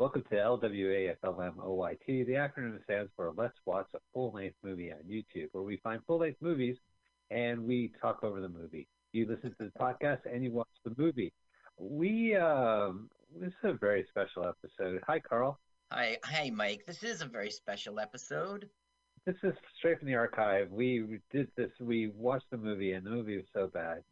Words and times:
Welcome 0.00 0.24
to 0.30 0.34
LWAFLMOYT. 0.34 1.98
The 2.06 2.32
acronym 2.32 2.82
stands 2.84 3.10
for 3.14 3.34
Let's 3.36 3.58
Watch 3.66 3.84
a 3.94 3.98
Full 4.14 4.32
Length 4.32 4.56
Movie 4.62 4.90
on 4.90 5.00
YouTube, 5.06 5.48
where 5.52 5.62
we 5.62 5.76
find 5.84 6.00
full 6.06 6.20
length 6.20 6.40
movies 6.40 6.78
and 7.30 7.66
we 7.66 7.92
talk 8.00 8.24
over 8.24 8.40
the 8.40 8.48
movie. 8.48 8.88
You 9.12 9.26
listen 9.28 9.54
to 9.60 9.66
the 9.66 9.78
podcast 9.78 10.20
and 10.24 10.42
you 10.42 10.52
watch 10.52 10.70
the 10.86 10.94
movie. 10.96 11.34
We 11.76 12.34
um, 12.34 13.10
this 13.38 13.50
is 13.50 13.54
a 13.62 13.72
very 13.74 14.06
special 14.08 14.46
episode. 14.48 15.02
Hi, 15.06 15.20
Carl. 15.20 15.60
Hi, 15.92 16.16
hi, 16.24 16.48
Mike. 16.48 16.84
This 16.86 17.02
is 17.02 17.20
a 17.20 17.26
very 17.26 17.50
special 17.50 18.00
episode. 18.00 18.70
This 19.26 19.36
is 19.42 19.52
straight 19.76 19.98
from 19.98 20.08
the 20.08 20.14
archive. 20.14 20.70
We 20.70 21.18
did 21.30 21.48
this. 21.58 21.72
We 21.78 22.08
watched 22.16 22.50
the 22.50 22.56
movie, 22.56 22.92
and 22.92 23.04
the 23.04 23.10
movie 23.10 23.36
was 23.36 23.46
so 23.52 23.66
bad 23.66 24.02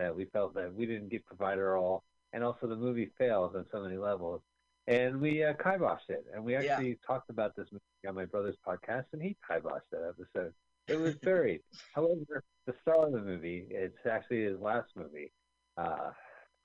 that 0.00 0.16
we 0.16 0.24
felt 0.24 0.54
that 0.56 0.74
we 0.74 0.86
didn't 0.86 1.08
get 1.08 1.24
provided 1.24 1.62
all, 1.62 2.02
and 2.32 2.42
also 2.42 2.66
the 2.66 2.74
movie 2.74 3.12
fails 3.16 3.54
on 3.54 3.64
so 3.70 3.80
many 3.80 3.96
levels. 3.96 4.40
And 4.88 5.20
we 5.20 5.42
uh, 5.42 5.54
kiboshed 5.54 6.10
it, 6.10 6.24
and 6.32 6.44
we 6.44 6.54
actually 6.54 6.90
yeah. 6.90 6.94
talked 7.06 7.28
about 7.28 7.56
this 7.56 7.66
movie 7.72 7.82
on 8.08 8.14
my 8.14 8.24
brother's 8.24 8.56
podcast, 8.66 9.06
and 9.12 9.20
he 9.20 9.36
kiboshed 9.50 9.88
that 9.90 10.14
episode. 10.14 10.52
It 10.86 11.00
was 11.00 11.16
buried. 11.16 11.62
However, 11.94 12.44
the 12.66 12.74
star 12.82 13.06
of 13.06 13.12
the 13.12 13.20
movie, 13.20 13.66
it's 13.70 14.06
actually 14.08 14.44
his 14.44 14.60
last 14.60 14.90
movie. 14.94 15.32
Uh, 15.76 16.10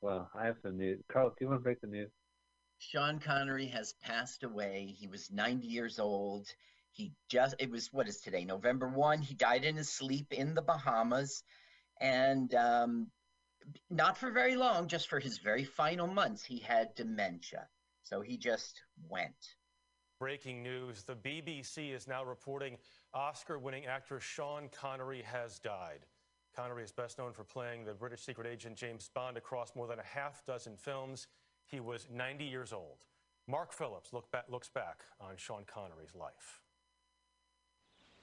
well, 0.01 0.29
I 0.35 0.45
have 0.45 0.57
some 0.61 0.77
news. 0.77 0.99
Carl, 1.11 1.29
do 1.29 1.35
you 1.41 1.47
want 1.47 1.61
to 1.61 1.63
break 1.63 1.81
the 1.81 1.87
news? 1.87 2.11
Sean 2.77 3.19
Connery 3.19 3.67
has 3.67 3.93
passed 4.01 4.43
away. 4.43 4.95
He 4.97 5.07
was 5.07 5.31
90 5.31 5.67
years 5.67 5.99
old. 5.99 6.47
He 6.91 7.13
just, 7.29 7.55
it 7.59 7.69
was, 7.69 7.89
what 7.91 8.07
is 8.07 8.19
today, 8.21 8.43
November 8.43 8.89
1? 8.89 9.21
He 9.21 9.33
died 9.33 9.63
in 9.63 9.75
his 9.75 9.89
sleep 9.89 10.27
in 10.31 10.53
the 10.53 10.61
Bahamas. 10.61 11.43
And 11.99 12.53
um, 12.55 13.07
not 13.89 14.17
for 14.17 14.31
very 14.31 14.55
long, 14.55 14.87
just 14.87 15.07
for 15.07 15.19
his 15.19 15.37
very 15.37 15.63
final 15.63 16.07
months, 16.07 16.43
he 16.43 16.59
had 16.59 16.95
dementia. 16.95 17.67
So 18.03 18.21
he 18.21 18.37
just 18.37 18.81
went. 19.09 19.55
Breaking 20.19 20.61
news 20.61 21.03
the 21.03 21.15
BBC 21.15 21.93
is 21.93 22.07
now 22.07 22.23
reporting 22.23 22.77
Oscar 23.13 23.57
winning 23.57 23.85
actor 23.85 24.19
Sean 24.19 24.69
Connery 24.71 25.23
has 25.23 25.59
died. 25.59 26.05
Connery 26.55 26.83
is 26.83 26.91
best 26.91 27.17
known 27.17 27.31
for 27.31 27.43
playing 27.43 27.85
the 27.85 27.93
British 27.93 28.21
secret 28.21 28.45
agent 28.45 28.75
James 28.75 29.09
Bond 29.13 29.37
across 29.37 29.75
more 29.75 29.87
than 29.87 29.99
a 29.99 30.03
half 30.03 30.45
dozen 30.45 30.75
films. 30.75 31.27
He 31.65 31.79
was 31.79 32.07
90 32.13 32.45
years 32.45 32.73
old. 32.73 33.05
Mark 33.47 33.73
Phillips 33.73 34.13
look 34.13 34.29
back, 34.31 34.45
looks 34.49 34.69
back 34.69 35.03
on 35.19 35.37
Sean 35.37 35.63
Connery's 35.65 36.13
life. 36.13 36.61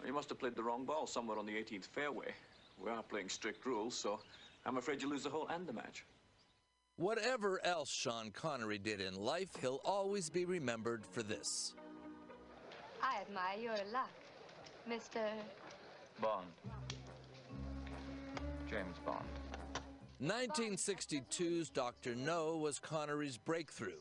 You 0.07 0.13
must 0.13 0.29
have 0.29 0.39
played 0.39 0.55
the 0.55 0.63
wrong 0.63 0.85
ball 0.85 1.07
somewhere 1.07 1.39
on 1.39 1.47
the 1.47 1.55
18th 1.55 1.87
fairway. 1.87 2.33
We 2.79 2.91
are 2.91 3.03
playing 3.03 3.29
strict 3.29 3.67
rules, 3.67 3.97
so 3.97 4.21
I'm 4.65 4.77
afraid 4.77 5.03
you 5.03 5.09
lose 5.09 5.25
the 5.25 5.31
hole 5.31 5.49
and 5.49 5.67
the 5.67 5.73
match. 5.73 6.05
Whatever 6.99 7.65
else 7.65 7.91
Sean 7.91 8.33
Connery 8.33 8.79
did 8.79 9.01
in 9.01 9.15
life, 9.15 9.51
he'll 9.61 9.81
always 9.85 10.29
be 10.29 10.45
remembered 10.45 11.07
for 11.07 11.23
this. 11.23 11.75
I 13.01 13.21
admire 13.21 13.57
your 13.57 13.93
luck, 13.93 14.11
Mr. 14.91 15.25
Bond. 16.21 16.49
James 18.69 18.99
Bond. 19.07 19.25
1962's 20.21 21.71
Dr. 21.71 22.17
No 22.17 22.57
was 22.57 22.81
Connery's 22.81 23.37
breakthrough. 23.39 24.01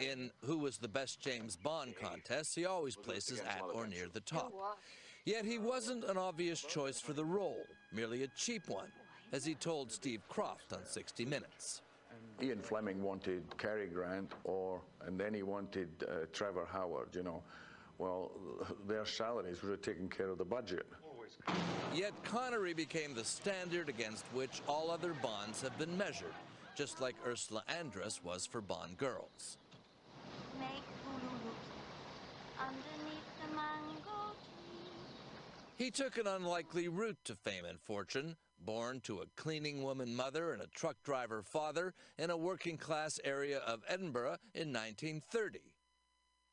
In 0.00 0.30
Who 0.46 0.56
Was 0.56 0.78
the 0.78 0.88
Best 0.88 1.20
James 1.20 1.54
Bond 1.54 1.96
contest, 2.00 2.54
he 2.54 2.64
always 2.64 2.96
places 2.96 3.40
at 3.40 3.62
or 3.74 3.86
near 3.86 4.06
the 4.10 4.20
top. 4.20 4.54
Yet 5.26 5.44
he 5.44 5.58
wasn't 5.58 6.04
an 6.04 6.16
obvious 6.16 6.62
choice 6.62 6.98
for 6.98 7.12
the 7.12 7.24
role, 7.24 7.66
merely 7.92 8.22
a 8.22 8.28
cheap 8.28 8.68
one, 8.68 8.90
as 9.32 9.44
he 9.44 9.54
told 9.54 9.92
Steve 9.92 10.22
Kroft 10.30 10.72
on 10.72 10.86
60 10.86 11.26
Minutes. 11.26 11.82
Ian 12.40 12.60
Fleming 12.60 13.02
wanted 13.02 13.42
Cary 13.58 13.86
Grant, 13.88 14.32
or 14.44 14.80
and 15.06 15.18
then 15.18 15.34
he 15.34 15.42
wanted 15.42 15.88
uh, 16.02 16.26
Trevor 16.32 16.66
Howard. 16.70 17.08
You 17.12 17.22
know, 17.24 17.42
well, 17.98 18.30
their 18.86 19.04
salaries 19.04 19.62
would 19.62 19.70
have 19.70 19.82
taken 19.82 20.08
care 20.08 20.28
of 20.28 20.38
the 20.38 20.44
budget. 20.44 20.86
Yet 21.94 22.12
Connery 22.24 22.74
became 22.74 23.14
the 23.14 23.24
standard 23.24 23.88
against 23.88 24.24
which 24.32 24.62
all 24.68 24.90
other 24.90 25.14
Bonds 25.22 25.60
have 25.62 25.76
been 25.78 25.96
measured, 25.98 26.34
just 26.74 27.00
like 27.00 27.16
Ursula 27.26 27.62
Andress 27.68 28.22
was 28.22 28.46
for 28.46 28.60
Bond 28.60 28.96
girls. 28.96 29.58
He 35.76 35.90
took 35.90 36.18
an 36.18 36.26
unlikely 36.26 36.88
route 36.88 37.18
to 37.24 37.34
fame 37.36 37.64
and 37.64 37.80
fortune, 37.80 38.36
born 38.64 39.00
to 39.00 39.20
a 39.20 39.26
cleaning 39.36 39.82
woman 39.82 40.14
mother 40.14 40.52
and 40.52 40.62
a 40.62 40.66
truck 40.68 40.96
driver 41.02 41.42
father 41.42 41.94
in 42.18 42.30
a 42.30 42.36
working 42.36 42.76
class 42.76 43.20
area 43.24 43.58
of 43.58 43.82
Edinburgh 43.88 44.38
in 44.54 44.72
1930. 44.72 45.60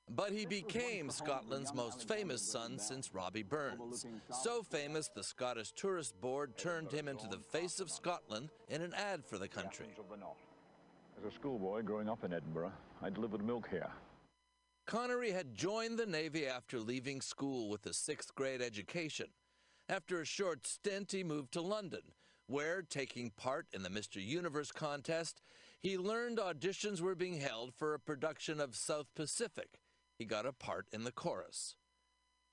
But 0.10 0.32
he 0.32 0.46
became 0.46 1.10
Scotland's 1.10 1.74
most 1.74 2.08
famous 2.08 2.42
son 2.42 2.78
since 2.78 3.14
Robbie 3.14 3.44
Burns. 3.44 4.06
So 4.44 4.62
famous, 4.62 5.10
the 5.16 5.24
Scottish 5.24 5.72
Tourist 5.72 6.20
Board 6.22 6.58
turned 6.58 6.92
him 6.92 7.08
into 7.08 7.28
the 7.28 7.40
face 7.40 7.80
of 7.80 7.90
Scotland 7.90 8.50
in 8.70 8.82
an 8.82 8.94
ad 8.94 9.26
for 9.26 9.40
the 9.40 9.48
country. 9.48 9.88
As 11.18 11.26
a 11.26 11.34
schoolboy 11.34 11.82
growing 11.82 12.08
up 12.08 12.24
in 12.24 12.34
Edinburgh, 12.34 12.74
I 13.02 13.10
delivered 13.10 13.44
milk 13.44 13.68
here. 13.70 13.90
Connery 14.86 15.32
had 15.32 15.56
joined 15.56 15.98
the 15.98 16.06
Navy 16.06 16.46
after 16.46 16.80
leaving 16.80 17.20
school 17.20 17.70
with 17.70 17.88
a 17.88 17.94
sixth 17.94 18.36
grade 18.36 18.62
education. 18.62 19.28
After 19.88 20.20
a 20.20 20.26
short 20.26 20.66
stint, 20.66 21.12
he 21.12 21.24
moved 21.24 21.52
to 21.54 21.62
London, 21.62 22.02
where, 22.48 22.82
taking 22.82 23.30
part 23.30 23.68
in 23.72 23.84
the 23.84 23.90
Mr. 23.90 24.24
Universe 24.24 24.72
contest, 24.72 25.42
he 25.80 25.98
learned 25.98 26.40
auditions 26.40 27.02
were 27.02 27.14
being 27.14 27.40
held 27.40 27.74
for 27.76 27.94
a 27.94 28.00
production 28.00 28.60
of 28.60 28.76
South 28.76 29.08
Pacific, 29.16 29.80
he 30.18 30.26
got 30.26 30.48
a 30.48 30.54
part 30.54 30.88
in 30.92 31.04
the 31.04 31.12
chorus. 31.12 31.76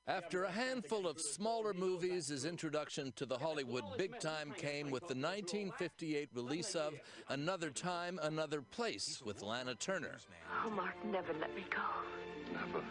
After 0.06 0.44
a 0.44 0.50
handful 0.50 1.06
of 1.06 1.20
smaller 1.20 1.72
movies, 1.72 2.28
his 2.28 2.44
introduction 2.44 3.12
to 3.16 3.24
the 3.24 3.38
Hollywood 3.38 3.84
big 3.96 4.18
time 4.18 4.52
came 4.56 4.90
with 4.90 5.02
the 5.02 5.14
1958 5.14 6.28
release 6.34 6.74
of 6.74 6.92
Another 7.28 7.70
Time, 7.70 8.18
Another 8.20 8.62
Place 8.62 9.22
with 9.24 9.42
Lana 9.42 9.76
Turner. 9.76 10.18
Oh, 10.66 10.70
Mark, 10.70 10.96
never 11.04 11.32
let 11.40 11.54
me 11.54 11.64
go. 11.70 11.80
Never. 12.52 12.84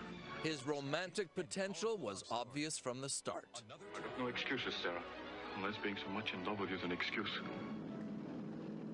His 0.43 0.65
romantic 0.65 1.33
potential 1.35 1.97
was 1.97 2.23
obvious 2.31 2.77
from 2.77 2.99
the 2.99 3.09
start. 3.09 3.47
I 3.55 3.59
got 3.69 4.19
no 4.19 4.27
excuses, 4.27 4.73
Sarah, 4.81 5.03
unless 5.57 5.75
being 5.83 5.97
so 6.03 6.11
much 6.11 6.33
in 6.33 6.43
love 6.45 6.59
with 6.59 6.71
you 6.71 6.77
is 6.77 6.83
an 6.83 6.91
excuse. 6.91 7.29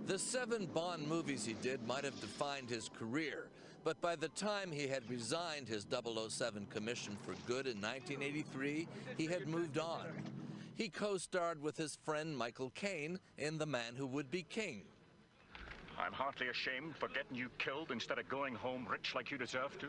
The 0.08 0.20
seven 0.20 0.66
Bond 0.66 1.08
movies 1.08 1.46
he 1.46 1.54
did 1.54 1.86
might 1.88 2.04
have 2.04 2.20
defined 2.20 2.70
his 2.70 2.90
career, 2.90 3.48
but 3.86 4.00
by 4.02 4.18
the 4.18 4.28
time 4.30 4.72
he 4.72 4.88
had 4.88 5.10
resigned 5.10 5.70
his 5.70 5.86
007 5.90 6.66
commission 6.70 7.18
for 7.24 7.34
good 7.46 7.66
in 7.66 7.80
1983, 7.80 8.88
he 9.18 9.26
had 9.26 9.48
moved 9.48 9.78
on. 9.78 10.06
He 10.76 10.90
co-starred 10.90 11.62
with 11.62 11.78
his 11.78 11.98
friend 12.04 12.38
Michael 12.38 12.72
Caine 12.76 13.20
in 13.38 13.58
The 13.58 13.66
Man 13.66 13.96
Who 13.96 14.06
Would 14.08 14.30
Be 14.30 14.44
King. 14.44 14.82
I'm 15.98 16.14
heartily 16.14 16.50
ashamed 16.50 16.96
for 16.98 17.08
getting 17.08 17.36
you 17.36 17.50
killed 17.58 17.92
instead 17.92 18.20
of 18.20 18.28
going 18.28 18.54
home 18.54 18.86
rich 18.90 19.16
like 19.16 19.32
you 19.32 19.38
deserve 19.38 19.78
to. 19.80 19.88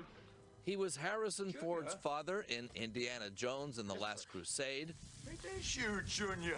He 0.64 0.76
was 0.76 0.96
Harrison 0.96 1.46
Junior. 1.46 1.60
Ford's 1.60 1.94
father 1.94 2.44
in 2.48 2.69
Indiana 2.74 3.30
Jones 3.30 3.78
and 3.78 3.88
the 3.88 3.94
Last 3.94 4.28
Crusade. 4.28 4.94
It 5.26 5.41
is 5.58 5.76
you, 5.76 6.02
Junior. 6.06 6.56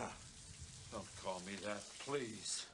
Don't 0.92 1.04
call 1.22 1.40
me 1.46 1.52
that, 1.64 1.82
please 2.04 2.66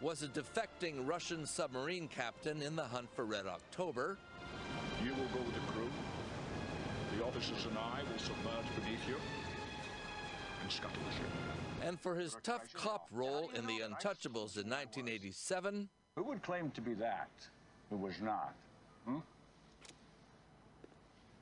was 0.00 0.22
a 0.22 0.28
defecting 0.28 1.06
Russian 1.06 1.44
submarine 1.44 2.08
captain 2.08 2.62
in 2.62 2.76
the 2.76 2.84
hunt 2.84 3.08
for 3.14 3.24
Red 3.24 3.46
October. 3.46 4.16
You 5.04 5.10
will 5.10 5.28
go 5.34 5.40
with 5.40 5.54
the 5.54 5.72
crew. 5.72 5.90
The 7.16 7.24
officers 7.24 7.66
and 7.68 7.76
I 7.76 8.02
will 8.10 8.18
submerge 8.18 8.66
beneath 8.76 9.08
you 9.08 9.16
and 10.62 10.70
scuttle 10.70 11.02
the 11.08 11.16
ship. 11.16 11.26
And 11.82 11.98
for 11.98 12.14
his 12.14 12.36
tough 12.42 12.72
cop 12.74 13.08
role 13.10 13.50
in 13.54 13.66
The 13.66 13.80
Untouchables 13.80 14.56
in 14.56 14.68
1987. 14.68 15.88
Who 16.16 16.22
would 16.24 16.42
claim 16.42 16.70
to 16.72 16.80
be 16.80 16.94
that 16.94 17.30
who 17.90 17.96
was 17.96 18.20
not? 18.20 18.54
Hmm? 19.04 19.18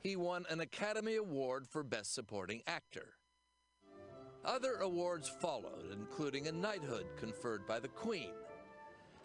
He 0.03 0.15
won 0.15 0.45
an 0.49 0.59
Academy 0.59 1.15
Award 1.15 1.67
for 1.67 1.83
Best 1.83 2.13
Supporting 2.13 2.61
Actor. 2.67 3.09
Other 4.45 4.75
awards 4.75 5.27
followed, 5.27 5.91
including 5.91 6.47
a 6.47 6.51
knighthood 6.51 7.05
conferred 7.19 7.67
by 7.67 7.79
the 7.79 7.89
Queen 7.89 8.31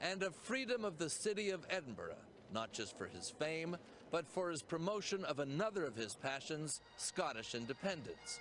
and 0.00 0.22
a 0.22 0.30
freedom 0.30 0.84
of 0.84 0.98
the 0.98 1.08
city 1.08 1.50
of 1.50 1.64
Edinburgh, 1.70 2.16
not 2.52 2.72
just 2.72 2.98
for 2.98 3.06
his 3.06 3.30
fame, 3.30 3.76
but 4.10 4.28
for 4.28 4.50
his 4.50 4.62
promotion 4.62 5.24
of 5.24 5.38
another 5.38 5.84
of 5.84 5.94
his 5.94 6.16
passions, 6.16 6.80
Scottish 6.96 7.54
independence. 7.54 8.40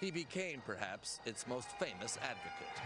He 0.00 0.10
became, 0.10 0.62
perhaps, 0.64 1.18
its 1.24 1.46
most 1.46 1.68
famous 1.78 2.18
advocate. 2.22 2.82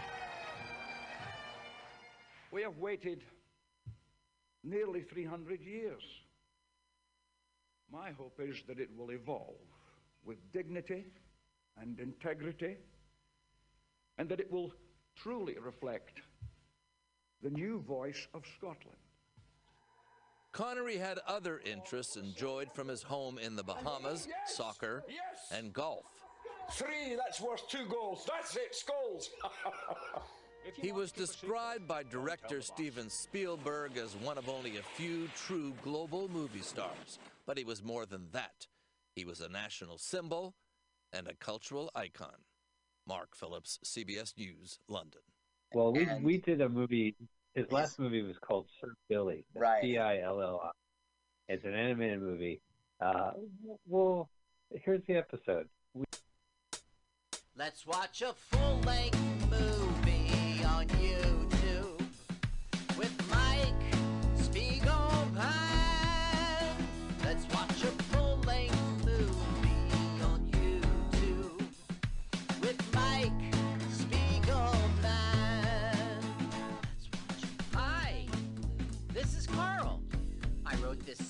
We 2.51 2.61
have 2.61 2.77
waited 2.77 3.23
nearly 4.63 5.01
300 5.01 5.61
years. 5.61 6.03
My 7.93 8.09
hope 8.17 8.39
is 8.39 8.63
that 8.67 8.79
it 8.79 8.89
will 8.97 9.11
evolve 9.11 9.53
with 10.25 10.37
dignity 10.51 11.05
and 11.79 11.99
integrity, 11.99 12.77
and 14.17 14.27
that 14.29 14.39
it 14.39 14.51
will 14.51 14.73
truly 15.15 15.57
reflect 15.63 16.21
the 17.43 17.51
new 17.51 17.81
voice 17.81 18.27
of 18.33 18.41
Scotland. 18.57 18.97
Connery 20.53 20.97
had 20.97 21.19
other 21.27 21.61
interests 21.65 22.15
enjoyed 22.15 22.71
from 22.73 22.87
his 22.87 23.03
home 23.03 23.37
in 23.37 23.55
the 23.55 23.63
Bahamas 23.63 24.27
Yes, 24.27 24.55
soccer 24.55 25.03
yes. 25.07 25.51
and 25.51 25.71
golf. 25.71 26.05
Three, 26.71 27.15
that's 27.15 27.41
worth 27.41 27.67
two 27.69 27.85
goals. 27.85 28.27
That's 28.27 28.55
it, 28.55 28.73
skulls. 28.73 29.29
He 30.81 30.93
was 30.93 31.11
described 31.11 31.89
by 31.89 32.03
director 32.03 32.61
Steven 32.61 33.09
Spielberg 33.09 33.97
as 33.97 34.15
one 34.15 34.37
of 34.37 34.47
only 34.47 34.77
a 34.77 34.81
few 34.81 35.27
true 35.35 35.73
global 35.83 36.29
movie 36.29 36.61
stars. 36.61 37.19
But 37.45 37.57
he 37.57 37.63
was 37.63 37.83
more 37.83 38.05
than 38.05 38.29
that. 38.31 38.67
He 39.15 39.25
was 39.25 39.41
a 39.41 39.49
national 39.49 39.97
symbol 39.97 40.55
and 41.11 41.27
a 41.27 41.33
cultural 41.35 41.91
icon. 41.95 42.45
Mark 43.05 43.35
Phillips, 43.35 43.79
CBS 43.83 44.37
News, 44.37 44.79
London. 44.87 45.21
Well, 45.73 45.91
we 45.91 46.03
And- 46.07 46.23
we 46.23 46.37
did 46.37 46.61
a 46.61 46.69
movie. 46.69 47.15
His 47.53 47.69
last 47.71 47.99
movie 47.99 48.21
was 48.21 48.37
called 48.39 48.67
Sir 48.79 48.93
Billy. 49.09 49.45
Right. 49.53 49.81
C 49.83 49.97
I 49.97 50.19
L 50.21 50.41
L 50.41 50.61
I. 50.63 50.71
It's 51.49 51.65
an 51.65 51.73
animated 51.73 52.21
movie. 52.21 52.61
Uh, 52.99 53.33
well, 53.85 54.29
here's 54.71 55.05
the 55.07 55.15
episode. 55.17 55.67
We, 55.93 56.05
Let's 57.55 57.85
watch 57.85 58.21
a 58.21 58.33
full 58.33 58.79
length 58.81 59.19
movie 59.51 60.63
on 60.63 60.87
YouTube 60.87 61.22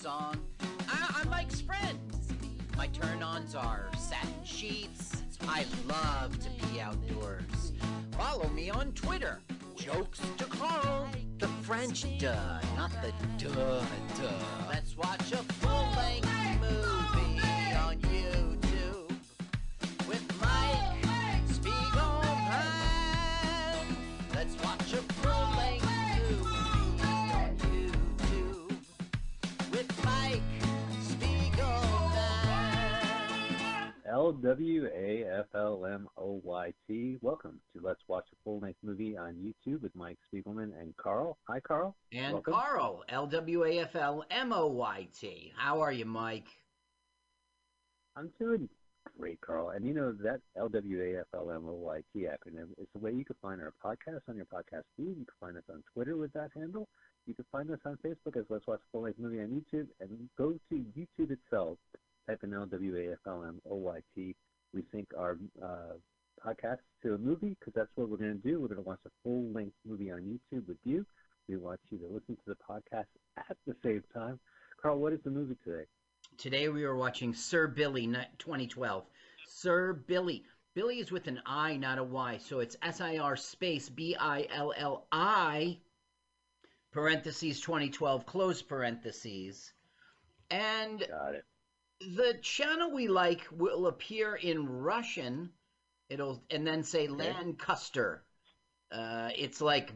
song. 0.03 0.35
I- 0.89 1.21
I'm 1.21 1.29
Mike's 1.29 1.61
friend. 1.61 1.97
My 2.75 2.87
turn-ons 2.87 3.55
are 3.55 3.89
satin 3.97 4.43
sheets. 4.43 5.23
I 5.47 5.65
love 5.87 6.37
to 6.39 6.49
be 6.67 6.81
outdoors. 6.81 7.71
Follow 8.11 8.49
me 8.49 8.69
on 8.69 8.91
Twitter. 8.91 9.39
Jokes 9.77 10.19
to 10.39 10.43
Carl. 10.43 11.07
The 11.37 11.47
French 11.47 12.05
duh, 12.19 12.59
not 12.75 12.91
the 13.01 13.13
duh 13.37 13.85
duh. 14.19 14.67
Let's 14.69 14.97
watch 14.97 15.31
a 15.31 15.37
full-length 15.37 16.25
movie 16.25 16.32
L 34.23 34.31
W 34.31 34.87
A 34.95 35.25
F 35.39 35.47
L 35.53 35.85
M 35.85 36.07
O 36.15 36.39
Y 36.45 36.71
T. 36.87 37.17
Welcome 37.19 37.59
to 37.75 37.85
Let's 37.85 37.99
Watch 38.07 38.23
a 38.31 38.35
Full 38.45 38.61
Length 38.61 38.79
Movie 38.81 39.17
on 39.17 39.33
YouTube 39.33 39.81
with 39.81 39.93
Mike 39.95 40.17
Spiegelman 40.33 40.71
and 40.79 40.95
Carl. 40.95 41.37
Hi, 41.49 41.59
Carl. 41.59 41.93
And 42.13 42.35
Welcome. 42.35 42.53
Carl, 42.53 43.03
L 43.09 43.27
W 43.27 43.65
A 43.65 43.79
F 43.79 43.97
L 43.97 44.23
M 44.31 44.53
O 44.53 44.67
Y 44.67 45.09
T. 45.19 45.51
How 45.57 45.81
are 45.81 45.91
you, 45.91 46.05
Mike? 46.05 46.47
I'm 48.15 48.31
doing 48.39 48.69
great, 49.19 49.41
Carl. 49.41 49.71
And 49.71 49.85
you 49.85 49.93
know 49.93 50.13
that 50.23 50.39
L 50.57 50.69
W 50.69 51.01
A 51.01 51.19
F 51.19 51.27
L 51.33 51.51
M 51.51 51.67
O 51.67 51.73
Y 51.73 52.01
T 52.13 52.19
acronym 52.19 52.69
is 52.77 52.87
the 52.93 52.99
way 52.99 53.11
you 53.11 53.25
can 53.25 53.35
find 53.41 53.59
our 53.59 53.73
podcast 53.83 54.21
on 54.29 54.37
your 54.37 54.45
podcast 54.45 54.83
feed. 54.95 55.17
You 55.19 55.25
can 55.25 55.35
find 55.41 55.57
us 55.57 55.65
on 55.69 55.83
Twitter 55.93 56.15
with 56.15 56.31
that 56.31 56.51
handle. 56.55 56.87
You 57.25 57.33
can 57.33 57.43
find 57.51 57.69
us 57.71 57.79
on 57.85 57.97
Facebook 57.97 58.37
as 58.37 58.45
Let's 58.47 58.67
Watch 58.67 58.79
a 58.79 58.91
Full 58.93 59.01
Length 59.01 59.19
Movie 59.19 59.41
on 59.41 59.49
YouTube. 59.49 59.87
And 59.99 60.29
go 60.37 60.53
to 60.69 60.85
YouTube 60.97 61.31
itself, 61.31 61.77
type 62.27 62.39
in 62.43 62.53
L 62.53 62.65
W 62.65 62.97
A 62.97 63.13
F 63.13 63.19
L 63.27 63.43
M 63.43 63.61
O 63.69 63.75
Y 63.75 63.99
T. 64.15 64.35
We 64.73 64.83
sync 64.91 65.07
our 65.17 65.37
uh, 65.63 65.93
podcast 66.45 66.79
to 67.03 67.13
a 67.13 67.17
movie 67.17 67.55
because 67.59 67.73
that's 67.75 67.89
what 67.95 68.09
we're 68.09 68.17
going 68.17 68.41
to 68.41 68.47
do. 68.47 68.59
We're 68.59 68.67
going 68.67 68.83
to 68.83 68.87
watch 68.87 68.99
a 69.05 69.09
full 69.23 69.51
length 69.53 69.75
movie 69.85 70.11
on 70.11 70.21
YouTube 70.21 70.67
with 70.67 70.77
you. 70.83 71.05
We 71.47 71.57
want 71.57 71.79
you 71.91 71.97
to 71.99 72.07
listen 72.07 72.35
to 72.35 72.41
the 72.47 72.55
podcast 72.55 73.05
at 73.37 73.57
the 73.67 73.75
same 73.83 74.03
time. 74.13 74.39
Carl, 74.81 74.97
what 74.97 75.13
is 75.13 75.19
the 75.23 75.31
movie 75.31 75.57
today? 75.63 75.83
Today 76.37 76.69
we 76.69 76.83
are 76.83 76.95
watching 76.95 77.33
Sir 77.33 77.67
Billy 77.67 78.07
2012. 78.07 79.05
Sir 79.47 79.93
Billy. 79.93 80.43
Billy 80.73 80.99
is 80.99 81.11
with 81.11 81.27
an 81.27 81.39
I, 81.45 81.77
not 81.77 81.99
a 81.99 82.03
Y. 82.03 82.37
So 82.37 82.59
it's 82.59 82.75
S 82.81 82.99
I 83.01 83.17
R 83.17 83.35
space 83.35 83.89
B 83.89 84.15
I 84.19 84.47
L 84.49 84.73
L 84.75 85.05
I, 85.11 85.77
parentheses 86.91 87.61
2012, 87.61 88.25
close 88.25 88.61
parentheses. 88.61 89.71
And 90.49 90.99
Got 90.99 91.35
it. 91.35 91.45
The 91.99 92.37
channel 92.41 92.91
we 92.91 93.07
like 93.07 93.41
will 93.51 93.87
appear 93.87 94.35
in 94.35 94.67
Russian. 94.67 95.51
It'll 96.09 96.43
and 96.49 96.65
then 96.67 96.83
say 96.83 97.07
Lancaster. 97.07 98.23
Uh, 98.91 99.29
it's 99.35 99.61
like 99.61 99.91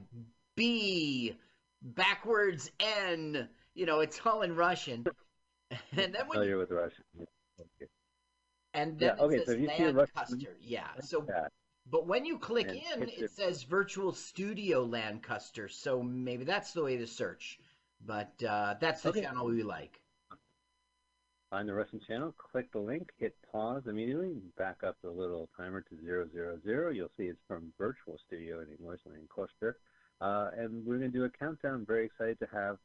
B 0.56 1.38
backwards 1.82 2.72
N. 2.80 3.48
You 3.76 3.86
know, 3.86 4.00
it's 4.00 4.20
all 4.26 4.42
in 4.42 4.56
Russian. 4.56 5.06
and 5.72 6.14
then 6.14 6.28
when 6.28 6.32
Familiar 6.32 6.58
with 6.58 6.72
Russian. 6.72 7.04
Okay. 7.60 7.90
and 8.74 8.98
then 9.00 9.16
Yeah, 9.18 9.24
okay, 9.24 9.36
it 9.38 9.46
so 9.46 9.52
you 9.52 9.68
see 9.68 9.84
a 9.84 9.94
Russian- 9.94 9.96
Lancaster. 9.98 10.58
Yeah. 10.62 10.88
So, 11.02 11.26
Yeah. 11.28 11.48
but 11.92 12.08
when 12.08 12.26
you 12.26 12.40
click 12.40 12.68
And 12.70 13.04
in, 13.04 13.10
it 13.10 13.32
says 13.32 13.64
Virtual 13.64 14.14
Studio 14.14 14.84
Lancaster. 14.84 15.68
So 15.68 16.02
maybe 16.02 16.44
that's 16.46 16.74
the 16.74 16.84
way 16.84 16.98
to 16.98 17.08
search. 17.08 17.60
But 18.06 18.42
uh, 18.44 18.76
that's 18.80 19.02
the 19.02 19.10
Okay. 19.10 19.22
channel 19.24 19.48
we 19.48 19.64
like. 19.64 20.00
Find 21.50 21.70
the 21.70 21.74
Russian 21.74 22.02
channel, 22.06 22.36
click 22.52 22.70
the 22.74 22.80
link, 22.80 23.10
hit 23.18 23.34
pause 23.50 23.84
immediately, 23.88 24.28
and 24.28 24.56
back 24.58 24.84
up 24.86 24.98
the 25.02 25.10
little 25.10 25.48
timer 25.56 25.80
to 25.80 26.02
zero 26.04 26.28
zero 26.34 26.60
zero. 26.62 26.92
You'll 26.92 27.12
see 27.18 27.24
it's 27.24 27.40
from 27.48 27.72
Virtual 27.78 28.18
Studio 28.28 28.60
in 28.60 28.68
English 28.78 29.00
and 29.06 29.30
Coaster. 29.30 29.78
Uh, 30.20 30.50
and 30.58 30.86
we're 30.86 30.98
going 30.98 31.10
to 31.12 31.18
do 31.18 31.24
a 31.24 31.30
countdown. 31.30 31.74
I'm 31.76 31.86
very 31.86 32.06
excited 32.06 32.38
to 32.40 32.48
have 32.52 32.78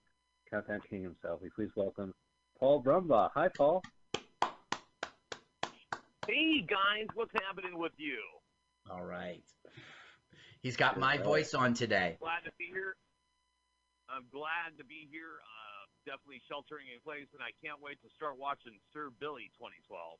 Countdown 0.49 0.81
King 0.89 1.03
himself. 1.03 1.41
We 1.43 1.51
please 1.51 1.71
welcome 1.75 2.15
Paul 2.57 2.81
Brumbaugh. 2.83 3.31
Hi, 3.35 3.49
Paul. 3.49 3.83
Hey 6.29 6.61
guys, 6.61 7.09
what's 7.15 7.33
happening 7.45 7.77
with 7.77 7.93
you? 7.97 8.19
All 8.89 9.05
right. 9.05 9.43
He's 10.61 10.77
got 10.77 11.01
my 11.01 11.17
voice 11.19 11.53
on 11.53 11.75
today. 11.75 12.17
Glad 12.21 12.45
to 12.45 12.53
be 12.59 12.67
here. 12.73 12.95
I'm 14.09 14.23
glad 14.31 14.79
to 14.79 14.85
be 14.85 15.09
here. 15.11 15.41
Definitely 16.03 16.43
sheltering 16.51 16.91
in 16.91 16.99
place, 17.07 17.31
and 17.31 17.43
I 17.43 17.55
can't 17.63 17.79
wait 17.79 18.03
to 18.03 18.11
start 18.19 18.35
watching 18.35 18.75
Sir 18.91 19.15
Billy 19.23 19.55
2012. 19.55 20.19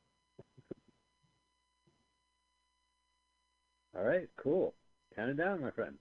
All 3.99 4.07
right, 4.07 4.31
cool. 4.39 4.75
Count 5.15 5.31
it 5.31 5.37
down, 5.37 5.61
my 5.61 5.71
friend. 5.71 5.99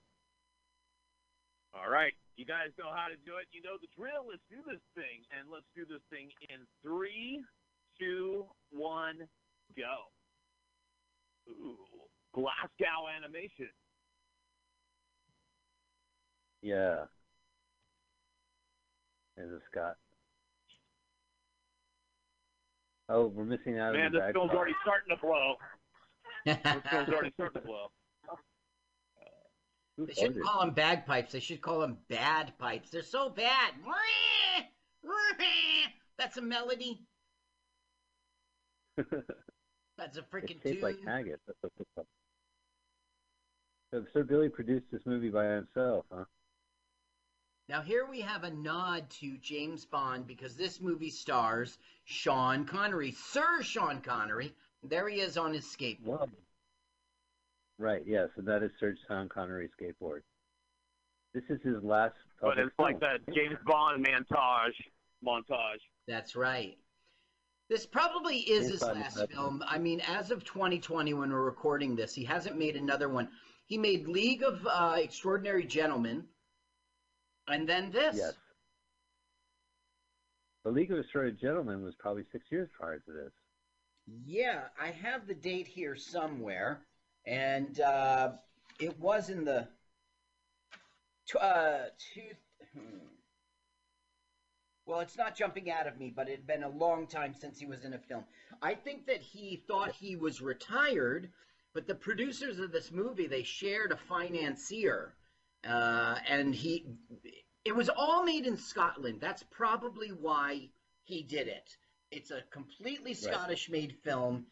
All 1.74 1.90
right, 1.90 2.12
you 2.36 2.46
guys 2.46 2.70
know 2.78 2.94
how 2.94 3.08
to 3.08 3.16
do 3.26 3.36
it. 3.42 3.48
You 3.52 3.60
know 3.60 3.76
the 3.80 3.88
drill. 3.96 4.30
Let's 4.30 4.44
do 4.48 4.62
this 4.64 4.80
thing, 4.94 5.26
and 5.34 5.50
let's 5.50 5.68
do 5.74 5.84
this 5.84 6.04
thing 6.08 6.30
in 6.48 6.62
three, 6.82 7.42
two, 7.98 8.46
one, 8.70 9.26
go. 9.76 10.08
Ooh, 11.50 11.76
Glasgow 12.32 13.10
animation. 13.10 13.72
Yeah. 16.62 17.10
There's 19.36 19.52
a 19.52 19.60
Scott. 19.70 19.96
Oh, 23.08 23.26
we're 23.26 23.44
missing 23.44 23.78
out 23.78 23.94
Man, 23.94 24.06
on 24.06 24.12
this 24.12 24.22
film's 24.32 24.50
bagpipe. 24.50 24.56
already 24.56 24.74
starting 24.82 25.16
to 25.16 25.20
blow. 25.20 25.54
This 26.46 26.56
film's 26.90 27.08
already 27.08 27.30
starting 27.34 27.60
to 27.62 27.66
blow. 27.66 27.86
Who 29.98 30.06
They 30.06 30.14
shouldn't 30.14 30.36
farted? 30.36 30.42
call 30.42 30.60
them 30.60 30.70
bagpipes. 30.74 31.32
They 31.32 31.40
should 31.40 31.60
call 31.60 31.80
them 31.80 31.98
bad 32.08 32.52
pipes. 32.58 32.90
They're 32.90 33.02
so 33.02 33.28
bad. 33.28 33.72
That's 36.18 36.36
a 36.36 36.42
melody. 36.42 37.02
That's 39.98 40.16
a 40.16 40.22
freaking 40.22 40.56
It's 40.56 40.62
shaped 40.62 40.80
tune. 40.80 40.82
like 40.82 40.96
haggis. 41.04 41.38
That's 41.46 41.58
what 41.62 41.72
it's 41.78 41.88
called. 41.94 42.06
So 43.92 44.04
Sir 44.14 44.24
Billy 44.24 44.48
produced 44.48 44.86
this 44.90 45.02
movie 45.04 45.28
by 45.28 45.44
himself, 45.46 46.06
huh? 46.10 46.24
Now 47.72 47.80
here 47.80 48.04
we 48.04 48.20
have 48.20 48.44
a 48.44 48.50
nod 48.50 49.08
to 49.22 49.38
James 49.38 49.86
Bond 49.86 50.26
because 50.26 50.56
this 50.56 50.78
movie 50.82 51.08
stars 51.08 51.78
Sean 52.04 52.66
Connery, 52.66 53.12
Sir 53.12 53.62
Sean 53.62 54.02
Connery. 54.02 54.52
There 54.82 55.08
he 55.08 55.20
is 55.20 55.38
on 55.38 55.54
his 55.54 55.64
skateboard. 55.64 56.04
Wow. 56.04 56.26
Right, 57.78 58.02
yeah, 58.06 58.26
so 58.36 58.42
that 58.42 58.62
is 58.62 58.72
Sir 58.78 58.94
Sean 59.08 59.26
Connery 59.30 59.70
skateboard. 59.80 60.20
This 61.32 61.44
is 61.48 61.62
his 61.62 61.82
last 61.82 62.12
But 62.42 62.56
public 62.56 62.66
it's 62.66 62.78
like 62.78 63.00
that 63.00 63.20
James 63.34 63.56
Bond 63.64 64.06
montage. 64.06 64.76
Montage. 65.26 65.80
That's 66.06 66.36
right. 66.36 66.76
This 67.70 67.86
probably 67.86 68.36
is 68.40 68.64
his 68.64 68.82
Inside 68.82 68.96
last 68.96 69.16
that- 69.16 69.32
film. 69.32 69.64
I 69.66 69.78
mean, 69.78 70.02
as 70.06 70.30
of 70.30 70.44
2020, 70.44 71.14
when 71.14 71.32
we're 71.32 71.40
recording 71.40 71.96
this, 71.96 72.14
he 72.14 72.24
hasn't 72.24 72.58
made 72.58 72.76
another 72.76 73.08
one. 73.08 73.30
He 73.64 73.78
made 73.78 74.08
League 74.08 74.42
of 74.42 74.66
uh, 74.70 74.96
Extraordinary 74.98 75.64
Gentlemen, 75.64 76.26
and 77.52 77.68
then 77.68 77.90
this. 77.90 78.16
Yes. 78.16 78.34
The 80.64 80.70
League 80.70 80.92
of 80.92 80.98
Assorted 80.98 81.40
Gentlemen 81.40 81.82
was 81.82 81.94
probably 81.98 82.24
six 82.30 82.44
years 82.50 82.68
prior 82.78 82.98
to 83.00 83.12
this. 83.12 83.32
Yeah, 84.24 84.62
I 84.80 84.88
have 84.88 85.26
the 85.26 85.34
date 85.34 85.66
here 85.66 85.96
somewhere, 85.96 86.82
and 87.26 87.80
uh, 87.80 88.32
it 88.78 88.98
was 88.98 89.28
in 89.28 89.44
the 89.44 89.68
tw- 91.28 91.36
uh, 91.36 91.78
two. 92.14 92.22
hmm. 92.78 92.98
Well, 94.86 95.00
it's 95.00 95.16
not 95.16 95.36
jumping 95.36 95.70
out 95.70 95.86
of 95.86 95.98
me, 95.98 96.12
but 96.14 96.28
it 96.28 96.32
had 96.32 96.46
been 96.46 96.64
a 96.64 96.68
long 96.68 97.06
time 97.06 97.34
since 97.34 97.58
he 97.58 97.66
was 97.66 97.84
in 97.84 97.94
a 97.94 97.98
film. 97.98 98.24
I 98.60 98.74
think 98.74 99.06
that 99.06 99.22
he 99.22 99.62
thought 99.68 99.92
he 99.92 100.16
was 100.16 100.40
retired, 100.40 101.30
but 101.72 101.86
the 101.86 101.94
producers 101.94 102.58
of 102.58 102.72
this 102.72 102.90
movie 102.90 103.28
they 103.28 103.44
shared 103.44 103.92
a 103.92 103.96
financier, 103.96 105.14
uh, 105.66 106.16
and 106.28 106.54
he. 106.54 106.86
It 107.64 107.74
was 107.76 107.88
all 107.88 108.24
made 108.24 108.46
in 108.46 108.56
Scotland. 108.56 109.20
That's 109.20 109.42
probably 109.44 110.08
why 110.08 110.70
he 111.04 111.22
did 111.22 111.48
it. 111.48 111.76
It's 112.10 112.30
a 112.30 112.42
completely 112.50 113.14
Scottish-made 113.14 113.96
film, 114.02 114.46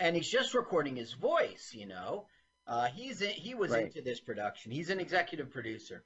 and 0.00 0.16
he's 0.16 0.28
just 0.28 0.54
recording 0.54 0.96
his 0.96 1.12
voice. 1.12 1.72
You 1.74 1.86
know, 1.86 2.26
uh, 2.66 2.88
he's 2.88 3.22
in, 3.22 3.30
he 3.30 3.54
was 3.54 3.70
Right. 3.72 3.84
into 3.86 4.00
this 4.02 4.20
production. 4.20 4.72
He's 4.72 4.90
an 4.90 5.00
executive 5.00 5.50
producer. 5.50 6.04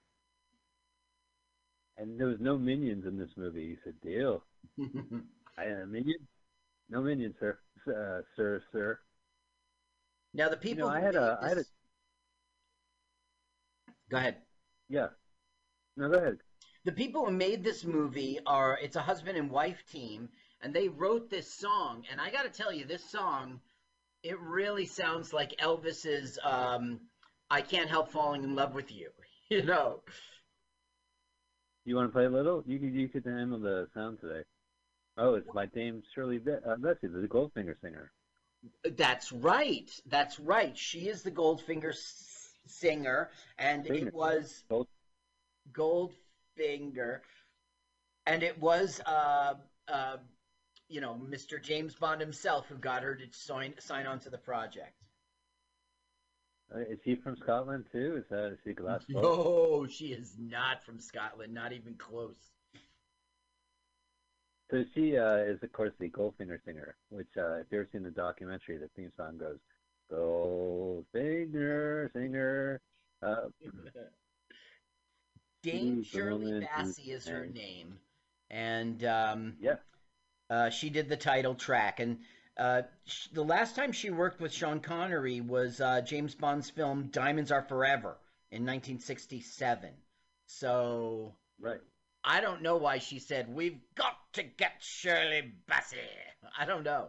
And 1.96 2.18
there 2.18 2.26
was 2.28 2.40
no 2.40 2.58
minions 2.58 3.06
in 3.06 3.16
this 3.18 3.36
movie. 3.36 3.68
He 3.70 3.76
said, 3.84 4.00
"Deal." 4.00 4.44
I 5.56 5.64
a 5.64 5.86
minion? 5.86 6.28
No 6.88 7.02
minions, 7.02 7.36
sir. 7.38 7.58
Uh, 7.86 8.22
sir, 8.36 8.62
sir. 8.72 8.98
Now 10.34 10.48
the 10.48 10.56
You 10.56 10.60
people. 10.60 10.88
know, 10.88 10.94
I 10.94 11.00
had 11.00 11.14
made 11.14 11.16
a, 11.16 11.38
I 11.40 11.48
had 11.48 11.58
a, 11.58 11.64
Go 14.08 14.16
ahead. 14.16 14.36
yeah. 14.88 15.08
No, 15.96 16.08
go 16.08 16.18
ahead. 16.18 16.38
The 16.84 16.92
people 16.92 17.24
who 17.24 17.32
made 17.32 17.64
this 17.64 17.84
movie 17.84 18.38
are 18.46 18.78
it's 18.82 18.96
a 18.96 19.00
husband 19.02 19.38
and 19.38 19.50
wife 19.50 19.84
team, 19.90 20.28
and 20.60 20.74
they 20.74 20.88
wrote 20.88 21.30
this 21.30 21.52
song. 21.52 22.04
And 22.10 22.20
I 22.20 22.30
got 22.30 22.42
to 22.42 22.50
tell 22.50 22.72
you, 22.72 22.84
this 22.84 23.04
song, 23.10 23.60
it 24.22 24.38
really 24.40 24.86
sounds 24.86 25.32
like 25.32 25.54
Elvis's 25.60 26.38
um, 26.44 27.00
"I 27.50 27.62
Can't 27.62 27.88
Help 27.88 28.10
Falling 28.10 28.44
in 28.44 28.54
Love 28.54 28.74
with 28.74 28.90
You." 28.92 29.10
You 29.50 29.62
know, 29.62 30.00
You 31.84 31.96
want 31.96 32.08
to 32.08 32.12
play 32.12 32.24
a 32.24 32.30
little? 32.30 32.64
You 32.66 32.78
could, 32.78 32.94
you 32.94 33.08
could 33.08 33.26
handle 33.26 33.58
the 33.60 33.86
sound 33.92 34.18
today. 34.20 34.42
Oh, 35.18 35.34
it's 35.34 35.46
my 35.52 35.66
Dame 35.66 36.02
Shirley 36.14 36.38
Be- 36.38 36.52
uh, 36.52 36.76
Bessie, 36.78 37.08
the 37.08 37.28
Goldfinger 37.28 37.74
singer. 37.82 38.10
that's 38.96 39.30
right. 39.32 39.90
That's 40.06 40.40
right. 40.40 40.76
She 40.76 41.08
is 41.08 41.22
the 41.22 41.30
Goldfinger 41.30 41.90
s- 41.90 42.48
singer, 42.66 43.30
and 43.58 43.84
Singer. 43.86 44.08
it 44.08 44.14
was 44.14 44.64
Gold- 44.70 44.88
Goldfinger, 45.72 47.20
and 48.26 48.42
it 48.42 48.60
was 48.60 49.00
uh, 49.06 49.54
uh, 49.88 50.16
you 50.88 51.00
know 51.00 51.20
Mr. 51.28 51.62
James 51.62 51.94
Bond 51.94 52.20
himself 52.20 52.66
who 52.68 52.76
got 52.76 53.02
her 53.02 53.14
to 53.14 53.24
sign 53.32 53.74
sign 53.78 54.06
on 54.06 54.18
to 54.20 54.30
the 54.30 54.38
project. 54.38 54.94
Uh, 56.74 56.80
is 56.80 56.98
he 57.04 57.14
from 57.14 57.36
Scotland 57.36 57.84
too? 57.92 58.16
Is 58.16 58.24
that 58.30 58.52
is 58.52 58.58
he 58.64 58.72
Glasgow? 58.72 59.20
No, 59.20 59.86
she 59.86 60.06
is 60.06 60.34
not 60.38 60.84
from 60.84 60.98
Scotland, 60.98 61.52
not 61.52 61.72
even 61.72 61.94
close. 61.94 62.52
So 64.70 64.84
she 64.94 65.16
uh, 65.16 65.36
is, 65.36 65.62
of 65.62 65.72
course, 65.72 65.92
the 66.00 66.08
Goldfinger 66.08 66.58
singer. 66.64 66.96
Which, 67.10 67.28
uh, 67.36 67.56
if 67.56 67.66
you've 67.70 67.80
ever 67.80 67.88
seen 67.92 68.02
the 68.02 68.10
documentary, 68.10 68.78
the 68.78 68.88
theme 68.96 69.12
song 69.16 69.38
goes, 69.38 69.58
"Goldfinger 70.10 72.12
singer." 72.12 72.80
Uh, 73.22 73.48
Dame 75.64 75.96
Who's 75.96 76.06
Shirley 76.06 76.60
Bassey 76.60 77.08
is 77.08 77.26
her 77.26 77.46
name, 77.46 77.98
and 78.50 79.02
um, 79.04 79.54
yeah, 79.60 79.76
uh, 80.50 80.68
she 80.68 80.90
did 80.90 81.08
the 81.08 81.16
title 81.16 81.54
track. 81.54 82.00
And 82.00 82.18
uh, 82.58 82.82
sh- 83.06 83.28
the 83.32 83.42
last 83.42 83.74
time 83.74 83.92
she 83.92 84.10
worked 84.10 84.40
with 84.40 84.52
Sean 84.52 84.80
Connery 84.80 85.40
was 85.40 85.80
uh, 85.80 86.02
James 86.02 86.34
Bond's 86.34 86.68
film 86.68 87.08
Diamonds 87.10 87.50
Are 87.50 87.62
Forever 87.62 88.18
in 88.50 88.62
1967. 88.62 89.90
So 90.46 91.34
right. 91.58 91.80
I 92.22 92.42
don't 92.42 92.62
know 92.62 92.76
why 92.76 92.98
she 92.98 93.18
said 93.18 93.54
we've 93.54 93.80
got 93.94 94.16
to 94.34 94.42
get 94.42 94.74
Shirley 94.80 95.54
Bassey. 95.66 95.96
I 96.58 96.66
don't 96.66 96.84
know, 96.84 97.08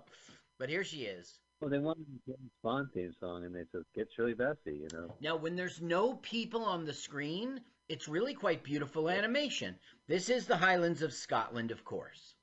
but 0.58 0.70
here 0.70 0.86
she 0.86 1.02
is. 1.04 1.40
Well, 1.60 1.70
they 1.70 1.80
wanted 1.80 2.06
the 2.06 2.34
James 2.34 2.52
Bond 2.64 2.88
theme 2.94 3.14
song, 3.20 3.46
and 3.46 3.54
they 3.54 3.64
said, 3.72 3.82
"Get 3.96 4.10
Shirley 4.16 4.34
Bassey," 4.34 4.80
you 4.82 4.88
know. 4.94 5.16
Now, 5.22 5.36
when 5.38 5.56
there's 5.56 5.82
no 5.82 6.16
people 6.16 6.64
on 6.64 6.86
the 6.86 6.94
screen, 6.94 7.62
it's 7.90 8.08
really 8.08 8.34
quite 8.34 8.64
beautiful 8.64 9.10
animation. 9.10 9.76
This 10.08 10.30
is 10.30 10.48
the 10.48 10.58
Highlands 10.58 11.02
of 11.02 11.14
Scotland, 11.14 11.72
of 11.72 11.84
course. 11.84 12.36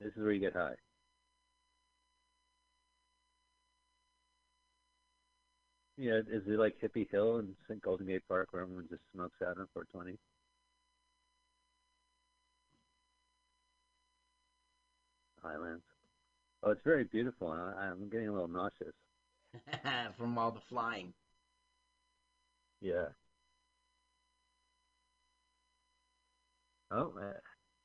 This 0.00 0.12
is 0.12 0.22
where 0.22 0.32
you 0.32 0.40
get 0.40 0.54
high. 0.54 0.74
Yeah, 5.96 6.20
is 6.30 6.46
it 6.46 6.58
like 6.58 6.80
Hippie 6.80 7.10
Hill 7.10 7.38
and 7.38 7.56
St. 7.66 7.82
Golden 7.82 8.06
Gate 8.06 8.22
Park 8.28 8.48
where 8.52 8.62
everyone 8.62 8.86
just 8.88 9.02
smokes 9.12 9.42
out 9.42 9.58
on 9.58 9.66
420? 9.74 10.16
Highlands. 15.42 15.82
Oh, 16.62 16.70
it's 16.70 16.84
very 16.84 17.04
beautiful. 17.04 17.48
I, 17.50 17.86
I'm 17.86 18.08
getting 18.08 18.28
a 18.28 18.32
little 18.32 18.48
nauseous. 18.48 18.94
From 20.16 20.38
all 20.38 20.52
the 20.52 20.60
flying. 20.60 21.12
Yeah. 22.80 23.08
Oh, 26.90 27.12
uh, 27.20 27.32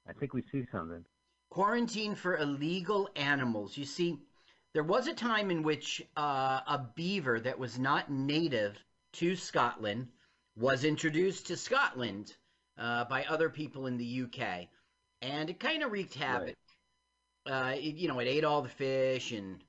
I 0.07 0.13
think 0.13 0.33
we 0.33 0.43
see 0.51 0.65
something. 0.71 1.03
Quarantine 1.49 2.15
for 2.15 2.37
illegal 2.37 3.09
animals. 3.15 3.77
You 3.77 3.85
see, 3.85 4.19
there 4.73 4.83
was 4.83 5.07
a 5.07 5.13
time 5.13 5.51
in 5.51 5.63
which 5.63 6.01
uh, 6.17 6.61
a 6.67 6.85
beaver 6.95 7.39
that 7.39 7.59
was 7.59 7.77
not 7.77 8.11
native 8.11 8.83
to 9.13 9.35
Scotland 9.35 10.07
was 10.55 10.83
introduced 10.83 11.47
to 11.47 11.57
Scotland 11.57 12.33
uh, 12.77 13.05
by 13.05 13.23
other 13.25 13.49
people 13.49 13.87
in 13.87 13.97
the 13.97 14.23
UK, 14.23 14.67
and 15.21 15.49
it 15.49 15.59
kind 15.59 15.83
of 15.83 15.91
wreaked 15.91 16.15
havoc. 16.15 16.55
Uh, 17.45 17.73
it, 17.75 17.95
you 17.95 18.07
know, 18.07 18.19
it 18.19 18.27
ate 18.27 18.43
all 18.43 18.61
the 18.61 18.69
fish, 18.69 19.31
and 19.31 19.63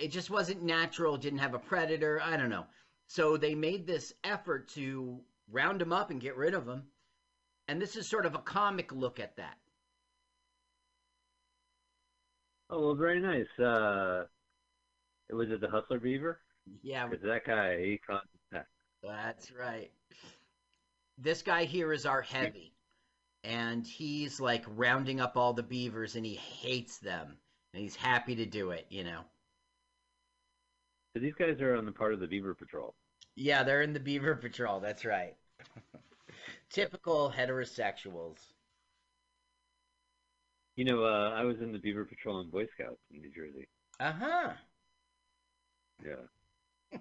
it 0.00 0.08
just 0.08 0.30
wasn't 0.30 0.62
natural. 0.62 1.14
It 1.14 1.20
didn't 1.20 1.38
have 1.40 1.54
a 1.54 1.58
predator. 1.58 2.20
I 2.22 2.36
don't 2.36 2.50
know. 2.50 2.66
So 3.06 3.36
they 3.36 3.54
made 3.54 3.86
this 3.86 4.12
effort 4.24 4.68
to 4.68 5.20
round 5.50 5.80
them 5.80 5.92
up 5.92 6.10
and 6.10 6.20
get 6.20 6.36
rid 6.36 6.54
of 6.54 6.66
them, 6.66 6.84
and 7.68 7.80
this 7.80 7.96
is 7.96 8.08
sort 8.08 8.26
of 8.26 8.34
a 8.34 8.38
comic 8.38 8.92
look 8.92 9.20
at 9.20 9.36
that. 9.36 9.58
Oh, 12.70 12.80
well, 12.86 12.94
very 12.94 13.20
nice. 13.20 13.46
Uh, 13.58 14.24
was 15.30 15.50
it 15.50 15.60
the 15.60 15.68
Hustler 15.68 16.00
Beaver? 16.00 16.40
Yeah, 16.82 17.06
Because 17.06 17.24
that 17.24 17.44
guy, 17.44 17.78
he 17.84 18.00
caused 18.06 18.26
that. 18.52 18.66
That's 19.02 19.52
right. 19.52 19.90
This 21.18 21.42
guy 21.42 21.64
here 21.64 21.92
is 21.92 22.06
our 22.06 22.22
heavy, 22.22 22.72
and 23.44 23.86
he's 23.86 24.40
like 24.40 24.64
rounding 24.66 25.20
up 25.20 25.36
all 25.36 25.52
the 25.52 25.62
beavers, 25.62 26.16
and 26.16 26.24
he 26.24 26.34
hates 26.34 26.98
them, 26.98 27.36
and 27.72 27.82
he's 27.82 27.94
happy 27.94 28.34
to 28.36 28.46
do 28.46 28.70
it. 28.70 28.86
You 28.88 29.04
know. 29.04 29.20
So 31.14 31.20
these 31.20 31.34
guys 31.34 31.60
are 31.60 31.76
on 31.76 31.86
the 31.86 31.92
part 31.92 32.12
of 32.12 32.18
the 32.18 32.26
Beaver 32.26 32.54
Patrol. 32.54 32.92
Yeah, 33.36 33.62
they're 33.62 33.82
in 33.82 33.92
the 33.92 34.00
Beaver 34.00 34.34
Patrol. 34.34 34.80
That's 34.80 35.04
right. 35.04 35.34
Typical 36.70 37.32
heterosexuals. 37.34 38.38
You 40.74 40.84
know, 40.84 41.04
uh, 41.04 41.30
I 41.30 41.44
was 41.44 41.60
in 41.60 41.70
the 41.70 41.78
Beaver 41.78 42.04
Patrol 42.04 42.40
and 42.40 42.50
Boy 42.50 42.66
Scouts 42.74 42.98
in 43.12 43.20
New 43.20 43.30
Jersey. 43.30 43.68
Uh 44.00 44.12
huh. 44.12 44.50
Yeah. 46.04 46.14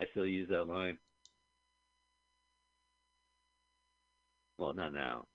I 0.00 0.04
still 0.10 0.26
use 0.26 0.48
that 0.48 0.64
line. 0.66 0.98
Well, 4.58 4.74
not 4.74 4.92
now. 4.92 5.26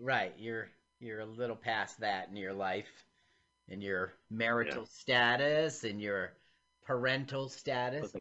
Right. 0.00 0.34
You're 0.36 0.68
you're 0.98 1.20
a 1.20 1.26
little 1.26 1.54
past 1.56 2.00
that 2.00 2.28
in 2.28 2.36
your 2.36 2.52
life, 2.52 2.88
in 3.70 3.80
your 3.80 4.12
marital 4.30 4.86
status, 4.86 5.84
and 5.84 6.00
your 6.00 6.32
parental 6.84 7.48
status. 7.48 8.12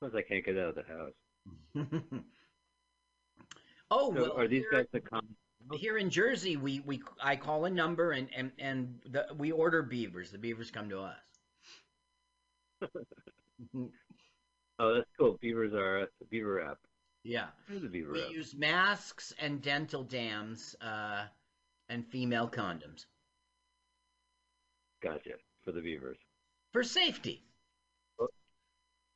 Because 0.00 0.14
I 0.16 0.22
can't 0.22 0.44
get 0.44 0.58
out 0.58 0.70
of 0.70 0.74
the 0.76 0.82
house. 0.84 1.12
Oh, 3.90 4.14
So 4.14 4.22
well, 4.22 4.38
are 4.38 4.48
these 4.48 4.64
guys 4.72 4.86
the 4.92 5.00
com- 5.00 5.36
Here 5.74 5.98
in 5.98 6.08
Jersey, 6.10 6.56
we, 6.56 6.80
we 6.80 7.02
I 7.22 7.36
call 7.36 7.66
a 7.66 7.70
number 7.70 8.12
and 8.12 8.28
and 8.34 8.50
and 8.58 9.00
the, 9.10 9.26
we 9.36 9.52
order 9.52 9.82
beavers. 9.82 10.30
The 10.30 10.38
beavers 10.38 10.70
come 10.70 10.88
to 10.88 11.00
us. 11.00 11.18
Oh, 14.78 14.94
that's 14.94 15.08
cool. 15.18 15.38
Beavers 15.40 15.72
are 15.74 16.08
Beaver 16.30 16.60
app. 16.62 16.78
Yeah, 17.22 17.48
Beaver 17.68 18.12
we 18.12 18.22
app. 18.22 18.30
use 18.32 18.54
masks 18.54 19.32
and 19.38 19.62
dental 19.62 20.02
dams 20.02 20.74
uh, 20.80 21.26
and 21.88 22.04
female 22.06 22.48
condoms 22.48 23.04
Gotcha. 25.02 25.32
For 25.64 25.72
the 25.72 25.80
beavers. 25.80 26.16
for 26.72 26.82
safety. 26.82 27.42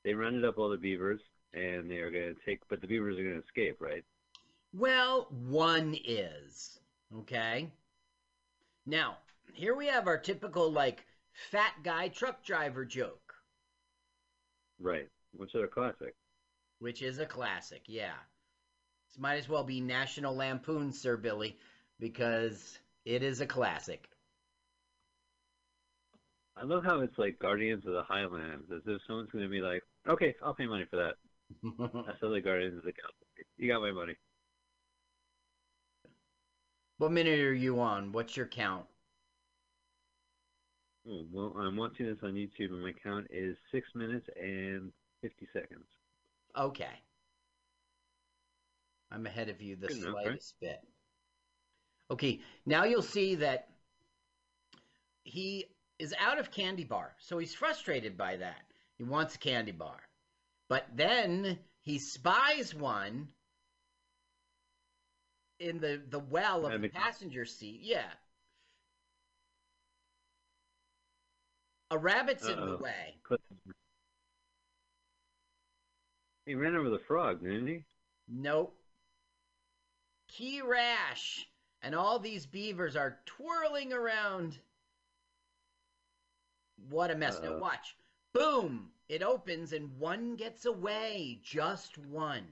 They 0.04 0.14
rounded 0.14 0.44
up 0.44 0.58
all 0.58 0.68
the 0.68 0.76
beavers, 0.76 1.20
and 1.52 1.90
they 1.90 1.96
are 1.96 2.10
going 2.12 2.34
to 2.34 2.40
take, 2.44 2.60
but 2.68 2.80
the 2.80 2.86
beavers 2.86 3.18
are 3.18 3.22
going 3.24 3.40
to 3.40 3.42
escape, 3.44 3.76
right? 3.80 4.04
Well, 4.72 5.26
one 5.30 5.96
is. 6.04 6.78
Okay. 7.20 7.68
Now, 8.84 9.16
here 9.52 9.74
we 9.74 9.86
have 9.86 10.06
our 10.06 10.18
typical, 10.18 10.70
like, 10.70 11.04
fat 11.50 11.72
guy 11.82 12.08
truck 12.08 12.44
driver 12.44 12.84
joke, 12.84 13.34
Right. 14.78 15.08
Which 15.32 15.54
are 15.54 15.64
a 15.64 15.68
classic. 15.68 16.14
which 16.78 17.02
is 17.02 17.18
a 17.18 17.26
classic, 17.26 17.82
yeah. 17.86 18.14
This 19.08 19.18
might 19.18 19.36
as 19.36 19.48
well 19.48 19.64
be 19.64 19.80
National 19.80 20.36
Lampoon, 20.36 20.92
Sir 20.92 21.16
Billy, 21.16 21.58
because 21.98 22.78
it 23.04 23.22
is 23.24 23.40
a 23.40 23.46
classic. 23.46 24.08
I 26.56 26.64
love 26.64 26.84
how 26.84 27.00
it's 27.00 27.18
like 27.18 27.38
Guardians 27.38 27.86
of 27.86 27.92
the 27.92 28.02
Highlands, 28.02 28.70
as 28.72 28.82
if 28.86 29.00
someone's 29.06 29.30
going 29.30 29.44
to 29.44 29.50
be 29.50 29.60
like, 29.60 29.82
"Okay, 30.08 30.34
I'll 30.42 30.54
pay 30.54 30.66
money 30.66 30.86
for 30.90 30.96
that." 30.96 31.16
That's 32.06 32.20
how 32.20 32.28
the 32.30 32.40
Guardians 32.40 32.78
of 32.78 32.84
the 32.84 32.92
Galaxy. 32.92 33.46
You 33.58 33.68
got 33.68 33.80
my 33.80 33.92
money. 33.92 34.16
What 36.98 37.10
minute 37.10 37.40
are 37.40 37.54
you 37.54 37.80
on? 37.80 38.12
What's 38.12 38.36
your 38.36 38.46
count? 38.46 38.86
Oh, 41.08 41.24
well, 41.32 41.54
I'm 41.56 41.76
watching 41.76 42.04
this 42.04 42.22
on 42.22 42.34
YouTube, 42.34 42.70
and 42.70 42.82
my 42.82 42.92
count 42.92 43.28
is 43.30 43.56
six 43.72 43.88
minutes 43.94 44.28
and 44.38 44.92
fifty 45.22 45.48
seconds. 45.54 45.86
Okay. 46.56 47.02
I'm 49.10 49.26
ahead 49.26 49.48
of 49.48 49.60
you 49.60 49.74
the 49.74 49.88
Good 49.88 49.96
enough, 49.98 50.18
right? 50.24 50.40
slightest 50.42 50.60
bit. 50.60 50.80
Okay, 52.10 52.40
now 52.64 52.82
you'll 52.84 53.00
see 53.02 53.36
that 53.36 53.68
he 55.24 55.66
is 55.98 56.14
out 56.18 56.38
of 56.38 56.50
candy 56.50 56.84
bar, 56.84 57.14
so 57.18 57.38
he's 57.38 57.54
frustrated 57.54 58.16
by 58.16 58.36
that. 58.36 58.62
He 58.98 59.04
wants 59.04 59.34
a 59.34 59.38
candy 59.38 59.72
bar. 59.72 60.00
But 60.68 60.86
then 60.94 61.58
he 61.82 61.98
spies 61.98 62.74
one 62.74 63.28
in 65.60 65.78
the, 65.78 66.02
the 66.10 66.18
well 66.18 66.66
of 66.66 66.82
the 66.82 66.88
passenger 66.88 67.44
seat. 67.44 67.80
Yeah. 67.82 68.10
A 71.90 71.98
rabbit's 71.98 72.46
in 72.46 72.58
the 72.58 72.78
way. 72.78 73.14
He 76.44 76.54
ran 76.54 76.76
over 76.76 76.90
the 76.90 76.98
frog, 76.98 77.42
didn't 77.42 77.66
he? 77.66 77.84
Nope. 78.28 78.76
Key 80.28 80.62
rash. 80.62 81.46
And 81.82 81.94
all 81.94 82.18
these 82.18 82.46
beavers 82.46 82.96
are 82.96 83.18
twirling 83.26 83.92
around. 83.92 84.58
What 86.90 87.10
a 87.10 87.14
mess. 87.14 87.40
Now 87.42 87.52
Uh-oh. 87.52 87.58
watch. 87.58 87.96
Boom! 88.32 88.90
It 89.08 89.22
opens 89.22 89.72
and 89.72 89.98
one 89.98 90.36
gets 90.36 90.64
away. 90.66 91.40
Just 91.42 91.96
one. 91.98 92.46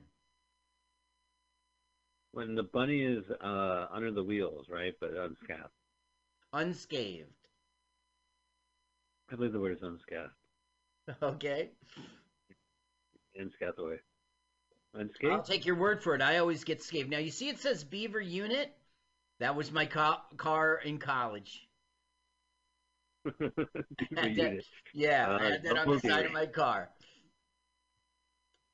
When 2.33 2.54
the 2.54 2.62
bunny 2.64 3.02
is 3.02 3.25
uh, 3.43 3.87
under 3.93 4.11
the 4.11 4.25
wheels, 4.25 4.66
right, 4.69 4.95
but 5.00 5.11
unscathed. 5.16 5.71
Unscathed. 6.52 7.28
I 9.31 9.37
believe 9.37 9.52
the 9.52 9.61
word 9.61 9.76
is 9.76 9.83
unscathed. 9.83 10.31
Okay? 11.23 11.71
Unscathed 13.37 13.78
away. 13.78 13.97
Unscathed. 14.95 15.33
I'll 15.33 15.43
take 15.43 15.66
your 15.66 15.76
word 15.76 16.02
for 16.02 16.14
it. 16.14 16.23
I 16.23 16.38
always 16.38 16.64
get 16.64 16.83
scathed. 16.83 17.11
Now 17.11 17.19
you 17.19 17.31
see 17.31 17.49
it 17.49 17.59
says 17.59 17.85
beaver 17.85 18.21
unit? 18.21 18.73
That 19.40 19.54
was 19.57 19.71
my 19.71 19.87
ca- 19.87 20.23
car 20.37 20.76
in 20.76 20.99
college. 20.99 21.69
That- 24.11 24.64
yeah, 24.93 25.28
Uh, 25.28 25.38
I 25.38 25.45
had 25.50 25.62
that 25.64 25.76
on 25.76 25.90
the 25.90 25.99
side 25.99 26.25
beaver. 26.25 26.26
of 26.26 26.33
my 26.33 26.47
car. 26.47 26.90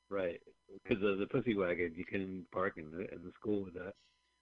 Right. 0.08 0.40
Because 0.82 1.02
of 1.02 1.18
the 1.18 1.26
pussy 1.26 1.54
wagon, 1.56 1.94
you 1.96 2.04
can 2.04 2.46
park 2.52 2.74
in 2.76 2.90
the, 2.90 3.00
in 3.12 3.22
the 3.24 3.32
school 3.32 3.64
with 3.64 3.74
that. 3.74 3.94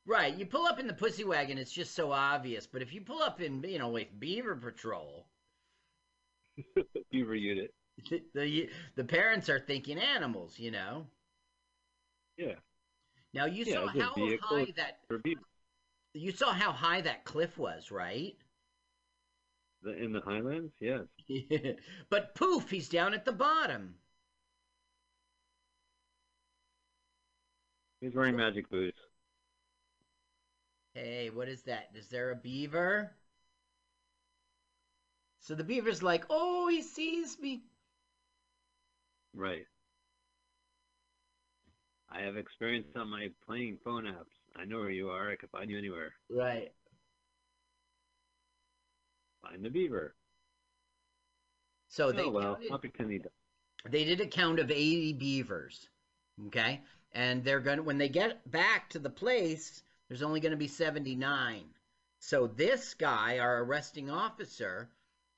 Right, 0.04 0.34
you 0.34 0.44
pull 0.44 0.66
up 0.66 0.80
in 0.80 0.88
the 0.88 0.92
pussy 0.92 1.22
wagon, 1.22 1.56
it's 1.56 1.70
just 1.72 1.94
so 1.94 2.10
obvious. 2.10 2.66
But 2.66 2.82
if 2.82 2.92
you 2.92 3.00
pull 3.00 3.22
up 3.22 3.40
in, 3.40 3.62
you 3.62 3.78
know, 3.78 3.90
with 3.90 4.18
Beaver 4.18 4.56
Patrol, 4.56 5.28
Beaver 7.10 7.34
unit. 7.34 7.72
the, 8.10 8.22
the 8.34 8.70
the 8.96 9.04
parents 9.04 9.48
are 9.48 9.60
thinking 9.60 9.98
animals, 9.98 10.58
you 10.58 10.70
know. 10.70 11.06
Yeah. 12.36 12.54
Now 13.32 13.46
you 13.46 13.64
Yeah, 13.64 13.80
saw 13.80 13.86
how 13.88 14.28
high 14.40 14.70
that 14.72 15.00
you 16.12 16.32
saw 16.32 16.52
how 16.52 16.72
high 16.72 17.00
that 17.00 17.24
cliff 17.24 17.56
was, 17.56 17.90
right? 17.90 18.36
The, 19.82 19.92
in 19.96 20.12
the 20.12 20.20
Highlands, 20.20 20.72
yes. 20.80 21.02
but 22.10 22.34
poof, 22.34 22.70
he's 22.70 22.88
down 22.88 23.14
at 23.14 23.24
the 23.24 23.32
bottom. 23.32 23.94
He's 28.00 28.14
wearing 28.14 28.36
magic 28.36 28.70
boots. 28.70 28.98
Hey, 30.94 31.30
what 31.30 31.48
is 31.48 31.62
that? 31.62 31.90
Is 31.94 32.08
there 32.08 32.30
a 32.30 32.36
beaver? 32.36 33.12
So 35.40 35.54
the 35.54 35.64
beaver's 35.64 36.02
like, 36.02 36.24
"Oh, 36.28 36.68
he 36.68 36.82
sees 36.82 37.38
me." 37.38 37.62
Right. 39.34 39.66
I 42.10 42.20
have 42.22 42.36
experience 42.36 42.88
on 42.96 43.08
my 43.08 43.28
playing 43.46 43.78
phone 43.84 44.04
apps. 44.04 44.34
I 44.56 44.64
know 44.64 44.78
where 44.78 44.90
you 44.90 45.10
are. 45.10 45.30
I 45.30 45.36
can 45.36 45.48
find 45.50 45.70
you 45.70 45.78
anywhere. 45.78 46.12
Right. 46.30 46.72
Find 49.42 49.64
the 49.64 49.70
beaver. 49.70 50.14
So 51.88 52.08
oh, 52.08 52.12
they 52.12 52.22
oh 52.24 52.30
well, 52.30 52.54
counted- 52.54 52.72
I'll 52.72 52.78
pretend 52.78 53.10
he 53.10 53.18
does. 53.18 53.32
they 53.90 54.04
did 54.04 54.20
a 54.20 54.26
count 54.26 54.58
of 54.58 54.70
80 54.70 55.14
beavers 55.14 55.88
okay 56.46 56.80
and 57.12 57.42
they're 57.44 57.60
going 57.60 57.78
to 57.78 57.82
when 57.82 57.98
they 57.98 58.08
get 58.08 58.48
back 58.50 58.90
to 58.90 58.98
the 58.98 59.10
place 59.10 59.82
there's 60.08 60.22
only 60.22 60.40
going 60.40 60.52
to 60.52 60.56
be 60.56 60.68
79 60.68 61.64
so 62.20 62.46
this 62.46 62.94
guy 62.94 63.38
our 63.38 63.62
arresting 63.62 64.10
officer 64.10 64.88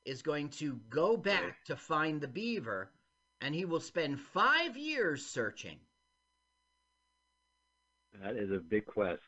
is 0.05 0.23
going 0.23 0.49
to 0.51 0.81
go 0.91 1.17
back 1.17 1.65
to 1.67 1.77
find 1.77 2.21
the 2.21 2.29
beaver 2.29 2.91
and 3.41 3.55
he 3.55 3.65
will 3.65 3.81
spend 3.81 4.21
five 4.21 4.77
years 4.77 5.25
searching 5.25 5.79
That 8.23 8.37
is 8.37 8.51
a 8.51 8.59
big 8.59 8.87
quest. 8.87 9.23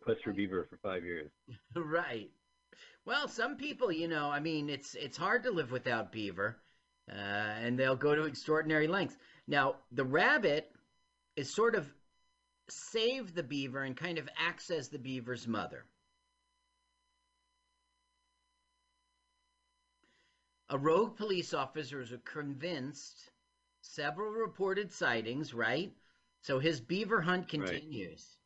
Quest 0.00 0.22
for 0.24 0.32
beaver 0.32 0.66
for 0.70 0.78
five 0.78 1.04
years. 1.04 1.30
right. 1.76 2.30
Well 3.06 3.28
some 3.28 3.56
people 3.56 3.92
you 3.92 4.08
know 4.08 4.30
i 4.30 4.40
mean 4.40 4.68
it's 4.70 4.94
it's 4.94 5.16
hard 5.16 5.42
to 5.44 5.50
live 5.50 5.70
without 5.72 6.12
beaver 6.12 6.58
uh, 7.10 7.14
and 7.14 7.78
they'll 7.78 7.96
go 7.96 8.14
to 8.14 8.24
extraordinary 8.24 8.86
lengths. 8.88 9.16
Now 9.48 9.76
the 9.92 10.04
rabbit 10.04 10.72
is 11.36 11.52
sort 11.54 11.74
of 11.74 11.92
save 12.68 13.34
the 13.34 13.42
beaver 13.42 13.84
and 13.84 13.96
kind 13.96 14.18
of 14.18 14.28
acts 14.38 14.70
as 14.70 14.88
the 14.88 14.98
beaver's 14.98 15.46
mother. 15.48 15.84
A 20.70 20.78
rogue 20.78 21.14
police 21.18 21.52
officer 21.52 22.00
is 22.00 22.14
convinced 22.24 23.32
several 23.82 24.30
reported 24.30 24.90
sightings 24.90 25.52
right? 25.52 25.94
So 26.40 26.58
his 26.58 26.80
beaver 26.80 27.20
hunt 27.20 27.48
Right. 27.54 27.82
continues 27.82 28.38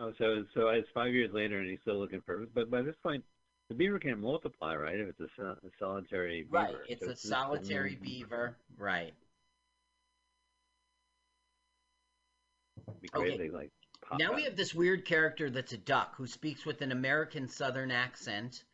Oh, 0.00 0.12
so 0.18 0.44
so 0.54 0.68
it's 0.68 0.88
five 0.94 1.12
years 1.12 1.30
later 1.32 1.58
and 1.58 1.68
he's 1.68 1.80
still 1.82 1.98
looking 1.98 2.22
for. 2.24 2.46
But 2.54 2.70
by 2.70 2.80
this 2.82 2.96
point, 3.02 3.22
the 3.68 3.74
beaver 3.74 3.98
can't 3.98 4.18
multiply, 4.20 4.74
right? 4.74 4.98
If 4.98 5.08
it's 5.20 5.38
a, 5.38 5.42
a 5.42 5.56
solitary 5.78 6.42
beaver. 6.42 6.56
Right, 6.56 6.74
it's 6.88 7.04
So 7.04 7.10
a 7.10 7.14
just- 7.14 7.28
solitary 7.28 7.98
beaver. 8.00 8.56
Right. 8.78 9.12
It'd 12.88 13.00
be 13.00 13.08
great 13.08 13.34
Okay. 13.34 13.38
they 13.38 13.50
like. 13.50 13.70
Pop 14.08 14.18
Now 14.18 14.30
out. 14.30 14.36
we 14.36 14.44
have 14.44 14.56
this 14.56 14.74
weird 14.74 15.04
character 15.04 15.50
that's 15.50 15.72
a 15.72 15.78
duck 15.78 16.16
who 16.16 16.26
speaks 16.26 16.64
with 16.64 16.80
an 16.80 16.92
American 16.92 17.48
Southern 17.48 17.90
accent, 17.90 18.64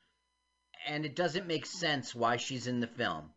and 0.87 1.05
it 1.05 1.17
doesn't 1.17 1.47
make 1.47 1.67
sense 1.67 2.15
why 2.15 2.37
she's 2.37 2.67
in 2.67 2.81
the 2.81 2.87
film. 2.87 3.31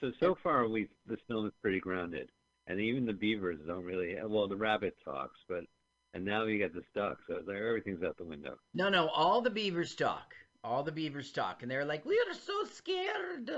So 0.00 0.10
so 0.18 0.34
far, 0.42 0.66
we 0.66 0.88
this 1.06 1.20
film 1.28 1.46
is 1.46 1.52
pretty 1.60 1.78
grounded, 1.78 2.30
and 2.66 2.80
even 2.80 3.06
the 3.06 3.12
beavers 3.12 3.58
don't 3.66 3.84
really. 3.84 4.16
Well, 4.24 4.48
the 4.48 4.56
rabbit 4.56 4.96
talks, 5.04 5.38
but 5.48 5.64
and 6.14 6.24
now 6.24 6.44
you 6.44 6.58
got 6.58 6.74
the 6.74 6.82
stock. 6.90 7.18
so 7.26 7.36
it's 7.36 7.48
like 7.48 7.56
everything's 7.56 8.02
out 8.02 8.16
the 8.16 8.24
window. 8.24 8.56
No, 8.74 8.88
no, 8.88 9.08
all 9.08 9.40
the 9.40 9.50
beavers 9.50 9.94
talk. 9.94 10.34
All 10.64 10.82
the 10.82 10.92
beavers 10.92 11.32
talk, 11.32 11.62
and 11.62 11.70
they're 11.70 11.84
like, 11.84 12.04
"We 12.04 12.18
are 12.28 12.34
so 12.34 12.64
scared." 12.64 13.50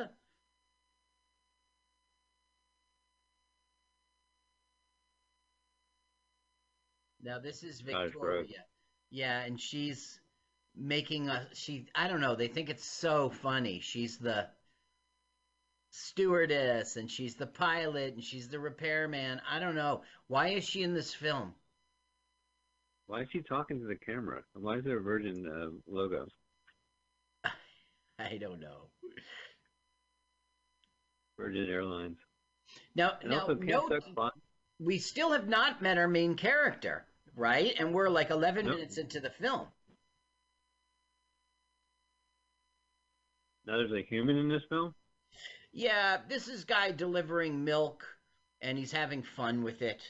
Now 7.23 7.38
this 7.38 7.62
is 7.62 7.81
Victoria. 7.81 8.64
Yeah, 9.11 9.40
and 9.40 9.59
she's 9.59 10.21
making 10.77 11.29
a 11.29 11.49
she 11.55 11.87
I 11.95 12.09
don't 12.09 12.21
know, 12.21 12.37
they 12.37 12.49
think 12.49 12.69
it's 12.69 12.85
so 12.85 13.31
funny. 13.31 13.81
She's 13.81 14.19
the 14.19 14.49
stewardess 15.90 16.97
and 16.97 17.11
she's 17.11 17.37
the 17.37 17.47
pilot 17.47 18.14
and 18.14 18.23
she's 18.23 18.49
the 18.49 18.59
repairman. 18.59 19.40
I 19.49 19.59
don't 19.59 19.75
know. 19.75 20.03
Why 20.27 20.49
is 20.49 20.64
she 20.64 20.83
in 20.83 20.93
this 20.93 21.14
film? 21.14 21.55
Why 23.07 23.21
is 23.23 23.29
she 23.33 23.43
talking 23.43 23.81
to 23.81 23.87
the 23.87 23.97
camera? 23.97 24.43
And 24.55 24.64
Why 24.64 24.77
is 24.79 24.85
there 24.85 24.99
a 24.99 25.03
Virgin 25.03 25.47
uh, 25.47 25.71
logo? 25.93 26.27
I 28.19 28.38
don't 28.38 28.61
know. 28.61 28.88
Virgin 31.38 31.69
Airlines. 31.69 32.17
Now, 32.95 33.19
And 33.21 33.31
now, 33.31 33.47
no, 33.47 33.57
Can't 33.57 33.85
Stop 33.87 34.14
Fun. 34.14 34.31
we 34.79 34.99
still 34.99 35.33
have 35.33 35.49
not 35.49 35.83
met 35.83 35.99
our 35.99 36.09
main 36.09 36.37
character, 36.37 37.05
right? 37.37 37.75
And 37.79 37.93
we're 37.93 38.09
like 38.09 38.31
11 38.31 38.67
Nope. 38.67 38.77
minutes 38.77 38.99
into 38.99 39.21
the 39.21 39.31
film. 39.31 39.67
Now 43.67 43.79
there's 43.79 43.93
a 43.93 44.03
human 44.09 44.37
in 44.37 44.49
this 44.49 44.62
film. 44.69 44.95
Yeah, 45.73 46.19
this 46.29 46.49
is 46.49 46.64
guy 46.64 46.93
delivering 46.93 47.64
milk, 47.64 48.05
and 48.61 48.79
he's 48.79 48.93
having 48.93 49.23
fun 49.23 49.64
with 49.64 49.83
it, 49.83 50.03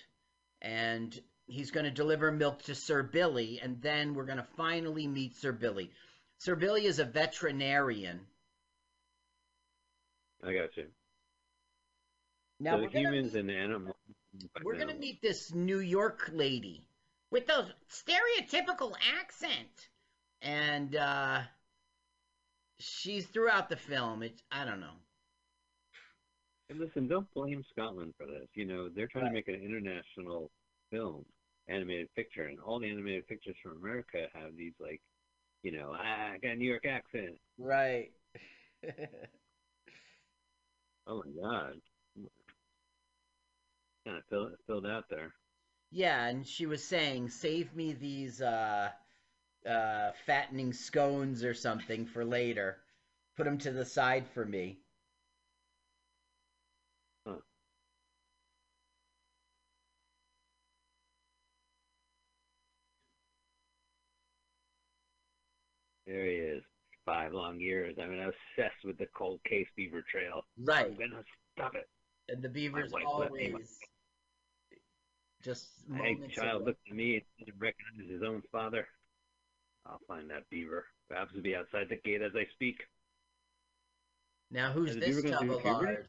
and 0.61 1.19
he's 1.47 1.71
going 1.71 1.85
to 1.85 1.91
deliver 1.91 2.31
milk 2.31 2.63
to 2.65 2.75
Sir 2.75 3.03
Billy, 3.03 3.61
and 3.63 3.81
then 3.83 4.15
we're 4.15 4.25
going 4.25 4.39
to 4.39 4.47
finally 4.57 5.07
meet 5.07 5.37
Sir 5.37 5.53
Billy. 5.53 5.91
Sir 6.39 6.57
Billy 6.57 6.87
is 6.87 6.99
a 6.99 7.05
veterinarian. 7.05 8.21
I 10.43 10.53
got 10.53 10.77
you. 10.77 10.87
Now 12.61 12.73
so 12.73 12.83
we're 12.83 12.89
the 12.89 12.95
gonna 12.95 13.09
humans 13.09 13.35
and 13.35 13.51
animals. 13.51 13.97
We're 14.63 14.77
going 14.77 14.89
to 14.89 14.95
meet 14.95 15.23
this 15.23 15.53
New 15.55 15.79
York 15.79 16.31
lady 16.33 16.85
with 17.31 17.47
those 17.47 17.71
stereotypical 17.91 18.93
accent. 19.21 19.89
And 20.43 20.95
uh 20.95 21.41
she's 22.79 23.27
throughout 23.27 23.69
the 23.69 23.77
film. 23.77 24.23
It's 24.23 24.43
I 24.51 24.65
don't 24.65 24.81
know. 24.81 24.97
And 26.71 26.79
listen, 26.79 27.09
don't 27.09 27.33
blame 27.35 27.65
Scotland 27.71 28.15
for 28.17 28.27
this. 28.27 28.49
You 28.55 28.67
know, 28.67 28.89
they're 28.89 29.07
trying 29.07 29.27
to 29.27 29.33
make 29.33 29.49
an 29.49 29.55
international 29.55 30.51
film, 30.95 31.27
animated 31.69 32.15
picture, 32.17 32.45
and 32.47 32.61
all 32.61 32.81
the 32.81 32.91
animated 32.91 33.29
pictures 33.29 33.57
from 33.63 33.79
America 33.83 34.29
have 34.35 34.57
these 34.57 34.75
like, 34.81 35.03
you 35.65 35.73
know, 35.73 35.95
ah, 35.99 36.33
I 36.35 36.39
got 36.43 36.53
a 36.53 36.57
New 36.57 36.69
York 36.69 36.87
accent. 36.87 37.39
Right. 37.59 38.13
Oh 41.07 41.23
my 41.25 41.31
god. 41.43 41.81
Kind 44.07 44.17
of 44.17 44.25
filled, 44.31 44.53
filled 44.67 44.87
out 44.87 45.11
there. 45.11 45.35
yeah, 45.91 46.27
and 46.27 46.47
she 46.47 46.67
was 46.67 46.85
saying, 46.85 47.31
"Save 47.31 47.75
me 47.75 47.95
these 47.95 48.43
uh 48.43 48.91
uh 49.67 50.13
fattening 50.27 50.73
scones 50.75 51.45
or 51.45 51.55
something 51.55 52.07
for 52.07 52.25
later. 52.25 52.83
Put 53.37 53.45
them 53.47 53.59
to 53.61 53.73
the 53.73 53.87
side 53.87 54.29
for 54.29 54.47
me." 54.47 54.84
There 66.07 66.25
he 66.25 66.33
is. 66.37 66.63
Five 67.07 67.33
long 67.35 67.61
years. 67.61 67.97
I 68.01 68.07
mean, 68.07 68.21
I 68.21 68.27
was 68.27 68.35
obsessed 68.57 68.85
with 68.85 68.99
the 68.99 69.07
cold 69.15 69.41
case 69.45 69.67
beaver 69.77 70.03
trail. 70.11 70.43
Right. 70.59 70.87
I'm 70.87 70.95
gonna 70.95 71.23
stop 71.57 71.75
it. 71.75 71.89
And 72.29 72.43
the 72.43 72.49
beavers 72.49 72.91
wife 72.93 73.05
let 73.19 73.33
me- 73.33 73.51
always 73.53 73.79
just 75.43 75.69
Hey, 75.93 76.15
moments 76.15 76.35
child 76.35 76.63
of- 76.63 76.67
looked 76.69 76.89
at 76.89 76.95
me 76.97 77.17
and 77.17 77.25
didn't 77.39 77.59
recognize 77.59 78.09
his 78.11 78.23
own 78.23 78.41
father. 78.51 78.89
I'll 79.85 80.01
find 80.09 80.31
that 80.31 80.49
beaver. 80.49 80.87
Perhaps 81.09 81.33
he'll 81.35 81.43
be 81.43 81.55
outside 81.55 81.91
the 81.91 81.97
gate 81.97 82.23
as 82.23 82.35
I 82.35 82.47
speak. 82.47 82.83
Now 84.51 84.73
who's 84.73 84.91
Is 84.91 84.97
this 84.97 85.17
beaver 85.17 85.23
gonna 85.23 85.47
do 85.55 85.61
puberty? 85.61 85.69
Tubblard? 85.93 86.09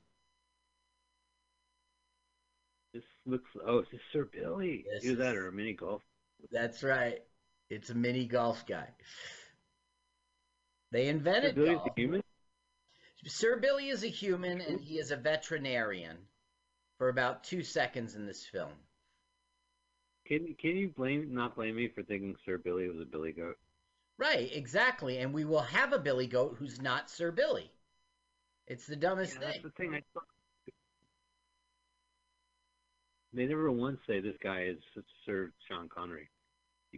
This 2.93 3.03
looks. 3.25 3.49
Oh, 3.65 3.79
is 3.79 3.87
this 3.91 4.01
Sir 4.13 4.23
Billy? 4.25 4.83
This 4.89 5.03
Either 5.05 5.15
that 5.15 5.35
is- 5.35 5.41
or 5.41 5.47
a 5.47 5.51
mini 5.51 5.73
golf. 5.73 6.01
That's 6.51 6.83
right. 6.83 7.21
It's 7.69 7.89
a 7.89 7.95
mini 7.95 8.25
golf 8.25 8.65
guy. 8.65 8.95
They 10.95 11.07
Sir 11.07 11.09
invented 11.09 11.55
Billy's 11.55 11.75
golf. 11.75 11.87
a 11.89 11.99
human. 11.99 12.21
Sir 13.25 13.59
Billy 13.59 13.89
is 13.89 14.05
a 14.05 14.07
human 14.07 14.61
and 14.61 14.79
he 14.79 14.97
is 14.97 15.11
a 15.11 15.17
veterinarian 15.17 16.15
for 16.97 17.09
about 17.09 17.43
two 17.43 17.63
seconds 17.63 18.15
in 18.15 18.25
this 18.25 18.45
film. 18.45 18.71
Can 20.25 20.55
can 20.55 20.77
you 20.77 20.87
blame 20.87 21.33
not 21.33 21.53
blame 21.53 21.75
me 21.75 21.89
for 21.89 22.01
thinking 22.01 22.37
Sir 22.45 22.57
Billy 22.57 22.87
was 22.87 23.01
a 23.01 23.05
billy 23.05 23.33
goat? 23.33 23.57
Right, 24.17 24.49
exactly. 24.53 25.17
And 25.17 25.33
we 25.33 25.43
will 25.43 25.63
have 25.63 25.91
a 25.91 25.99
Billy 25.99 26.27
Goat 26.27 26.55
who's 26.57 26.81
not 26.81 27.09
Sir 27.09 27.29
Billy. 27.29 27.69
It's 28.67 28.87
the 28.87 28.95
dumbest 28.95 29.33
Yeah, 29.33 29.39
that's 29.41 29.53
thing. 29.55 29.63
the 29.63 29.69
thing. 29.71 29.93
I 29.95 30.01
thought. 30.13 30.23
They 33.33 33.45
never 33.47 33.69
once 33.69 33.99
say 34.07 34.21
this 34.21 34.37
guy 34.41 34.61
is 34.63 34.77
Sir 35.25 35.51
Sean 35.67 35.89
Connery. 35.89 36.29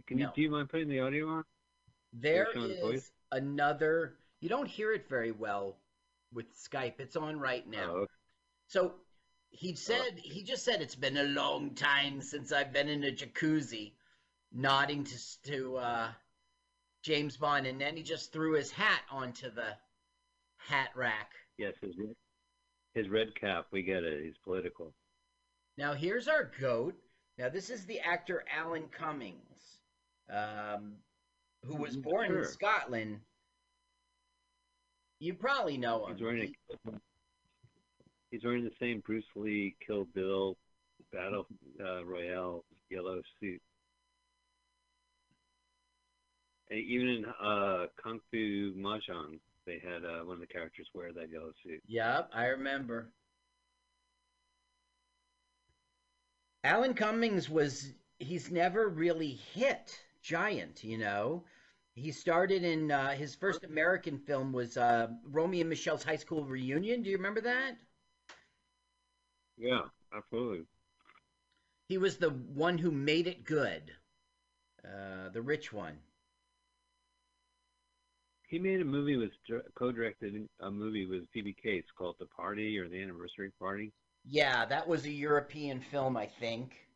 Can 0.06 0.18
you 0.18 0.28
do 0.36 0.42
you 0.42 0.50
mind 0.52 0.68
putting 0.68 0.88
the 0.88 1.00
audio 1.00 1.26
on? 1.28 1.44
There 2.12 2.46
is 2.54 2.80
voice? 2.80 3.10
Another. 3.32 4.14
You 4.40 4.48
don't 4.48 4.68
hear 4.68 4.92
it 4.92 5.08
very 5.08 5.32
well 5.32 5.76
with 6.32 6.46
Skype. 6.56 7.00
It's 7.00 7.16
on 7.16 7.38
right 7.38 7.68
now. 7.68 7.90
Oh. 7.90 8.06
So 8.66 8.94
he 9.50 9.74
said 9.74 10.18
he 10.22 10.42
just 10.42 10.64
said 10.64 10.82
it's 10.82 10.94
been 10.94 11.16
a 11.16 11.24
long 11.24 11.74
time 11.74 12.20
since 12.20 12.52
I've 12.52 12.72
been 12.72 12.88
in 12.88 13.04
a 13.04 13.10
jacuzzi, 13.10 13.92
nodding 14.52 15.04
to 15.04 15.42
to 15.44 15.76
uh, 15.76 16.08
James 17.02 17.36
Bond, 17.36 17.66
and 17.66 17.80
then 17.80 17.96
he 17.96 18.02
just 18.02 18.32
threw 18.32 18.54
his 18.54 18.70
hat 18.70 19.02
onto 19.10 19.50
the 19.50 19.76
hat 20.58 20.90
rack. 20.94 21.32
Yes, 21.56 21.74
his 21.80 21.94
his 22.94 23.08
red 23.08 23.34
cap. 23.34 23.66
We 23.70 23.82
get 23.82 24.04
it. 24.04 24.24
He's 24.24 24.38
political. 24.44 24.92
Now 25.76 25.94
here's 25.94 26.28
our 26.28 26.50
goat. 26.60 26.94
Now 27.38 27.48
this 27.48 27.70
is 27.70 27.86
the 27.86 28.00
actor 28.00 28.44
Alan 28.54 28.88
Cummings, 28.88 29.78
um, 30.28 30.96
who 31.64 31.76
was 31.76 31.96
born 31.96 32.36
in 32.36 32.44
Scotland. 32.44 33.20
You 35.20 35.34
probably 35.34 35.76
know 35.76 36.06
him. 36.06 36.14
He's 36.14 36.22
wearing 36.22 36.54
a, 36.86 36.90
he's 38.30 38.44
wearing 38.44 38.64
the 38.64 38.70
same 38.80 39.02
Bruce 39.04 39.24
Lee 39.34 39.74
Kill 39.84 40.06
Bill 40.14 40.56
Battle 41.12 41.46
uh, 41.84 42.04
Royale 42.04 42.64
yellow 42.90 43.20
suit. 43.40 43.60
And 46.70 46.80
even 46.80 47.08
in 47.08 47.24
uh, 47.24 47.86
Kung 48.02 48.20
Fu 48.30 48.74
Mahjong, 48.74 49.38
they 49.66 49.80
had 49.82 50.04
uh, 50.04 50.24
one 50.24 50.34
of 50.34 50.40
the 50.40 50.46
characters 50.46 50.86
wear 50.94 51.12
that 51.12 51.30
yellow 51.30 51.52
suit. 51.64 51.82
Yep, 51.86 52.30
I 52.32 52.46
remember. 52.46 53.10
Alan 56.64 56.94
Cummings 56.94 57.48
was 57.48 57.92
he's 58.18 58.50
never 58.50 58.88
really 58.88 59.38
hit 59.54 59.98
giant, 60.28 60.84
you 60.84 60.98
know. 60.98 61.44
He 61.94 62.12
started 62.12 62.62
in 62.62 62.90
uh, 62.92 63.10
his 63.12 63.34
first 63.34 63.64
American 63.64 64.18
film 64.18 64.52
was 64.52 64.76
uh, 64.76 65.08
Romeo 65.24 65.60
and 65.62 65.70
Michelle's 65.70 66.04
high 66.04 66.16
school 66.16 66.44
reunion. 66.44 67.02
Do 67.02 67.10
you 67.10 67.16
remember 67.16 67.40
that? 67.42 67.78
Yeah, 69.58 69.82
absolutely. 70.12 70.66
He 71.88 71.98
was 71.98 72.18
the 72.18 72.30
one 72.30 72.78
who 72.78 72.92
made 72.92 73.26
it 73.26 73.42
good, 73.42 73.96
uh, 74.84 75.30
the 75.30 75.42
rich 75.42 75.72
one. 75.72 76.00
He 78.48 78.58
made 78.58 78.80
a 78.80 78.84
movie 78.84 79.16
with 79.16 79.30
co-directed 79.74 80.48
a 80.58 80.70
movie 80.72 81.06
with 81.06 81.28
Phoebe 81.30 81.52
Cates 81.52 81.92
called 81.92 82.16
The 82.18 82.26
Party 82.26 82.76
or 82.78 82.88
The 82.88 83.00
Anniversary 83.00 83.52
Party. 83.60 83.92
Yeah, 84.24 84.64
that 84.66 84.86
was 84.86 85.06
a 85.06 85.10
European 85.10 85.80
film, 85.80 86.16
I 86.16 86.26
think. 86.26 86.87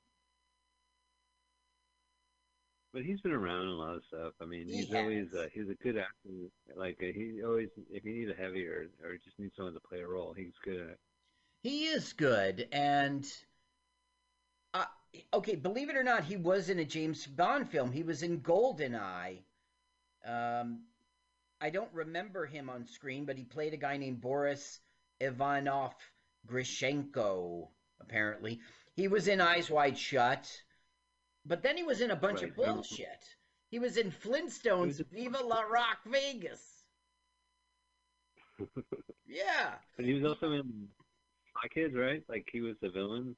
But 2.92 3.02
he's 3.04 3.20
been 3.22 3.32
around 3.32 3.68
a 3.68 3.74
lot 3.74 3.96
of 3.96 4.02
stuff. 4.06 4.34
I 4.40 4.44
mean, 4.44 4.66
He 4.68 4.78
he's 4.78 4.94
always 4.94 5.32
uh, 5.34 5.46
he's 5.54 5.68
a 5.70 5.74
good 5.82 5.96
actor. 5.96 6.28
Like 6.76 6.98
uh, 7.00 7.06
he 7.14 7.40
always, 7.44 7.68
if 7.90 8.04
you 8.04 8.12
need 8.12 8.30
a 8.30 8.34
heavier 8.34 8.88
or 9.02 9.16
just 9.16 9.38
need 9.38 9.52
someone 9.56 9.74
to 9.74 9.80
play 9.80 10.00
a 10.00 10.06
role, 10.06 10.34
he's 10.36 10.52
good 10.64 10.80
at. 10.80 10.88
it. 10.90 11.00
He 11.62 11.84
is 11.86 12.12
good, 12.12 12.68
and 12.72 13.24
uh, 14.74 14.84
okay, 15.32 15.54
believe 15.54 15.88
it 15.90 15.96
or 15.96 16.02
not, 16.02 16.24
he 16.24 16.36
was 16.36 16.68
in 16.68 16.78
a 16.80 16.84
James 16.84 17.26
Bond 17.26 17.70
film. 17.70 17.92
He 17.92 18.02
was 18.02 18.22
in 18.22 18.40
Goldeneye. 18.40 19.38
Um, 20.26 20.80
I 21.60 21.70
don't 21.70 21.92
remember 21.92 22.46
him 22.46 22.68
on 22.68 22.86
screen, 22.86 23.24
but 23.24 23.38
he 23.38 23.44
played 23.44 23.74
a 23.74 23.76
guy 23.76 23.96
named 23.96 24.20
Boris 24.20 24.80
Ivanov 25.20 25.94
Grishenko. 26.46 27.68
Apparently, 28.00 28.60
he 28.96 29.06
was 29.06 29.28
in 29.28 29.40
Eyes 29.40 29.70
Wide 29.70 29.96
Shut, 29.96 30.50
but 31.46 31.62
then 31.62 31.76
he 31.76 31.82
was 31.82 32.00
in 32.00 32.10
a 32.10 32.16
bunch 32.16 32.42
of 32.42 32.54
bullshit. 32.54 33.24
He 33.70 33.78
was 33.78 33.96
in 33.96 34.10
Flintstones 34.10 35.02
Viva 35.10 35.42
La 35.44 35.62
Rock 35.62 35.98
Vegas. 36.06 36.84
Yeah. 39.26 39.72
But 39.96 40.04
he 40.04 40.12
was 40.12 40.24
also 40.24 40.52
in 40.52 40.88
Spy 41.48 41.68
Kids, 41.72 41.94
right? 41.94 42.22
Like 42.28 42.46
he 42.52 42.60
was 42.60 42.76
the 42.82 42.90
villain. 42.90 43.34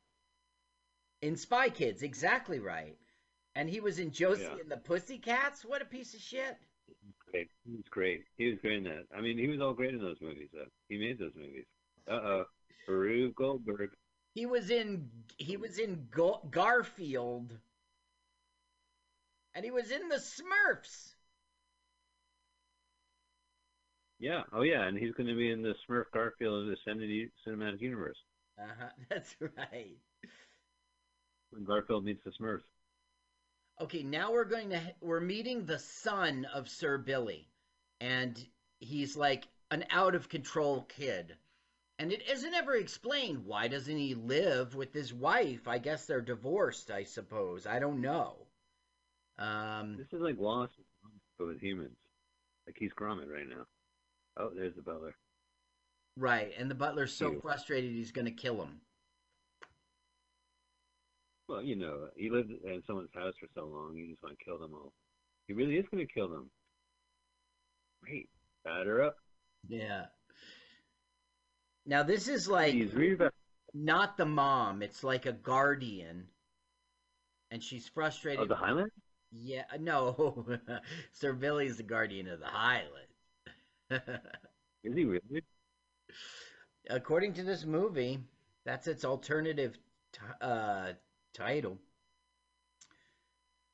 In 1.22 1.36
Spy 1.36 1.68
Kids, 1.68 2.02
exactly 2.02 2.58
right. 2.58 2.96
And 3.54 3.70
he 3.70 3.78
was 3.78 4.00
in 4.00 4.10
Josie 4.10 4.42
Yeah. 4.42 4.56
and 4.60 4.68
the 4.70 4.76
Pussycats. 4.78 5.64
What 5.64 5.82
a 5.82 5.84
piece 5.84 6.12
of 6.14 6.20
shit. 6.20 6.56
Great. 7.30 7.48
He 7.64 7.76
was 7.76 7.84
great. 7.90 8.24
He 8.36 8.50
was 8.50 8.58
great 8.60 8.78
in 8.78 8.84
that. 8.84 9.04
I 9.16 9.20
mean, 9.20 9.38
he 9.38 9.46
was 9.46 9.60
all 9.60 9.72
great 9.72 9.94
in 9.94 10.00
those 10.00 10.20
movies. 10.20 10.48
Though. 10.52 10.66
He 10.88 10.98
made 10.98 11.18
those 11.18 11.34
movies. 11.36 11.66
Uh 12.10 12.14
oh, 12.14 12.44
Rube 12.88 13.34
Goldberg. 13.36 13.90
He 14.34 14.46
was 14.46 14.70
in 14.70 15.08
he 15.38 15.56
was 15.56 15.78
in 15.78 16.08
Go- 16.10 16.40
Garfield. 16.50 17.56
And 19.54 19.64
he 19.64 19.70
was 19.70 19.90
in 19.90 20.08
the 20.08 20.16
Smurfs. 20.16 21.14
Yeah. 24.18 24.42
Oh, 24.52 24.62
yeah. 24.62 24.86
And 24.88 24.98
he's 24.98 25.12
going 25.14 25.28
to 25.28 25.36
be 25.36 25.50
in 25.50 25.62
the 25.62 25.74
Smurf 25.88 26.04
Garfield 26.12 26.62
of 26.62 26.68
the 26.68 26.76
Cinematic 27.46 27.80
Universe 27.80 28.18
Uh 28.58 28.66
huh. 28.78 28.88
That's 29.10 29.36
right. 29.40 29.96
when 31.50 31.64
Garfield 31.64 32.04
meets 32.04 32.22
the 32.24 32.32
Smurfs. 32.32 32.64
Okay, 33.80 34.02
now 34.02 34.32
we're 34.32 34.44
going 34.46 34.70
to 34.70 34.94
we're 35.00 35.20
meeting 35.20 35.64
the 35.64 35.78
son 35.78 36.44
of 36.46 36.68
Sir 36.68 36.98
Billy, 36.98 37.48
and 38.00 38.36
he's 38.80 39.16
like 39.16 39.46
an 39.70 39.84
out 39.90 40.16
of 40.16 40.28
control 40.28 40.82
kid. 40.82 41.36
And 41.98 42.12
it 42.12 42.28
isn't 42.28 42.54
ever 42.54 42.74
explained 42.76 43.44
why 43.46 43.68
doesn't 43.68 43.96
he 43.96 44.14
live 44.14 44.74
with 44.74 44.92
his 44.92 45.14
wife? 45.14 45.68
I 45.68 45.78
guess 45.78 46.06
they're 46.06 46.20
divorced, 46.20 46.90
I 46.90 47.04
suppose. 47.04 47.66
I 47.66 47.78
don't 47.78 48.00
know. 48.00 48.43
Um, 49.38 49.96
This 49.96 50.12
is 50.12 50.20
like 50.20 50.36
Lost, 50.38 50.72
but 51.38 51.46
with 51.48 51.60
humans. 51.60 51.96
Like 52.66 52.76
he's 52.78 52.92
Gromit 52.92 53.30
right 53.30 53.48
now. 53.48 53.66
Oh, 54.36 54.50
there's 54.54 54.74
the 54.74 54.82
butler. 54.82 55.14
right, 56.16 56.52
and 56.58 56.70
the 56.70 56.74
butler's 56.74 57.12
so 57.12 57.34
frustrated 57.40 57.92
he's 57.92 58.12
going 58.12 58.24
to 58.24 58.30
kill 58.30 58.62
him. 58.62 58.80
Well, 61.48 61.62
you 61.62 61.76
know, 61.76 62.08
he 62.16 62.30
lived 62.30 62.50
in 62.50 62.82
someone's 62.86 63.10
house 63.14 63.34
for 63.38 63.48
so 63.54 63.66
long, 63.66 63.94
you 63.96 64.08
just 64.08 64.22
want 64.22 64.38
to 64.38 64.44
kill 64.44 64.58
them 64.58 64.72
all. 64.72 64.92
He 65.46 65.52
really 65.52 65.76
is 65.76 65.84
going 65.92 66.06
to 66.06 66.12
kill 66.12 66.28
them. 66.28 66.50
Great. 68.02 68.28
Batter 68.64 69.02
up. 69.02 69.16
Yeah. 69.68 70.06
Now 71.86 72.02
this 72.02 72.28
is 72.28 72.48
like 72.48 72.74
about 72.74 73.34
not 73.74 74.16
the 74.16 74.24
mom, 74.24 74.82
it's 74.82 75.04
like 75.04 75.26
a 75.26 75.32
guardian. 75.32 76.28
And 77.50 77.62
she's 77.62 77.88
frustrated. 77.88 78.40
oh, 78.40 78.46
the 78.46 78.56
Highland? 78.56 78.90
Yeah, 79.40 79.64
no. 79.80 80.46
Sir 81.12 81.32
Billy's 81.32 81.76
the 81.76 81.82
guardian 81.82 82.28
of 82.28 82.40
the 82.40 82.46
Highland. 82.46 83.08
Is 84.84 84.94
he 84.94 85.04
really? 85.04 85.42
According 86.90 87.34
to 87.34 87.42
this 87.42 87.64
movie, 87.64 88.18
that's 88.64 88.86
its 88.86 89.04
alternative 89.04 89.78
t- 90.12 90.20
uh, 90.40 90.92
title. 91.32 91.78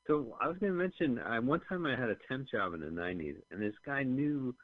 So 0.07 0.35
I 0.41 0.47
was 0.47 0.57
going 0.57 0.71
to 0.71 0.77
mention, 0.77 1.19
I, 1.19 1.39
one 1.39 1.61
time 1.69 1.85
I 1.85 1.95
had 1.95 2.09
a 2.09 2.15
temp 2.27 2.49
job 2.49 2.73
in 2.73 2.81
the 2.81 2.87
90s, 2.87 3.35
and 3.51 3.61
this 3.61 3.75
guy 3.85 4.03
knew 4.03 4.55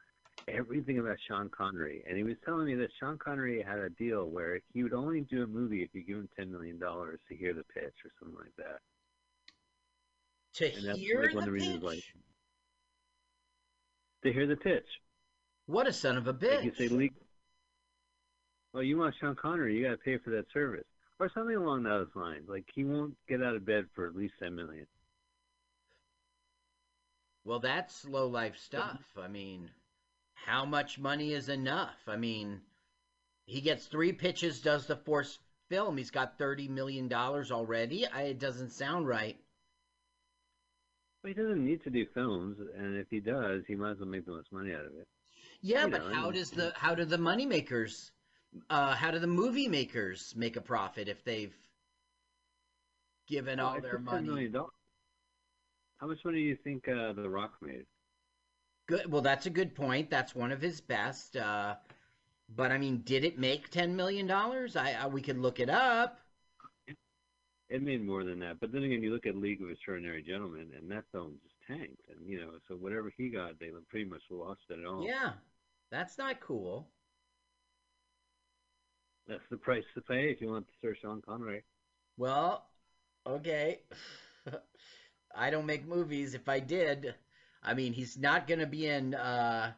everything 0.48 0.98
about 0.98 1.16
Sean 1.28 1.48
Connery. 1.50 2.02
And 2.08 2.16
he 2.16 2.24
was 2.24 2.36
telling 2.44 2.66
me 2.66 2.74
that 2.76 2.90
Sean 2.98 3.18
Connery 3.18 3.62
had 3.62 3.78
a 3.78 3.90
deal 3.90 4.26
where 4.26 4.60
he 4.72 4.82
would 4.82 4.92
only 4.92 5.20
do 5.22 5.44
a 5.44 5.46
movie 5.46 5.82
if 5.82 5.90
you 5.92 6.02
give 6.02 6.16
him 6.16 6.28
$10 6.38 6.50
million 6.50 6.78
to 6.80 7.36
hear 7.36 7.54
the 7.54 7.64
pitch 7.64 7.94
or 8.04 8.10
something 8.18 8.38
like 8.38 8.54
that. 8.56 8.80
To 10.54 10.70
And 10.74 10.86
that's 10.86 11.00
hear 11.00 11.14
like 11.14 11.32
one 11.32 11.44
the 11.44 11.44
of 11.44 11.46
the 11.46 11.52
reasons 11.52 11.80
pitch? 11.80 11.82
why. 11.82 12.02
To 14.22 14.32
hear 14.32 14.46
the 14.46 14.56
pitch. 14.56 14.86
What 15.66 15.86
a 15.86 15.92
son 15.92 16.16
of 16.16 16.26
a 16.26 16.34
Like 16.48 16.62
bitch. 16.62 16.64
you 16.64 16.72
say, 16.76 16.88
legal. 16.88 17.22
Well, 18.72 18.82
you 18.82 18.96
want 18.96 19.14
Sean 19.20 19.36
Connery, 19.36 19.76
you 19.76 19.84
got 19.84 19.90
to 19.90 19.98
pay 19.98 20.16
for 20.16 20.30
that 20.30 20.50
service, 20.52 20.86
or 21.18 21.28
something 21.28 21.56
along 21.56 21.82
those 21.82 22.08
lines. 22.14 22.48
Like 22.48 22.64
he 22.74 22.84
won't 22.84 23.14
get 23.28 23.42
out 23.42 23.56
of 23.56 23.66
bed 23.66 23.86
for 23.94 24.06
at 24.06 24.14
least 24.16 24.34
ten 24.38 24.54
million. 24.54 24.86
Well, 27.42 27.58
that's 27.58 28.04
low 28.04 28.28
life 28.28 28.56
stuff. 28.56 29.02
I 29.16 29.26
mean, 29.26 29.72
how 30.34 30.64
much 30.64 31.00
money 31.00 31.32
is 31.32 31.48
enough? 31.48 32.08
I 32.08 32.16
mean, 32.16 32.62
he 33.46 33.60
gets 33.60 33.86
three 33.86 34.12
pitches, 34.12 34.60
does 34.62 34.86
the 34.86 34.96
force 34.96 35.40
film. 35.68 35.96
He's 35.98 36.10
got 36.12 36.38
$30 36.38 36.68
million 36.68 37.12
already. 37.12 38.06
I, 38.06 38.22
it 38.22 38.38
doesn't 38.38 38.70
sound 38.70 39.08
right. 39.08 39.40
But 41.28 41.36
he 41.36 41.42
doesn't 41.42 41.62
need 41.62 41.84
to 41.84 41.90
do 41.90 42.06
films, 42.14 42.56
and 42.74 42.96
if 42.96 43.06
he 43.10 43.20
does, 43.20 43.62
he 43.68 43.74
might 43.74 43.90
as 43.90 43.98
well 43.98 44.08
make 44.08 44.24
the 44.24 44.32
most 44.32 44.50
money 44.50 44.72
out 44.72 44.86
of 44.86 44.94
it. 44.94 45.06
Yeah, 45.60 45.86
You 45.86 45.90
but 45.90 46.00
know, 46.00 46.08
how 46.10 46.32
does 46.32 46.50
the 46.50 46.72
how 46.76 46.96
do 46.96 47.04
the 47.04 47.16
money 47.18 47.46
makers 47.46 48.10
uh 48.70 48.94
how 48.96 49.10
do 49.12 49.18
the 49.20 49.26
movie 49.28 49.68
makers 49.68 50.34
make 50.36 50.56
a 50.56 50.60
profit 50.60 51.08
if 51.08 51.22
they've 51.24 51.54
given 53.28 53.60
Well, 53.60 53.68
all 53.68 53.80
their 53.80 53.98
money? 53.98 54.26
million 54.26 54.52
dollars. 54.52 54.72
How 55.98 56.06
much 56.06 56.24
money 56.24 56.38
do 56.38 56.44
you 56.44 56.56
think 56.56 56.88
uh, 56.88 57.12
The 57.12 57.28
Rock 57.28 57.54
made? 57.60 57.86
Good. 58.86 59.10
Well, 59.12 59.22
that's 59.22 59.46
a 59.46 59.50
good 59.50 59.74
point. 59.76 60.10
That's 60.10 60.34
one 60.34 60.50
of 60.50 60.60
his 60.60 60.80
best. 60.80 61.36
Uh, 61.36 61.76
but 62.48 62.72
I 62.72 62.78
mean, 62.78 63.02
did 63.02 63.24
it 63.24 63.38
make 63.38 63.70
ten 63.70 63.96
million 63.96 64.26
dollars? 64.26 64.76
I, 64.76 64.92
I 64.92 65.06
we 65.08 65.22
could 65.22 65.38
look 65.38 65.60
it 65.60 65.70
up. 65.70 66.20
It 67.68 67.82
made 67.82 68.04
more 68.04 68.24
than 68.24 68.38
that. 68.40 68.60
But 68.60 68.72
then 68.72 68.82
again, 68.82 69.02
you 69.02 69.12
look 69.12 69.26
at 69.26 69.36
League 69.36 69.62
of 69.62 69.70
Extraordinary 69.70 70.22
Gentlemen, 70.22 70.68
and 70.76 70.90
that 70.90 71.04
film 71.12 71.34
just 71.42 71.54
tanked. 71.66 72.00
And 72.08 72.26
you 72.26 72.40
know, 72.40 72.52
so 72.66 72.74
whatever 72.74 73.12
he 73.16 73.28
got, 73.28 73.60
they 73.60 73.70
pretty 73.90 74.08
much 74.08 74.22
lost 74.30 74.62
it 74.70 74.86
all. 74.86 75.04
Yeah, 75.06 75.32
that's 75.90 76.16
not 76.16 76.40
cool. 76.40 76.88
That's 79.26 79.44
the 79.50 79.58
price 79.58 79.84
to 79.94 80.00
pay 80.00 80.30
if 80.30 80.40
you 80.40 80.48
want 80.48 80.66
to 80.66 80.72
Sir 80.80 80.96
Sean 81.00 81.20
Connery. 81.20 81.62
Well, 82.16 82.66
okay. 83.26 83.80
I 85.34 85.50
don't 85.50 85.66
make 85.66 85.86
movies. 85.86 86.32
If 86.32 86.48
I 86.48 86.60
did, 86.60 87.14
I 87.62 87.74
mean, 87.74 87.92
he's 87.92 88.16
not 88.16 88.46
going 88.46 88.60
to 88.60 88.66
be 88.66 88.86
in. 88.86 89.14
Uh, 89.14 89.72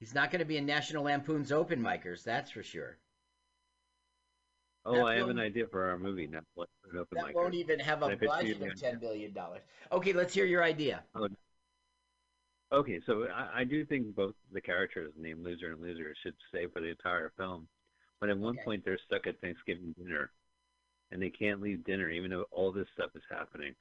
he's 0.00 0.14
not 0.14 0.30
going 0.30 0.40
to 0.40 0.46
be 0.46 0.56
in 0.56 0.64
National 0.64 1.04
Lampoon's 1.04 1.52
Open 1.52 1.80
Micers. 1.82 2.24
That's 2.24 2.50
for 2.50 2.62
sure. 2.62 2.96
Oh, 4.88 5.02
That 5.02 5.04
I 5.04 5.14
have 5.14 5.28
an 5.28 5.38
idea 5.38 5.66
for 5.68 5.88
our 5.88 5.98
movie 5.98 6.26
now. 6.26 6.40
Let's 6.56 6.72
put 6.82 6.94
it 6.96 7.00
up 7.00 7.08
in 7.12 7.18
That 7.18 7.20
my 7.20 7.34
won't 7.34 7.52
even 7.54 7.80
have 7.80 8.02
a 8.02 8.06
a 8.06 8.10
I 8.12 8.14
pitch 8.16 8.32
you 8.40 8.54
budget 8.54 8.62
of 8.62 8.74
ten 8.76 8.98
million 9.00 9.32
dollars. 9.34 9.60
Okay, 9.92 10.14
let's 10.14 10.32
hear 10.32 10.46
your 10.46 10.64
idea. 10.64 11.04
Oh, 11.14 11.28
Okay, 12.72 13.00
so 13.06 13.24
I, 13.28 13.60
I 13.60 13.64
do 13.64 13.84
think 13.86 14.14
both 14.14 14.34
the 14.52 14.60
characters 14.60 15.12
named 15.16 15.42
Loser 15.44 15.72
and 15.72 15.80
Loser 15.80 16.14
should 16.22 16.34
stay 16.50 16.66
for 16.66 16.80
the 16.80 16.88
entire 16.88 17.32
film. 17.36 17.68
But 18.20 18.30
at 18.30 18.38
one 18.38 18.58
Okay. 18.58 18.58
point, 18.58 18.84
they're 18.84 18.98
stuck 19.06 19.26
at 19.26 19.40
Thanksgiving 19.40 19.94
dinner, 19.96 20.32
and 21.12 21.22
they 21.22 21.30
can't 21.30 21.60
leave 21.62 21.84
dinner 21.84 22.10
even 22.10 22.30
though 22.30 22.46
all 22.52 22.72
this 22.72 22.88
stuff 22.94 23.10
is 23.16 23.22
happening. 23.30 23.74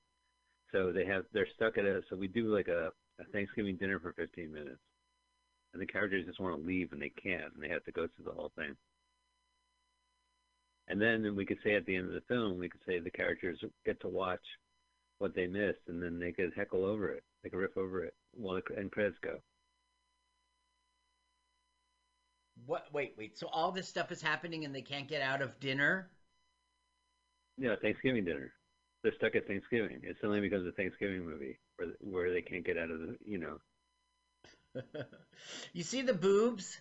So 0.71 0.91
they 0.93 1.05
have 1.05 1.25
they're 1.33 1.47
stuck 1.55 1.77
at 1.77 1.85
a. 1.85 2.01
So 2.09 2.17
we 2.17 2.27
do 2.27 2.53
like 2.53 2.67
a, 2.69 2.91
a 3.19 3.25
Thanksgiving 3.33 3.77
dinner 3.77 3.99
for 3.99 4.13
15 4.13 4.53
minutes, 4.53 4.81
and 5.73 5.81
the 5.81 5.87
characters 5.87 6.25
just 6.27 6.39
want 6.41 6.59
to 6.61 6.67
leave 6.67 6.91
and 6.93 7.01
they 7.01 7.11
can't, 7.11 7.53
and 7.55 7.63
they 7.63 7.69
have 7.69 7.85
to 7.85 7.91
go 7.93 8.07
through 8.07 8.25
the 8.25 8.31
whole 8.33 8.51
thing. 8.57 8.75
And 10.87 11.01
then 11.01 11.35
we 11.35 11.45
could 11.45 11.57
say 11.63 11.75
at 11.75 11.85
the 11.85 11.95
end 11.95 12.07
of 12.07 12.13
the 12.13 12.21
film, 12.21 12.57
we 12.57 12.69
could 12.69 12.81
say 12.85 12.99
the 12.99 13.09
characters 13.11 13.59
get 13.85 13.99
to 14.01 14.07
watch 14.07 14.43
what 15.19 15.35
they 15.35 15.47
missed, 15.47 15.81
and 15.87 16.01
then 16.01 16.19
they 16.19 16.31
could 16.31 16.53
heckle 16.55 16.85
over 16.85 17.09
it, 17.09 17.23
they 17.43 17.49
could 17.49 17.59
riff 17.59 17.75
over 17.77 18.03
it 18.03 18.13
while 18.33 18.55
the 18.55 18.77
end 18.77 18.91
credits 18.91 19.17
go. 19.21 19.37
What? 22.65 22.87
Wait, 22.93 23.13
wait. 23.17 23.37
So 23.37 23.47
all 23.47 23.71
this 23.71 23.87
stuff 23.87 24.11
is 24.11 24.21
happening, 24.21 24.65
and 24.65 24.73
they 24.73 24.81
can't 24.81 25.07
get 25.07 25.21
out 25.21 25.41
of 25.41 25.59
dinner. 25.59 26.09
Yeah, 27.57 27.75
Thanksgiving 27.81 28.25
dinner. 28.25 28.53
They're 29.03 29.13
stuck 29.17 29.35
at 29.35 29.47
Thanksgiving. 29.47 30.01
It's 30.03 30.19
only 30.23 30.41
because 30.41 30.59
of 30.59 30.65
the 30.65 30.71
Thanksgiving 30.71 31.25
movie 31.25 31.59
where 31.77 31.89
where 31.99 32.33
they 32.33 32.41
can't 32.41 32.65
get 32.65 32.77
out 32.77 32.91
of 32.91 32.99
the 32.99 33.17
you 33.25 33.37
know. 33.37 33.57
you 35.73 35.83
see 35.83 36.01
the 36.01 36.13
boobs? 36.13 36.79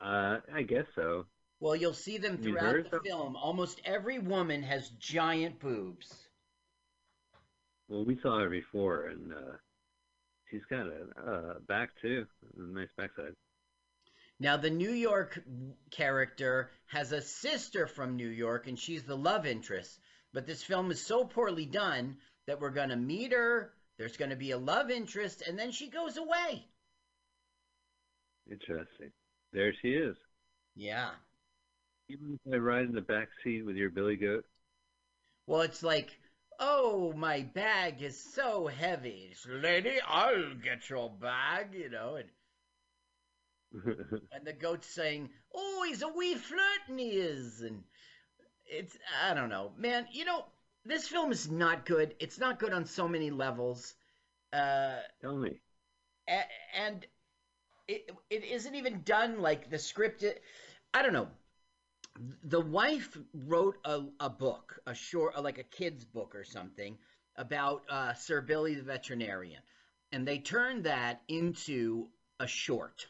Uh, 0.00 0.38
I 0.52 0.62
guess 0.62 0.86
so. 0.94 1.26
Well, 1.60 1.74
you'll 1.74 1.94
see 1.94 2.18
them 2.18 2.38
throughout 2.38 2.84
the 2.84 2.90
them? 2.90 3.00
film. 3.04 3.36
Almost 3.36 3.80
every 3.84 4.18
woman 4.18 4.62
has 4.62 4.88
giant 4.98 5.58
boobs. 5.58 6.12
Well, 7.88 8.04
we 8.04 8.18
saw 8.20 8.40
her 8.40 8.50
before, 8.50 9.06
and 9.06 9.32
uh, 9.32 9.56
she's 10.50 10.64
got 10.68 10.86
a 10.86 11.30
uh, 11.30 11.58
back 11.66 11.90
too, 12.02 12.26
a 12.56 12.60
nice 12.60 12.88
backside. 12.96 13.34
Now, 14.38 14.58
the 14.58 14.70
New 14.70 14.90
York 14.90 15.42
character 15.90 16.70
has 16.86 17.12
a 17.12 17.22
sister 17.22 17.86
from 17.86 18.16
New 18.16 18.28
York, 18.28 18.66
and 18.66 18.78
she's 18.78 19.04
the 19.04 19.16
love 19.16 19.46
interest. 19.46 19.98
But 20.34 20.46
this 20.46 20.62
film 20.62 20.90
is 20.90 21.00
so 21.00 21.24
poorly 21.24 21.64
done 21.64 22.18
that 22.46 22.60
we're 22.60 22.70
going 22.70 22.90
to 22.90 22.96
meet 22.96 23.32
her. 23.32 23.72
There's 23.96 24.18
going 24.18 24.30
to 24.30 24.36
be 24.36 24.50
a 24.50 24.58
love 24.58 24.90
interest, 24.90 25.42
and 25.46 25.58
then 25.58 25.70
she 25.70 25.88
goes 25.88 26.18
away. 26.18 26.66
Interesting. 28.50 29.10
There 29.52 29.72
she 29.80 29.88
is. 29.88 30.16
Yeah. 30.74 31.12
Even 32.08 32.38
if 32.44 32.54
I 32.54 32.58
ride 32.58 32.84
in 32.84 32.94
the 32.94 33.00
back 33.00 33.28
seat 33.42 33.62
with 33.62 33.76
your 33.76 33.90
Billy 33.90 34.16
Goat. 34.16 34.44
Well, 35.46 35.62
it's 35.62 35.82
like, 35.82 36.16
oh, 36.60 37.12
my 37.14 37.42
bag 37.42 38.02
is 38.02 38.20
so 38.34 38.66
heavy. 38.66 39.28
It's, 39.32 39.46
Lady, 39.46 39.98
I'll 40.06 40.54
get 40.54 40.88
your 40.88 41.10
bag, 41.10 41.74
you 41.74 41.90
know. 41.90 42.16
And, 42.16 42.28
and 44.32 44.46
the 44.46 44.52
goat's 44.52 44.88
saying, 44.88 45.30
oh, 45.54 45.84
he's 45.86 46.02
a 46.02 46.08
wee 46.08 46.34
flirt, 46.34 46.88
and 46.88 46.98
he 47.00 47.10
is. 47.10 47.60
And 47.60 47.82
it's, 48.66 48.96
I 49.24 49.34
don't 49.34 49.48
know. 49.50 49.72
Man, 49.76 50.06
you 50.12 50.24
know, 50.24 50.44
this 50.84 51.08
film 51.08 51.32
is 51.32 51.50
not 51.50 51.84
good. 51.84 52.14
It's 52.20 52.38
not 52.38 52.58
good 52.58 52.72
on 52.72 52.86
so 52.86 53.08
many 53.08 53.30
levels. 53.30 53.94
Uh, 54.52 54.96
Tell 55.20 55.36
me. 55.36 55.60
and 56.28 57.06
it 57.88 58.10
it 58.30 58.44
isn't 58.44 58.74
even 58.74 59.02
done 59.02 59.40
like 59.40 59.70
the 59.70 59.78
script. 59.78 60.24
I 60.94 61.02
don't 61.02 61.12
know. 61.12 61.28
The 62.44 62.60
wife 62.60 63.16
wrote 63.32 63.78
a, 63.84 64.04
a 64.20 64.28
book, 64.30 64.78
a 64.86 64.94
short, 64.94 65.40
like 65.42 65.58
a 65.58 65.62
kid's 65.64 66.04
book 66.04 66.34
or 66.34 66.44
something, 66.44 66.98
about 67.36 67.84
uh, 67.88 68.14
Sir 68.14 68.40
Billy 68.40 68.74
the 68.74 68.82
veterinarian, 68.82 69.62
and 70.12 70.26
they 70.26 70.38
turned 70.38 70.84
that 70.84 71.22
into 71.28 72.08
a 72.40 72.46
short, 72.46 73.06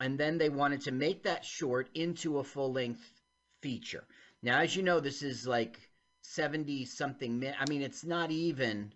and 0.00 0.18
then 0.18 0.38
they 0.38 0.48
wanted 0.50 0.82
to 0.82 0.92
make 0.92 1.22
that 1.24 1.44
short 1.44 1.88
into 1.94 2.38
a 2.38 2.44
full 2.44 2.72
length 2.72 3.02
feature. 3.62 4.04
Now, 4.42 4.60
as 4.60 4.74
you 4.76 4.82
know, 4.82 5.00
this 5.00 5.22
is 5.22 5.46
like 5.46 5.78
seventy 6.22 6.84
something. 6.84 7.38
Mi- 7.38 7.54
I 7.58 7.66
mean, 7.66 7.82
it's 7.82 8.04
not 8.04 8.30
even 8.30 8.92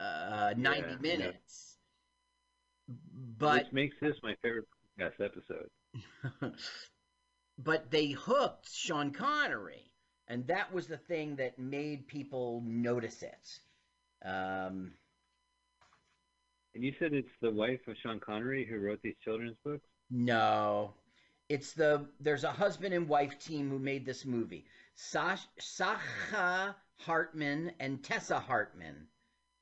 uh, 0.00 0.54
ninety 0.56 0.96
Yeah, 1.02 1.12
yeah. 1.18 1.20
minutes. 1.20 1.78
But 3.38 3.64
which 3.64 3.72
makes 3.72 3.96
this 4.00 4.16
my 4.22 4.34
favorite 4.42 4.66
podcast 4.98 5.20
episode. 5.24 5.68
but 7.58 7.90
they 7.90 8.08
hooked 8.10 8.70
Sean 8.70 9.10
Connery, 9.12 9.92
and 10.28 10.46
that 10.48 10.72
was 10.72 10.86
the 10.86 10.98
thing 10.98 11.36
that 11.36 11.58
made 11.58 12.06
people 12.08 12.62
notice 12.66 13.22
it. 13.22 13.60
Um, 14.24 14.94
And 16.74 16.84
you 16.84 16.92
said 16.98 17.14
it's 17.14 17.28
the 17.40 17.50
wife 17.50 17.86
of 17.88 17.96
Sean 17.98 18.20
Connery 18.20 18.64
who 18.66 18.78
wrote 18.78 19.00
these 19.02 19.16
children's 19.24 19.56
books. 19.64 19.88
no, 20.10 20.94
it's 21.48 21.72
the 21.72 22.08
there's 22.20 22.44
a 22.44 22.52
husband 22.52 22.94
and 22.94 23.08
wife 23.08 23.38
team 23.38 23.70
who 23.70 23.78
made 23.78 24.06
this 24.06 24.24
movie. 24.24 24.66
Sash, 24.94 25.46
Sascha 25.60 26.74
Hartmann 26.98 27.72
and 27.80 28.02
Tessa 28.04 28.38
Hartmann. 28.38 29.08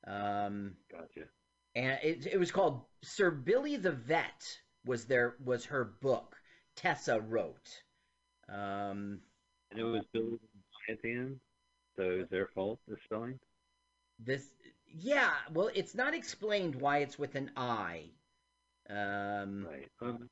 Um, 0.07 0.77
Gotcha. 0.91 1.29
and 1.75 1.99
it, 2.03 2.27
it 2.27 2.39
was 2.39 2.51
called 2.53 2.83
Sir 3.03 3.31
Billy 3.31 3.77
the 3.77 3.93
Vet 3.93 4.59
was 4.85 5.05
there 5.07 5.37
was 5.45 5.65
her 5.67 5.85
book. 5.85 6.37
Tessa 6.81 7.21
wrote. 7.21 7.83
Um, 8.49 9.21
And 9.71 9.79
it 9.79 9.85
was 9.85 10.03
Billy 10.13 10.39
at 10.89 11.01
the 11.03 11.11
end, 11.13 11.41
so 11.97 12.03
it 12.03 12.19
was 12.19 12.29
their 12.31 12.49
fault 12.55 12.81
the 12.89 12.97
spelling. 13.05 13.39
This, 14.19 14.47
yeah. 14.87 15.33
Well, 15.53 15.71
it's 15.75 15.95
not 15.95 16.15
explained 16.15 16.75
why 16.75 16.99
it's 16.99 17.19
with 17.19 17.35
an 17.35 17.51
I. 17.57 18.05
Um, 18.89 19.67
Right. 19.67 19.89
Um, 20.01 20.29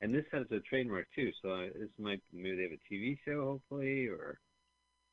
and 0.00 0.14
this 0.14 0.24
has 0.32 0.44
a 0.50 0.60
trademark 0.60 1.06
too, 1.14 1.30
so 1.40 1.68
this 1.78 1.88
might 1.98 2.20
maybe 2.32 2.56
they 2.56 2.62
have 2.64 2.72
a 2.72 2.94
TV 2.94 3.16
show, 3.24 3.44
hopefully, 3.44 4.08
or. 4.08 4.38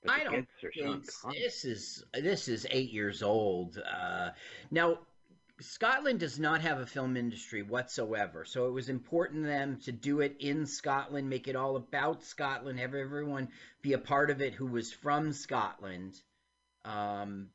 I 0.09 0.23
don't 0.23 0.33
kids 0.33 0.47
are 0.63 0.71
Sean 0.73 1.01
think 1.01 1.35
this 1.35 1.63
is 1.63 2.03
this 2.13 2.47
is 2.47 2.65
eight 2.71 2.91
years 2.91 3.21
old. 3.21 3.77
Uh, 3.77 4.31
now, 4.71 4.97
Scotland 5.62 6.19
does 6.19 6.39
not 6.39 6.62
have 6.62 6.80
a 6.80 6.86
film 6.86 7.15
industry 7.15 7.62
whatsoever, 7.62 8.45
so 8.45 8.67
it 8.67 8.71
was 8.71 8.89
important 8.89 9.43
to 9.43 9.47
them 9.47 9.78
to 9.82 9.91
do 9.91 10.21
it 10.21 10.36
in 10.39 10.65
Scotland, 10.65 11.30
make 11.30 11.47
it 11.47 11.56
all 11.56 11.76
about 11.76 12.24
Scotland, 12.24 12.80
have 12.80 12.95
everyone 12.95 13.50
be 13.82 13.93
a 13.93 14.00
part 14.00 14.30
of 14.30 14.41
it 14.41 14.54
who 14.54 14.65
was 14.65 14.91
from 14.91 15.32
Scotland. 15.32 16.19
Um, 16.84 17.52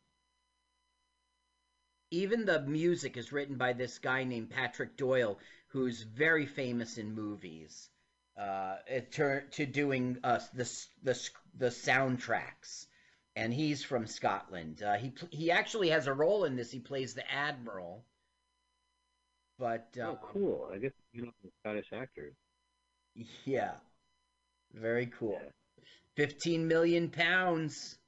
even 2.11 2.45
the 2.45 2.61
music 2.63 3.17
is 3.17 3.33
written 3.33 3.57
by 3.57 3.73
this 3.73 3.99
guy 3.99 4.25
named 4.25 4.51
Patrick 4.51 4.97
Doyle, 4.97 5.39
who's 5.69 6.03
very 6.03 6.47
famous 6.47 6.99
in 6.99 7.13
movies. 7.13 7.91
Uh, 8.37 8.77
tur- 9.11 9.47
to 9.51 9.67
doing 9.67 10.19
uh, 10.23 10.39
the 10.53 10.71
the 11.03 11.31
the 11.57 11.71
soundtracks, 11.71 12.87
and 13.37 13.55
he's 13.55 13.85
from 13.85 14.05
Scotland. 14.09 14.83
Uh, 14.83 14.97
he 14.97 15.13
he 15.31 15.51
actually 15.53 15.91
has 15.91 16.09
a 16.09 16.13
role 16.13 16.45
in 16.45 16.57
this. 16.57 16.73
He 16.73 16.81
plays 16.81 17.15
the 17.15 17.31
admiral. 17.33 18.05
But 19.59 19.97
uh, 20.01 20.13
Oh, 20.13 20.17
cool! 20.23 20.71
I 20.73 20.79
guess 20.79 20.93
you 21.13 21.23
know 21.27 21.33
the 21.43 21.51
Scottish 21.61 21.93
actors. 21.93 22.35
yeah, 23.45 23.75
very 24.75 25.07
cool. 25.07 25.41
Fifteen 26.17 26.69
million 26.69 27.11
pounds. 27.11 27.99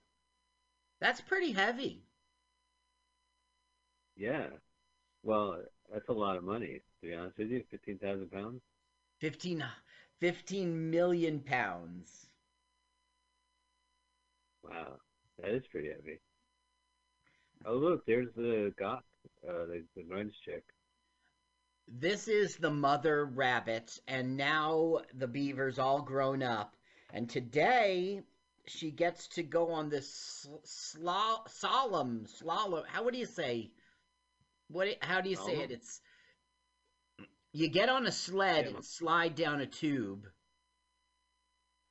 That's 1.01 1.21
pretty 1.21 1.51
heavy. 1.51 2.05
Yeah. 4.17 4.49
Well, 5.25 5.63
that's 5.93 6.09
a 6.09 6.13
lot 6.13 6.37
of 6.37 6.45
money. 6.45 6.81
To 7.03 7.09
be 7.09 7.15
honest 7.15 7.39
with 7.39 7.51
you, 7.51 7.65
fifteen 7.71 7.99
thousand 7.99 8.31
pounds. 8.33 8.63
15, 9.19 9.65
15 10.21 10.91
million 10.91 11.41
pounds. 11.41 12.29
Wow, 14.63 15.01
that 15.41 15.51
is 15.51 15.67
pretty 15.71 15.89
heavy. 15.89 16.21
Oh 17.67 17.75
look, 17.75 18.07
there's 18.07 18.29
the 18.37 18.73
goth, 18.79 19.03
uh, 19.49 19.67
the, 19.67 19.85
the 19.97 20.03
grunge 20.03 20.33
chick. 20.45 20.65
This 21.89 22.29
is 22.29 22.57
the 22.57 22.71
mother 22.71 23.25
rabbit, 23.25 23.99
and 24.07 24.37
now 24.37 25.01
the 25.15 25.27
beaver's 25.27 25.79
all 25.79 26.03
grown 26.03 26.43
up. 26.43 26.77
And 27.13 27.29
today 27.29 28.23
she 28.67 28.91
gets 28.91 29.29
to 29.29 29.43
go 29.43 29.73
on 29.73 29.89
this 29.89 30.13
sl- 30.65 31.47
solemn 31.49 32.27
slalom. 32.27 32.85
How 32.87 33.05
would 33.05 33.17
you 33.17 33.27
say? 33.27 33.71
What? 34.69 34.89
How 35.01 35.21
do 35.23 35.31
you 35.31 35.37
say 35.37 35.57
it? 35.57 35.71
It's 35.71 36.01
you 37.53 37.69
get 37.69 37.89
on 37.89 38.07
a 38.07 38.13
sled 38.13 38.67
Yeah. 38.67 38.77
and 38.77 38.85
slide 38.85 39.35
down 39.35 39.61
a 39.61 39.67
tube. 39.67 40.27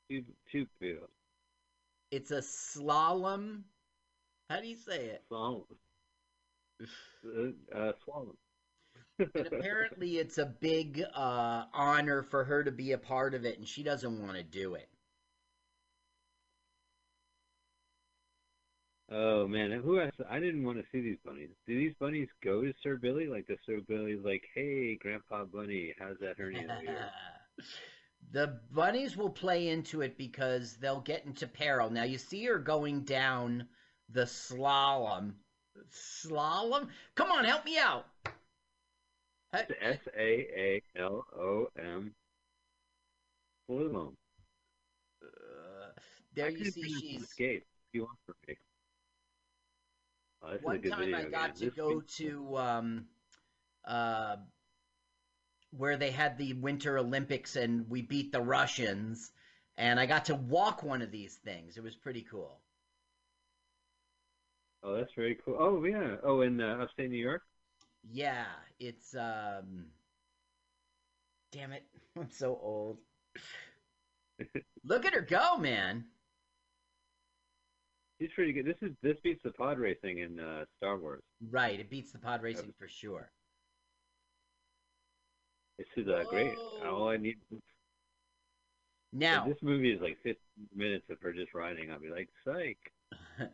Tube, 0.10 0.25
tube 0.51 0.69
field. 0.79 1.10
It's 2.12 2.32
a 2.32 2.41
slalom. 2.41 3.63
How 4.50 4.62
do 4.62 4.67
you 4.67 4.78
say 4.78 5.08
it? 5.08 5.24
Slalom. 5.32 5.65
Uh, 7.26 7.76
uh, 7.76 7.93
slalom. 8.08 8.36
And 9.20 9.48
apparently, 9.48 10.17
it's 10.17 10.38
a 10.38 10.46
big 10.46 11.04
uh, 11.15 11.65
honor 11.74 12.24
for 12.24 12.43
her 12.46 12.63
to 12.63 12.72
be 12.72 12.91
a 12.93 12.98
part 12.98 13.34
of 13.34 13.46
it, 13.46 13.58
and 13.58 13.67
she 13.67 13.84
doesn't 13.84 14.22
want 14.22 14.38
to 14.38 14.43
do 14.43 14.76
it. 14.76 14.89
Oh 19.10 19.48
man, 19.48 19.72
who 19.72 20.02
else? 20.02 20.12
I 20.30 20.39
didn't 20.39 20.65
want 20.65 20.78
to 20.80 20.84
see 20.91 21.02
these 21.02 21.17
bunnies. 21.26 21.50
Do 21.65 21.78
these 21.78 21.93
bunnies 22.00 22.28
go 22.43 22.63
to 22.63 22.74
Sir 22.84 22.98
Billy? 22.98 23.28
Like 23.28 23.48
the 23.48 23.58
Sir 23.65 23.80
Billy's 23.88 24.24
like, 24.24 24.43
"Hey, 24.54 24.96
Grandpa 24.96 25.46
Bunny, 25.46 25.93
how's 25.98 26.17
that 26.20 26.38
hernia 26.38 26.78
here?" 26.82 27.10
The 28.32 28.60
bunnies 28.72 29.16
will 29.16 29.30
play 29.30 29.70
into 29.70 30.02
it 30.02 30.18
because 30.18 30.76
they'll 30.78 31.00
get 31.00 31.26
into 31.26 31.48
peril. 31.48 31.90
Now 31.90 32.04
you 32.04 32.18
see 32.18 32.44
her 32.46 32.60
going 32.60 33.02
down 33.04 33.68
the 34.10 34.24
slalom. 34.24 35.34
Slalom? 35.92 36.90
Come 37.16 37.32
on, 37.32 37.46
help 37.46 37.63
me 37.63 37.78
out. 37.78 38.06
S 39.54 40.00
A 40.18 40.20
A 40.20 40.82
L 40.98 41.26
O 41.38 41.68
M. 41.80 42.13
Slalom. 43.70 44.13
Uh, 45.24 45.28
there 46.36 46.50
you 46.50 46.66
see 46.66 46.94
she's. 47.00 47.24
Escape. 47.24 47.63
You 47.94 48.02
want 48.02 48.18
for 48.26 48.36
me? 48.48 48.56
Oh, 50.44 50.52
this 50.52 50.58
is 50.60 50.63
a 50.63 50.66
One 50.66 50.82
time 50.82 51.00
video 51.00 51.18
I 51.18 51.24
got 51.24 51.56
to 51.56 51.66
This 51.66 51.74
go 51.76 52.02
to 52.18 52.58
um, 52.58 53.06
uh, 53.86 54.36
where 55.71 55.97
they 55.97 56.12
had 56.12 56.38
the 56.38 56.53
Winter 56.53 56.97
Olympics 56.97 57.56
and 57.56 57.89
we 57.89 58.01
beat 58.01 58.32
the 58.32 58.41
Russians, 58.41 59.32
and 59.77 59.99
I 59.99 60.06
got 60.06 60.25
to 60.25 60.36
walk 60.36 60.84
one 60.84 61.01
of 61.01 61.12
these 61.12 61.36
things. 61.36 61.77
It 61.77 61.84
was 61.84 61.95
pretty 61.95 62.25
cool. 62.30 62.60
Oh, 64.84 64.95
that's 64.95 65.13
very 65.15 65.38
cool. 65.43 65.58
Oh 65.60 65.84
yeah. 65.84 66.15
Oh, 66.23 66.41
in 66.41 66.62
uh, 66.62 66.77
upstate 66.82 67.10
New 67.10 67.17
York. 67.17 67.41
Yeah, 68.10 68.45
it's 68.80 69.15
um 69.15 69.88
Damn 71.51 71.71
it. 71.71 71.84
I'm 72.17 72.30
so 72.32 72.60
old. 72.62 72.97
Look 74.84 75.06
at 75.06 75.13
her 75.13 75.21
go, 75.21 75.58
man. 75.58 76.06
She's 78.19 78.30
pretty 78.34 78.53
good. 78.53 78.65
This 78.65 78.77
is 78.82 78.95
this 79.03 79.17
beats 79.23 79.41
the 79.43 79.51
pod 79.51 79.77
racing 79.77 80.19
in 80.19 80.39
uh, 80.39 80.65
Star 80.77 80.97
Wars. 80.97 81.21
Right, 81.51 81.80
it 81.80 81.89
beats 81.89 82.12
the 82.12 82.17
pod 82.17 82.41
racing 82.41 82.73
for 82.80 82.88
sure. 82.88 83.30
This 85.78 85.88
is 85.96 86.08
uh, 86.08 86.24
great. 86.30 86.56
All 86.86 87.10
I 87.10 87.18
need. 87.18 87.38
Now, 89.13 89.44
If 89.48 89.56
this 89.56 89.63
movie 89.63 89.92
is 89.92 90.02
like 90.02 90.18
15 90.24 90.36
minutes 90.76 91.06
of 91.10 91.18
her 91.22 91.32
just 91.32 91.54
riding. 91.54 91.92
I'll 91.92 92.00
be 92.00 92.10
like, 92.10 92.30
psych. 92.44 92.78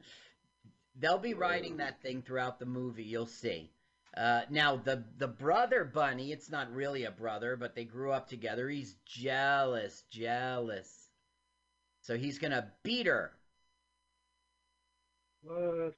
they'll 0.99 1.19
be 1.19 1.34
riding 1.34 1.78
that 1.78 2.01
thing 2.01 2.21
throughout 2.21 2.59
the 2.59 2.65
movie, 2.65 3.03
you'll 3.03 3.26
see. 3.26 3.69
Uh, 4.15 4.41
now 4.51 4.76
the 4.76 5.03
the 5.17 5.28
brother 5.28 5.84
bunny, 5.84 6.32
it's 6.32 6.51
not 6.51 6.71
really 6.71 7.05
a 7.05 7.11
brother, 7.11 7.55
but 7.55 7.74
they 7.74 7.84
grew 7.84 8.11
up 8.11 8.30
together. 8.30 8.69
He's 8.69 8.95
jealous, 9.05 10.03
jealous. 10.11 11.09
So 12.01 12.15
he's 12.15 12.38
gonna 12.38 12.71
beat 12.84 13.07
her. 13.07 13.32
What? 15.41 15.95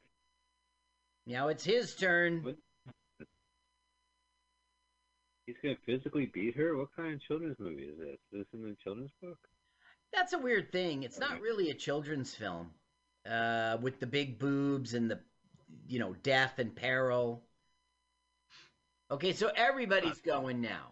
Now 1.25 1.49
it's 1.49 1.65
his 1.65 1.93
turn. 1.95 2.55
He's 5.45 5.55
gonna 5.61 5.75
physically 5.85 6.25
beat 6.25 6.55
her? 6.55 6.75
What 6.75 6.95
kind 6.95 7.13
of 7.13 7.21
children's 7.21 7.59
movie 7.59 7.83
is 7.83 7.97
this? 7.99 8.17
Is 8.31 8.39
this 8.39 8.47
in 8.53 8.63
the 8.63 8.75
children's 8.83 9.11
book? 9.21 9.37
That's 10.13 10.33
a 10.33 10.39
weird 10.39 10.71
thing. 10.71 11.03
It's 11.03 11.19
not 11.19 11.41
really 11.41 11.69
a 11.69 11.73
children's 11.73 12.33
film. 12.33 12.71
Uh, 13.29 13.77
with 13.81 13.99
the 13.99 14.07
big 14.07 14.37
boobs 14.39 14.93
and 14.93 15.09
the, 15.09 15.19
you 15.87 15.99
know, 15.99 16.13
death 16.23 16.59
and 16.59 16.75
peril. 16.75 17.43
Okay, 19.11 19.33
so 19.33 19.51
everybody's 19.55 20.21
going 20.21 20.61
now. 20.61 20.91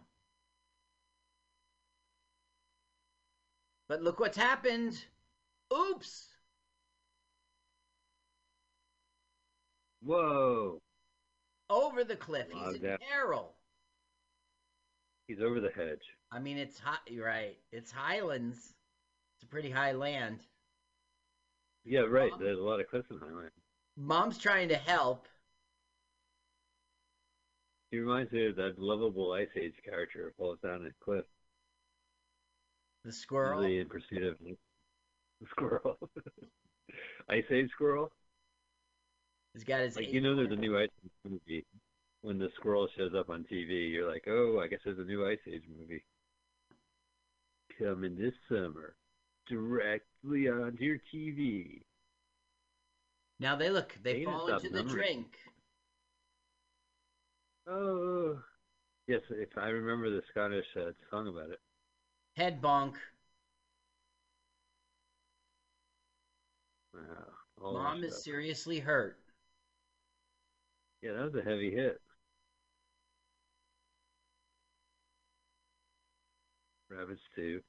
But 3.88 4.02
look 4.02 4.20
what's 4.20 4.36
happened. 4.36 5.00
Oops. 5.72 6.28
Whoa! 10.02 10.80
Over 11.70 12.04
the 12.04 12.16
cliff. 12.16 12.46
He's 12.52 12.74
in 12.76 12.82
that- 12.82 13.00
peril. 13.00 13.54
He's 15.26 15.40
over 15.40 15.60
the 15.60 15.70
hedge. 15.70 16.02
I 16.30 16.38
mean, 16.38 16.58
it's 16.58 16.78
hot. 16.78 17.00
Right. 17.18 17.56
It's 17.72 17.90
highlands. 17.90 18.74
It's 19.36 19.44
a 19.44 19.46
pretty 19.46 19.70
high 19.70 19.92
land. 19.92 20.40
Yeah, 21.84 22.00
right. 22.00 22.32
There's 22.38 22.58
a 22.58 22.62
lot 22.62 22.80
of 22.80 22.88
cliffs 22.88 23.10
in 23.10 23.18
Highland. 23.18 23.50
Mom's 23.96 24.38
trying 24.38 24.68
to 24.68 24.76
help. 24.76 25.26
He 27.90 27.98
reminds 27.98 28.32
me 28.32 28.46
of 28.46 28.56
that 28.56 28.78
lovable 28.78 29.32
Ice 29.32 29.48
Age 29.56 29.74
character 29.84 30.24
who 30.36 30.42
falls 30.42 30.58
down 30.62 30.84
a 30.86 31.04
cliff. 31.04 31.24
The 33.04 33.12
squirrel. 33.12 33.62
Usually 33.62 33.80
in 33.80 33.88
pursuit 33.88 34.22
of 34.24 34.36
the 34.40 34.56
squirrel. 35.50 35.98
Ice 37.28 37.44
Age 37.50 37.70
squirrel. 37.70 38.10
He's 39.52 39.64
got 39.64 39.80
his. 39.80 39.96
Like 39.96 40.12
you 40.12 40.20
know, 40.20 40.34
there's 40.34 40.50
a 40.50 40.56
new 40.56 40.76
Ice 40.76 40.88
Age 41.04 41.10
movie. 41.30 41.64
When 42.24 42.38
the 42.38 42.48
squirrel 42.56 42.88
shows 42.96 43.12
up 43.14 43.28
on 43.28 43.44
TV, 43.52 43.92
you're 43.92 44.10
like, 44.10 44.24
oh, 44.26 44.58
I 44.58 44.66
guess 44.66 44.78
there's 44.82 44.98
a 44.98 45.04
new 45.04 45.28
Ice 45.28 45.36
Age 45.46 45.64
movie 45.78 46.02
coming 47.78 48.16
this 48.16 48.32
summer, 48.48 48.96
directly 49.46 50.48
onto 50.48 50.82
your 50.82 50.96
TV. 51.14 51.82
Now 53.38 53.56
they 53.56 53.68
look. 53.68 53.94
They 54.02 54.22
it 54.22 54.24
fall 54.24 54.46
into 54.46 54.70
the 54.70 54.84
memory? 54.84 54.94
drink. 54.94 55.26
Oh, 57.68 58.38
yes. 59.06 59.20
If 59.28 59.58
I 59.58 59.66
remember 59.66 60.08
the 60.08 60.22
Scottish 60.30 60.64
uh, 60.80 60.92
song 61.10 61.28
about 61.28 61.50
it. 61.50 61.60
Head 62.38 62.62
bonk. 62.62 62.94
Wow. 66.94 67.72
Mom 67.74 68.02
is 68.02 68.24
seriously 68.24 68.78
hurt. 68.78 69.18
Yeah, 71.02 71.12
that 71.12 71.24
was 71.24 71.34
a 71.34 71.46
heavy 71.46 71.70
hit. 71.70 72.00
Rabbits 76.96 77.20
too. 77.34 77.60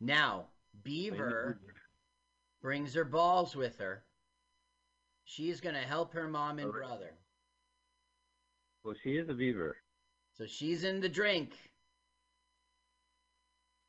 Now 0.00 0.46
Beaver 0.82 1.60
brings 2.60 2.94
her 2.94 3.04
balls 3.04 3.54
with 3.54 3.78
her. 3.78 4.04
She's 5.24 5.60
gonna 5.60 5.78
help 5.78 6.12
her 6.12 6.28
mom 6.28 6.58
and 6.58 6.72
brother. 6.72 7.14
Well, 8.84 8.94
she 9.02 9.16
is 9.16 9.28
a 9.28 9.34
beaver. 9.34 9.76
So 10.36 10.46
she's 10.46 10.84
in 10.84 11.00
the 11.00 11.08
drink. 11.08 11.54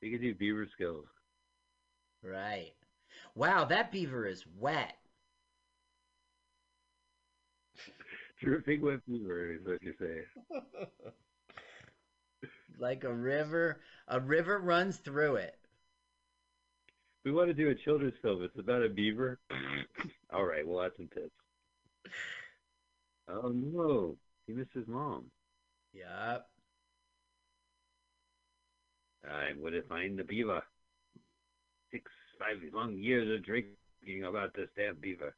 She 0.01 0.11
can 0.11 0.21
do 0.21 0.35
beaver 0.35 0.67
skills. 0.71 1.05
Right. 2.23 2.73
Wow, 3.35 3.65
that 3.65 3.91
beaver 3.91 4.25
is 4.25 4.45
wet. 4.57 4.95
Terrific 8.41 8.81
wet 8.81 9.05
beaver 9.07 9.53
is 9.53 9.65
what 9.65 9.83
you 9.83 9.93
say. 9.99 10.21
Like 12.79 13.03
a 13.03 13.13
river. 13.13 13.81
A 14.07 14.19
river 14.19 14.59
runs 14.59 14.97
through 14.97 15.35
it. 15.37 15.57
We 17.23 17.31
want 17.31 17.47
to 17.47 17.53
do 17.53 17.69
a 17.69 17.75
children's 17.75 18.13
film. 18.21 18.43
It's 18.43 18.57
about 18.59 18.83
a 18.83 18.89
beaver. 18.89 19.39
All 20.33 20.45
right, 20.45 20.65
we'll 20.65 20.81
add 20.83 20.91
some 20.95 21.07
tips. 21.07 21.31
Oh 23.27 23.49
no, 23.49 24.17
he 24.45 24.53
missed 24.53 24.73
his 24.73 24.87
mom. 24.87 25.25
Yup. 25.93 26.49
I 29.27 29.53
would 29.57 29.73
have 29.73 29.87
find 29.87 30.17
the 30.19 30.23
beaver. 30.23 30.61
Six, 31.91 32.11
five 32.37 32.57
long 32.73 32.97
years 32.97 33.35
of 33.35 33.43
drinking 33.45 34.23
about 34.23 34.53
this 34.53 34.69
damn 34.75 34.95
beaver. 34.95 35.35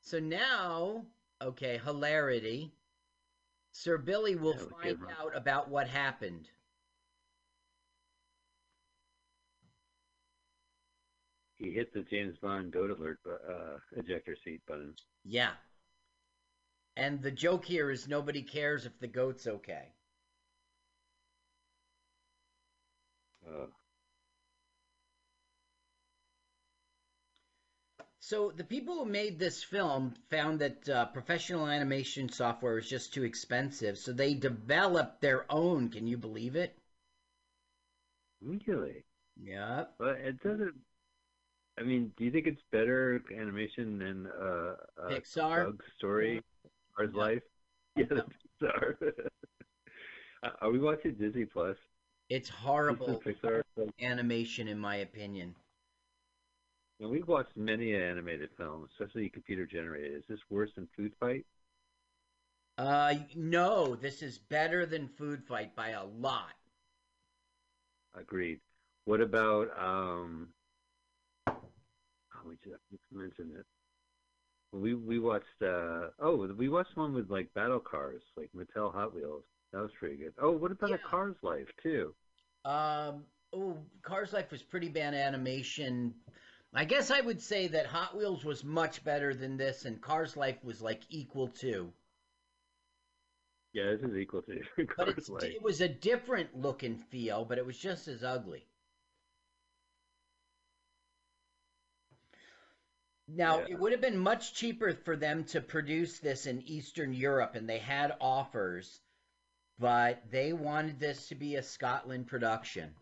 So 0.00 0.18
now, 0.18 1.04
okay, 1.42 1.78
hilarity. 1.78 2.72
Sir 3.72 3.98
Billy 3.98 4.34
will 4.34 4.56
Yeah, 4.56 4.64
find 4.70 4.98
out 5.20 5.36
about 5.36 5.68
what 5.68 5.88
happened. 5.88 6.48
He 11.58 11.70
hit 11.70 11.92
the 11.92 12.02
James 12.02 12.36
Bond 12.38 12.72
goat 12.72 12.90
alert 12.90 13.18
uh, 13.26 13.78
ejector 13.96 14.36
seat 14.44 14.60
button. 14.66 14.94
Yeah. 15.24 15.52
And 16.96 17.22
the 17.22 17.30
joke 17.30 17.64
here 17.64 17.90
is 17.90 18.08
nobody 18.08 18.42
cares 18.42 18.86
if 18.86 18.98
the 18.98 19.06
goat's 19.06 19.46
okay. 19.46 19.92
Uh, 23.46 23.66
So 28.18 28.50
the 28.50 28.64
people 28.64 28.96
who 28.96 29.04
made 29.04 29.38
this 29.38 29.62
film 29.62 30.14
found 30.30 30.58
that 30.58 30.88
uh, 30.88 31.06
professional 31.06 31.68
animation 31.68 32.28
software 32.28 32.74
was 32.74 32.88
just 32.88 33.14
too 33.14 33.22
expensive, 33.22 33.98
so 33.98 34.12
they 34.12 34.34
developed 34.34 35.20
their 35.20 35.46
own. 35.48 35.90
Can 35.90 36.08
you 36.08 36.16
believe 36.16 36.56
it? 36.56 36.76
really? 38.40 39.04
Yeah. 39.40 39.84
But 39.98 40.16
it 40.16 40.42
doesn't. 40.42 40.74
I 41.78 41.82
mean, 41.82 42.12
do 42.16 42.24
you 42.24 42.30
think 42.30 42.46
it's 42.46 42.62
better 42.72 43.22
animation 43.36 43.98
than 43.98 44.26
uh, 44.26 44.74
uh 45.02 45.10
Pixar? 45.10 45.66
Bug 45.66 45.82
Story, 45.98 46.42
Ours 46.98 47.14
Life? 47.14 47.42
Yeah, 47.96 48.04
that's 48.10 48.28
Pixar. 48.62 48.96
Uh, 50.42 50.50
Are 50.60 50.70
we 50.70 50.78
watching 50.78 51.14
Disney 51.14 51.46
Plus? 51.46 51.78
It's 52.28 52.48
horrible 52.50 53.22
Pixar. 53.24 53.62
Animation, 54.02 54.68
in 54.68 54.78
my 54.78 54.96
opinion. 54.96 55.54
and 57.00 57.08
we've 57.10 57.26
watched 57.26 57.56
many 57.56 57.94
animated 57.94 58.50
films, 58.56 58.90
especially 58.92 59.30
computer 59.30 59.64
generated. 59.64 60.18
Is 60.18 60.24
this 60.28 60.40
worse 60.50 60.70
than 60.76 60.88
Food 60.96 61.12
Fight? 61.18 61.46
Uh, 62.78 63.14
no, 63.34 63.94
this 63.94 64.22
is 64.22 64.38
better 64.38 64.84
than 64.84 65.08
Food 65.08 65.42
Fight 65.42 65.74
by 65.74 65.90
a 65.90 66.04
lot. 66.04 66.52
Agreed. 68.14 68.60
What 69.06 69.20
about 69.22 69.68
um? 69.78 70.48
We 72.46 72.54
just 72.64 72.82
mentioned 73.12 73.52
it. 73.56 73.66
We 74.72 74.94
we 74.94 75.18
watched 75.18 75.62
uh 75.62 76.08
oh 76.20 76.48
we 76.56 76.68
watched 76.68 76.96
one 76.96 77.14
with 77.14 77.30
like 77.30 77.52
battle 77.54 77.80
cars 77.80 78.22
like 78.36 78.50
Mattel 78.56 78.92
Hot 78.92 79.14
Wheels. 79.14 79.44
That 79.72 79.82
was 79.82 79.90
pretty 79.98 80.16
good. 80.16 80.32
Oh, 80.40 80.52
what 80.52 80.70
about 80.70 80.92
a 80.92 80.98
Cars 80.98 81.36
Life 81.42 81.68
too? 81.82 82.14
Um, 82.64 83.24
oh, 83.52 83.76
Cars 84.02 84.32
Life 84.32 84.50
was 84.50 84.62
pretty 84.62 84.88
bad 84.88 85.14
animation. 85.14 86.14
I 86.74 86.84
guess 86.84 87.10
I 87.10 87.20
would 87.20 87.40
say 87.40 87.68
that 87.68 87.86
Hot 87.86 88.16
Wheels 88.16 88.44
was 88.44 88.64
much 88.64 89.02
better 89.04 89.34
than 89.34 89.56
this, 89.56 89.84
and 89.84 90.00
Cars 90.00 90.36
Life 90.36 90.62
was 90.64 90.80
like 90.82 91.02
equal 91.10 91.48
to. 91.60 91.92
Yeah, 93.72 93.90
this 93.92 94.02
is 94.02 94.16
equal 94.16 94.42
to 94.42 94.60
But 94.76 94.88
Cars 94.88 95.14
it's, 95.18 95.28
Life. 95.28 95.44
it 95.44 95.62
was 95.62 95.80
a 95.80 95.88
different 95.88 96.56
look 96.56 96.82
and 96.82 97.02
feel, 97.06 97.44
but 97.44 97.58
it 97.58 97.66
was 97.66 97.78
just 97.78 98.08
as 98.08 98.24
ugly. 98.24 98.64
Now, 103.28 103.60
Yeah. 103.60 103.66
it 103.70 103.78
would 103.78 103.92
have 103.92 104.00
been 104.00 104.18
much 104.18 104.54
cheaper 104.54 104.94
for 104.94 105.16
them 105.16 105.44
to 105.46 105.60
produce 105.60 106.18
this 106.20 106.46
in 106.46 106.62
Eastern 106.62 107.12
Europe, 107.12 107.56
and 107.56 107.68
they 107.68 107.78
had 107.78 108.16
offers, 108.20 109.00
but 109.78 110.30
they 110.30 110.52
wanted 110.52 111.00
this 111.00 111.28
to 111.28 111.34
be 111.34 111.56
a 111.56 111.62
Scotland 111.62 112.28
production. 112.28 112.94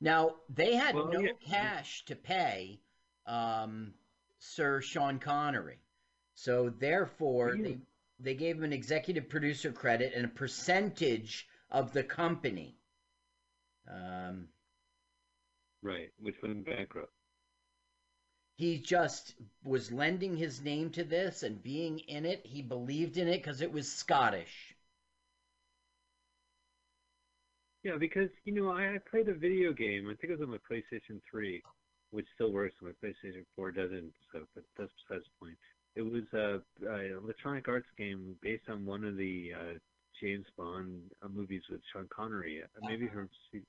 Now, 0.00 0.36
they 0.48 0.76
had 0.76 0.94
Well, 0.94 1.08
no 1.08 1.20
yeah. 1.20 1.32
cash 1.44 2.04
to 2.04 2.14
pay 2.14 2.80
um, 3.26 3.94
Sir 4.38 4.80
Sean 4.80 5.18
Connery. 5.18 5.80
So, 6.34 6.70
therefore, 6.70 7.56
they, 7.56 7.78
they 8.20 8.34
gave 8.36 8.58
him 8.58 8.62
an 8.64 8.72
executive 8.72 9.28
producer 9.28 9.72
credit 9.72 10.14
and 10.14 10.24
a 10.24 10.28
percentage 10.28 11.48
of 11.68 11.92
the 11.92 12.04
company. 12.04 12.77
Um, 13.88 14.48
Right, 15.82 16.12
which 16.20 16.40
went 16.42 16.64
bankrupt. 16.66 17.12
he 18.56 18.76
just 18.78 19.36
was 19.64 19.90
lending 19.90 20.36
his 20.36 20.60
name 20.60 20.90
to 20.90 21.02
this 21.02 21.42
and 21.42 21.62
being 21.62 21.98
in 22.00 22.26
it. 22.26 22.44
He 22.44 22.60
believed 22.60 23.16
in 23.16 23.26
it 23.26 23.38
because 23.38 23.62
it 23.62 23.72
was 23.72 23.90
Scottish. 23.90 24.76
Yeah, 27.82 27.96
because 27.98 28.30
you 28.44 28.54
know 28.54 28.70
I, 28.70 28.94
I 28.94 28.98
played 29.10 29.28
a 29.28 29.34
video 29.34 29.72
game. 29.72 30.08
I 30.08 30.14
think 30.14 30.32
it 30.32 30.38
was 30.38 30.42
on 30.42 30.50
my 30.50 30.58
PlayStation 30.70 31.20
3, 31.30 31.62
which 32.10 32.26
still 32.34 32.52
works. 32.52 32.74
My 32.82 32.90
PlayStation 33.02 33.44
4 33.56 33.70
doesn't. 33.72 34.12
So, 34.32 34.40
but 34.54 34.64
that's 34.76 34.92
besides 35.08 35.24
the 35.24 35.46
point. 35.46 35.58
It 35.96 36.02
was 36.02 36.24
a, 36.34 36.60
a 36.88 37.16
electronic 37.18 37.68
arts 37.68 37.88
game 37.96 38.36
based 38.42 38.68
on 38.68 38.84
one 38.84 39.04
of 39.04 39.16
the 39.16 39.52
uh, 39.54 39.74
James 40.20 40.46
Bond 40.56 41.00
uh, 41.22 41.28
movies 41.28 41.62
with 41.70 41.80
Sean 41.92 42.08
Connery. 42.14 42.62
Uh, 42.62 42.86
maybe 42.86 43.06
her 43.06 43.28
Se- 43.52 43.62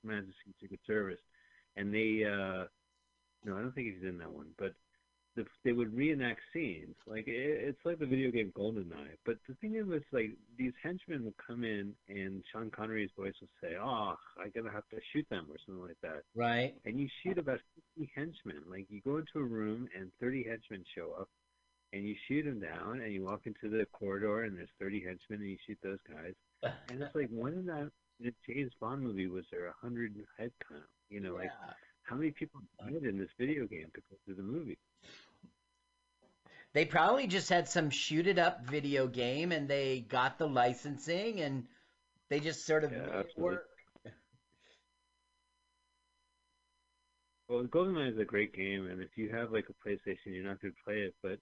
Secret 0.62 0.80
Service, 0.86 1.20
and 1.76 1.94
they. 1.94 2.24
Uh, 2.26 2.66
no, 3.46 3.56
I 3.58 3.62
don't 3.62 3.74
think 3.74 3.96
he's 3.96 4.08
in 4.08 4.18
that 4.18 4.32
one. 4.32 4.48
But 4.58 4.74
the, 5.36 5.46
they 5.64 5.72
would 5.72 5.96
reenact 5.96 6.42
scenes. 6.54 6.96
Like 7.08 7.28
it, 7.28 7.34
it's 7.36 7.80
like 7.86 8.00
the 8.00 8.06
video 8.06 8.32
game 8.32 8.52
GoldenEye. 8.58 9.18
But 9.26 9.38
the 9.48 9.56
thing 9.56 9.76
is, 9.76 10.04
like 10.12 10.32
these 10.58 10.74
henchmen 10.82 11.24
would 11.26 11.36
come 11.46 11.64
in, 11.64 11.94
and 12.08 12.44
Sean 12.52 12.70
Connery's 12.72 13.12
voice 13.18 13.34
would 13.40 13.50
say, 13.62 13.76
"Oh, 13.80 14.16
I'm 14.40 14.52
gonna 14.56 14.72
have 14.72 14.88
to 14.90 14.98
shoot 15.14 15.26
them" 15.30 15.48
or 15.50 15.58
something 15.66 15.84
like 15.84 15.98
that. 16.02 16.24
Right. 16.36 16.76
And 16.86 17.00
you 17.00 17.08
shoot 17.24 17.38
about 17.38 17.60
50 17.98 18.12
henchmen. 18.16 18.64
Like 18.70 18.88
you 18.90 19.02
go 19.02 19.18
into 19.18 19.40
a 19.40 19.44
room, 19.44 19.88
and 19.98 20.12
30 20.20 20.44
henchmen 20.44 20.84
show 20.96 21.14
up, 21.20 21.30
and 21.94 22.08
you 22.08 22.16
shoot 22.28 22.44
them 22.46 22.60
down, 22.60 23.02
and 23.02 23.14
you 23.14 23.24
walk 23.24 23.42
into 23.46 23.70
the 23.70 23.86
corridor, 23.94 24.44
and 24.44 24.58
there's 24.58 24.70
30 24.80 25.02
henchmen, 25.04 25.42
and 25.42 25.50
you 25.50 25.58
shoot 25.66 25.78
those 25.84 26.00
guys. 26.08 26.34
and 26.90 27.02
it's 27.02 27.16
like, 27.16 27.30
when 27.32 27.54
in 27.54 27.66
that 27.68 27.92
in 28.20 28.28
a 28.28 28.34
James 28.52 28.74
Bond 28.80 29.02
movie 29.04 29.28
was 29.28 29.46
there 29.52 29.68
a 29.68 29.74
hundred 29.82 30.14
head 30.38 30.52
count? 30.70 30.84
You 31.10 31.22
know, 31.22 31.36
like 31.36 31.54
how 32.04 32.16
many 32.16 32.32
people 32.32 32.62
died 32.80 33.04
in 33.04 33.18
this 33.18 33.30
video 33.40 33.66
game 33.68 33.90
because 33.94 34.20
of 34.30 34.38
the 34.38 34.44
movie? 34.44 34.78
They 36.74 36.84
probably 36.86 37.28
just 37.28 37.50
had 37.50 37.68
some 37.70 37.92
shoot 37.92 38.26
it 38.26 38.40
up 38.40 38.62
video 38.66 39.08
game 39.08 39.52
and 39.52 39.68
they 39.68 40.02
got 40.02 40.40
the 40.40 40.48
licensing 40.48 41.42
and 41.42 41.68
they 42.30 42.40
just 42.40 42.66
sort 42.66 42.84
of 42.84 42.92
Yeah, 42.92 42.98
made 42.98 43.14
it 43.26 43.38
absolutely. 43.38 43.40
work. 43.40 43.70
Well, 47.50 47.66
GoldenEye 47.66 48.12
is 48.14 48.18
a 48.18 48.26
great 48.26 48.54
game, 48.54 48.88
and 48.88 49.02
if 49.02 49.18
you 49.18 49.30
have 49.30 49.52
like 49.52 49.68
a 49.70 49.88
PlayStation, 49.88 50.28
you're 50.28 50.44
not 50.46 50.62
going 50.62 50.74
to 50.74 50.84
play 50.86 51.02
it. 51.02 51.16
But 51.22 51.40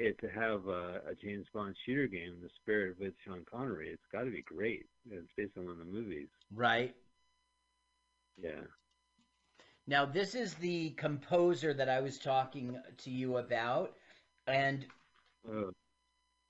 it 0.00 0.18
to 0.20 0.28
have 0.28 0.66
a, 0.66 1.02
a 1.10 1.14
James 1.22 1.46
Bond 1.52 1.76
shooter 1.84 2.06
game, 2.06 2.32
in 2.36 2.40
The 2.42 2.48
Spirit 2.62 2.96
with 2.98 3.12
Sean 3.24 3.44
Connery, 3.50 3.90
it's 3.90 4.02
got 4.10 4.24
to 4.24 4.30
be 4.30 4.42
great. 4.42 4.86
It's 5.10 5.30
based 5.36 5.52
on 5.58 5.64
one 5.64 5.72
of 5.72 5.78
the 5.78 5.84
movies. 5.84 6.28
Right. 6.54 6.94
Yeah. 8.42 8.62
Now 9.86 10.06
this 10.06 10.34
is 10.34 10.54
the 10.54 10.90
composer 10.90 11.74
that 11.74 11.88
I 11.88 12.00
was 12.00 12.18
talking 12.18 12.78
to 12.98 13.10
you 13.10 13.36
about 13.36 13.94
and 14.46 14.86
Oh, 15.48 15.70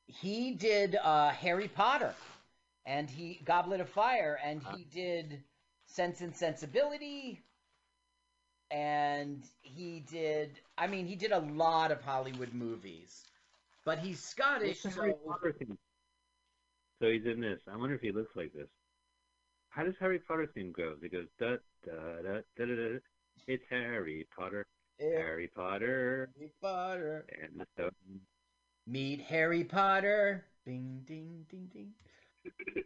he 0.06 0.52
did 0.52 0.96
uh, 0.96 1.30
Harry 1.30 1.68
Potter 1.68 2.14
and 2.86 3.08
he 3.08 3.40
Goblet 3.44 3.80
of 3.80 3.88
Fire 3.88 4.38
and 4.44 4.62
he 4.74 4.84
did 4.84 5.42
Sense 5.86 6.20
and 6.20 6.34
Sensibility 6.34 7.40
and 8.70 9.44
he 9.62 10.00
did 10.00 10.60
I 10.76 10.86
mean 10.86 11.06
he 11.06 11.16
did 11.16 11.32
a 11.32 11.38
lot 11.38 11.90
of 11.90 12.02
Hollywood 12.02 12.52
movies. 12.52 13.24
But 13.84 13.98
he's 13.98 14.20
Scottish, 14.22 14.84
What's 14.84 14.96
the 14.96 15.02
Harry 15.02 15.14
so 15.24 15.76
So 17.00 17.10
he's 17.10 17.24
in 17.26 17.40
this. 17.40 17.60
I 17.70 17.76
wonder 17.76 17.94
if 17.94 18.00
he 18.00 18.12
looks 18.12 18.34
like 18.36 18.52
this. 18.52 18.68
How 19.70 19.84
does 19.84 19.94
Harry 20.00 20.18
Potter 20.18 20.46
theme 20.54 20.72
go? 20.76 20.94
It 21.02 21.12
goes 21.12 21.26
da 21.38 21.56
da 21.84 22.22
da 22.22 22.40
da 22.56 22.64
da. 22.66 22.74
da. 22.74 22.98
It's 23.46 23.64
Harry 23.70 24.26
Potter. 24.36 24.66
Harry 24.98 25.48
Potter. 25.54 26.28
Harry 26.36 26.52
Potter. 26.60 27.26
And 27.42 27.60
the 27.60 27.66
stone. 27.74 28.20
Meet 28.86 29.20
Harry 29.22 29.64
Potter. 29.64 30.44
Ding 30.66 31.02
ding 31.06 31.46
ding 31.48 31.68
ding. 31.72 31.92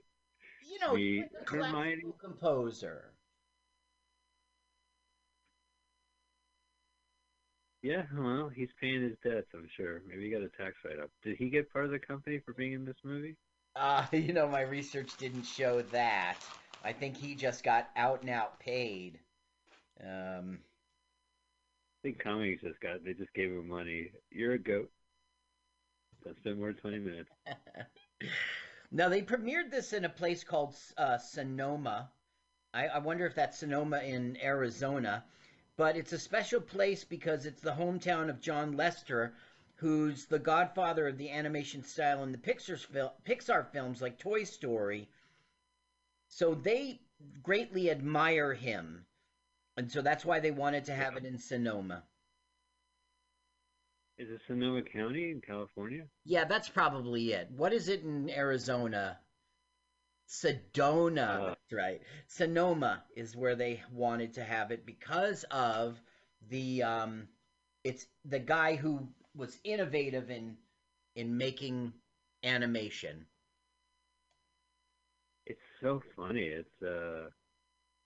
You 0.66 0.78
know, 0.80 0.94
he's 0.96 1.20
Meet 1.22 1.30
a 1.40 1.44
classical 1.44 1.80
Hermione. 1.80 2.02
composer. 2.20 3.13
Yeah, 7.84 8.04
well, 8.16 8.48
he's 8.48 8.70
paying 8.80 9.02
his 9.02 9.18
debts, 9.22 9.48
I'm 9.52 9.68
sure. 9.76 10.00
Maybe 10.08 10.24
he 10.24 10.30
got 10.30 10.40
a 10.40 10.48
tax 10.48 10.74
write-up. 10.86 11.10
Did 11.22 11.36
he 11.36 11.50
get 11.50 11.70
part 11.70 11.84
of 11.84 11.90
the 11.90 11.98
company 11.98 12.38
for 12.38 12.54
being 12.54 12.72
in 12.72 12.86
this 12.86 12.96
movie? 13.04 13.36
Uh, 13.76 14.06
you 14.12 14.32
know, 14.32 14.48
my 14.48 14.62
research 14.62 15.14
didn't 15.18 15.42
show 15.42 15.82
that. 15.92 16.38
I 16.82 16.94
think 16.94 17.14
he 17.14 17.34
just 17.34 17.62
got 17.62 17.90
out 17.94 18.22
and 18.22 18.30
out 18.30 18.58
paid. 18.58 19.18
Um, 20.02 20.60
I 20.62 22.08
think 22.08 22.24
comics 22.24 22.62
just 22.62 22.80
got, 22.80 23.04
they 23.04 23.12
just 23.12 23.34
gave 23.34 23.50
him 23.50 23.68
money. 23.68 24.12
You're 24.30 24.54
a 24.54 24.58
goat. 24.58 24.90
Don't 26.24 26.38
spend 26.38 26.58
more 26.58 26.68
than 26.68 26.76
20 26.76 26.98
minutes. 27.00 27.30
now 28.92 29.10
they 29.10 29.20
premiered 29.20 29.70
this 29.70 29.92
in 29.92 30.06
a 30.06 30.08
place 30.08 30.42
called 30.42 30.74
uh, 30.96 31.18
Sonoma. 31.18 32.08
I, 32.72 32.86
I 32.86 32.98
wonder 33.00 33.26
if 33.26 33.34
that's 33.34 33.58
Sonoma 33.58 33.98
in 33.98 34.38
Arizona, 34.42 35.22
but 35.76 35.96
it's 35.96 36.12
a 36.12 36.18
special 36.18 36.60
place 36.60 37.04
because 37.04 37.46
it's 37.46 37.60
the 37.60 37.72
hometown 37.72 38.28
of 38.30 38.40
John 38.40 38.76
Lasseter, 38.76 39.32
who's 39.76 40.26
the 40.26 40.38
godfather 40.38 41.08
of 41.08 41.18
the 41.18 41.30
animation 41.30 41.82
style 41.82 42.22
in 42.22 42.32
the 42.32 42.38
Pixar, 42.38 43.10
Pixar 43.26 43.66
films 43.72 44.00
like 44.00 44.18
Toy 44.18 44.44
Story. 44.44 45.08
So 46.28 46.54
they 46.54 47.00
greatly 47.42 47.90
admire 47.90 48.54
him, 48.54 49.04
and 49.76 49.90
so 49.90 50.02
that's 50.02 50.24
why 50.24 50.40
they 50.40 50.50
wanted 50.50 50.84
to 50.86 50.94
have 50.94 51.16
it 51.16 51.24
in 51.24 51.38
Sonoma. 51.38 52.04
Is 54.16 54.30
it 54.30 54.42
Sonoma 54.46 54.82
County 54.82 55.32
in 55.32 55.40
California? 55.40 56.06
Yeah, 56.24 56.44
that's 56.44 56.68
probably 56.68 57.32
it. 57.32 57.50
What 57.50 57.72
is 57.72 57.88
it 57.88 58.02
in 58.02 58.30
Arizona? 58.30 59.18
Sedona. 60.28 61.48
that's 61.48 61.72
right. 61.72 62.00
Sonoma 62.26 63.04
is 63.14 63.36
where 63.36 63.54
they 63.54 63.82
wanted 63.92 64.34
to 64.34 64.44
have 64.44 64.70
it 64.70 64.86
because 64.86 65.44
of 65.50 66.00
the 66.48 66.82
um 66.82 67.28
it's 67.84 68.06
the 68.24 68.38
guy 68.38 68.76
who 68.76 69.08
was 69.34 69.58
innovative 69.64 70.30
in 70.30 70.56
in 71.16 71.36
making 71.36 71.92
animation. 72.42 73.26
It's 75.46 75.60
so 75.80 76.02
funny. 76.16 76.42
It's, 76.42 76.82
uh, 76.82 77.28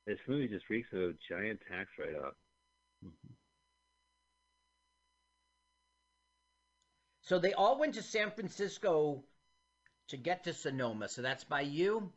this 0.06 0.18
movie 0.26 0.48
just 0.48 0.68
reeks 0.68 0.88
of 0.92 1.00
a 1.00 1.12
giant 1.28 1.60
tax 1.68 1.88
write-off. 1.98 2.34
So 7.20 7.38
they 7.38 7.52
all 7.52 7.78
went 7.78 7.94
to 7.94 8.02
San 8.02 8.30
Francisco 8.30 9.22
to 10.08 10.16
get 10.16 10.44
to 10.44 10.52
Sonoma. 10.52 11.08
So 11.08 11.22
that's 11.22 11.44
by 11.44 11.62
you? 11.62 12.10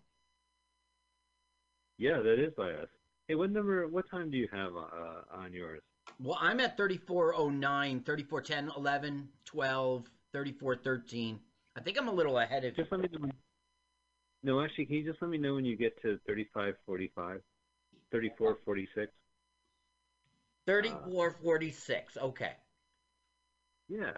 Yeah, 1.97 2.19
that 2.21 2.39
is 2.43 2.53
by 2.57 2.71
us. 2.71 2.87
Hey, 3.27 3.35
what 3.35 3.51
number, 3.51 3.87
what 3.87 4.09
time 4.09 4.31
do 4.31 4.37
you 4.37 4.47
have 4.51 4.75
uh, 4.75 5.37
on 5.37 5.53
yours? 5.53 5.81
Well, 6.19 6.37
I'm 6.41 6.59
at 6.59 6.77
3409, 6.77 8.03
3410, 8.03 8.71
11, 8.75 9.29
12, 9.45 10.09
3413. 10.33 11.39
I 11.75 11.81
think 11.81 11.97
I'm 11.97 12.07
a 12.07 12.11
little 12.11 12.39
ahead 12.39 12.65
of 12.65 12.77
you. 12.77 12.83
Just 12.83 12.91
let 12.91 13.01
me 13.01 13.09
know. 13.11 13.31
No, 14.43 14.61
actually, 14.61 14.87
can 14.87 14.95
you 14.95 15.03
just 15.03 15.21
let 15.21 15.29
me 15.29 15.37
know 15.37 15.53
when 15.53 15.65
you 15.65 15.75
get 15.77 15.95
to 16.01 16.19
3545? 16.25 17.41
3446? 18.11 19.11
3446. 20.65 22.17
Okay. 22.17 22.51
Yeah. 23.87 24.11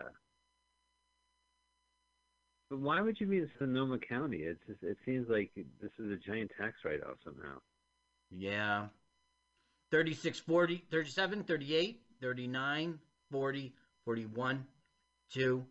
But 2.73 2.79
why 2.79 3.01
would 3.01 3.19
you 3.21 3.27
be 3.27 3.37
in 3.37 3.51
Sonoma 3.59 3.99
County? 3.99 4.37
It's 4.37 4.59
just, 4.65 4.81
it 4.81 4.97
seems 5.05 5.29
like 5.29 5.51
this 5.79 5.91
is 5.99 6.11
a 6.11 6.15
giant 6.15 6.49
tax 6.59 6.77
write-off 6.83 7.17
somehow. 7.23 7.59
Yeah. 8.31 8.87
36, 9.91 10.39
40, 10.39 10.83
37, 10.89 11.43
38, 11.43 12.01
39, 12.19 12.99
40, 13.31 13.73
41, 14.05 14.65
2, 15.31 15.65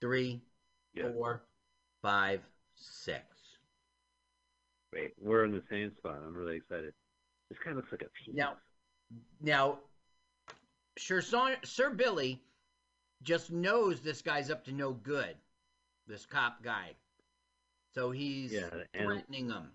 3, 0.00 0.40
4, 0.96 1.42
5, 2.02 2.40
6. 2.76 3.20
Wait, 4.92 5.10
we're 5.20 5.44
in 5.44 5.50
the 5.50 5.62
same 5.68 5.90
spot. 5.98 6.20
I'm 6.24 6.36
really 6.36 6.58
excited. 6.58 6.92
This 7.50 7.58
kind 7.58 7.76
of 7.76 7.78
looks 7.78 7.90
like 7.90 8.02
a 8.02 8.24
penis. 8.24 8.38
Now, 8.38 8.52
now, 9.42 9.78
Sir, 10.98 11.20
Sir 11.64 11.90
Billy 11.90 12.40
just 13.24 13.50
knows 13.50 14.02
this 14.02 14.22
guy's 14.22 14.52
up 14.52 14.64
to 14.66 14.72
no 14.72 14.92
good, 14.92 15.34
this 16.06 16.26
cop 16.26 16.62
guy. 16.62 16.90
So 17.94 18.10
he's 18.10 18.52
Yeah, 18.52 18.70
threatening 18.92 19.48
them. 19.48 19.70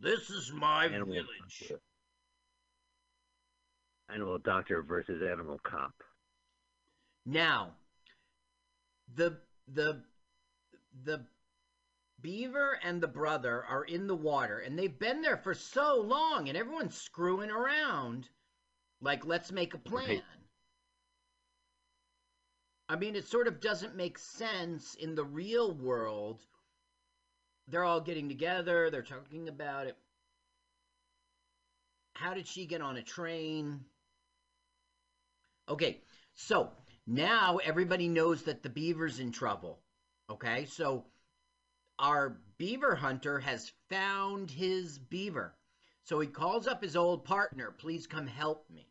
This 0.00 0.30
is 0.30 0.52
my 0.52 0.88
village. 0.88 1.26
doctor. 1.68 1.80
Animal 4.08 4.38
doctor 4.38 4.82
versus 4.82 5.22
animal 5.22 5.58
cop. 5.64 5.92
Now, 7.24 7.74
the 9.14 9.40
the 9.66 10.04
the 11.02 11.26
beaver 12.20 12.78
and 12.82 13.00
the 13.00 13.08
brother 13.08 13.64
are 13.64 13.84
in 13.84 14.06
the 14.06 14.14
water, 14.14 14.58
and 14.60 14.78
they've 14.78 14.98
been 14.98 15.22
there 15.22 15.36
for 15.36 15.54
so 15.54 16.00
long, 16.00 16.48
and 16.48 16.56
everyone's 16.56 16.96
screwing 16.96 17.50
around. 17.50 18.28
Like, 19.00 19.26
let's 19.26 19.50
make 19.50 19.74
a 19.74 19.78
plan. 19.78 20.08
Right. 20.08 20.22
I 22.88 22.96
mean, 22.96 23.16
it 23.16 23.26
sort 23.26 23.48
of 23.48 23.60
doesn't 23.60 23.96
make 23.96 24.18
sense 24.18 24.94
in 24.94 25.14
the 25.14 25.24
real 25.24 25.72
world. 25.74 26.44
They're 27.68 27.84
all 27.84 28.00
getting 28.00 28.28
together, 28.28 28.90
they're 28.90 29.02
talking 29.02 29.48
about 29.48 29.88
it. 29.88 29.96
How 32.14 32.32
did 32.32 32.46
she 32.46 32.64
get 32.64 32.80
on 32.80 32.96
a 32.96 33.02
train? 33.02 33.84
Okay, 35.68 36.00
so 36.34 36.70
now 37.06 37.58
everybody 37.58 38.08
knows 38.08 38.42
that 38.42 38.62
the 38.62 38.68
beaver's 38.68 39.18
in 39.18 39.32
trouble. 39.32 39.80
Okay, 40.30 40.64
so 40.66 41.04
our 41.98 42.38
beaver 42.56 42.94
hunter 42.94 43.40
has 43.40 43.72
found 43.90 44.50
his 44.50 44.98
beaver. 44.98 45.54
So 46.04 46.20
he 46.20 46.28
calls 46.28 46.68
up 46.68 46.82
his 46.82 46.94
old 46.94 47.24
partner, 47.24 47.72
please 47.76 48.06
come 48.06 48.28
help 48.28 48.70
me. 48.70 48.86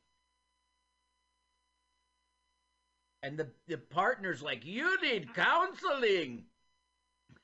And 3.25 3.39
the, 3.39 3.47
the 3.67 3.77
partner's 3.77 4.43
like, 4.43 4.63
you 4.65 5.01
need 5.01 5.33
counseling. 5.33 6.43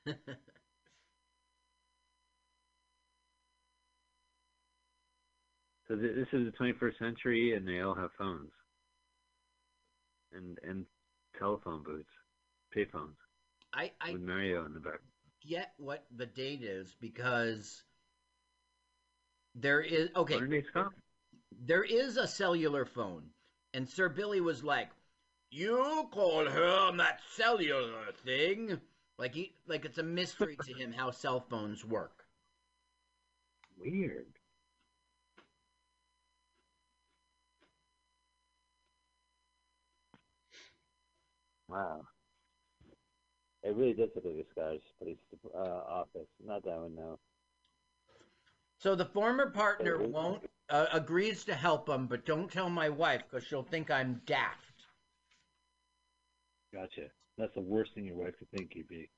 So 5.88 5.96
th- 5.96 6.14
this 6.14 6.28
is 6.32 6.46
the 6.46 6.52
21st 6.58 6.98
century, 6.98 7.54
and 7.54 7.68
they 7.68 7.80
all 7.80 7.94
have 7.94 8.10
phones 8.16 8.50
and 10.32 10.58
and 10.66 10.86
telephone 11.38 11.82
booths. 11.82 12.08
payphones 12.74 13.16
I 13.74 13.90
I 14.00 14.12
with 14.12 14.22
Mario 14.22 14.64
in 14.64 14.72
the 14.72 14.80
back. 14.80 15.00
get 15.46 15.74
what 15.76 16.06
the 16.16 16.24
date 16.24 16.62
is 16.62 16.94
because 17.00 17.82
there 19.54 19.82
is 19.82 20.08
okay. 20.16 20.38
There 21.64 21.84
is 21.84 22.16
a 22.16 22.26
cellular 22.26 22.86
phone, 22.86 23.24
and 23.74 23.86
Sir 23.86 24.08
Billy 24.08 24.40
was 24.40 24.64
like, 24.64 24.88
"You 25.52 26.08
call 26.10 26.48
her 26.48 26.66
on 26.66 26.96
that 26.96 27.20
cellular 27.36 28.10
thing." 28.24 28.80
Like 29.18 29.34
he, 29.34 29.54
like 29.66 29.84
it's 29.84 29.98
a 29.98 30.02
mystery 30.02 30.56
to 30.64 30.72
him 30.72 30.92
how 30.92 31.10
cell 31.10 31.44
phones 31.48 31.84
work. 31.84 32.24
Weird. 33.76 34.26
Wow. 41.68 42.06
It 43.62 43.76
really 43.76 43.92
does 43.92 44.08
look 44.14 44.24
like 44.24 44.34
a 44.34 44.50
Scottish 44.50 44.82
police 44.98 45.18
uh, 45.54 45.58
office. 45.58 46.28
Not 46.44 46.64
that 46.64 46.80
one, 46.80 46.94
no. 46.96 47.18
So 48.78 48.94
the 48.94 49.04
former 49.04 49.50
partner 49.50 49.98
won't 50.02 50.48
uh, 50.70 50.86
agrees 50.92 51.44
to 51.44 51.54
help 51.54 51.88
him, 51.88 52.06
but 52.06 52.24
don't 52.24 52.50
tell 52.50 52.70
my 52.70 52.88
wife 52.88 53.22
because 53.30 53.46
she'll 53.46 53.62
think 53.62 53.90
I'm 53.90 54.22
daft. 54.26 54.71
Gotcha. 56.72 57.08
That's 57.38 57.54
the 57.54 57.60
worst 57.60 57.94
thing 57.94 58.04
your 58.04 58.16
wife 58.16 58.34
could 58.38 58.50
think 58.50 58.74
you'd 58.74 58.88
be. 58.88 59.08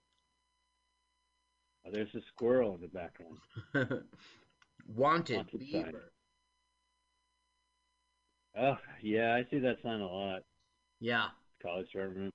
Oh, 1.86 1.90
there's 1.92 2.14
a 2.14 2.20
squirrel 2.34 2.74
in 2.74 2.80
the 2.80 2.88
background. 2.88 3.38
Wanted, 4.94 5.36
Wanted 5.36 5.58
beaver. 5.58 5.82
sign. 5.82 5.94
Oh, 8.56 8.78
yeah, 9.02 9.34
I 9.34 9.44
see 9.50 9.58
that 9.58 9.82
sign 9.82 10.00
a 10.00 10.06
lot. 10.06 10.42
Yeah, 11.00 11.28
College 11.62 11.88
dorm 11.92 12.14
room. 12.14 12.30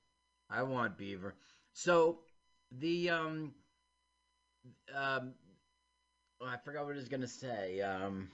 I 0.49 0.63
want 0.63 0.97
beaver. 0.97 1.35
So 1.73 2.19
the 2.71 3.09
um 3.09 3.53
um 4.95 5.33
oh, 6.41 6.45
I 6.47 6.57
forgot 6.57 6.85
what 6.85 6.93
I 6.93 6.97
was 6.97 7.09
gonna 7.09 7.27
say. 7.27 7.81
Um 7.81 8.29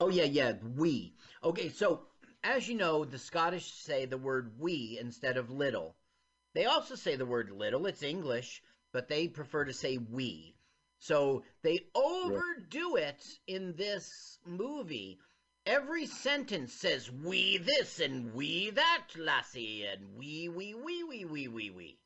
Oh 0.00 0.08
yeah, 0.08 0.24
yeah, 0.24 0.52
we. 0.76 1.14
Okay, 1.42 1.68
so 1.68 2.02
as 2.42 2.68
you 2.68 2.74
know, 2.76 3.04
the 3.04 3.18
Scottish 3.18 3.72
say 3.72 4.06
the 4.06 4.18
word 4.18 4.52
we 4.58 4.98
instead 5.00 5.36
of 5.36 5.50
little. 5.50 5.96
They 6.54 6.64
also 6.64 6.94
say 6.94 7.16
the 7.16 7.26
word 7.26 7.50
little, 7.50 7.86
it's 7.86 8.02
English, 8.02 8.62
but 8.92 9.08
they 9.08 9.28
prefer 9.28 9.64
to 9.64 9.72
say 9.72 9.98
we. 9.98 10.54
So 11.00 11.44
they 11.62 11.86
overdo 11.94 12.96
it 12.96 13.24
in 13.46 13.74
this 13.76 14.38
movie. 14.44 15.18
Every 15.66 16.06
sentence 16.06 16.72
says 16.72 17.10
we 17.10 17.58
this 17.58 18.00
and 18.00 18.32
we 18.34 18.70
that, 18.70 19.06
lassie, 19.16 19.84
and 19.84 20.16
we, 20.16 20.48
we, 20.48 20.74
we, 20.74 21.04
we, 21.04 21.24
we, 21.24 21.48
we, 21.48 21.70
we. 21.70 21.98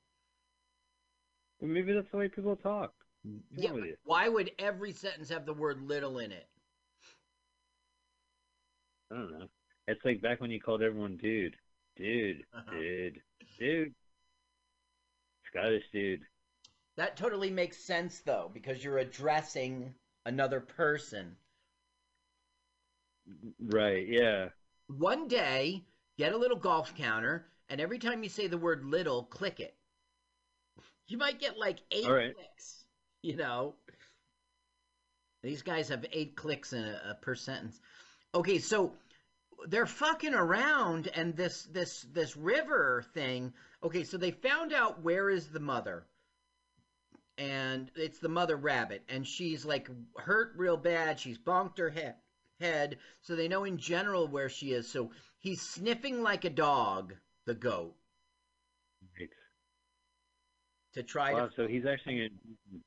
Well, 1.61 1.71
maybe 1.71 1.93
that's 1.93 2.11
the 2.11 2.17
way 2.17 2.29
people 2.29 2.57
talk. 2.57 2.93
Yeah, 3.57 3.71
with 3.71 3.81
but 3.81 3.87
you. 3.87 3.97
why 4.05 4.29
would 4.29 4.51
every 4.59 4.93
sentence 4.93 5.31
have 5.31 5.47
the 5.47 5.55
word 5.55 5.81
little 5.81 6.19
in 6.19 6.33
it? 6.33 6.49
I 9.11 9.15
don't 9.15 9.31
know. 9.31 9.47
It's 9.89 10.05
like 10.05 10.23
back 10.23 10.41
when 10.41 10.51
you 10.51 10.61
called 10.61 10.83
everyone 10.83 11.17
dude. 11.17 11.57
Dude. 11.97 12.45
Uh-huh. 12.55 12.73
Dude. 12.73 13.21
Dude. 13.59 13.95
Scottish 15.47 15.85
dude. 15.93 16.23
That 16.97 17.17
totally 17.17 17.51
makes 17.51 17.79
sense, 17.79 18.21
though, 18.21 18.51
because 18.53 18.83
you're 18.83 18.99
addressing 18.99 19.95
another 20.27 20.61
person. 20.61 21.37
Right, 23.61 24.07
yeah. 24.07 24.49
One 24.89 25.29
day, 25.29 25.85
get 26.19 26.33
a 26.33 26.37
little 26.37 26.59
golf 26.59 26.95
counter, 26.95 27.47
and 27.69 27.81
every 27.81 27.99
time 27.99 28.23
you 28.23 28.29
say 28.29 28.47
the 28.47 28.59
word 28.59 28.85
little, 28.85 29.25
click 29.25 29.61
it. 29.61 29.75
You 31.09 31.19
might 31.19 31.41
get 31.41 31.59
like 31.59 31.81
eight 31.91 32.09
right. 32.09 32.35
clicks, 32.35 32.85
you 33.23 33.37
know? 33.37 33.75
These 35.43 35.63
guys 35.63 35.89
have 35.89 36.05
eight 36.13 36.37
clicks 36.37 36.73
in 36.73 36.85
a, 36.85 37.01
a 37.11 37.15
per 37.15 37.35
sentence. 37.35 37.81
Okay, 38.35 38.59
so 38.59 38.93
they're 39.69 39.87
fucking 39.87 40.35
around 40.35 41.09
and 41.09 41.37
this 41.37 41.65
this 41.65 42.03
this 42.13 42.37
river 42.37 43.05
thing. 43.15 43.53
Okay, 43.83 44.05
so 44.05 44.17
they 44.17 44.31
found 44.31 44.73
out 44.73 45.03
where 45.03 45.29
is 45.31 45.49
the 45.49 45.61
mother. 45.61 46.07
And 47.39 47.91
it's 47.97 48.19
the 48.19 48.29
mother 48.29 48.57
rabbit 48.57 49.03
and 49.09 49.27
she's 49.27 49.65
like 49.65 49.89
hurt 50.17 50.53
real 50.57 50.77
bad. 50.77 51.19
She's 51.19 51.39
bonked 51.39 51.79
her 51.79 51.91
head 51.91 52.17
head, 52.61 52.99
so 53.23 53.35
they 53.35 53.49
know 53.49 53.65
in 53.65 53.77
general 53.79 54.29
where 54.29 54.49
she 54.49 54.73
is. 54.73 54.89
So 54.91 55.11
he's 55.41 55.61
sniffing 55.61 56.23
like 56.23 56.45
a 56.45 56.51
dog, 56.51 57.15
the 57.45 57.55
goat, 57.55 57.97
Right. 59.19 59.31
to 60.95 61.03
try 61.03 61.33
Wow, 61.33 61.47
to 61.47 61.53
so 61.57 61.67
he's 61.67 61.87
actually 61.87 62.21
in, 62.23 62.83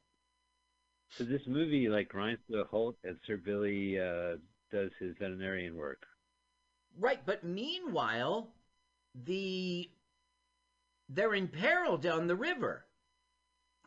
so 1.10 1.24
this 1.24 1.42
movie 1.48 1.88
like 1.90 2.10
grinds 2.10 2.42
to 2.50 2.60
a 2.62 2.66
halt 2.66 2.98
and 3.04 3.18
Sir 3.26 3.38
Billy 3.38 4.00
uh, 4.00 4.38
does 4.72 4.92
his 5.00 5.16
veterinarian 5.20 5.76
work. 5.76 6.06
Right, 6.98 7.20
but 7.26 7.44
meanwhile, 7.44 8.48
the 9.26 9.90
they're 11.10 11.36
in 11.36 11.48
peril 11.48 11.98
down 11.98 12.28
the 12.28 12.36
river. 12.36 12.86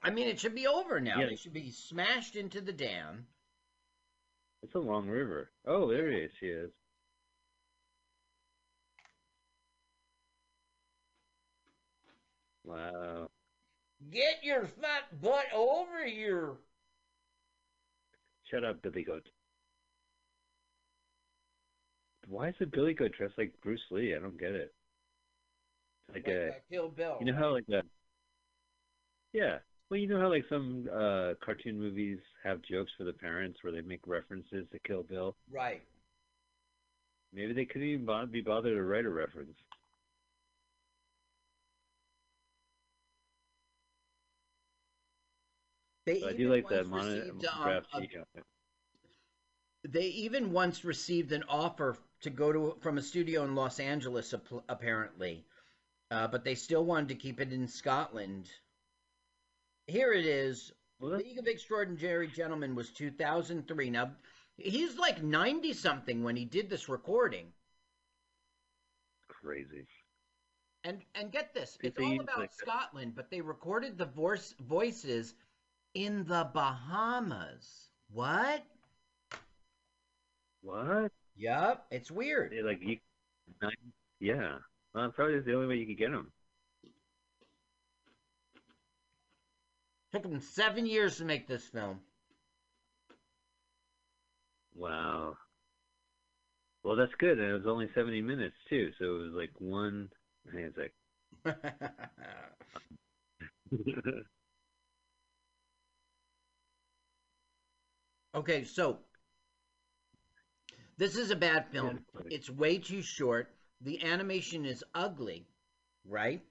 I 0.03 0.11
mean, 0.11 0.29
it 0.29 0.39
should 0.39 0.55
be 0.55 0.67
over 0.67 1.01
now. 1.01 1.19
Yeah. 1.21 1.27
They 1.27 1.37
should 1.37 1.53
be 1.53 1.71
smashed 1.71 2.37
into 2.37 2.61
the 2.61 2.73
dam. 2.73 3.27
It's 4.63 4.75
a 4.75 4.79
long 4.79 5.09
river. 5.09 5.51
Oh, 5.67 5.91
there 5.91 6.11
he 6.11 6.19
is. 6.19 6.33
She 6.39 6.47
is. 6.47 6.71
Wow. 12.65 13.31
Get 14.11 14.45
your 14.45 14.67
fat 14.67 15.21
butt 15.21 15.47
over 15.55 16.05
here. 16.05 16.53
Shut 18.45 18.65
up, 18.65 18.83
Billy 18.83 19.03
Goat. 19.03 19.29
Why 22.29 22.49
is 22.49 22.55
the 22.59 22.67
Billy 22.67 22.93
Goat 22.95 23.13
dressed 23.17 23.39
like 23.39 23.53
Bruce 23.63 23.81
Lee? 23.91 24.15
I 24.15 24.19
don't 24.19 24.39
get 24.39 24.53
it. 24.53 24.75
Like 26.13 26.27
Like 26.27 26.37
a, 26.37 26.51
Kill 26.71 26.89
Bill. 26.89 27.17
you 27.21 27.27
know 27.27 27.39
how 27.39 27.53
like 27.53 27.67
that. 27.69 27.85
yeah. 29.33 29.59
Well, 29.91 29.99
you 29.99 30.07
know 30.07 30.21
how 30.21 30.29
like 30.29 30.45
some 30.51 30.87
uh 30.93 31.33
cartoon 31.43 31.79
movies 31.79 32.19
have 32.45 32.61
jokes 32.63 32.93
for 32.99 33.05
the 33.05 33.13
parents 33.15 33.59
where 33.63 33.73
they 33.73 33.81
make 33.81 34.07
references 34.07 34.67
to 34.73 34.79
Kill 34.87 35.03
Bill. 35.03 35.35
Right. 35.51 35.83
Maybe 37.33 37.53
they 37.55 37.65
couldn't 37.65 37.89
even 37.89 38.07
bo- 38.07 38.27
be 38.27 38.41
bothered 38.43 38.77
to 38.77 38.83
write 38.83 39.07
a 39.07 39.11
reference. 39.11 39.57
They 46.07 46.21
But 46.21 46.31
I 46.31 46.37
do 46.37 46.51
like 46.51 46.69
that 46.69 46.87
mono- 46.87 47.31
um, 47.33 47.83
a- 47.95 49.89
They 49.89 50.07
even 50.07 50.53
once 50.53 50.85
received 50.85 51.33
an 51.33 51.45
offer 51.49 51.99
to 52.23 52.31
go 52.31 52.53
to 52.53 52.77
from 52.81 52.99
a 52.99 53.03
studio 53.03 53.45
in 53.45 53.55
Los 53.55 53.81
Angeles, 53.81 54.35
ap- 54.35 54.65
apparently, 54.69 55.45
uh, 56.11 56.29
but 56.29 56.45
they 56.45 56.55
still 56.55 56.85
wanted 56.85 57.09
to 57.09 57.15
keep 57.15 57.41
it 57.41 57.53
in 57.53 57.69
Scotland. 57.69 58.49
Here 59.87 60.13
it 60.13 60.27
is. 60.27 60.73
League 61.01 61.39
of 61.39 61.47
Extraordinary 61.47 62.29
Gentlemen 62.29 62.75
was 62.75 62.91
2003. 62.91 63.91
Now, 63.91 64.11
he's 64.57 64.97
like 64.99 65.23
90 65.23 65.73
something 65.73 66.25
when 66.25 66.35
he 66.35 66.45
did 66.45 66.69
this 66.69 66.89
recording. 66.89 67.47
Crazy. 69.29 69.87
And 70.85 71.03
and 71.15 71.31
get 71.33 71.55
this, 71.55 71.77
it's 71.83 71.99
all 71.99 72.21
about 72.21 72.39
like, 72.39 72.53
Scotland, 72.53 73.15
but 73.15 73.31
they 73.31 73.41
recorded 73.41 73.99
the 73.99 74.07
voice 74.07 74.55
voices 74.61 75.35
in 75.95 76.25
the 76.25 76.49
Bahamas. 76.55 77.89
What? 78.11 78.65
What? 80.63 81.13
Yep, 81.39 81.87
it's 81.93 82.11
weird. 82.11 82.51
They, 82.51 82.63
like 82.63 82.81
you, 82.83 82.99
yeah. 84.21 84.57
Well, 84.95 85.11
probably 85.13 85.35
is 85.35 85.45
the 85.45 85.55
only 85.55 85.69
way 85.69 85.77
you 85.77 85.87
could 85.87 85.99
get 85.99 86.11
them. 86.11 86.33
Took 90.13 90.25
them 90.25 90.41
seven 90.41 90.85
years 90.87 91.19
to 91.19 91.25
make 91.25 91.47
this 91.47 91.65
film. 91.65 92.01
Wow. 94.75 95.37
Well, 96.83 96.97
that's 96.97 97.15
good, 97.19 97.39
and 97.39 97.51
it 97.51 97.53
was 97.53 97.67
only 97.67 97.89
seventy 97.95 98.23
minutes 98.23 98.57
too, 98.69 98.91
so 98.99 99.05
it 99.05 99.19
was 99.19 99.33
like 99.35 99.51
one. 99.59 100.09
Hang 100.53 100.65
on 100.65 100.73
a 101.45 101.55
sec. 101.55 101.85
Okay, 108.35 108.65
so 108.65 108.99
this 110.99 111.17
is 111.17 111.31
a 111.31 111.37
bad 111.37 111.69
film. 111.71 112.05
It's 112.31 112.51
way 112.51 112.79
too 112.79 113.03
short. 113.03 113.55
The 113.81 114.05
animation 114.05 114.65
is 114.67 114.85
ugly, 114.95 115.47
right? 116.05 116.43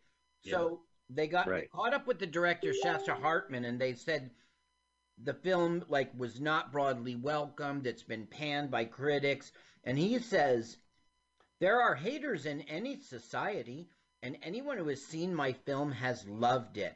So 0.43 0.81
they 1.09 1.27
got 1.27 1.45
they 1.45 1.51
Right. 1.51 1.71
caught 1.71 1.93
up 1.93 2.07
with 2.07 2.19
the 2.19 2.27
director 2.27 2.73
Sascha 2.73 3.19
Hartmann, 3.21 3.65
and 3.65 3.79
they 3.79 3.93
said 3.93 4.31
the 5.17 5.33
film 5.33 5.85
like 5.89 6.17
was 6.17 6.39
not 6.41 6.71
broadly 6.71 7.15
welcomed. 7.15 7.85
It's 7.87 8.03
been 8.03 8.27
panned 8.27 8.71
by 8.71 8.85
critics, 8.85 9.51
and 9.83 9.97
he 9.97 10.19
says 10.19 10.77
there 11.59 11.81
are 11.81 11.95
haters 11.95 12.45
in 12.45 12.61
any 12.61 12.99
society. 13.01 13.89
and 14.23 14.35
anyone 14.41 14.79
who 14.79 14.87
has 14.87 15.05
seen 15.05 15.33
my 15.33 15.53
film 15.53 15.91
has 15.91 16.27
loved 16.27 16.77
it. 16.77 16.95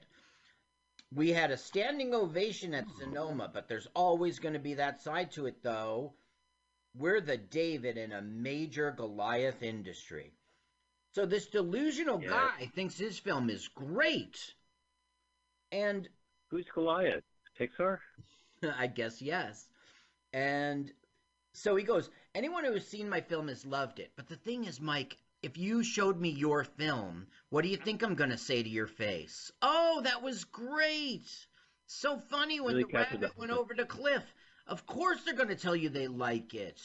We 1.14 1.30
had 1.30 1.52
a 1.52 1.58
standing 1.58 2.16
ovation 2.16 2.74
at 2.74 2.90
Sonoma, 2.98 3.50
but 3.54 3.68
there's 3.68 3.88
always 3.96 4.40
going 4.40 4.54
to 4.54 4.60
be 4.60 4.74
that 4.74 5.02
side 5.02 5.32
to 5.34 5.46
it, 5.46 5.62
though. 5.62 6.16
We're 6.94 7.22
the 7.22 7.38
David 7.38 7.98
in 7.98 8.12
a 8.12 8.22
major 8.22 8.92
Goliath 8.92 9.64
industry. 9.64 10.34
So 11.14 11.26
this 11.26 11.48
delusional 11.48 12.22
Yeah. 12.22 12.30
guy 12.30 12.68
thinks 12.68 12.98
his 12.98 13.20
film 13.20 13.50
is 13.50 13.68
great. 13.68 14.54
And 15.72 16.10
Who's 16.50 16.68
Goliath? 16.70 17.24
Pixar? 17.58 18.00
I 18.64 18.88
guess 18.88 19.22
yes. 19.22 19.70
And 20.34 20.92
so 21.54 21.76
he 21.76 21.84
goes, 21.84 22.10
anyone 22.36 22.64
who 22.66 22.74
has 22.74 22.88
seen 22.88 23.10
my 23.10 23.22
film 23.22 23.48
has 23.48 23.66
loved 23.66 24.00
it. 24.00 24.12
But 24.16 24.28
the 24.28 24.36
thing 24.36 24.66
is, 24.66 24.80
Mike, 24.80 25.18
if 25.42 25.58
you 25.58 25.84
showed 25.84 26.20
me 26.20 26.30
your 26.30 26.64
film, 26.64 27.28
what 27.50 27.64
do 27.64 27.70
you 27.70 27.78
think 27.78 28.04
I'm 28.04 28.16
going 28.16 28.30
to 28.30 28.38
say 28.38 28.62
to 28.64 28.70
your 28.70 28.88
face? 28.88 29.52
Oh, 29.62 30.02
that 30.04 30.22
was 30.22 30.44
great. 30.44 31.48
So 31.88 32.18
funny 32.20 32.60
when 32.60 32.76
Really 32.76 32.86
the 32.92 32.98
rabbit 32.98 33.22
that 33.22 33.38
went 33.38 33.52
over 33.52 33.74
the 33.74 33.86
cliff. 33.86 34.24
Of 34.72 34.86
course 34.86 35.20
they're 35.26 35.34
going 35.34 35.50
to 35.50 35.56
tell 35.56 35.76
you 35.76 35.90
they 35.90 36.08
like 36.08 36.54
it. 36.54 36.82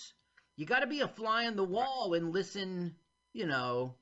You 0.56 0.66
got 0.66 0.80
to 0.80 0.88
be 0.88 1.02
a 1.02 1.08
fly 1.08 1.46
on 1.46 1.54
the 1.54 1.62
wall 1.62 2.14
and 2.14 2.32
listen, 2.32 2.96
you 3.32 3.46
know. 3.46 3.94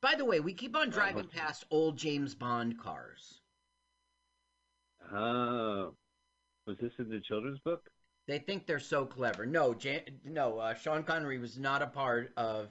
By 0.00 0.14
the 0.14 0.24
way, 0.24 0.40
we 0.40 0.54
keep 0.54 0.74
on 0.74 0.88
driving 0.88 1.26
past 1.26 1.66
old 1.70 1.98
James 1.98 2.34
Bond 2.34 2.80
cars. 2.80 3.42
Oh. 5.12 5.92
Was 6.66 6.78
this 6.80 6.92
in 6.98 7.10
the 7.10 7.20
children's 7.20 7.58
book? 7.58 7.90
They 8.26 8.38
think 8.38 8.66
they're 8.66 8.78
so 8.78 9.04
clever. 9.04 9.44
No, 9.44 9.74
Jan- 9.74 10.20
no, 10.24 10.58
uh, 10.58 10.72
Sean 10.72 11.02
Connery 11.02 11.38
was 11.38 11.58
not 11.58 11.82
a 11.82 11.86
part 11.86 12.32
of. 12.38 12.70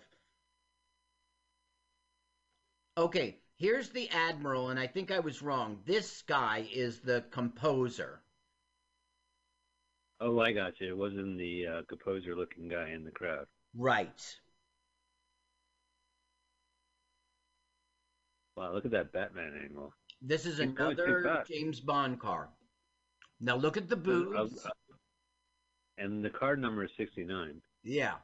Okay, 2.98 3.38
here's 3.58 3.90
the 3.90 4.10
admiral, 4.10 4.70
and 4.70 4.80
I 4.80 4.88
think 4.88 5.12
I 5.12 5.20
was 5.20 5.44
wrong. 5.44 5.82
This 5.86 6.24
guy 6.24 6.68
is 6.74 7.00
the 7.00 7.26
composer. 7.30 8.22
Oh, 10.20 10.40
I 10.40 10.52
got 10.52 10.80
you. 10.80 10.90
It 10.90 10.98
wasn't 10.98 11.38
the 11.38 11.68
uh, 11.68 11.82
composer-looking 11.88 12.68
guy 12.68 12.90
in 12.90 13.04
the 13.04 13.12
crowd. 13.12 13.46
Right. 13.76 14.36
Wow, 18.56 18.74
look 18.74 18.86
at 18.86 18.92
that 18.92 19.12
Batman 19.14 19.54
angle. 19.64 19.94
This 20.22 20.46
is 20.48 20.60
another. 20.60 21.44
James 21.48 21.80
Bond 21.80 22.20
car. 22.20 22.50
Now 23.40 23.56
look 23.56 23.78
at 23.78 23.88
the 23.88 23.96
Uh, 23.96 24.00
boobs. 24.00 24.66
uh, 24.66 24.70
and 26.00 26.26
the 26.26 26.30
card 26.32 26.60
number 26.60 26.84
is 26.84 26.92
69. 26.98 27.62
Yeah, 27.84 28.16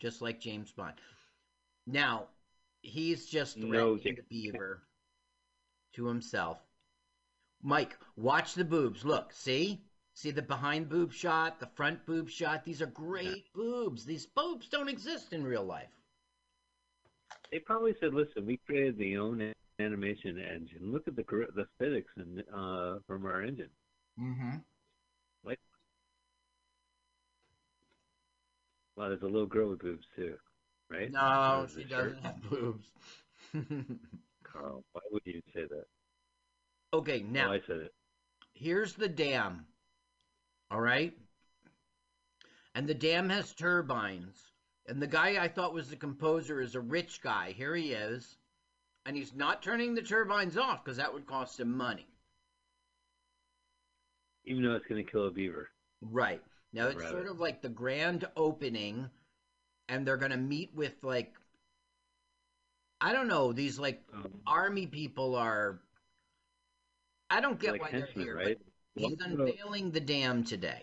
just 0.00 0.20
like 0.20 0.40
James 0.40 0.72
Bond. 0.72 0.94
Now, 1.86 2.28
he's 2.82 3.26
just 3.26 3.56
No, 3.56 3.96
threatening 3.96 4.16
the 4.16 4.22
beaver 4.28 4.82
to 5.94 6.06
himself. 6.06 6.58
Mike, 7.62 7.96
watch 8.16 8.54
the 8.54 8.64
boobs. 8.64 9.04
Look, 9.04 9.32
see? 9.32 9.80
See 10.18 10.32
the 10.32 10.42
behind 10.42 10.88
boob 10.88 11.12
shot, 11.12 11.60
the 11.60 11.68
front 11.76 12.04
boob 12.04 12.28
shot? 12.28 12.64
These 12.64 12.82
are 12.82 12.86
great 12.86 13.52
boobs. 13.54 14.04
These 14.04 14.26
boobs 14.26 14.68
don't 14.68 14.88
exist 14.88 15.32
in 15.32 15.44
real 15.44 15.62
life. 15.62 15.92
They 17.52 17.60
probably 17.60 17.94
said, 18.00 18.12
"Listen, 18.14 18.44
we 18.44 18.56
created 18.66 18.98
the 18.98 19.16
own 19.16 19.52
animation 19.78 20.36
engine. 20.40 20.90
Look 20.90 21.06
at 21.06 21.14
the 21.14 21.22
the 21.54 21.68
physics 21.78 22.10
and 22.16 22.42
uh, 22.52 22.98
from 23.06 23.26
our 23.26 23.44
engine. 23.44 23.70
Mm-hmm. 24.20 24.56
Like, 25.44 25.60
wow, 28.96 29.10
there's 29.10 29.22
a 29.22 29.26
little 29.26 29.46
girl 29.46 29.70
with 29.70 29.78
boobs 29.78 30.06
too, 30.16 30.34
right? 30.90 31.12
No, 31.12 31.68
she 31.68 31.84
the 31.84 31.88
shirt. 31.90 31.90
doesn't 31.90 32.24
have 32.24 32.42
boobs. 32.50 32.88
Carl, 34.42 34.82
why 34.90 35.02
would 35.12 35.22
you 35.24 35.40
say 35.54 35.62
that? 35.70 35.84
okay, 36.92 37.22
now 37.22 37.50
oh, 37.50 37.52
I 37.52 37.60
said 37.68 37.76
it. 37.76 37.94
here's 38.54 38.94
the 38.94 39.08
dam. 39.08 39.64
All 40.70 40.80
right? 40.80 41.16
And 42.74 42.86
the 42.86 42.94
dam 42.94 43.28
has 43.30 43.54
turbines. 43.54 44.52
And 44.86 45.02
the 45.02 45.06
guy 45.06 45.42
I 45.42 45.48
thought 45.48 45.74
was 45.74 45.88
the 45.90 45.96
composer 45.96 46.60
is 46.60 46.74
a 46.74 46.80
rich 46.80 47.20
guy. 47.20 47.52
Here 47.52 47.74
he 47.74 47.92
is. 47.92 48.36
And 49.04 49.16
he's 49.16 49.34
not 49.34 49.62
turning 49.62 49.94
the 49.94 50.02
turbines 50.02 50.56
off 50.56 50.84
because 50.84 50.96
that 50.98 51.12
would 51.12 51.26
cost 51.26 51.60
him 51.60 51.76
money. 51.76 52.06
Even 54.44 54.62
though 54.62 54.74
it's 54.76 54.86
going 54.86 55.04
to 55.04 55.10
kill 55.10 55.26
a 55.26 55.30
beaver. 55.30 55.68
Right. 56.00 56.42
Now 56.72 56.88
it's 56.88 57.00
Right. 57.02 57.10
sort 57.10 57.26
of 57.26 57.38
like 57.40 57.60
the 57.62 57.68
grand 57.68 58.26
opening, 58.36 59.10
and 59.88 60.06
they're 60.06 60.16
going 60.16 60.30
to 60.32 60.36
meet 60.38 60.74
with, 60.74 61.02
like, 61.02 61.34
I 63.00 63.12
don't 63.12 63.28
know, 63.28 63.52
these, 63.52 63.78
like, 63.78 64.02
Um, 64.12 64.42
army 64.46 64.86
people 64.86 65.34
are. 65.36 65.80
I 67.30 67.40
don't 67.40 67.60
get 67.60 67.72
like 67.72 67.80
why 67.82 67.90
they're 67.90 68.06
here. 68.06 68.36
right? 68.36 68.58
He's 68.98 69.16
unveiling 69.20 69.90
the 69.90 70.00
dam 70.00 70.44
today. 70.44 70.82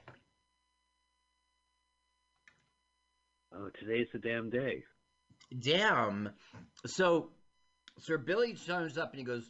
Oh, 3.53 3.69
today's 3.79 4.07
the 4.11 4.19
damn 4.19 4.49
day. 4.49 4.83
Damn. 5.59 6.29
So 6.85 7.29
Sir 7.99 8.17
Billy 8.17 8.53
turns 8.53 8.97
up 8.97 9.11
and 9.11 9.19
he 9.19 9.25
goes, 9.25 9.49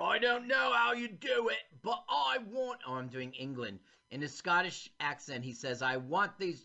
I 0.00 0.18
don't 0.18 0.46
know 0.46 0.72
how 0.74 0.92
you 0.92 1.08
do 1.08 1.48
it, 1.48 1.58
but 1.82 2.02
I 2.08 2.38
want. 2.50 2.80
Oh, 2.86 2.94
I'm 2.94 3.08
doing 3.08 3.32
England. 3.32 3.80
In 4.10 4.22
a 4.22 4.28
Scottish 4.28 4.90
accent, 5.00 5.44
he 5.44 5.52
says, 5.52 5.82
I 5.82 5.96
want 5.96 6.38
these 6.38 6.64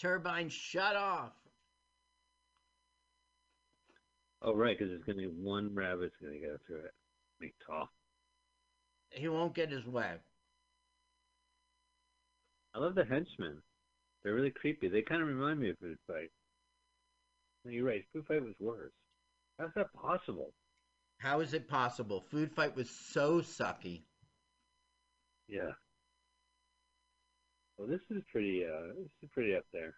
turbines 0.00 0.52
shut 0.52 0.96
off. 0.96 1.32
Oh, 4.42 4.54
right, 4.54 4.76
because 4.76 4.90
there's 4.90 5.04
going 5.04 5.16
to 5.16 5.28
be 5.28 5.34
one 5.40 5.74
rabbit's 5.74 6.16
going 6.20 6.34
to 6.34 6.46
go 6.46 6.56
through 6.66 6.84
it. 6.84 6.94
Make 7.40 7.54
tall. 7.66 7.88
He 9.10 9.28
won't 9.28 9.54
get 9.54 9.70
his 9.70 9.86
way. 9.86 10.16
I 12.74 12.80
love 12.80 12.94
the 12.94 13.04
henchmen. 13.04 13.62
They're 14.22 14.34
really 14.34 14.50
creepy. 14.50 14.88
They 14.88 15.02
kind 15.02 15.22
of 15.22 15.28
remind 15.28 15.60
me 15.60 15.70
of 15.70 15.78
Food 15.78 15.98
Fight. 16.06 16.30
No, 17.64 17.70
you're 17.70 17.86
right. 17.86 18.04
Food 18.12 18.26
Fight 18.26 18.42
was 18.42 18.54
worse. 18.58 18.92
How's 19.58 19.70
that 19.76 19.92
possible? 19.94 20.52
How 21.18 21.40
is 21.40 21.54
it 21.54 21.68
possible? 21.68 22.24
Food 22.30 22.50
Fight 22.52 22.74
was 22.74 22.90
so 22.90 23.40
sucky. 23.40 24.02
Yeah. 25.48 25.72
Well, 27.76 27.88
this 27.88 28.00
is 28.10 28.22
pretty. 28.32 28.64
Uh, 28.64 28.94
this 28.96 29.08
is 29.22 29.28
pretty 29.32 29.54
up 29.54 29.64
there. 29.72 29.94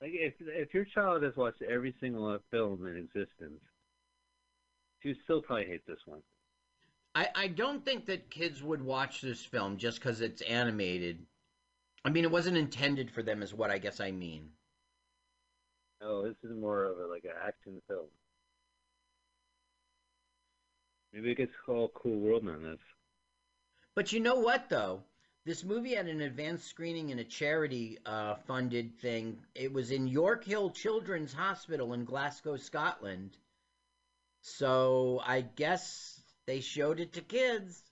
Like, 0.00 0.12
if 0.14 0.34
if 0.40 0.74
your 0.74 0.84
child 0.84 1.22
has 1.22 1.36
watched 1.36 1.62
every 1.62 1.94
single 2.00 2.38
film 2.50 2.86
in 2.86 2.96
existence, 2.96 3.60
she 5.00 5.08
would 5.08 5.18
still 5.24 5.42
probably 5.42 5.66
hate 5.66 5.86
this 5.86 6.00
one. 6.06 6.22
I, 7.14 7.28
I 7.34 7.46
don't 7.48 7.84
think 7.84 8.06
that 8.06 8.30
kids 8.30 8.62
would 8.62 8.82
watch 8.82 9.20
this 9.20 9.44
film 9.44 9.76
just 9.76 9.98
because 9.98 10.20
it's 10.20 10.40
animated. 10.42 11.26
I 12.04 12.10
mean, 12.10 12.24
it 12.24 12.30
wasn't 12.30 12.56
intended 12.56 13.10
for 13.10 13.22
them, 13.22 13.42
is 13.42 13.54
what 13.54 13.70
I 13.70 13.78
guess 13.78 14.00
I 14.00 14.10
mean. 14.10 14.50
Oh, 16.00 16.22
this 16.22 16.36
is 16.42 16.56
more 16.56 16.84
of 16.84 16.98
a 16.98 17.06
like 17.06 17.24
an 17.24 17.32
action 17.46 17.80
film. 17.86 18.06
Maybe 21.12 21.30
it 21.30 21.36
gets 21.36 21.52
called 21.64 21.92
Cool 21.94 22.18
World 22.18 22.48
on 22.48 22.62
this. 22.62 22.80
But 23.94 24.12
you 24.12 24.20
know 24.20 24.36
what, 24.36 24.70
though? 24.70 25.02
This 25.44 25.64
movie 25.64 25.94
had 25.94 26.06
an 26.06 26.22
advanced 26.22 26.68
screening 26.68 27.10
in 27.10 27.18
a 27.18 27.24
charity 27.24 27.98
uh, 28.06 28.36
funded 28.46 28.98
thing. 29.00 29.38
It 29.54 29.72
was 29.72 29.90
in 29.90 30.08
Yorkhill 30.08 30.70
Children's 30.70 31.34
Hospital 31.34 31.92
in 31.92 32.04
Glasgow, 32.04 32.56
Scotland. 32.56 33.36
So 34.40 35.20
I 35.24 35.42
guess 35.42 36.21
they 36.46 36.60
showed 36.60 37.00
it 37.00 37.12
to 37.14 37.22
kids. 37.22 37.84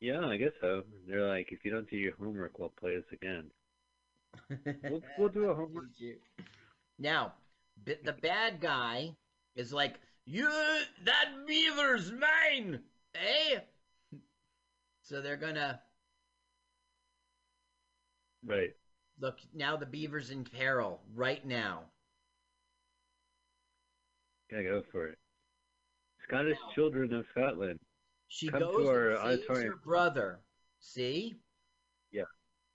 Yeah, 0.00 0.24
I 0.26 0.36
guess 0.38 0.52
so. 0.60 0.84
They're 1.06 1.28
like, 1.28 1.52
if 1.52 1.64
you 1.64 1.70
don't 1.70 1.88
do 1.88 1.96
your 1.96 2.14
homework, 2.16 2.58
we'll 2.58 2.70
play 2.70 2.96
this 2.96 3.04
again. 3.12 3.50
We'll, 4.86 5.02
we'll 5.16 5.28
do 5.28 5.50
a 5.50 5.54
homework. 5.54 5.86
Now, 6.98 7.34
b- 7.84 7.96
the 8.02 8.12
bad 8.12 8.60
guy 8.60 9.16
is 9.54 9.72
like, 9.72 9.98
"You, 10.26 10.48
that 11.04 11.46
beaver's 11.46 12.12
mine, 12.12 12.84
eh?" 13.14 13.60
So 15.00 15.22
they're 15.22 15.36
gonna 15.38 15.80
Right. 18.44 18.74
look. 19.18 19.40
Now 19.52 19.76
the 19.76 19.84
beaver's 19.86 20.30
in 20.30 20.44
peril 20.44 21.02
right 21.14 21.44
now. 21.44 21.90
Gotta 24.50 24.64
go 24.64 24.82
for 24.90 25.06
it. 25.06 25.18
Scottish 26.28 26.58
Children 26.74 27.12
of 27.14 27.26
Scotland. 27.30 27.78
She 28.28 28.48
Come 28.48 28.60
goes 28.60 28.76
to 28.84 28.88
our 28.88 29.10
and 29.10 29.18
auditorium. 29.18 29.68
her 29.72 29.76
brother. 29.76 30.40
See, 30.80 31.34
Yeah. 32.10 32.24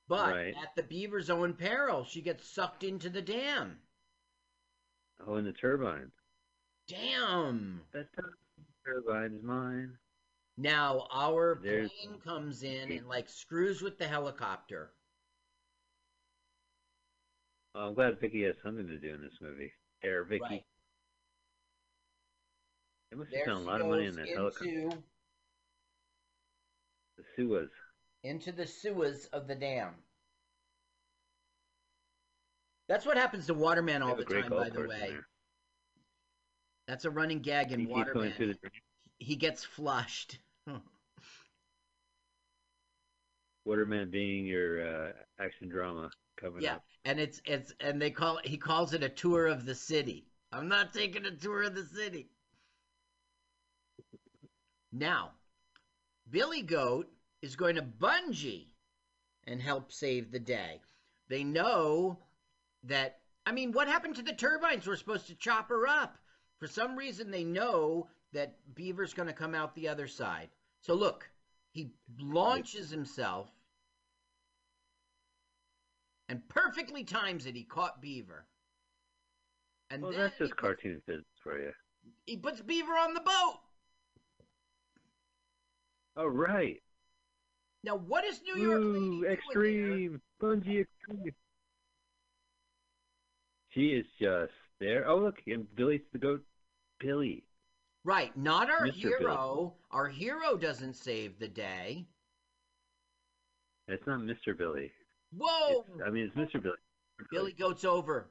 but 0.07 0.33
Right. 0.33 0.55
at 0.55 0.75
the 0.75 0.83
beaver's 0.83 1.29
own 1.29 1.55
peril, 1.55 2.03
she 2.05 2.21
gets 2.21 2.45
sucked 2.49 2.83
into 2.83 3.09
the 3.09 3.21
dam. 3.21 3.81
Oh, 5.19 5.35
and 5.35 5.45
the 5.45 5.53
turbine. 5.53 6.11
Damn. 6.87 7.85
That 7.91 8.07
turbine's 8.85 9.43
mine. 9.43 9.97
Now 10.57 11.07
our 11.11 11.55
There's- 11.61 11.91
plane 11.91 12.19
comes 12.21 12.63
in 12.63 12.91
and 12.91 13.07
like 13.07 13.29
screws 13.29 13.81
with 13.81 13.97
the 13.97 14.07
helicopter. 14.07 14.93
I'm 17.73 17.93
glad 17.93 18.19
Vicky 18.19 18.43
has 18.43 18.55
something 18.63 18.87
to 18.87 18.97
do 18.99 19.13
in 19.13 19.21
this 19.21 19.39
movie. 19.41 19.73
Air 20.03 20.23
Vicky. 20.25 20.41
Right. 20.43 20.65
They 23.11 23.17
must 23.17 23.29
There 23.31 23.45
have 23.45 23.55
spent 23.57 23.67
a 23.67 23.69
lot 23.71 23.81
of 23.81 23.87
money 23.87 24.05
in 24.05 24.15
that 24.15 24.29
helicopter. 24.29 24.89
The 27.17 27.23
sewers. 27.35 27.69
into 28.23 28.51
the 28.51 28.65
sewers 28.65 29.25
of 29.27 29.47
the 29.47 29.55
dam. 29.55 29.93
That's 32.87 33.05
what 33.05 33.17
happens 33.17 33.47
to 33.47 33.53
Waterman 33.53 34.01
all 34.01 34.15
the 34.15 34.25
time, 34.25 34.49
by 34.49 34.69
the 34.69 34.87
way. 34.87 35.17
That's 36.87 37.05
a 37.05 37.11
running 37.11 37.39
gag 37.39 37.71
in 37.71 37.81
He 37.81 37.85
keeps 37.85 38.11
going 38.11 38.31
Waterman. 38.31 38.57
the 38.61 38.71
He 39.19 39.35
gets 39.35 39.63
flushed. 39.63 40.39
Waterman 43.65 44.09
being 44.09 44.45
your 44.45 44.81
uh, 45.09 45.11
action 45.39 45.69
drama 45.69 46.09
coming 46.37 46.61
Yeah, 46.63 46.75
up. 46.75 46.83
and 47.05 47.19
it's 47.19 47.41
it's 47.45 47.73
and 47.79 48.01
they 48.01 48.09
call 48.11 48.39
he 48.43 48.57
calls 48.57 48.93
it 48.93 49.03
a 49.03 49.09
tour 49.09 49.47
of 49.47 49.65
the 49.65 49.75
city. 49.75 50.25
I'm 50.51 50.67
not 50.67 50.93
taking 50.93 51.25
a 51.25 51.31
tour 51.31 51.63
of 51.63 51.75
the 51.75 51.85
city. 51.85 52.29
Now, 54.91 55.31
Billy 56.29 56.61
Goat 56.61 57.07
is 57.41 57.55
going 57.55 57.75
to 57.75 57.81
bungee 57.81 58.67
and 59.45 59.61
help 59.61 59.91
save 59.91 60.31
the 60.31 60.39
day. 60.39 60.81
They 61.29 61.43
know 61.43 62.19
that 62.83 63.19
I 63.45 63.51
mean, 63.51 63.71
what 63.71 63.87
happened 63.87 64.15
to 64.17 64.21
the 64.21 64.33
turbines? 64.33 64.85
We're 64.85 64.95
supposed 64.95 65.27
to 65.27 65.35
chop 65.35 65.69
her 65.69 65.87
up. 65.87 66.17
For 66.59 66.67
some 66.67 66.95
reason 66.95 67.31
they 67.31 67.43
know 67.43 68.07
that 68.33 68.55
Beaver's 68.75 69.13
going 69.13 69.27
to 69.27 69.33
come 69.33 69.55
out 69.55 69.73
the 69.73 69.87
other 69.87 70.07
side. 70.07 70.49
So 70.81 70.93
look, 70.93 71.27
he 71.71 71.91
launches 72.19 72.89
himself 72.91 73.49
and 76.29 76.47
perfectly 76.49 77.03
times 77.03 77.45
it. 77.45 77.55
He 77.55 77.63
caught 77.63 78.01
Beaver. 78.01 78.45
And 79.89 80.03
Well, 80.03 80.11
that's 80.11 80.37
just 80.37 80.55
cartoon 80.55 81.01
physics 81.05 81.25
for 81.43 81.59
you. 81.59 81.71
he 82.25 82.37
puts 82.37 82.61
Beaver 82.61 82.93
on 82.93 83.13
the 83.13 83.21
boat. 83.21 83.60
Oh, 86.17 86.27
right. 86.27 86.81
Now, 87.83 87.95
what 87.95 88.25
is 88.25 88.41
New 88.43 88.61
York 88.61 88.81
Lady 88.83 89.05
Ooh, 89.05 89.21
here? 89.21 89.31
extreme. 89.31 90.21
Bungee 90.41 90.81
extreme. 90.81 91.33
She 93.69 93.87
is 93.87 94.05
just 94.19 94.51
there. 94.79 95.07
Oh, 95.07 95.17
look. 95.17 95.35
And 95.47 95.65
Billy's 95.75 96.01
the 96.11 96.19
goat. 96.19 96.43
Billy. 96.99 97.43
Right, 98.03 98.35
not 98.37 98.69
our 98.69 98.87
Mr. 98.87 99.01
Billy. 99.03 99.15
hero. 99.19 99.73
Our 99.91 100.07
hero 100.07 100.57
doesn't 100.57 100.95
save 100.95 101.39
the 101.39 101.47
day. 101.47 102.05
It's 103.87 104.05
not 104.07 104.19
Mr. 104.19 104.57
Billy. 104.57 104.91
Whoa! 105.35 105.85
I 106.05 106.09
mean, 106.09 106.25
it's 106.25 106.35
Mr. 106.35 106.61
Billy. 106.61 106.75
Billy 107.31 107.53
Goat's 107.53 107.85
over. 107.85 108.27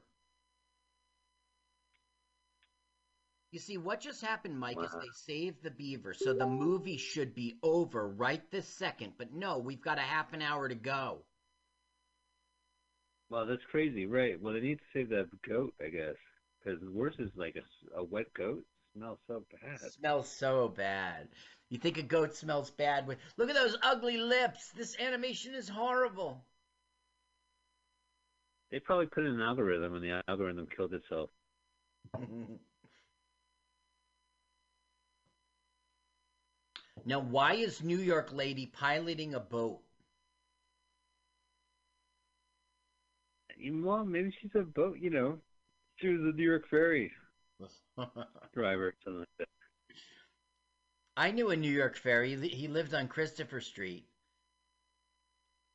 You 3.51 3.59
see, 3.59 3.77
what 3.77 3.99
just 3.99 4.21
happened, 4.21 4.57
Mike, 4.57 4.77
is 4.81 4.91
they 4.93 5.09
saved 5.33 5.61
the 5.61 5.71
beaver, 5.71 6.13
so 6.13 6.33
the 6.33 6.47
movie 6.47 6.95
should 6.97 7.35
be 7.35 7.57
over 7.61 8.07
right 8.07 8.41
this 8.49 8.67
second. 8.67 9.13
But 9.17 9.33
no, 9.33 9.57
we've 9.57 9.81
got 9.81 9.97
a 9.97 10.01
half 10.01 10.31
an 10.31 10.41
hour 10.41 10.69
to 10.69 10.75
go. 10.75 11.25
Well, 13.29 13.45
that's 13.45 13.63
crazy, 13.69 14.05
right? 14.05 14.41
Well, 14.41 14.53
they 14.53 14.61
need 14.61 14.79
to 14.79 14.83
save 14.93 15.09
that 15.09 15.27
goat, 15.47 15.73
I 15.81 15.89
guess, 15.89 16.15
because 16.63 16.79
worse 16.89 17.15
is 17.19 17.29
like 17.35 17.57
a, 17.57 17.99
a 17.99 18.03
wet 18.03 18.33
goat 18.33 18.63
smells 18.93 19.19
so 19.27 19.43
bad. 19.51 19.91
smells 19.91 20.29
so 20.29 20.67
bad. 20.69 21.27
You 21.69 21.77
think 21.77 21.97
a 21.97 22.03
goat 22.03 22.35
smells 22.35 22.71
bad 22.71 23.07
with 23.07 23.17
look 23.37 23.49
at 23.49 23.55
those 23.55 23.77
ugly 23.81 24.17
lips. 24.17 24.71
This 24.77 24.97
animation 24.97 25.53
is 25.53 25.67
horrible. 25.67 26.45
They 28.69 28.79
probably 28.79 29.07
put 29.07 29.25
in 29.25 29.33
an 29.33 29.41
algorithm, 29.41 29.95
and 29.95 30.03
the 30.03 30.21
algorithm 30.29 30.67
killed 30.73 30.93
itself. 30.93 31.29
now, 37.05 37.19
why 37.19 37.53
is 37.55 37.83
New 37.83 37.97
York 37.99 38.31
Lady 38.31 38.65
piloting 38.65 39.33
a 39.35 39.39
boat? 39.39 39.81
Well, 43.63 44.03
maybe 44.05 44.31
she's 44.41 44.55
a 44.55 44.63
boat, 44.63 44.97
you 44.99 45.09
know. 45.09 45.39
She 45.97 46.07
was 46.09 46.21
a 46.21 46.35
New 46.35 46.43
York 46.43 46.67
ferry 46.69 47.11
driver, 48.53 48.93
something 49.03 49.19
like 49.19 49.29
that. 49.39 49.47
I 51.15 51.31
knew 51.31 51.49
a 51.51 51.55
New 51.55 51.71
York 51.71 51.95
ferry. 51.95 52.35
He 52.49 52.67
lived 52.67 52.93
on 52.93 53.07
Christopher 53.07 53.61
Street. 53.61 54.09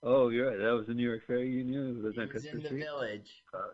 Oh, 0.03 0.29
you're 0.29 0.49
right. 0.49 0.59
That 0.59 0.70
was 0.72 0.87
the 0.87 0.95
New 0.95 1.07
York 1.09 1.27
ferry 1.27 1.51
you 1.51 1.64
knew. 1.64 2.03
Was 2.03 2.14
He 2.14 2.20
was 2.20 2.45
in 2.45 2.62
the 2.62 2.68
Street? 2.68 2.81
village. 2.81 3.45
Uh, 3.53 3.68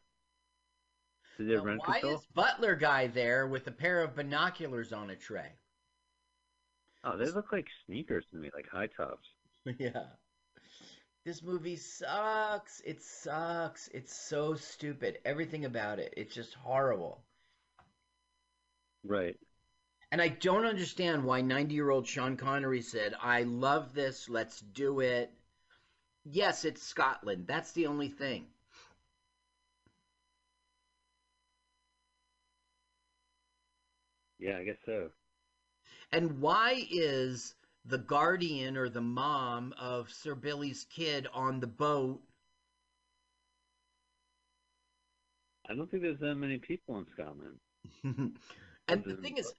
did 1.39 1.49
they 1.49 1.55
Now, 1.55 1.65
rent 1.65 1.83
why 1.85 2.01
control? 2.01 2.17
is 2.17 2.27
Butler 2.27 2.75
guy 2.75 3.07
there 3.07 3.47
with 3.47 3.67
a 3.67 3.73
pair 3.73 4.01
of 4.03 4.15
binoculars 4.15 4.93
on 4.93 5.09
a 5.11 5.17
tray? 5.17 5.53
Oh, 7.05 7.17
they 7.17 7.31
look 7.31 7.53
like 7.53 7.67
sneakers 7.87 8.25
to 8.31 8.37
me, 8.37 8.51
like 8.55 8.69
high 8.69 8.87
tops. 8.87 9.29
yeah. 9.79 10.05
This 11.25 11.43
movie 11.43 11.77
sucks. 11.77 12.81
It 12.85 13.03
sucks. 13.03 13.89
It's 13.89 14.15
so 14.15 14.55
stupid. 14.55 15.19
Everything 15.25 15.65
about 15.65 15.99
it. 15.99 16.15
It's 16.17 16.35
just 16.35 16.55
horrible. 16.55 17.25
Right. 19.05 19.37
And 20.13 20.21
I 20.21 20.29
don't 20.29 20.65
understand 20.67 21.25
why 21.25 21.41
90 21.41 21.75
year 21.75 21.91
old 21.91 22.07
Sean 22.07 22.37
Connery 22.37 22.83
said, 22.83 23.15
I 23.21 23.43
love 23.45 23.95
this. 23.95 24.29
Let's 24.29 24.61
do 24.61 25.01
it. 25.01 25.33
Yes, 26.25 26.65
it's 26.65 26.83
Scotland. 26.83 27.47
That's 27.47 27.73
the 27.73 27.87
only 27.87 28.09
thing. 28.09 28.47
Yeah, 34.39 34.59
I 34.59 34.65
guess 34.65 34.77
so. 34.85 35.11
And 36.13 36.41
why 36.41 36.87
is 36.91 37.55
the 37.87 37.99
guardian 37.99 38.77
or 38.77 38.89
the 38.89 39.01
mom 39.01 39.75
of 39.81 40.11
Sir 40.11 40.35
Billy's 40.35 40.87
kid 40.91 41.27
on 41.33 41.59
the 41.59 41.67
boat? 41.67 42.21
I 45.69 45.75
don't 45.75 45.91
think 45.91 46.03
there's 46.03 46.19
that 46.19 46.35
many 46.35 46.59
people 46.59 46.99
in 46.99 47.07
Scotland. 47.13 47.59
and 48.89 49.05
the 49.05 49.17
thing 49.17 49.39
is, 49.39 49.55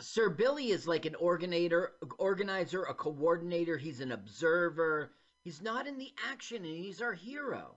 Sir 0.00 0.28
Billy 0.28 0.70
is 0.70 0.88
like 0.88 1.06
an 1.06 1.14
organizer, 1.14 1.92
organizer, 2.18 2.82
a 2.82 2.94
coordinator. 2.94 3.78
He's 3.78 4.00
an 4.00 4.12
observer. 4.12 5.12
He's 5.44 5.62
not 5.62 5.86
in 5.86 5.98
the 5.98 6.12
action, 6.28 6.64
and 6.64 6.76
he's 6.76 7.00
our 7.00 7.14
hero. 7.14 7.76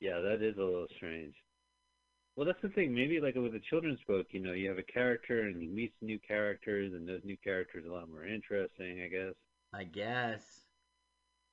Yeah, 0.00 0.20
that 0.20 0.42
is 0.42 0.56
a 0.56 0.64
little 0.64 0.88
strange. 0.96 1.34
Well, 2.36 2.46
that's 2.46 2.60
the 2.62 2.68
thing. 2.70 2.94
Maybe 2.94 3.20
like 3.20 3.34
with 3.36 3.54
a 3.54 3.60
children's 3.60 4.00
book, 4.06 4.26
you 4.32 4.40
know, 4.40 4.52
you 4.52 4.68
have 4.68 4.78
a 4.78 4.82
character 4.82 5.42
and 5.42 5.62
you 5.62 5.68
meet 5.70 5.94
new 6.00 6.18
characters, 6.18 6.92
and 6.94 7.08
those 7.08 7.24
new 7.24 7.36
characters 7.38 7.84
are 7.86 7.90
a 7.90 7.94
lot 7.94 8.08
more 8.08 8.24
interesting, 8.26 9.02
I 9.02 9.08
guess. 9.08 9.34
I 9.72 9.84
guess. 9.84 10.66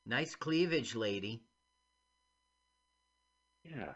Nice 0.05 0.35
cleavage, 0.35 0.95
lady. 0.95 1.43
Yeah. 3.63 3.93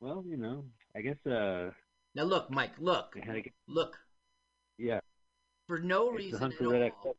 Well, 0.00 0.24
you 0.26 0.36
know, 0.36 0.64
I 0.96 1.00
guess. 1.02 1.24
uh 1.26 1.72
Now 2.14 2.24
look, 2.24 2.50
Mike. 2.50 2.78
Look, 2.78 3.14
get, 3.14 3.52
look. 3.66 3.98
yeah. 4.78 5.00
For 5.68 5.78
no 5.78 6.10
It's 6.16 6.30
the 6.30 6.38
reason 6.38 6.52
at 6.52 6.54
for 6.54 6.68
Red 6.68 6.82
all, 6.82 6.88
October. 6.88 7.18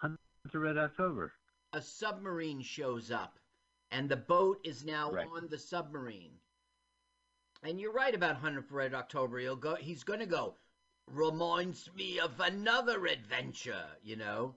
Hunt 0.00 0.20
for 0.50 0.60
Red 0.60 0.78
October. 0.78 1.34
a 1.72 1.82
submarine 1.82 2.62
shows 2.62 3.10
up, 3.10 3.39
and 3.90 4.08
the 4.08 4.16
boat 4.16 4.60
is 4.64 4.84
now 4.84 5.10
Right. 5.10 5.26
on 5.26 5.48
the 5.48 5.58
submarine. 5.58 6.40
And 7.62 7.80
you're 7.80 7.92
right 7.92 8.14
about 8.14 8.36
Hunter 8.36 8.62
for 8.62 8.74
Red 8.76 8.94
October. 8.94 9.38
He'll 9.38 9.56
go. 9.56 9.74
He's 9.74 10.04
going 10.04 10.20
to 10.20 10.26
go. 10.26 10.56
Reminds 11.06 11.92
me 11.94 12.18
of 12.18 12.38
another 12.40 13.06
adventure. 13.06 13.86
You 14.02 14.16
know. 14.16 14.54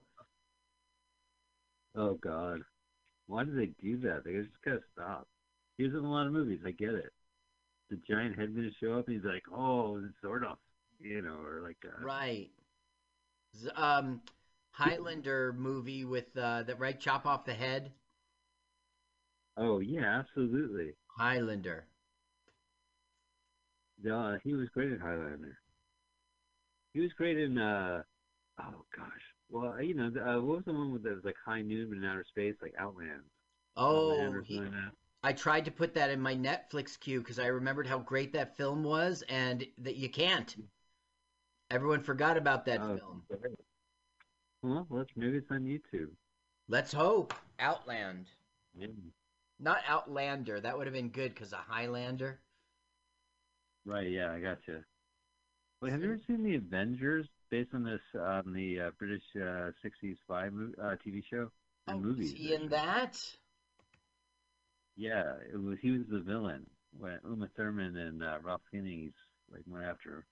Oh 1.96 2.14
God, 2.14 2.62
why 3.26 3.44
do 3.44 3.52
they 3.54 3.66
do 3.82 3.96
that? 3.98 4.24
They 4.24 4.32
just 4.34 4.50
gotta 4.64 4.80
stop. 4.92 5.28
He 5.76 5.84
was 5.84 5.92
in 5.94 6.04
a 6.04 6.10
lot 6.10 6.26
of 6.26 6.32
movies. 6.32 6.60
I 6.64 6.70
get 6.72 6.94
it. 6.94 7.12
The 7.90 7.96
giant 8.08 8.36
head 8.38 8.54
gonna 8.54 8.70
show 8.80 8.98
up, 8.98 9.06
and 9.08 9.16
he's 9.16 9.24
like, 9.24 9.44
"Oh, 9.52 10.00
sort 10.20 10.44
of," 10.44 10.58
you 11.00 11.22
know, 11.22 11.40
or 11.42 11.60
like, 11.62 11.84
uh, 11.84 12.00
Right. 12.04 12.50
Um, 13.76 14.22
Highlander 14.72 15.52
movie 15.52 16.04
with 16.04 16.36
uh, 16.36 16.64
that 16.64 16.78
right 16.80 16.98
chop 16.98 17.26
off 17.26 17.44
the 17.44 17.54
head. 17.54 17.92
"Oh 19.56 19.80
yeah, 19.80 20.20
absolutely." 20.20 20.94
Highlander. 21.16 21.88
Yeah, 24.00 24.38
he 24.44 24.54
was 24.54 24.68
great 24.68 24.92
in 24.92 25.00
Highlander. 25.00 25.58
He 26.94 27.00
was 27.00 27.12
great 27.12 27.38
in. 27.38 27.58
uh 27.58 28.02
Oh 28.58 28.84
gosh, 28.96 29.34
well, 29.50 29.82
you 29.82 29.94
know, 29.94 30.06
uh, 30.08 30.40
what 30.40 30.56
was 30.58 30.64
the 30.66 30.72
one 30.72 30.92
with 30.92 31.02
that 31.04 31.14
was 31.16 31.24
like 31.24 31.36
High 31.44 31.62
Noon 31.62 31.92
in 31.94 32.04
outer 32.04 32.24
space, 32.24 32.56
like 32.62 32.74
Outland? 32.78 33.22
Oh, 33.76 34.10
Outland 34.10 34.46
he- 34.46 34.58
like. 34.60 34.72
I 35.22 35.32
tried 35.32 35.64
to 35.66 35.70
put 35.70 35.94
that 35.94 36.10
in 36.10 36.20
my 36.20 36.34
Netflix 36.34 36.98
queue 36.98 37.20
because 37.20 37.38
I 37.38 37.46
remembered 37.46 37.86
how 37.86 37.98
great 38.00 38.32
that 38.32 38.56
film 38.56 38.82
was, 38.82 39.22
and 39.28 39.66
that 39.78 39.94
you 39.96 40.08
can't. 40.10 40.56
Everyone 41.70 42.00
forgot 42.02 42.36
about 42.38 42.64
that 42.66 42.80
Oh, 42.80 42.96
film. 42.96 43.22
Well, 44.62 44.86
let's 44.90 45.10
maybe 45.14 45.36
it's 45.38 45.50
on 45.52 45.62
YouTube. 45.62 46.10
Let's 46.68 46.92
hope. 46.92 47.32
Outland. 47.58 48.26
Yeah. 48.74 48.88
Not 49.58 49.78
Outlander. 49.86 50.60
That 50.60 50.76
would 50.76 50.86
have 50.86 50.94
been 50.94 51.10
good 51.10 51.34
because 51.34 51.52
a 51.52 51.56
Highlander. 51.56 52.40
Right. 53.84 54.10
Yeah, 54.10 54.32
I 54.32 54.40
got 54.40 54.58
you. 54.66 54.82
Wait, 55.80 55.92
have 55.92 56.00
you 56.02 56.12
ever 56.12 56.20
seen 56.26 56.42
the 56.42 56.56
Avengers 56.56 57.26
based 57.50 57.74
on 57.74 57.84
this 57.84 58.00
on 58.14 58.52
the 58.52 58.80
uh, 58.80 58.90
British 58.98 59.22
uh, 59.36 59.70
'60s 59.82 60.16
spy 60.24 60.48
mo- 60.48 60.72
uh, 60.82 60.96
TV 61.06 61.22
show 61.30 61.50
and 61.86 62.02
movies? 62.02 62.32
Is 62.32 62.38
he 62.38 62.54
in 62.54 62.68
that? 62.68 63.20
Yeah, 64.96 65.34
it 65.52 65.56
was. 65.56 65.78
He 65.82 65.90
was 65.90 66.06
the 66.08 66.20
villain 66.20 66.66
when 66.98 67.18
Uma 67.24 67.48
Thurman 67.56 67.96
and 67.96 68.22
uh, 68.22 68.38
Ralph 68.42 68.62
Fiennes 68.70 69.12
like 69.52 69.62
went 69.66 69.84
after. 69.84 70.10
Her. 70.10 70.26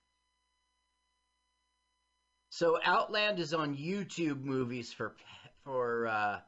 So 2.51 2.79
Outland 2.85 3.39
is 3.39 3.55
on 3.55 3.77
YouTube 3.77 4.43
movies 4.43 4.93
for 4.93 5.15
for 5.65 6.07
uh 6.07 6.41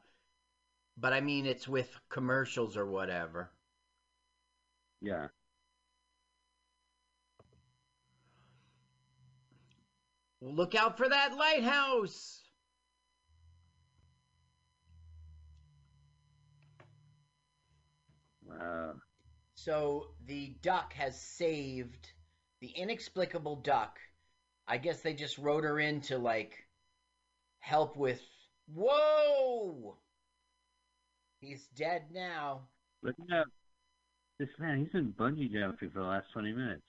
but 0.97 1.13
I 1.13 1.21
mean 1.21 1.45
it's 1.45 1.67
with 1.67 1.89
commercials 2.09 2.77
or 2.77 2.85
whatever. 2.85 3.51
Yeah. 5.01 5.27
Look 10.41 10.75
out 10.75 10.97
for 10.97 11.09
that 11.09 11.35
lighthouse. 11.35 12.43
Wow. 18.45 18.93
So 19.55 20.11
the 20.27 20.55
duck 20.61 20.93
has 20.93 21.19
saved 21.19 22.11
the 22.61 22.67
inexplicable 22.69 23.57
duck. 23.57 23.99
I 24.67 24.77
guess 24.77 25.01
they 25.01 25.13
just 25.13 25.37
wrote 25.37 25.63
her 25.63 25.79
in 25.79 26.01
to 26.01 26.17
like 26.17 26.67
help 27.59 27.97
with. 27.97 28.21
Whoa! 28.73 29.97
He's 31.45 31.67
dead 31.75 32.03
now. 32.11 32.61
Look 33.03 33.15
at 33.31 33.45
this 34.39 34.49
man. 34.57 34.79
He's 34.79 34.89
been 34.91 35.13
bungee 35.13 35.51
jumping 35.51 35.91
for 35.91 35.99
the 35.99 36.05
last 36.05 36.31
twenty 36.33 36.51
minutes. 36.51 36.81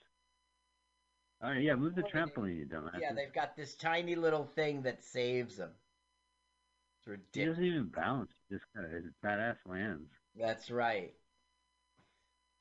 All 1.42 1.50
right, 1.50 1.60
yeah, 1.62 1.74
move 1.74 1.94
the 1.94 2.02
trampoline, 2.02 2.56
you 2.56 2.64
dumbass. 2.64 2.98
Yeah, 2.98 3.12
they've 3.12 3.32
got 3.32 3.54
this 3.56 3.74
tiny 3.74 4.14
little 4.14 4.44
thing 4.44 4.80
that 4.82 5.04
saves 5.04 5.58
him. 5.58 5.68
It's 6.98 7.04
He 7.04 7.10
ridiculous. 7.10 7.56
doesn't 7.56 7.64
even 7.64 7.92
bounce. 7.94 8.32
Just 8.50 8.64
kind 8.74 8.86
of 8.86 9.02
badass 9.22 9.56
lands. 9.66 10.08
That's 10.34 10.70
right. 10.70 11.12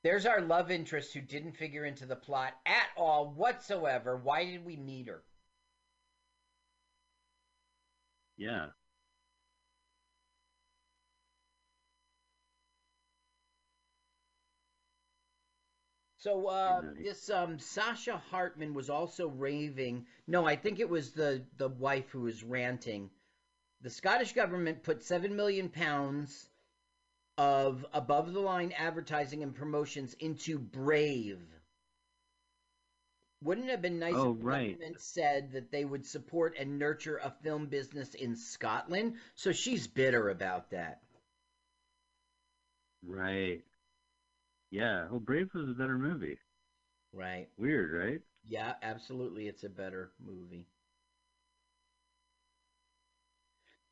There's 0.04 0.26
our 0.26 0.42
love 0.42 0.72
interest 0.72 1.14
who 1.14 1.22
didn't 1.22 1.54
figure 1.58 1.86
into 1.86 2.06
the 2.06 2.16
plot 2.18 2.54
at 2.66 2.88
all 2.98 3.32
whatsoever. 3.32 4.18
Why 4.18 4.46
did 4.46 4.66
we 4.66 4.76
meet 4.76 5.08
her? 5.08 5.24
Yeah. 8.38 8.68
So 16.26 16.48
uh, 16.48 16.82
this 16.98 17.30
um, 17.30 17.58
Sascha 17.58 18.20
Hartmann 18.32 18.74
was 18.74 18.90
also 18.90 19.28
raving. 19.28 20.08
No, 20.26 20.44
I 20.44 20.56
think 20.56 20.80
it 20.80 20.90
was 20.90 21.12
the 21.12 21.44
the 21.58 21.70
wife 21.70 22.10
who 22.10 22.22
was 22.22 22.44
ranting. 22.44 23.12
The 23.82 23.92
Scottish 23.92 24.34
government 24.34 24.82
put 24.82 25.04
seven 25.04 25.36
million 25.36 25.70
pounds 25.70 26.50
of 27.38 27.86
above 27.94 28.34
the 28.34 28.40
line 28.40 28.72
advertising 28.76 29.44
and 29.44 29.54
promotions 29.54 30.16
into 30.16 30.58
Brave. 30.58 31.44
Wouldn't 33.44 33.68
it 33.68 33.72
have 33.72 33.84
been 33.84 34.00
nice 34.00 34.16
Oh, 34.16 34.32
if 34.32 34.40
the 34.40 34.46
right. 34.46 34.72
government 34.72 35.02
said 35.02 35.52
that 35.52 35.70
they 35.70 35.86
would 35.86 36.08
support 36.08 36.56
and 36.58 36.80
nurture 36.80 37.18
a 37.18 37.36
film 37.44 37.68
business 37.68 38.16
in 38.16 38.36
Scotland? 38.36 39.18
So 39.36 39.52
she's 39.52 39.86
bitter 39.86 40.30
about 40.30 40.72
that. 40.72 41.04
Right. 43.04 43.64
Yeah. 44.72 45.08
Well, 45.10 45.20
Brave 45.20 45.54
was 45.54 45.70
a 45.70 45.74
better 45.74 45.98
movie. 45.98 46.38
Right. 47.14 47.48
Weird, 47.58 47.92
right? 47.94 48.22
Yeah, 48.48 48.74
absolutely. 48.82 49.48
It's 49.48 49.64
a 49.64 49.70
better 49.70 50.12
movie. 50.20 50.68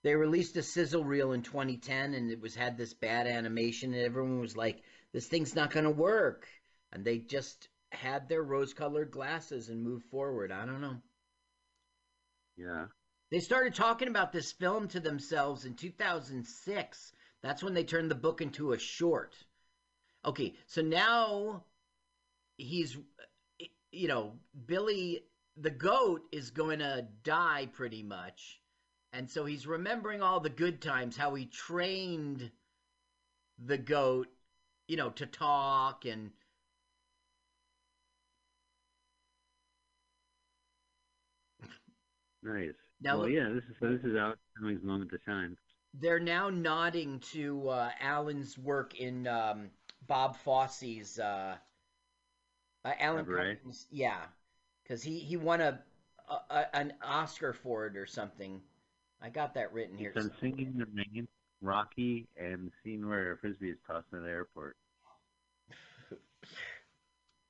They 0.03 0.15
released 0.15 0.57
a 0.57 0.63
sizzle 0.63 1.05
reel 1.05 1.31
in 1.31 1.43
2010 1.43 2.13
and 2.13 2.29
it 2.29 2.41
was 2.41 2.55
had 2.55 2.77
this 2.77 2.93
bad 2.93 3.25
animation 3.25 3.93
and 3.93 4.03
everyone 4.03 4.41
was 4.41 4.57
like, 4.57 4.83
this 5.13 5.27
thing's 5.27 5.55
not 5.55 5.71
going 5.71 5.85
to 5.85 5.91
work. 5.91 6.47
And 6.91 7.05
they 7.05 7.19
just 7.19 7.69
had 7.89 8.27
their 8.27 8.43
rose 8.43 8.73
colored 8.73 9.11
glasses 9.11 9.69
and 9.69 9.81
moved 9.81 10.05
forward. 10.11 10.51
I 10.51 10.65
don't 10.65 10.81
know. 10.81 10.97
Yeah. 12.57 12.87
They 13.31 13.39
started 13.39 13.73
talking 13.73 14.09
about 14.09 14.33
this 14.33 14.51
film 14.51 14.89
to 14.89 14.99
themselves 14.99 15.65
in 15.65 15.75
2006. 15.75 17.13
That's 17.41 17.63
when 17.63 17.73
they 17.73 17.83
turned 17.83 18.11
the 18.11 18.15
book 18.15 18.41
into 18.41 18.73
a 18.73 18.79
short. 18.79 19.35
Okay, 20.25 20.53
so 20.67 20.81
now 20.81 21.63
he's, 22.57 22.97
you 23.91 24.07
know, 24.07 24.33
Billy 24.65 25.23
the 25.57 25.69
goat 25.69 26.21
is 26.31 26.49
going 26.49 26.79
to 26.79 27.05
die 27.23 27.69
pretty 27.73 28.03
much. 28.03 28.59
And 29.11 29.29
so 29.29 29.45
he's 29.45 29.67
remembering 29.67 30.21
all 30.21 30.39
the 30.39 30.49
good 30.49 30.81
times, 30.81 31.15
how 31.15 31.35
he 31.35 31.45
trained 31.45 32.49
the 33.63 33.77
goat, 33.77 34.27
you 34.87 34.97
know, 34.97 35.11
to 35.11 35.25
talk 35.25 36.05
and. 36.05 36.31
Nice. 42.41 42.73
Now 43.01 43.19
well, 43.19 43.29
yeah. 43.29 43.49
This 43.53 43.63
is. 43.63 43.75
This 43.79 44.11
is 44.11 44.17
Alex 44.17 44.39
moment 44.83 45.11
to 45.11 45.19
shine. 45.25 45.55
they're 45.93 46.19
now 46.19 46.49
nodding 46.49 47.19
to 47.31 47.69
uh, 47.69 47.91
Alan's 48.01 48.57
work 48.57 48.99
in 48.99 49.27
um, 49.27 49.69
Bob 50.07 50.35
Fosse's 50.37 51.19
uh, 51.19 51.55
uh, 52.85 52.91
Alan? 52.99 53.25
Cummings, 53.25 53.87
yeah, 53.91 54.21
because 54.83 55.03
he 55.03 55.19
he 55.19 55.37
won 55.37 55.61
a, 55.61 55.79
a, 56.29 56.35
a 56.49 56.75
an 56.75 56.93
Oscar 57.03 57.53
for 57.53 57.87
it 57.87 57.95
or 57.95 58.05
something. 58.05 58.61
I 59.21 59.29
got 59.29 59.53
that 59.53 59.71
written 59.73 59.97
here. 59.97 60.11
Done 60.11 60.31
singing 60.41 60.73
the 60.77 60.85
rain, 60.93 61.27
Rocky, 61.61 62.27
and 62.37 62.67
the 62.67 62.71
scene 62.83 63.07
where 63.07 63.37
frisbee 63.37 63.69
is 63.69 63.77
tossed 63.87 64.07
in 64.11 64.23
the 64.23 64.29
airport. 64.29 64.75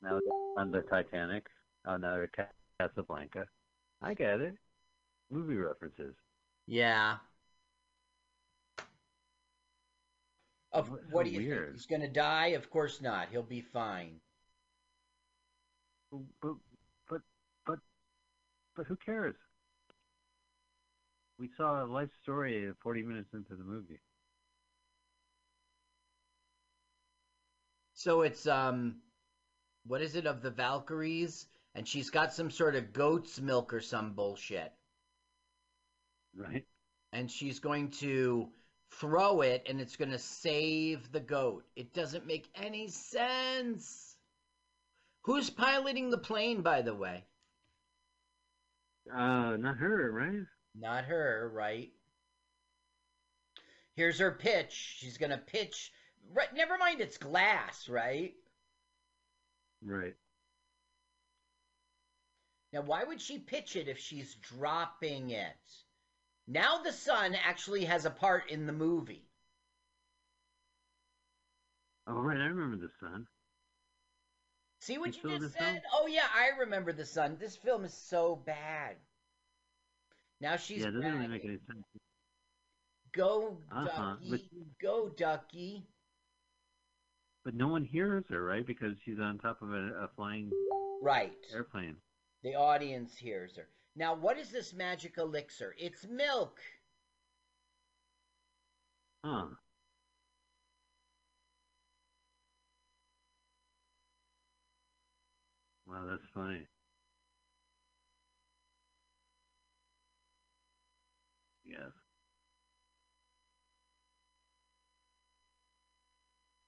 now 0.02 0.20
on 0.58 0.72
the 0.72 0.82
Titanic. 0.82 1.48
Oh, 1.86 1.98
now 1.98 2.16
they're 2.16 2.50
Casablanca. 2.80 3.46
I 4.02 4.14
get 4.14 4.40
it. 4.42 4.56
Movie 5.32 5.56
references. 5.56 6.14
Yeah. 6.68 7.18
Of 10.74 10.90
What's 10.90 11.06
what 11.10 11.24
do 11.24 11.32
you 11.32 11.38
weird? 11.38 11.68
think? 11.70 11.72
He's 11.72 11.86
going 11.86 12.02
to 12.02 12.08
die? 12.10 12.48
Of 12.48 12.70
course 12.70 13.00
not. 13.02 13.30
He'll 13.30 13.44
be 13.44 13.62
fine. 13.62 14.20
But 16.12 16.56
but 17.10 17.22
but 17.66 17.80
but 18.76 18.88
who 18.88 18.96
cares? 18.98 19.36
We 21.38 21.48
saw 21.48 21.84
a 21.84 21.86
life 21.86 22.10
story 22.24 22.74
40 22.82 23.04
minutes 23.04 23.34
into 23.36 23.56
the 23.56 23.64
movie. 23.64 24.00
So 27.94 28.22
it's 28.22 28.46
um, 28.46 29.02
what 29.86 30.02
is 30.02 30.16
it 30.16 30.28
of 30.28 30.42
the 30.42 30.52
Valkyries? 30.52 31.48
And 31.76 31.88
she's 31.88 32.10
got 32.10 32.34
some 32.34 32.52
sort 32.52 32.76
of 32.76 32.94
goat's 32.94 33.40
milk 33.40 33.74
or 33.74 33.82
some 33.82 34.14
bullshit. 34.14 34.74
Right. 36.36 36.66
And 37.14 37.32
she's 37.32 37.60
going 37.60 37.92
to 38.02 38.52
throw 39.00 39.42
it, 39.42 39.64
and 39.68 39.82
it's 39.82 39.96
going 39.96 40.12
to 40.12 40.20
save 40.20 41.12
the 41.12 41.20
goat. 41.20 41.66
It 41.76 41.94
doesn't 41.94 42.28
make 42.28 42.50
any 42.56 42.88
sense. 42.88 44.16
Who's 45.24 45.50
piloting 45.50 46.10
the 46.10 46.18
plane, 46.18 46.62
by 46.62 46.82
the 46.82 46.96
way? 46.96 47.26
Uh, 49.12 49.58
not 49.58 49.78
her, 49.78 50.12
right? 50.12 50.46
Not 50.76 51.06
her, 51.06 51.52
right? 51.54 51.92
Here's 53.96 54.20
her 54.20 54.32
pitch. 54.32 54.72
She's 55.00 55.18
going 55.18 55.32
to 55.32 55.38
pitch. 55.38 55.92
Right, 56.34 56.54
never 56.54 56.78
mind, 56.78 57.00
it's 57.00 57.18
glass, 57.18 57.88
right? 57.88 58.34
Right. 59.84 60.16
Now, 62.72 62.82
why 62.82 63.04
would 63.04 63.22
she 63.22 63.38
pitch 63.38 63.76
it 63.76 63.88
if 63.88 64.00
she's 64.00 64.36
dropping 64.36 65.30
it? 65.30 65.56
Now 66.48 66.82
the 66.84 66.92
son 66.92 67.36
actually 67.36 67.86
has 67.86 68.06
a 68.06 68.10
part 68.10 68.50
in 68.50 68.66
the 68.66 68.74
movie. 68.74 69.24
Oh, 72.08 72.22
right. 72.22 72.38
I 72.38 72.46
remember 72.46 72.76
the 72.78 72.92
son. 73.00 73.26
See 74.82 74.98
what 74.98 75.16
You 75.24 75.30
you, 75.32 75.40
just 75.40 75.54
said? 75.54 75.62
film? 75.64 75.80
Oh 75.94 76.08
yeah, 76.08 76.28
I 76.36 76.60
remember 76.60 76.92
the 76.92 77.06
son. 77.06 77.38
This 77.40 77.56
film 77.56 77.86
is 77.86 77.94
so 77.94 78.36
bad. 78.46 78.96
Now 80.42 80.58
she's 80.58 80.80
yeah, 80.80 80.88
doesn't 80.88 81.02
really 81.02 81.28
make 81.28 81.46
any 81.46 81.58
sense. 81.66 81.86
Go 83.14 83.58
Uh-huh, 83.72 84.16
ducky, 84.16 84.30
but- 84.32 84.42
go 84.82 85.08
ducky. 85.10 85.88
But 87.46 87.56
no 87.56 87.68
one 87.68 87.84
hears 87.84 88.24
her, 88.30 88.42
right? 88.44 88.66
Because 88.66 88.98
she's 89.04 89.20
on 89.20 89.38
top 89.38 89.62
of 89.62 89.70
a, 89.74 90.04
a 90.04 90.08
flying 90.16 90.50
Right. 91.02 91.34
airplane. 91.54 91.96
The 92.42 92.56
audience 92.56 93.18
hears 93.18 93.56
her. 93.58 93.68
Now, 93.96 94.16
what 94.16 94.38
is 94.38 94.50
this 94.50 94.74
magic 94.74 95.18
elixir? 95.18 95.76
It's 95.78 96.06
milk. 96.08 96.60
Huh. 99.24 99.46
Wow, 105.86 106.06
that's 106.10 106.26
funny. 106.34 106.68
Yes. 111.66 111.92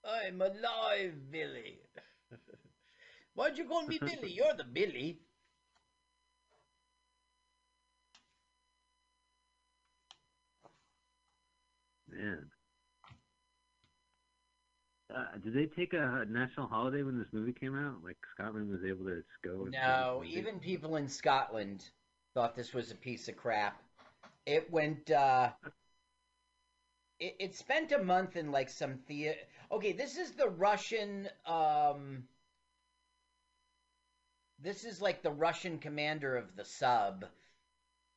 I'm 0.04 0.42
alive, 0.42 1.32
Billy. 1.32 1.80
Why'd 3.34 3.58
you 3.58 3.66
call 3.66 3.88
me 3.88 3.98
Billy? 4.00 4.32
You're 4.32 4.54
the 4.54 4.64
Billy. 4.64 5.20
Man. 12.16 12.50
Uh, 15.14 15.38
did 15.44 15.54
they 15.54 15.66
take 15.66 15.94
a 15.94 16.26
national 16.28 16.68
holiday 16.68 17.04
when 17.04 17.18
this 17.18 17.28
movie 17.32 17.54
came 17.54 17.78
out? 17.78 18.04
Like 18.04 18.18
Scotland 18.34 18.70
was 18.70 18.84
able 18.84 19.06
to 19.06 19.22
go. 19.44 19.68
No, 19.72 20.24
even 20.26 20.60
people 20.60 20.96
in 20.96 21.08
Scotland 21.08 21.90
thought 22.34 22.56
this 22.56 22.74
was 22.74 22.92
a 22.92 22.96
piece 22.96 23.28
of 23.28 23.38
crap. 23.38 23.82
It 24.46 24.72
went. 24.72 25.12
uh 25.12 25.52
it, 27.20 27.36
it 27.40 27.56
spent 27.56 27.92
a 27.92 28.00
month 28.00 28.36
in 28.36 28.52
like 28.52 28.70
some 28.70 28.98
theater. 29.08 29.38
Okay, 29.72 29.92
this 29.92 30.18
is 30.18 30.32
the 30.32 30.50
Russian. 30.50 31.30
um 31.46 32.24
This 34.60 34.86
is 34.86 35.02
like 35.02 35.22
the 35.22 35.32
Russian 35.32 35.78
commander 35.78 36.36
of 36.36 36.56
the 36.56 36.66
sub, 36.66 37.26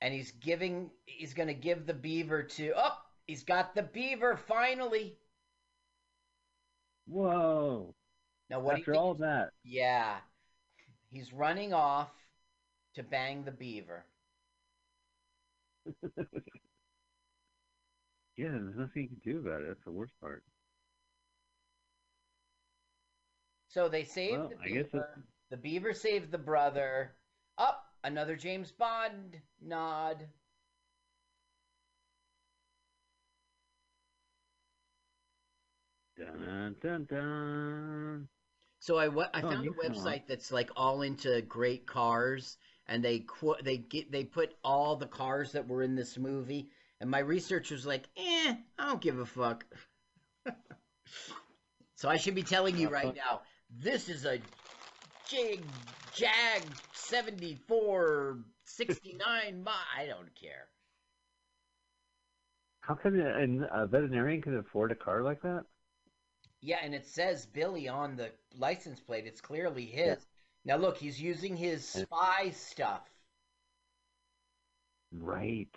and 0.00 0.14
he's 0.14 0.32
giving. 0.32 0.90
He's 1.04 1.34
going 1.34 1.48
to 1.48 1.54
give 1.54 1.86
the 1.86 1.94
beaver 1.94 2.42
to. 2.42 2.72
Oh, 2.76 2.96
he's 3.28 3.44
got 3.44 3.76
the 3.76 3.82
beaver 3.84 4.36
finally. 4.36 5.16
Whoa! 7.06 7.94
Now 8.50 8.60
what 8.60 8.78
After 8.78 8.94
all 8.94 9.14
that, 9.16 9.52
Yeah. 9.62 10.20
He's 11.10 11.32
running 11.32 11.72
off 11.72 12.10
to 12.94 13.02
bang 13.02 13.44
the 13.44 13.52
beaver. 13.52 14.06
yeah, 18.36 18.48
there's 18.50 18.76
nothing 18.76 19.02
you 19.02 19.08
can 19.08 19.20
do 19.24 19.38
about 19.38 19.62
it. 19.62 19.68
That's 19.68 19.84
the 19.84 19.90
worst 19.90 20.12
part. 20.20 20.44
So 23.68 23.88
they 23.88 24.02
saved 24.04 24.32
Well, 24.32 24.48
the 24.48 24.56
I 24.64 24.68
guess 24.68 24.86
beaver. 24.92 25.08
The 25.50 25.56
beaver 25.56 25.92
saved 25.94 26.30
the 26.32 26.38
brother. 26.38 27.16
Up, 27.56 27.84
another 28.02 28.36
James 28.36 28.72
Bond 28.72 29.40
nod. 29.60 30.28
Dun 36.18 36.74
dun 36.82 37.04
dun. 37.04 38.28
So 38.80 38.96
I 38.96 39.08
I 39.34 39.42
Oh, 39.42 39.48
found 39.50 39.66
a 39.68 39.72
website 39.72 40.26
that's 40.26 40.50
like 40.52 40.70
all 40.76 41.02
into 41.02 41.42
great 41.42 41.86
cars, 41.86 42.56
and 42.86 43.04
they 43.04 43.24
they 43.62 43.76
get 43.78 44.10
they 44.10 44.24
put 44.24 44.56
all 44.64 44.96
the 44.96 45.06
cars 45.06 45.52
that 45.52 45.68
were 45.68 45.82
in 45.82 45.94
this 45.94 46.18
movie, 46.18 46.70
and 47.00 47.10
my 47.10 47.20
research 47.20 47.70
was 47.70 47.86
like, 47.86 48.08
eh, 48.16 48.56
I 48.78 48.86
don't 48.86 49.00
give 49.00 49.18
a 49.18 49.26
fuck. 49.26 49.64
so 51.96 52.08
I 52.08 52.16
should 52.16 52.34
be 52.34 52.42
telling 52.42 52.76
you 52.76 52.88
right 52.88 53.14
now, 53.14 53.42
this 53.70 54.08
is 54.08 54.24
a 54.24 54.40
Jig 55.28 55.60
Jag 56.14 56.62
seventy 56.94 57.56
four 57.68 58.38
sixty 58.64 59.14
nine. 59.14 59.64
I 59.96 60.06
don't 60.06 60.34
care. 60.34 60.68
How 62.80 62.94
come 62.96 63.20
a, 63.20 63.82
a 63.82 63.86
veterinarian 63.86 64.42
can 64.42 64.56
afford 64.56 64.90
a 64.90 64.96
car 64.96 65.22
like 65.22 65.42
that? 65.42 65.64
Yeah, 66.60 66.78
and 66.82 66.94
it 66.94 67.06
says 67.06 67.46
Billy 67.46 67.88
on 67.88 68.16
the 68.16 68.32
license 68.56 69.00
plate. 69.00 69.26
It's 69.26 69.40
clearly 69.40 69.84
his. 69.86 70.26
Now 70.64 70.76
look, 70.76 70.96
he's 70.98 71.20
using 71.20 71.56
his 71.56 71.88
spy 71.88 72.50
stuff. 72.50 73.08
Right. 75.12 75.68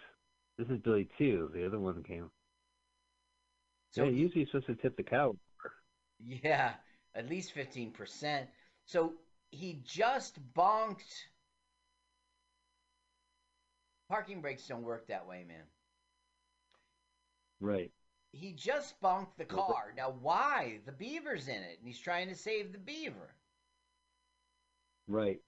This 0.57 0.69
is 0.69 0.79
Billy 0.79 1.07
too. 1.17 1.49
The 1.53 1.65
other 1.65 1.79
one 1.79 2.03
came. 2.03 2.29
So- 3.91 4.03
yeah, 4.03 4.09
usually 4.09 4.41
you're 4.41 4.47
supposed 4.47 4.67
to 4.67 4.75
tip 4.75 4.97
the 4.97 5.03
cow. 5.03 5.35
Yeah, 6.23 6.73
at 7.15 7.29
least 7.29 7.53
15%. 7.55 8.47
So 8.85 9.13
he 9.51 9.81
just 9.83 10.39
bonked. 10.53 11.25
Parking 14.09 14.41
brakes 14.41 14.67
don't 14.67 14.83
work 14.83 15.07
that 15.07 15.27
way, 15.27 15.45
man. 15.47 15.63
Right. 17.59 17.91
He 18.31 18.53
just 18.53 18.99
bonked 19.01 19.35
the 19.37 19.45
car. 19.45 19.93
Now, 19.95 20.15
why? 20.21 20.79
The 20.85 20.91
beaver's 20.91 21.47
in 21.47 21.55
it, 21.55 21.79
and 21.79 21.87
he's 21.87 21.99
trying 21.99 22.29
to 22.29 22.35
save 22.35 22.71
the 22.71 22.77
beaver. 22.77 23.35
Right. 25.07 25.41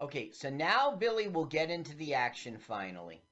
Okay, 0.00 0.30
so 0.32 0.50
now 0.50 0.94
Billy 0.94 1.28
will 1.28 1.46
get 1.46 1.70
into 1.70 1.94
the 1.96 2.14
action 2.14 2.58
finally. 2.58 3.22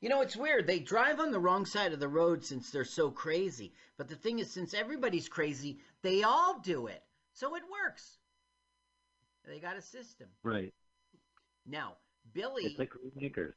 You 0.00 0.08
know, 0.08 0.20
it's 0.20 0.36
weird. 0.36 0.66
They 0.66 0.80
drive 0.80 1.20
on 1.20 1.30
the 1.30 1.38
wrong 1.38 1.64
side 1.64 1.92
of 1.92 2.00
the 2.00 2.08
road 2.08 2.44
since 2.44 2.70
they're 2.70 2.84
so 2.84 3.10
crazy. 3.10 3.72
But 3.96 4.08
the 4.08 4.16
thing 4.16 4.40
is, 4.40 4.50
since 4.50 4.74
everybody's 4.74 5.28
crazy, 5.28 5.78
they 6.02 6.24
all 6.24 6.58
do 6.58 6.88
it. 6.88 7.04
So 7.34 7.54
it 7.54 7.62
works. 7.70 8.18
They 9.46 9.60
got 9.60 9.76
a 9.76 9.82
system. 9.82 10.28
Right. 10.42 10.72
Now, 11.66 11.96
Billy. 12.32 12.64
It's 12.64 12.78
like 12.78 12.92
makers. 13.14 13.54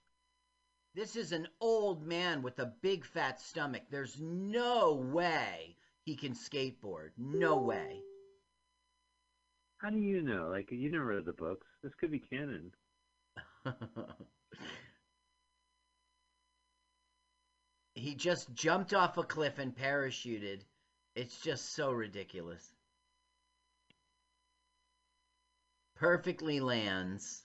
This 0.93 1.15
is 1.15 1.31
an 1.31 1.47
old 1.59 2.05
man 2.07 2.41
with 2.41 2.59
a 2.59 2.73
big 2.81 3.05
fat 3.05 3.41
stomach. 3.41 3.83
There's 3.89 4.19
no 4.19 4.93
way 4.93 5.75
he 6.05 6.15
can 6.15 6.33
skateboard. 6.33 7.09
No 7.17 7.57
way. 7.57 8.01
How 9.77 9.89
do 9.89 9.97
you 9.97 10.21
know? 10.21 10.47
Like 10.49 10.71
you 10.71 10.89
never 10.89 11.05
read 11.05 11.25
the 11.25 11.33
books. 11.33 11.67
This 11.83 11.93
could 11.95 12.11
be 12.11 12.19
canon. 12.19 12.71
he 17.93 18.15
just 18.15 18.53
jumped 18.53 18.93
off 18.93 19.17
a 19.17 19.23
cliff 19.23 19.59
and 19.59 19.75
parachuted. 19.75 20.61
It's 21.15 21.41
just 21.41 21.73
so 21.75 21.91
ridiculous. 21.91 22.73
Perfectly 25.95 26.59
lands. 26.59 27.44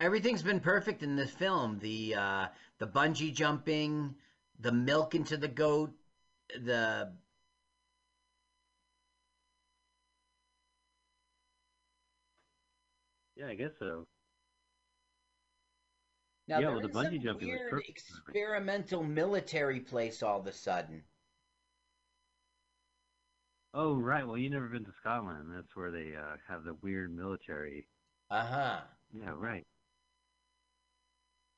Everything's 0.00 0.42
been 0.42 0.60
perfect 0.60 1.02
in 1.02 1.16
this 1.16 1.30
film. 1.30 1.78
The 1.78 2.14
uh, 2.14 2.46
the 2.78 2.86
bungee 2.86 3.32
jumping, 3.32 4.14
the 4.58 4.72
milk 4.72 5.14
into 5.14 5.36
the 5.36 5.48
goat, 5.48 5.92
the 6.60 7.12
Yeah, 13.36 13.48
I 13.48 13.54
guess 13.54 13.72
so. 13.78 14.06
Now 16.46 16.60
Yeah, 16.60 16.70
well, 16.70 16.80
the 16.80 16.92
some 16.92 17.04
bungee 17.04 17.22
jumping 17.22 17.48
was 17.48 17.58
weird 17.60 17.70
perfect. 17.70 17.90
experimental 17.90 19.02
military 19.02 19.80
place 19.80 20.22
all 20.22 20.40
of 20.40 20.46
a 20.46 20.52
sudden. 20.52 21.02
Oh, 23.74 23.96
right. 23.96 24.26
Well, 24.26 24.38
you 24.38 24.48
never 24.48 24.68
been 24.68 24.84
to 24.86 24.92
Scotland. 25.00 25.50
That's 25.54 25.74
where 25.76 25.90
they 25.90 26.14
uh, 26.16 26.36
have 26.48 26.64
the 26.64 26.74
weird 26.74 27.14
military. 27.14 27.86
Uh 28.30 28.46
huh. 28.46 28.80
Yeah, 29.12 29.34
right. 29.36 29.66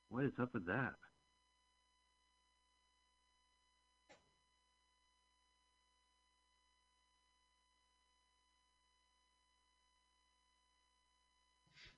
What 0.09 0.25
is 0.25 0.33
up 0.41 0.53
with 0.53 0.67
that? 0.67 0.95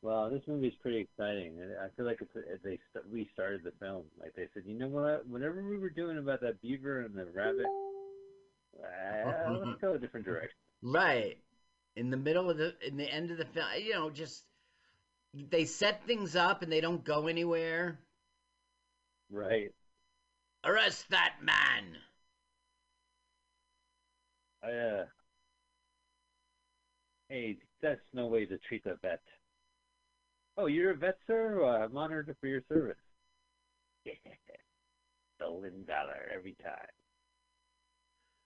Well, 0.03 0.31
this 0.31 0.43
movie's 0.47 0.75
pretty 0.83 0.99
exciting. 0.99 1.59
I 1.61 1.87
I 1.87 1.89
feel 1.97 2.05
like 2.07 2.21
it's 2.21 2.35
a, 2.37 2.59
they 2.65 2.79
st- 2.93 3.05
restarted 3.11 3.63
the 3.65 3.73
film. 3.81 4.05
Like 4.21 4.35
they 4.35 4.49
said, 4.55 4.65
you 4.67 4.75
know 4.79 4.89
what? 4.89 5.27
Whatever 5.27 5.63
we 5.69 5.79
were 5.79 5.91
doing 5.91 6.19
about 6.19 6.41
that 6.43 6.61
beaver 6.61 7.01
and 7.03 7.15
the 7.15 7.27
rabbit, 7.27 7.67
uh, 8.83 9.59
let's 9.65 9.81
go 9.81 9.95
a 9.95 9.99
different 9.99 10.27
direction. 10.27 10.57
Right. 10.83 11.39
In 11.97 12.11
the 12.11 12.17
middle 12.17 12.51
of 12.51 12.59
the 12.59 12.75
in 12.87 12.97
the 12.97 13.11
end 13.11 13.31
of 13.31 13.39
the 13.39 13.45
film, 13.45 13.67
you 13.83 13.93
know, 13.93 14.11
just 14.11 14.45
they 15.35 15.65
set 15.65 16.07
things 16.07 16.37
up 16.37 16.63
and 16.63 16.71
they 16.71 16.81
don't 16.81 17.05
go 17.05 17.27
anywhere. 17.27 17.99
Right. 19.31 19.73
Arrest 20.65 21.11
that 21.11 21.35
man. 21.43 21.97
I, 24.63 24.71
uh, 24.71 25.05
hey, 27.29 27.59
that's 27.81 28.01
no 28.13 28.27
way 28.27 28.47
to 28.47 28.59
treat 28.59 28.87
a 28.87 28.97
vet. 29.03 29.23
Oh, 30.57 30.67
you're 30.67 30.91
a 30.91 30.97
vet, 30.97 31.19
sir? 31.27 31.61
Well, 31.61 31.83
I'm 31.83 31.97
honored 31.97 32.35
for 32.41 32.47
your 32.49 32.63
service. 32.69 32.97
Yeah. 34.05 34.15
Stolen 35.37 35.85
dollar 35.87 36.29
every 36.35 36.57
time. 36.63 36.89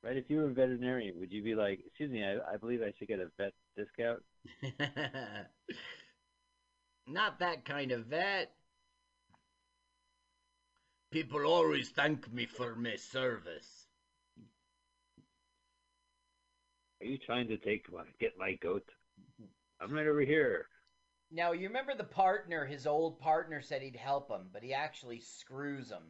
Right? 0.05 0.17
If 0.17 0.29
you 0.29 0.39
were 0.39 0.47
a 0.47 0.53
veterinarian, 0.53 1.19
would 1.21 1.33
you 1.33 1.43
be 1.43 1.55
like, 1.55 1.81
"Excuse 1.87 2.11
me, 2.11 2.25
I, 2.25 2.39
I 2.55 2.57
believe 2.57 2.83
I 2.83 2.93
should 2.99 3.09
get 3.09 3.21
a 3.21 3.29
vet 3.39 3.53
discount"? 3.77 4.23
Not 7.07 7.39
that 7.39 7.65
kind 7.65 7.93
of 7.93 8.07
vet. 8.07 8.53
People 11.13 11.45
always 11.45 11.91
thank 11.91 12.33
me 12.33 12.47
for 12.47 12.75
my 12.75 12.97
service. 12.97 13.87
Are 17.01 17.07
you 17.07 17.19
trying 17.19 17.49
to 17.49 17.57
take 17.59 17.93
my, 17.93 18.05
get 18.19 18.33
my 18.39 18.55
goat? 18.63 18.89
I'm 19.81 19.93
right 19.93 20.07
over 20.07 20.21
here. 20.21 20.67
Now, 21.31 21.53
you 21.53 21.67
remember 21.67 21.95
the 21.95 22.05
partner, 22.05 22.65
his 22.65 22.87
old 22.87 23.19
partner 23.19 23.61
said 23.61 23.83
he'd 23.83 23.97
help 23.97 24.31
him, 24.31 24.49
but 24.53 24.63
he 24.63 24.73
actually 24.73 25.21
screws 25.21 25.91
him. 25.91 26.03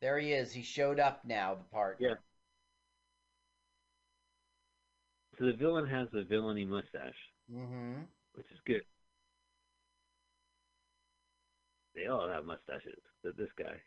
There 0.00 0.18
he 0.18 0.32
is. 0.32 0.52
He 0.52 0.62
showed 0.62 0.98
up 0.98 1.24
now, 1.24 1.54
the 1.54 1.64
partner. 1.64 2.08
Yeah. 2.08 2.14
So 5.38 5.46
the 5.46 5.52
villain 5.52 5.86
has 5.86 6.08
a 6.14 6.24
villainy 6.24 6.64
mustache, 6.64 7.14
Mm-hmm. 7.52 8.02
which 8.34 8.46
is 8.50 8.58
good. 8.66 8.82
They 11.94 12.06
all 12.06 12.28
have 12.28 12.44
mustaches, 12.44 12.98
but 13.22 13.36
this 13.36 13.48
guy 13.58 13.80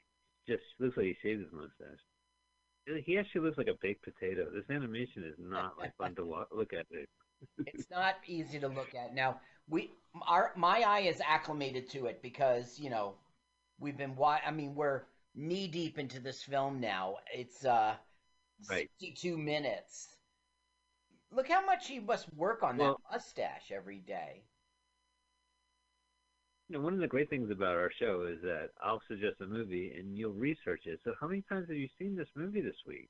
just 0.47 0.63
looks 0.79 0.97
like 0.97 1.05
he 1.07 1.15
shaved 1.21 1.41
his 1.41 1.51
mustache. 1.51 1.99
He 3.05 3.17
actually 3.19 3.41
looks 3.41 3.57
like 3.57 3.67
a 3.67 3.77
baked 3.81 4.03
potato. 4.03 4.47
This 4.51 4.69
animation 4.73 5.23
is 5.23 5.35
not 5.37 5.77
like 5.77 5.95
fun 5.97 6.15
to 6.15 6.25
wa- 6.25 6.45
look 6.51 6.73
at. 6.73 6.85
It. 6.89 7.07
it's 7.67 7.89
not 7.91 8.15
easy 8.25 8.59
to 8.59 8.67
look 8.67 8.95
at. 8.95 9.13
Now, 9.13 9.39
we 9.67 9.91
our 10.27 10.53
my 10.55 10.81
eye 10.81 11.01
is 11.01 11.21
acclimated 11.23 11.87
to 11.91 12.07
it 12.07 12.21
because, 12.23 12.79
you 12.79 12.89
know, 12.89 13.13
we've 13.79 13.97
been 13.97 14.15
wa- 14.15 14.39
I 14.43 14.49
mean, 14.49 14.73
we're 14.73 15.03
knee 15.35 15.67
deep 15.67 15.99
into 15.99 16.19
this 16.19 16.41
film 16.41 16.79
now. 16.79 17.17
It's 17.33 17.63
uh 17.65 17.95
Right. 18.69 18.89
62 18.99 19.37
minutes. 19.37 20.09
Look 21.31 21.47
how 21.47 21.65
much 21.65 21.87
he 21.87 21.99
must 21.99 22.33
work 22.33 22.63
on 22.63 22.77
Well- 22.77 23.01
that 23.03 23.11
mustache 23.11 23.71
every 23.71 23.99
day. 23.99 24.43
You 26.67 26.77
know, 26.77 26.81
one 26.81 26.93
of 26.93 26.99
the 26.99 27.07
great 27.07 27.29
things 27.29 27.49
about 27.49 27.75
our 27.77 27.91
show 27.91 28.23
is 28.23 28.41
that 28.41 28.71
I'll 28.79 29.01
suggest 29.07 29.41
a 29.41 29.47
movie 29.47 29.91
and 29.91 30.15
you'll 30.15 30.33
research 30.33 30.85
it. 30.85 30.99
So, 31.03 31.15
how 31.19 31.27
many 31.27 31.41
times 31.41 31.67
have 31.67 31.77
you 31.77 31.89
seen 31.97 32.15
this 32.15 32.29
movie 32.35 32.61
this 32.61 32.85
week? 32.85 33.09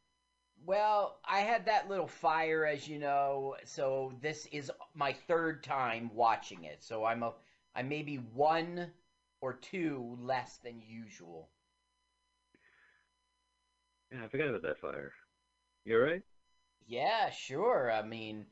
Well, 0.65 1.19
I 1.25 1.39
had 1.41 1.65
that 1.65 1.89
little 1.89 2.07
fire, 2.07 2.65
as 2.65 2.87
you 2.87 2.99
know, 2.99 3.55
so 3.63 4.13
this 4.21 4.45
is 4.47 4.71
my 4.93 5.13
third 5.13 5.63
time 5.63 6.13
watching 6.13 6.63
it. 6.63 6.83
So 6.83 7.05
I'm 7.05 7.23
a, 7.23 7.33
I 7.75 7.81
may 7.83 8.01
be 8.01 8.17
one 8.17 8.91
or 9.41 9.53
two 9.53 10.17
less 10.21 10.57
than 10.57 10.81
usual. 10.81 11.49
Yeah, 14.11 14.25
I 14.25 14.27
forgot 14.27 14.49
about 14.49 14.63
that 14.63 14.79
fire. 14.79 15.13
You 15.85 15.95
all 15.97 16.01
right? 16.03 16.23
Yeah, 16.89 17.29
sure. 17.29 17.91
I 17.91 18.01
mean, 18.01 18.47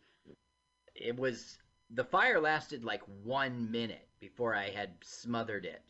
it 0.93 1.17
was 1.17 1.57
the 1.89 2.03
fire 2.03 2.39
lasted 2.39 2.85
like 2.85 3.01
one 3.23 3.71
minute 3.71 4.07
before 4.19 4.53
I 4.53 4.69
had 4.69 4.91
smothered 5.03 5.65
it. 5.65 5.81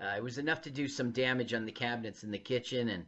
Uh, 0.00 0.14
it 0.16 0.22
was 0.22 0.38
enough 0.38 0.62
to 0.62 0.70
do 0.70 0.88
some 0.88 1.10
damage 1.10 1.52
on 1.52 1.66
the 1.66 1.72
cabinets 1.72 2.24
in 2.24 2.30
the 2.30 2.38
kitchen 2.38 2.88
and 2.88 3.04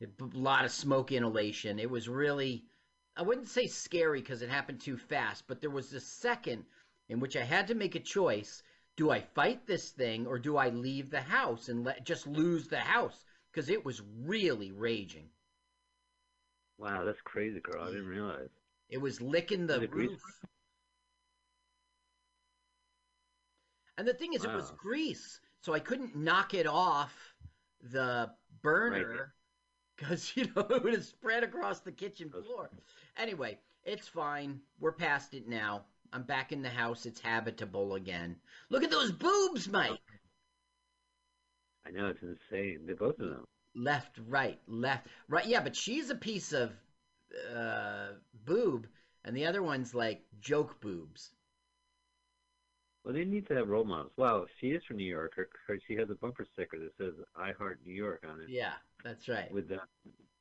a 0.00 0.24
lot 0.32 0.64
of 0.64 0.70
smoke 0.70 1.10
inhalation. 1.10 1.80
It 1.80 1.90
was 1.90 2.08
really, 2.08 2.64
I 3.16 3.22
wouldn't 3.22 3.48
say 3.48 3.66
scary 3.66 4.20
because 4.20 4.42
it 4.42 4.48
happened 4.48 4.80
too 4.80 4.96
fast, 4.96 5.48
but 5.48 5.60
there 5.60 5.68
was 5.68 5.92
a 5.92 6.00
second 6.00 6.66
in 7.08 7.18
which 7.18 7.36
I 7.36 7.42
had 7.42 7.66
to 7.66 7.74
make 7.74 7.96
a 7.96 8.00
choice. 8.00 8.62
Do 8.94 9.10
I 9.10 9.22
fight 9.22 9.66
this 9.66 9.90
thing 9.90 10.24
or 10.24 10.38
do 10.38 10.56
I 10.56 10.68
leave 10.68 11.10
the 11.10 11.22
house 11.22 11.68
and 11.68 11.82
let 11.82 12.06
just 12.06 12.28
lose 12.28 12.68
the 12.68 12.78
house? 12.78 13.24
Because 13.50 13.68
it 13.68 13.84
was 13.84 14.02
really 14.20 14.70
raging. 14.70 15.30
Wow, 16.78 17.04
that's 17.04 17.20
crazy, 17.24 17.60
girl. 17.60 17.82
I 17.82 17.88
didn't 17.88 18.06
realize. 18.06 18.48
It 18.88 18.98
was 18.98 19.20
licking 19.20 19.66
the 19.66 19.82
it 19.82 19.90
grease? 19.90 20.10
roof. 20.10 20.22
And 23.98 24.06
the 24.06 24.14
thing 24.14 24.32
is, 24.32 24.44
it 24.44 24.52
was 24.52 24.72
grease, 24.76 25.40
so 25.60 25.74
I 25.74 25.80
couldn't 25.80 26.14
knock 26.14 26.54
it 26.54 26.68
off 26.68 27.34
the 27.92 28.30
burner 28.62 29.34
because 29.96 30.32
you 30.36 30.46
know 30.54 30.62
it 30.70 30.84
would 30.84 30.94
have 30.94 31.04
spread 31.04 31.42
across 31.42 31.80
the 31.80 31.90
kitchen 31.90 32.30
floor. 32.30 32.70
Anyway, 33.16 33.58
it's 33.84 34.06
fine. 34.06 34.60
We're 34.78 34.92
past 34.92 35.34
it 35.34 35.48
now. 35.48 35.82
I'm 36.12 36.22
back 36.22 36.52
in 36.52 36.62
the 36.62 36.70
house. 36.70 37.06
It's 37.06 37.20
habitable 37.20 37.94
again. 37.94 38.36
Look 38.70 38.84
at 38.84 38.90
those 38.90 39.10
boobs, 39.12 39.68
Mike. 39.68 39.98
I 41.84 41.90
know 41.90 42.06
it's 42.06 42.22
insane. 42.22 42.80
They're 42.86 42.94
both 42.94 43.18
of 43.18 43.30
them. 43.30 43.44
Left, 43.74 44.18
right, 44.28 44.58
left, 44.66 45.06
right. 45.28 45.46
Yeah, 45.46 45.60
but 45.60 45.76
she's 45.76 46.10
a 46.10 46.14
piece 46.14 46.52
of 46.52 46.72
uh, 47.54 48.08
boob, 48.44 48.86
and 49.24 49.36
the 49.36 49.46
other 49.46 49.62
one's 49.62 49.94
like 49.94 50.22
joke 50.40 50.80
boobs. 50.80 51.30
Well, 53.04 53.14
they 53.14 53.24
need 53.24 53.46
to 53.48 53.54
have 53.54 53.68
role 53.68 53.84
models. 53.84 54.12
Wow, 54.16 54.46
she 54.60 54.68
is 54.68 54.82
from 54.84 54.96
New 54.96 55.04
York. 55.04 55.32
Her, 55.36 55.48
her 55.66 55.78
she 55.86 55.94
has 55.94 56.10
a 56.10 56.14
bumper 56.14 56.46
sticker 56.52 56.78
that 56.78 56.96
says 56.98 57.14
"I 57.36 57.52
Heart 57.52 57.80
New 57.86 57.94
York" 57.94 58.24
on 58.28 58.40
it. 58.40 58.48
Yeah, 58.50 58.72
that's 59.04 59.28
right. 59.28 59.50
With 59.52 59.68
the 59.68 59.78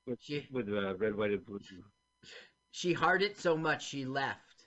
with 0.06 0.20
with 0.52 0.68
uh, 0.70 0.96
red, 0.98 1.16
white, 1.16 1.32
and 1.32 1.46
blue. 1.46 1.60
She 2.72 2.94
hearted 2.94 3.38
so 3.38 3.56
much 3.58 3.88
she 3.88 4.06
left. 4.06 4.66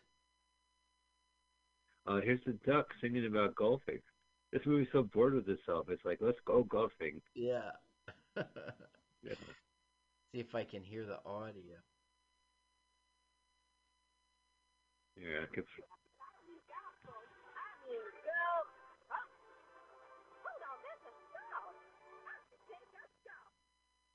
Uh, 2.07 2.20
here's 2.20 2.43
the 2.45 2.53
duck 2.66 2.87
singing 3.01 3.27
about 3.27 3.55
golfing. 3.55 4.01
This 4.53 4.62
movie's 4.66 4.89
so 4.93 5.03
bored 5.03 5.35
with 5.35 5.49
itself. 5.49 5.87
It's 5.91 6.05
like, 6.05 6.19
let's 6.20 6.41
go 6.45 6.65
golfing. 6.65 7.20
Yeah. 7.35 7.70
Yeah. 8.36 9.35
See 10.32 10.40
if 10.40 10.55
I 10.55 10.65
can 10.65 10.82
hear 10.82 11.05
the 11.05 11.19
audio. 11.28 11.77
Yeah. 15.16 15.43
I 15.43 15.55
could- 15.55 15.65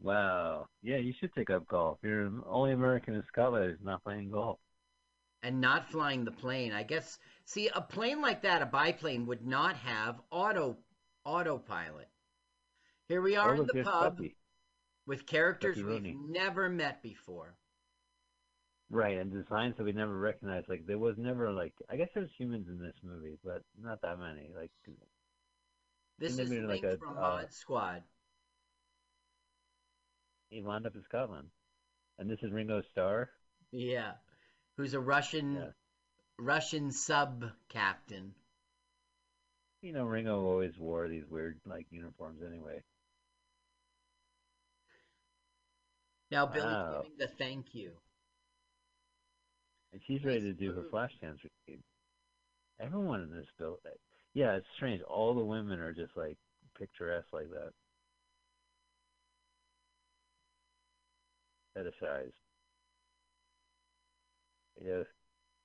Wow. 0.01 0.67
Yeah, 0.83 0.97
you 0.97 1.13
should 1.19 1.33
take 1.33 1.49
up 1.49 1.67
golf. 1.67 1.97
You're 2.03 2.29
the 2.29 2.43
only 2.47 2.73
American 2.73 3.15
in 3.15 3.23
Scotland 3.23 3.71
who's 3.71 3.83
not 3.83 4.03
playing 4.03 4.29
golf. 4.29 4.59
And 5.41 5.61
not 5.61 5.89
flying 5.89 6.25
the 6.25 6.31
plane. 6.31 6.71
I 6.73 6.83
guess 6.83 7.17
see 7.45 7.69
a 7.73 7.81
plane 7.81 8.21
like 8.21 8.43
that, 8.43 8.61
a 8.61 8.65
biplane, 8.67 9.25
would 9.25 9.45
not 9.45 9.75
have 9.77 10.21
auto 10.31 10.77
autopilot. 11.23 12.07
Here 13.07 13.21
we 13.21 13.35
are 13.35 13.55
in 13.55 13.67
the 13.67 13.83
pub 13.83 14.17
Tuppy. 14.17 14.35
with 15.05 15.27
characters 15.27 15.81
we've 15.81 16.15
never 16.27 16.69
met 16.69 17.03
before. 17.03 17.55
Right, 18.89 19.17
and 19.17 19.31
designs 19.31 19.77
that 19.77 19.83
we 19.83 19.91
never 19.91 20.17
recognized. 20.17 20.69
Like 20.69 20.85
there 20.85 20.97
was 20.97 21.15
never 21.17 21.51
like 21.51 21.73
I 21.89 21.97
guess 21.97 22.09
there's 22.13 22.31
humans 22.37 22.67
in 22.67 22.79
this 22.79 22.95
movie, 23.03 23.37
but 23.43 23.63
not 23.79 24.01
that 24.01 24.19
many. 24.19 24.49
Like 24.55 24.71
This 26.19 26.37
is 26.37 26.49
like 26.51 26.83
a, 26.83 26.97
from 26.97 27.17
uh, 27.17 27.43
Squad. 27.49 28.03
he 30.49 30.61
wound 30.61 30.85
up 30.85 30.95
in 30.95 31.03
Scotland, 31.03 31.49
and 32.17 32.29
this 32.29 32.39
is 32.41 32.51
Ringo 32.51 32.81
Starr. 32.91 33.29
Yeah. 33.71 34.13
Who's 34.77 34.93
a 34.93 34.99
Russian 34.99 35.73
Russian 36.37 36.91
sub 36.91 37.45
captain. 37.69 38.33
You 39.81 39.93
know, 39.93 40.05
Ringo 40.05 40.43
always 40.43 40.77
wore 40.77 41.07
these 41.07 41.25
weird 41.29 41.59
like 41.65 41.85
uniforms 41.91 42.41
anyway. 42.45 42.81
Now 46.31 46.45
Billy's 46.45 46.65
Wow. 46.65 46.95
Oh. 46.97 47.01
giving 47.03 47.17
the 47.17 47.27
thank 47.27 47.65
you. 47.73 47.91
And 49.93 50.01
she's 50.07 50.23
ready 50.25 50.41
to 50.41 50.53
do 50.53 50.73
her 50.73 50.83
flash 50.89 51.11
dance 51.21 51.39
routine. 51.43 51.83
Everyone 52.79 53.21
in 53.21 53.31
this 53.31 53.45
bill, 53.57 53.79
yeah, 54.33 54.53
it's 54.55 54.65
strange. 54.75 55.01
All 55.03 55.33
the 55.33 55.45
women 55.45 55.79
are 55.79 55.93
just 55.93 56.17
like 56.17 56.37
picturesque 56.77 57.31
like 57.31 57.49
that. 57.51 57.71
Fetishized. 61.77 62.33
Yes. 64.83 65.05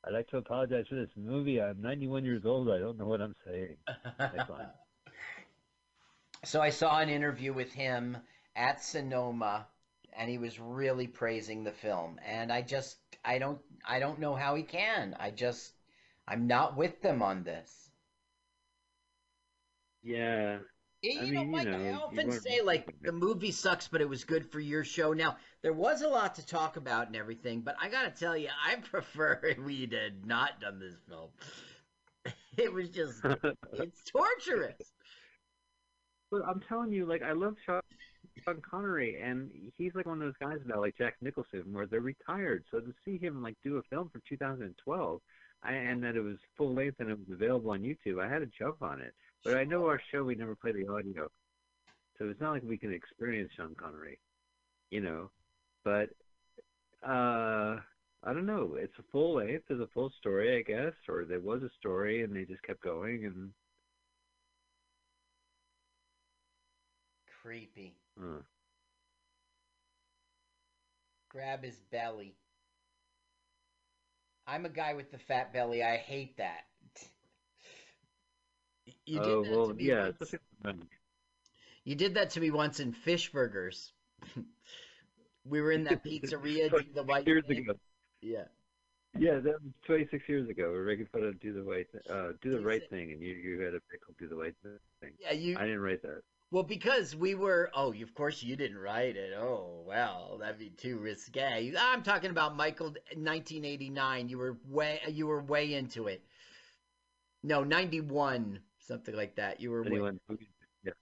I'd 0.05 0.12
like 0.12 0.28
to 0.28 0.39
apologize 0.39 0.87
for 0.89 0.95
this 0.95 1.11
movie. 1.16 1.61
I'm 1.61 1.81
91 1.82 2.24
years 2.24 2.43
old. 2.45 2.70
I 2.70 2.78
don't 2.78 2.97
know 2.99 3.07
what 3.07 3.20
I'm 3.20 3.35
saying. 3.47 3.77
So 6.43 6.62
I 6.62 6.70
saw 6.70 6.99
an 7.01 7.11
interview 7.11 7.53
with 7.53 7.70
him 7.70 8.16
at 8.57 8.82
Sonoma, 8.82 9.66
and 10.12 10.31
he 10.31 10.39
was 10.39 10.59
really 10.61 11.07
praising 11.07 11.65
the 11.65 11.73
film. 11.73 12.19
And 12.24 12.53
I 12.53 12.62
just, 12.62 12.99
I 13.24 13.39
don't, 13.39 13.61
I 13.87 13.99
don't 14.01 14.19
know 14.20 14.35
how 14.35 14.55
he 14.55 14.62
can. 14.62 15.16
I 15.19 15.31
just, 15.31 15.73
I'm 16.28 16.47
not 16.47 16.77
with 16.77 17.03
them 17.03 17.23
on 17.23 17.45
this. 17.45 17.91
Yeah. 20.03 20.59
You 21.03 21.20
I 21.20 21.31
know, 21.31 21.45
mean, 21.45 21.51
Mike, 21.51 21.66
you 21.66 21.73
know, 21.73 21.78
I 21.78 21.93
often 21.93 22.31
say 22.31 22.61
like 22.61 22.95
the 23.03 23.12
movie 23.12 23.53
sucks, 23.53 23.89
but 23.89 24.01
it 24.03 24.09
was 24.09 24.24
good 24.24 24.51
for 24.51 24.61
your 24.61 24.85
show. 24.85 25.12
Now 25.15 25.37
there 25.62 25.73
was 25.73 26.03
a 26.03 26.09
lot 26.09 26.35
to 26.37 26.47
talk 26.47 26.77
about 26.77 27.07
and 27.07 27.16
everything, 27.16 27.62
but 27.62 27.77
I 27.81 27.89
gotta 27.89 28.11
tell 28.11 28.37
you, 28.37 28.51
I 28.65 28.77
prefer 28.91 29.55
we 29.65 29.89
had 29.91 30.27
not 30.27 30.61
done 30.61 30.78
this 30.78 30.97
film. 31.09 31.31
It 32.57 32.73
was 32.73 32.91
just, 32.91 33.23
it's 33.73 34.03
torturous. 34.05 34.93
But 36.31 36.43
I'm 36.47 36.61
telling 36.61 36.93
you, 36.93 37.07
like 37.07 37.23
I 37.23 37.32
love 37.32 37.57
Sean 38.44 38.60
Connery, 38.68 39.20
and 39.22 39.51
he's 39.76 39.94
like 39.94 40.06
one 40.06 40.20
of 40.20 40.26
those 40.26 40.48
guys 40.48 40.59
about 40.64 40.80
like 40.80 40.97
Jack 40.97 41.16
Nicholson, 41.20 41.64
where 41.72 41.86
they're 41.86 42.01
retired. 42.01 42.64
So 42.70 42.80
to 42.80 42.92
see 43.05 43.18
him 43.18 43.42
like 43.42 43.56
do 43.62 43.76
a 43.78 43.82
film 43.84 44.10
for 44.12 44.20
2012, 44.28 45.20
I, 45.62 45.72
and 45.72 46.02
that 46.02 46.16
it 46.16 46.20
was 46.20 46.36
full 46.56 46.74
length 46.74 47.01
and 47.01 47.10
it 47.10 47.18
was 47.18 47.28
available 47.32 47.70
on 47.70 47.82
YouTube, 47.82 48.22
I 48.22 48.32
had 48.32 48.40
to 48.40 48.51
jump 48.59 48.82
on 48.82 49.01
it. 49.01 49.14
But 49.44 49.56
I 49.56 49.64
know 49.64 49.86
our 49.86 50.01
show 50.10 50.24
we 50.24 50.34
never 50.34 50.55
play 50.55 50.72
the 50.72 50.88
audio, 50.88 51.28
so 52.18 52.28
it's 52.28 52.40
not 52.40 52.52
like 52.52 52.62
we 52.62 52.78
can 52.78 52.92
experience 52.92 53.51
Sean 53.56 53.74
Connery, 53.74 54.18
you 54.90 55.01
know. 55.01 55.30
But 55.84 56.10
uh 57.06 57.80
I 58.22 58.34
don't 58.34 58.44
know. 58.44 58.76
It's 58.76 58.98
a 58.98 59.05
full 59.10 59.36
length. 59.36 59.64
It's 59.70 59.80
a 59.80 59.88
full 59.94 60.12
story, 60.18 60.59
I 60.59 60.62
guess, 60.62 60.92
or 61.09 61.24
there 61.24 61.40
was 61.40 61.62
a 61.62 61.70
story 61.78 62.22
and 62.22 62.36
they 62.36 62.44
just 62.44 62.62
kept 62.62 62.82
going 62.82 63.24
and. 63.24 63.51
Creepy. 67.42 67.94
Uh, 68.20 68.42
Grab 71.28 71.64
his 71.64 71.78
belly. 71.90 72.34
I'm 74.47 74.64
a 74.66 74.68
guy 74.68 74.94
with 74.94 75.12
the 75.12 75.18
fat 75.18 75.52
belly. 75.52 75.82
I 75.82 75.97
hate 75.97 76.36
that. 76.38 76.64
You 79.06 79.20
did 79.20 79.28
oh 79.28 79.42
that 79.44 79.51
well, 79.56 79.68
to 79.68 79.74
me 79.74 79.84
yeah. 79.84 80.05
once. 80.05 80.16
especially. 80.20 80.88
You 81.84 81.94
did 81.94 82.14
that 82.14 82.30
to 82.30 82.40
me 82.40 82.51
once 82.51 82.80
in 82.80 82.92
Fish 82.92 83.30
Burgers. 83.32 83.92
we 85.44 85.60
were 85.60 85.72
in 85.72 85.84
that 85.84 86.02
pizzeria. 86.05 86.70
do 86.70 86.80
the 86.94 87.02
white 87.05 87.26
years 87.26 87.44
thing. 87.47 87.59
ago. 87.59 87.74
Yeah. 88.20 88.44
Yeah, 89.18 89.34
that 89.40 89.62
was 89.62 89.72
26 89.86 90.28
years 90.28 90.48
ago. 90.48 90.70
We 90.70 90.78
were 90.78 90.84
making 90.84 91.06
fun 91.06 91.24
of 91.24 91.40
do 91.40 91.52
the 91.52 91.62
right, 91.62 91.86
th- 91.90 92.05
uh, 92.09 92.32
do 92.42 92.51
the 92.51 92.60
right 92.60 92.82
thing, 92.90 93.12
and 93.12 93.20
you 93.20 93.34
you 93.34 93.60
had 93.60 93.74
a 93.74 93.80
pickle 93.90 94.14
do 94.18 94.28
the 94.28 94.36
right 94.36 94.55
thing. 95.01 95.12
Yeah, 95.20 95.32
you- 95.32 95.56
I 95.59 95.62
didn't 95.62 95.80
write 95.80 96.02
that. 96.02 96.22
Well, 96.52 96.64
because 96.64 97.14
we 97.14 97.36
were. 97.36 97.70
Oh, 97.74 97.93
of 97.93 98.14
course 98.14 98.43
you 98.43 98.56
didn't 98.56 98.78
write 98.78 99.16
it. 99.16 99.35
Oh, 99.39 99.85
well, 99.86 100.39
that'd 100.40 100.59
be 100.59 100.70
too 100.70 100.98
risque. 100.98 101.72
I'm 101.78 102.02
talking 102.02 102.31
about 102.31 102.56
Michael, 102.56 102.86
1989. 102.86 104.28
You 104.28 104.39
were 104.39 104.59
way. 104.68 105.01
You 105.09 105.28
were 105.28 105.43
way 105.43 105.74
into 105.74 106.09
it. 106.09 106.24
No, 107.43 107.62
91, 107.62 108.59
something 108.81 109.14
like 109.14 109.36
that. 109.36 109.60
You 109.60 109.70
were. 109.70 109.82
Way, 109.82 109.90
Anyone? 109.93 110.20
Yeah. 110.82 110.93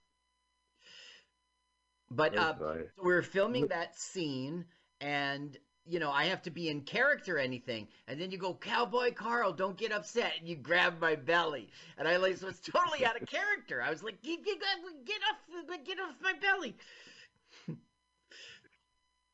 but 2.11 2.37
uh, 2.37 2.53
so 2.59 2.83
we 3.03 3.11
were 3.11 3.23
filming 3.23 3.67
that 3.67 3.97
scene, 3.97 4.65
and 5.01 5.57
you 5.89 5.99
know 5.99 6.11
I 6.11 6.25
have 6.25 6.41
to 6.43 6.51
be 6.51 6.69
in 6.69 6.81
character 6.81 7.37
anything, 7.37 7.87
and 8.07 8.19
then 8.21 8.31
you 8.31 8.37
go, 8.37 8.53
Cowboy 8.53 9.11
Carl, 9.13 9.51
don't 9.53 9.77
get 9.77 9.91
upset, 9.91 10.33
and 10.39 10.47
you 10.47 10.55
grab 10.55 10.99
my 11.01 11.15
belly, 11.15 11.69
and 11.97 12.07
I 12.07 12.17
like 12.17 12.41
was 12.41 12.59
totally 12.59 13.05
out 13.05 13.21
of 13.21 13.27
character. 13.27 13.81
I 13.81 13.89
was 13.89 14.03
like, 14.03 14.21
get, 14.21 14.45
get, 14.45 14.59
get 15.05 15.19
off, 15.29 15.85
get 15.85 15.99
off 15.99 16.15
my 16.21 16.33
belly. 16.33 16.75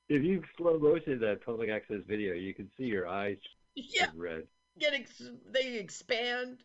If 0.07 0.23
you 0.23 0.43
slow 0.55 0.77
motion 0.77 1.19
that 1.21 1.43
public 1.43 1.69
access 1.69 2.01
video, 2.07 2.33
you 2.35 2.53
can 2.53 2.69
see 2.77 2.83
your 2.85 3.07
eyes 3.07 3.37
Yeah. 3.75 4.11
red. 4.15 4.43
Get 4.79 4.93
ex- 4.93 5.31
they 5.49 5.77
expand. 5.79 6.59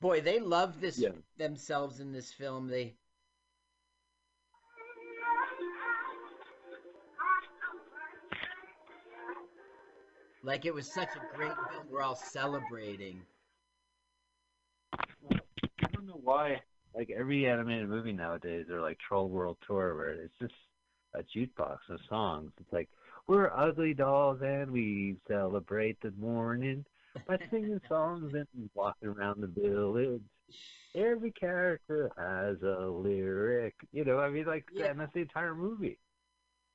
Boy, 0.00 0.20
they 0.20 0.38
love 0.40 0.80
this 0.80 0.98
Yeah. 0.98 1.12
themselves 1.38 2.00
in 2.00 2.12
this 2.12 2.32
film. 2.32 2.68
They 2.68 2.94
like 10.46 10.64
it 10.64 10.72
was 10.72 10.90
such 10.92 11.08
a 11.16 11.36
great 11.36 11.52
film. 11.70 11.86
We're 11.90 12.02
all 12.02 12.14
celebrating. 12.14 13.20
I 14.94 15.86
don't 15.92 16.06
know 16.06 16.20
why. 16.22 16.60
Like 16.94 17.10
every 17.10 17.46
animated 17.46 17.88
movie 17.88 18.12
nowadays, 18.12 18.64
they're 18.68 18.80
like 18.80 18.98
Troll 18.98 19.28
World 19.28 19.58
Tour, 19.66 19.94
where 19.96 20.10
it's 20.12 20.38
just 20.40 20.54
a 21.14 21.22
jukebox 21.22 21.78
of 21.90 22.00
songs. 22.08 22.52
It's 22.60 22.72
like 22.72 22.88
we're 23.26 23.50
ugly 23.54 23.92
dolls 23.92 24.40
and 24.40 24.70
we 24.70 25.16
celebrate 25.28 26.00
the 26.00 26.12
morning 26.18 26.84
by 27.26 27.38
singing 27.50 27.80
songs 27.88 28.32
and 28.34 28.46
walking 28.74 29.08
around 29.08 29.42
the 29.42 29.48
village. 29.60 30.22
Every 30.94 31.32
character 31.32 32.10
has 32.16 32.62
a 32.62 32.86
lyric. 32.86 33.74
You 33.92 34.04
know, 34.04 34.20
I 34.20 34.30
mean, 34.30 34.46
like, 34.46 34.64
Yeah. 34.72 34.86
and 34.86 35.00
that's 35.00 35.12
the 35.12 35.20
entire 35.20 35.54
movie. 35.54 35.98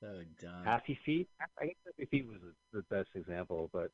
So 0.02 0.08
dumb. 0.40 0.64
Happy 0.64 0.98
Feet. 1.06 1.28
I 1.60 1.66
guess 1.66 1.76
Happy 1.86 2.08
Feet 2.10 2.26
was 2.26 2.38
the 2.40 2.80
the 2.80 2.94
best 2.94 3.10
example, 3.14 3.70
but 3.72 3.92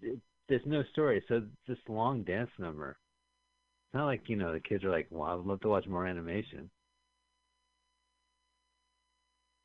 it, 0.00 0.20
there's 0.48 0.62
no 0.66 0.84
story. 0.92 1.22
So 1.28 1.42
this 1.66 1.78
long 1.88 2.22
dance 2.22 2.50
number. 2.58 2.90
It's 2.90 3.94
not 3.94 4.06
like 4.06 4.28
you 4.28 4.36
know 4.36 4.52
the 4.52 4.60
kids 4.60 4.84
are 4.84 4.90
like, 4.90 5.08
"Wow, 5.10 5.36
I'd 5.36 5.46
love 5.46 5.60
to 5.62 5.68
watch 5.68 5.88
more 5.88 6.06
animation." 6.06 6.70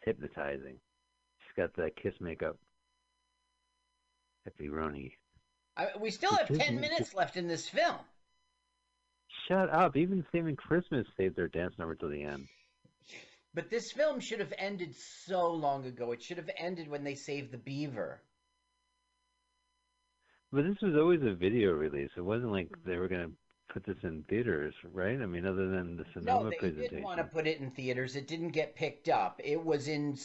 It's 0.01 0.05
hypnotizing. 0.05 0.79
She's 1.39 1.55
got 1.55 1.75
that 1.75 1.95
kiss 1.95 2.13
makeup. 2.19 2.57
Happy 4.45 4.67
Roni. 4.67 5.11
I, 5.77 5.89
we 5.99 6.09
still 6.09 6.31
have 6.31 6.47
ten 6.47 6.79
minutes 6.79 7.13
left 7.13 7.37
in 7.37 7.47
this 7.47 7.69
film. 7.69 7.97
Shut 9.47 9.69
up! 9.69 9.95
Even 9.95 10.25
Saving 10.31 10.55
Christmas 10.55 11.05
saved 11.17 11.35
their 11.35 11.49
dance 11.49 11.75
number 11.77 11.93
till 11.93 12.09
the 12.09 12.23
end. 12.23 12.47
But 13.53 13.69
this 13.69 13.91
film 13.91 14.19
should 14.19 14.39
have 14.39 14.53
ended 14.57 14.95
so 14.95 15.51
long 15.51 15.85
ago. 15.85 16.11
It 16.11 16.23
should 16.23 16.37
have 16.37 16.49
ended 16.57 16.87
when 16.87 17.03
they 17.03 17.15
saved 17.15 17.51
the 17.51 17.57
beaver. 17.57 18.21
But 20.51 20.65
this 20.65 20.81
was 20.81 20.95
always 20.95 21.21
a 21.23 21.33
video 21.33 21.71
release. 21.71 22.09
It 22.17 22.21
wasn't 22.21 22.51
like 22.51 22.69
they 22.85 22.97
were 22.97 23.07
mm-hmm. 23.07 23.15
gonna 23.15 23.31
put 23.69 23.83
this 23.83 24.03
in 24.03 24.23
theaters, 24.23 24.73
right? 24.91 25.19
I 25.21 25.25
mean, 25.25 25.45
other 25.45 25.69
than 25.69 25.97
the 25.97 26.05
Sonoma 26.13 26.43
No, 26.43 26.49
they 26.49 26.57
presentation. 26.57 26.95
did 26.95 27.03
want 27.03 27.17
to 27.17 27.23
put 27.23 27.47
it 27.47 27.59
in 27.59 27.71
theaters. 27.71 28.15
It 28.15 28.27
didn't 28.27 28.49
get 28.49 28.75
picked 28.75 29.09
up. 29.09 29.39
It 29.43 29.63
was 29.63 29.87
in, 29.87 30.17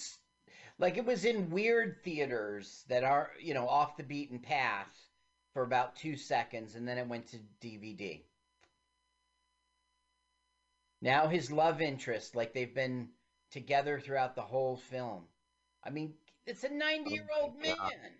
like, 0.79 0.97
it 0.97 1.05
was 1.05 1.25
in 1.25 1.51
weird 1.51 2.03
theaters 2.05 2.85
that 2.89 3.05
are, 3.05 3.31
you 3.41 3.55
know, 3.55 3.69
off 3.69 3.97
the 3.97 4.03
beaten 4.03 4.39
path 4.39 4.93
for 5.53 5.63
about 5.63 5.97
two 5.97 6.17
seconds, 6.17 6.75
and 6.75 6.87
then 6.87 6.99
it 6.99 7.09
went 7.09 7.29
to 7.29 7.39
DVD. 7.63 8.23
Now 11.01 11.29
his 11.29 11.51
love 11.51 11.81
interest, 11.81 12.35
like 12.35 12.53
they've 12.53 12.75
been 12.75 13.09
together 13.51 14.01
throughout 14.01 14.35
the 14.35 14.43
whole 14.43 14.77
film. 14.77 15.25
I 15.85 15.91
mean, 15.91 16.15
it's 16.47 16.65
a 16.65 16.73
90 16.73 17.11
year 17.11 17.27
old 17.41 17.55
Oh 17.57 17.61
man. 17.61 18.13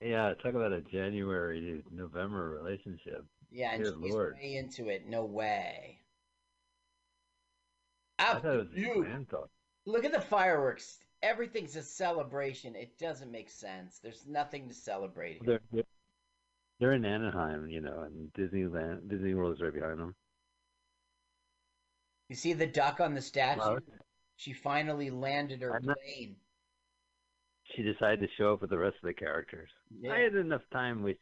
Yeah, 0.00 0.34
talk 0.42 0.54
about 0.54 0.72
a 0.72 0.80
January 0.80 1.60
to 1.60 1.82
November 1.94 2.50
relationship. 2.50 3.24
Yeah, 3.50 3.72
and 3.72 3.84
Dear 3.84 3.92
she's 4.02 4.12
Lord. 4.12 4.34
way 4.42 4.56
into 4.56 4.88
it. 4.88 5.06
No 5.08 5.24
way. 5.24 6.00
I 8.18 8.34
thought 8.34 8.44
it 8.44 8.58
was 8.58 8.68
you. 8.74 8.92
a 8.92 9.04
granddaughter. 9.04 9.50
Look 9.86 10.04
at 10.04 10.12
the 10.12 10.20
fireworks. 10.20 10.98
Everything's 11.22 11.76
a 11.76 11.82
celebration. 11.82 12.74
It 12.74 12.98
doesn't 12.98 13.30
make 13.30 13.50
sense. 13.50 14.00
There's 14.02 14.26
nothing 14.26 14.68
to 14.68 14.74
celebrate. 14.74 15.34
here. 15.34 15.42
They're, 15.44 15.60
they're 15.72 15.84
they're 16.80 16.92
in 16.94 17.04
Anaheim, 17.04 17.68
you 17.68 17.80
know, 17.80 18.00
and 18.00 18.32
Disneyland, 18.32 19.08
Disney 19.08 19.34
World 19.34 19.54
is 19.54 19.60
right 19.60 19.72
behind 19.72 20.00
them. 20.00 20.16
You 22.32 22.36
see 22.36 22.54
the 22.54 22.66
duck 22.66 22.98
on 22.98 23.12
the 23.12 23.20
statue? 23.20 23.80
She 24.36 24.54
finally 24.54 25.10
landed 25.10 25.60
her 25.60 25.78
not- 25.82 25.98
plane. 25.98 26.36
She 27.64 27.82
decided 27.82 28.20
to 28.20 28.28
show 28.38 28.54
up 28.54 28.62
with 28.62 28.70
the 28.70 28.78
rest 28.78 28.96
of 29.02 29.06
the 29.06 29.12
characters. 29.12 29.68
Yeah. 30.00 30.12
I 30.14 30.20
had 30.20 30.34
enough 30.34 30.62
time 30.72 31.02
with. 31.02 31.18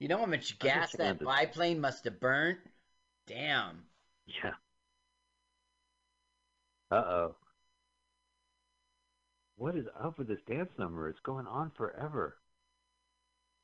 You 0.00 0.08
know 0.08 0.18
how 0.18 0.26
much 0.26 0.58
gas 0.58 0.90
that 0.96 1.20
to- 1.20 1.24
biplane 1.24 1.80
must 1.80 2.02
have 2.04 2.18
burnt? 2.18 2.58
Damn. 3.28 3.86
Yeah. 4.26 4.54
Uh 6.90 6.94
oh. 6.96 7.36
What 9.54 9.76
is 9.76 9.86
up 10.02 10.18
with 10.18 10.26
this 10.26 10.42
dance 10.48 10.72
number? 10.80 11.08
It's 11.08 11.20
going 11.20 11.46
on 11.46 11.70
forever. 11.76 12.38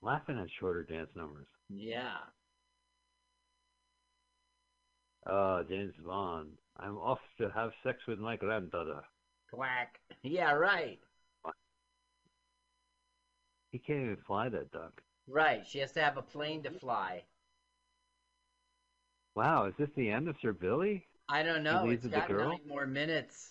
Laughing 0.03 0.39
at 0.39 0.51
shorter 0.61 0.85
dance 0.85 1.11
numbers. 1.17 1.49
Yeah. 1.69 2.19
Oh, 5.27 5.63
James 5.69 5.95
Bond. 6.05 6.51
I'm 6.79 6.97
off 6.97 7.21
to 7.39 7.51
have 7.51 7.73
sex 7.85 7.99
with 8.09 8.19
my 8.19 8.37
granddaughter. 8.37 9.03
Quack. 9.53 10.01
Yeah, 10.23 10.53
right. 10.53 10.99
He 13.71 13.79
can't 13.79 14.01
even 14.01 14.17
fly 14.27 14.49
that 14.49 14.73
duck. 14.73 15.03
Right. 15.29 15.67
She 15.67 15.79
has 15.79 15.93
to 15.93 16.03
have 16.03 16.17
a 16.17 16.23
plane 16.23 16.63
to 16.65 16.71
fly. 16.71 17.23
Wow, 19.37 19.67
is 19.67 19.75
this 19.79 19.89
the 19.97 20.11
end 20.11 20.29
of 20.29 20.37
Sir 20.43 20.53
Billy? 20.53 21.07
I 21.29 21.43
don't 21.43 21.63
know. 21.63 21.89
It's 21.89 22.03
the 22.03 22.09
got 22.09 22.29
girl? 22.29 22.49
nine 22.51 22.61
more 22.67 22.87
minutes. 22.87 23.51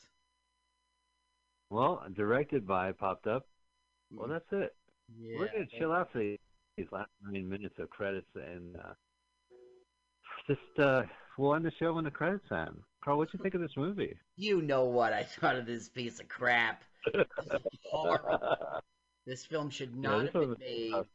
Well, 1.70 2.04
directed 2.14 2.68
by 2.68 2.91
popped 2.91 3.28
up. 3.28 3.46
Well, 4.12 4.28
that's 4.28 4.52
it. 4.52 4.76
Yeah, 5.18 5.38
We're 5.40 5.48
gonna 5.48 5.66
chill 5.78 5.94
out 5.94 6.12
for 6.12 6.20
these 6.20 6.88
last 6.91 7.10
nine 7.24 7.48
minutes 7.48 7.76
of 7.80 7.90
credits 7.90 8.28
and 8.36 8.76
uh, 8.76 8.94
just 10.48 10.80
uh, 10.80 11.04
we'll 11.40 11.56
end 11.56 11.66
the 11.66 11.72
show 11.80 11.94
when 11.94 12.03
the 12.03 12.11
credits 12.11 12.52
end. 12.52 12.84
Carl, 13.03 13.18
what'd 13.18 13.34
you 13.34 13.40
think 13.40 13.56
of 13.56 13.61
this 13.61 13.78
movie? 13.78 14.18
You 14.38 14.61
know 14.64 14.86
what 14.86 15.14
I 15.14 15.24
thought 15.24 15.56
of 15.56 15.68
this 15.68 15.88
piece 15.90 16.20
of 16.20 16.28
crap. 16.28 16.84
This 19.26 19.45
film 19.45 19.70
should 19.70 19.95
not 19.95 20.26
this 20.26 20.34
have 20.34 20.49
been 20.49 20.56
made. 20.60 20.91
tough. 20.91 21.07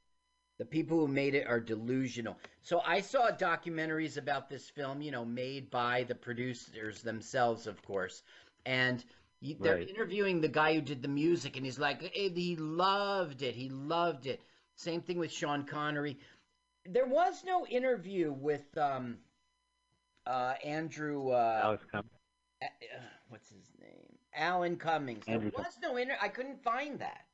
The 0.59 0.65
people 0.65 0.99
who 0.99 1.09
made 1.09 1.35
it 1.35 1.47
are 1.47 1.61
delusional. 1.61 2.39
So 2.63 2.81
I 2.81 3.01
saw 3.01 3.31
documentaries 3.33 4.17
about 4.17 4.49
this 4.49 4.71
film, 4.71 5.03
you 5.03 5.11
know, 5.11 5.25
made 5.25 5.71
by 5.71 6.05
the 6.05 6.15
producers 6.15 7.03
themselves, 7.03 7.67
of 7.67 7.83
course. 7.83 8.23
And 8.67 9.05
they're 9.61 9.79
Right. 9.79 9.89
interviewing 9.89 10.41
the 10.41 10.49
guy 10.49 10.75
who 10.75 10.81
did 10.83 11.03
the 11.03 11.09
music, 11.09 11.57
and 11.57 11.67
he's 11.67 11.79
like, 11.79 12.03
"Eh, 12.17 12.31
he 12.35 12.57
loved 12.57 13.43
it. 13.43 13.55
He 13.55 13.69
loved 13.71 14.27
it. 14.27 14.41
Same 14.77 15.03
thing 15.03 15.19
with 15.19 15.33
Sean 15.33 15.65
Connery. 15.67 16.19
There 16.87 17.07
was 17.07 17.45
no 17.45 17.67
interview 17.67 18.33
with 18.33 18.77
um, 18.79 19.19
uh, 20.27 20.55
Andrew. 20.65 21.31
Uh, 21.31 21.61
Alex 21.65 21.85
Cummings. 21.91 22.11
uh, 22.63 22.67
what's 23.29 23.49
his 23.51 23.71
name? 23.81 24.19
Alan 24.35 24.77
Cummings. 24.77 25.25
There 25.27 25.35
Andrew 25.37 25.51
was 25.57 25.79
no 25.83 25.97
inter. 25.97 26.17
I 26.21 26.29
couldn't 26.29 26.63
find 26.63 26.99
that. 27.01 27.25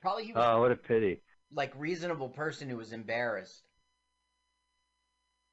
Probably 0.00 0.26
he 0.26 0.32
was 0.32 0.44
Oh, 0.46 0.60
what 0.60 0.72
a 0.72 0.76
pity. 0.76 1.22
like 1.52 1.72
reasonable 1.78 2.28
person 2.28 2.68
who 2.68 2.76
was 2.76 2.92
embarrassed. 2.92 3.62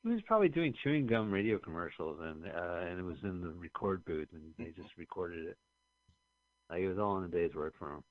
He 0.04 0.10
was 0.10 0.22
probably 0.24 0.50
doing 0.50 0.74
chewing 0.84 1.06
gum 1.06 1.32
radio 1.32 1.60
commercials, 1.60 2.20
and 2.22 2.46
uh, 2.46 2.80
and 2.90 3.00
it 3.00 3.04
was 3.04 3.18
in 3.24 3.40
the 3.42 3.50
record 3.52 4.04
booth, 4.04 4.30
and 4.34 4.52
they 4.58 4.72
just 4.72 4.98
recorded 4.98 5.46
it. 5.46 5.58
Like 6.70 6.82
it 6.82 6.90
was 6.90 6.98
all 6.98 7.18
in 7.20 7.26
a 7.26 7.28
day's 7.28 7.54
work 7.56 7.76
for 7.78 7.94
him. 7.94 8.04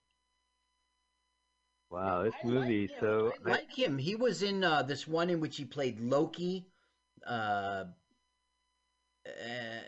Wow, 1.90 2.22
this 2.22 2.34
movie. 2.44 2.88
so 3.00 3.32
I 3.44 3.50
like 3.50 3.76
him. 3.76 3.98
He 3.98 4.14
was 4.14 4.42
in 4.42 4.62
uh, 4.62 4.82
this 4.82 5.08
one 5.08 5.28
in 5.28 5.40
which 5.40 5.56
he 5.56 5.64
played 5.64 6.00
Loki. 6.00 6.69
Uh, 7.26 7.84
uh, 9.26 9.80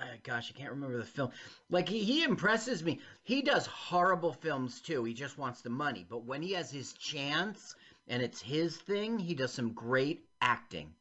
uh, 0.00 0.04
gosh, 0.22 0.52
I 0.54 0.58
can't 0.58 0.70
remember 0.70 0.98
the 0.98 1.04
film. 1.04 1.30
Like 1.70 1.88
he, 1.88 2.04
he 2.04 2.24
impresses 2.24 2.82
me. 2.84 3.00
He 3.24 3.42
does 3.42 3.66
horrible 3.66 4.32
films 4.32 4.80
too. 4.80 5.04
He 5.04 5.14
just 5.14 5.38
wants 5.38 5.60
the 5.60 5.70
money. 5.70 6.06
But 6.08 6.24
when 6.24 6.42
he 6.42 6.52
has 6.52 6.70
his 6.70 6.92
chance 6.92 7.74
and 8.06 8.22
it's 8.22 8.40
his 8.40 8.76
thing, 8.76 9.18
he 9.18 9.34
does 9.34 9.52
some 9.52 9.72
great 9.72 10.24
acting. 10.40 10.94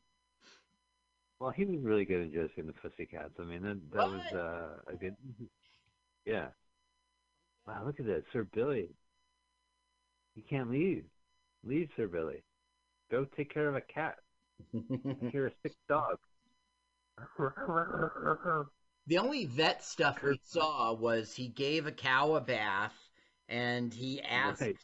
Well, 1.40 1.52
he 1.52 1.66
was 1.66 1.80
really 1.82 2.06
good 2.06 2.22
in 2.22 2.34
Josie 2.34 2.54
and 2.58 2.70
the 2.70 2.74
Pussycats. 2.74 3.40
I 3.40 3.44
mean, 3.44 3.62
that 3.62 3.92
that 3.92 4.10
was 4.10 4.34
uh, 4.34 4.80
a 4.88 4.96
good. 4.96 5.16
Yeah. 6.26 6.48
Wow, 7.66 7.86
look 7.86 8.02
at 8.02 8.06
that, 8.08 8.24
Sir 8.34 8.44
Billy. 8.44 8.90
You 10.36 10.44
can't 10.50 10.70
leave. 10.70 11.06
Leave, 11.64 11.90
Sir 11.96 12.08
Billy. 12.08 12.44
Go 13.10 13.24
take 13.24 13.54
care 13.54 13.70
of 13.70 13.76
a 13.76 13.82
cat. 13.82 14.18
I 14.74 15.30
hear 15.32 15.48
a 15.48 15.52
sick 15.64 15.76
dog. 15.90 16.18
The 19.08 19.18
only 19.18 19.46
vet 19.46 19.84
stuff 19.84 20.22
we 20.24 20.40
saw 20.44 20.94
was 20.94 21.34
he 21.34 21.48
gave 21.48 21.88
a 21.88 21.92
cow 21.92 22.36
a 22.36 22.42
bath 22.42 22.94
and 23.48 23.94
he 23.94 24.22
asked 24.22 24.62
Right. 24.62 24.76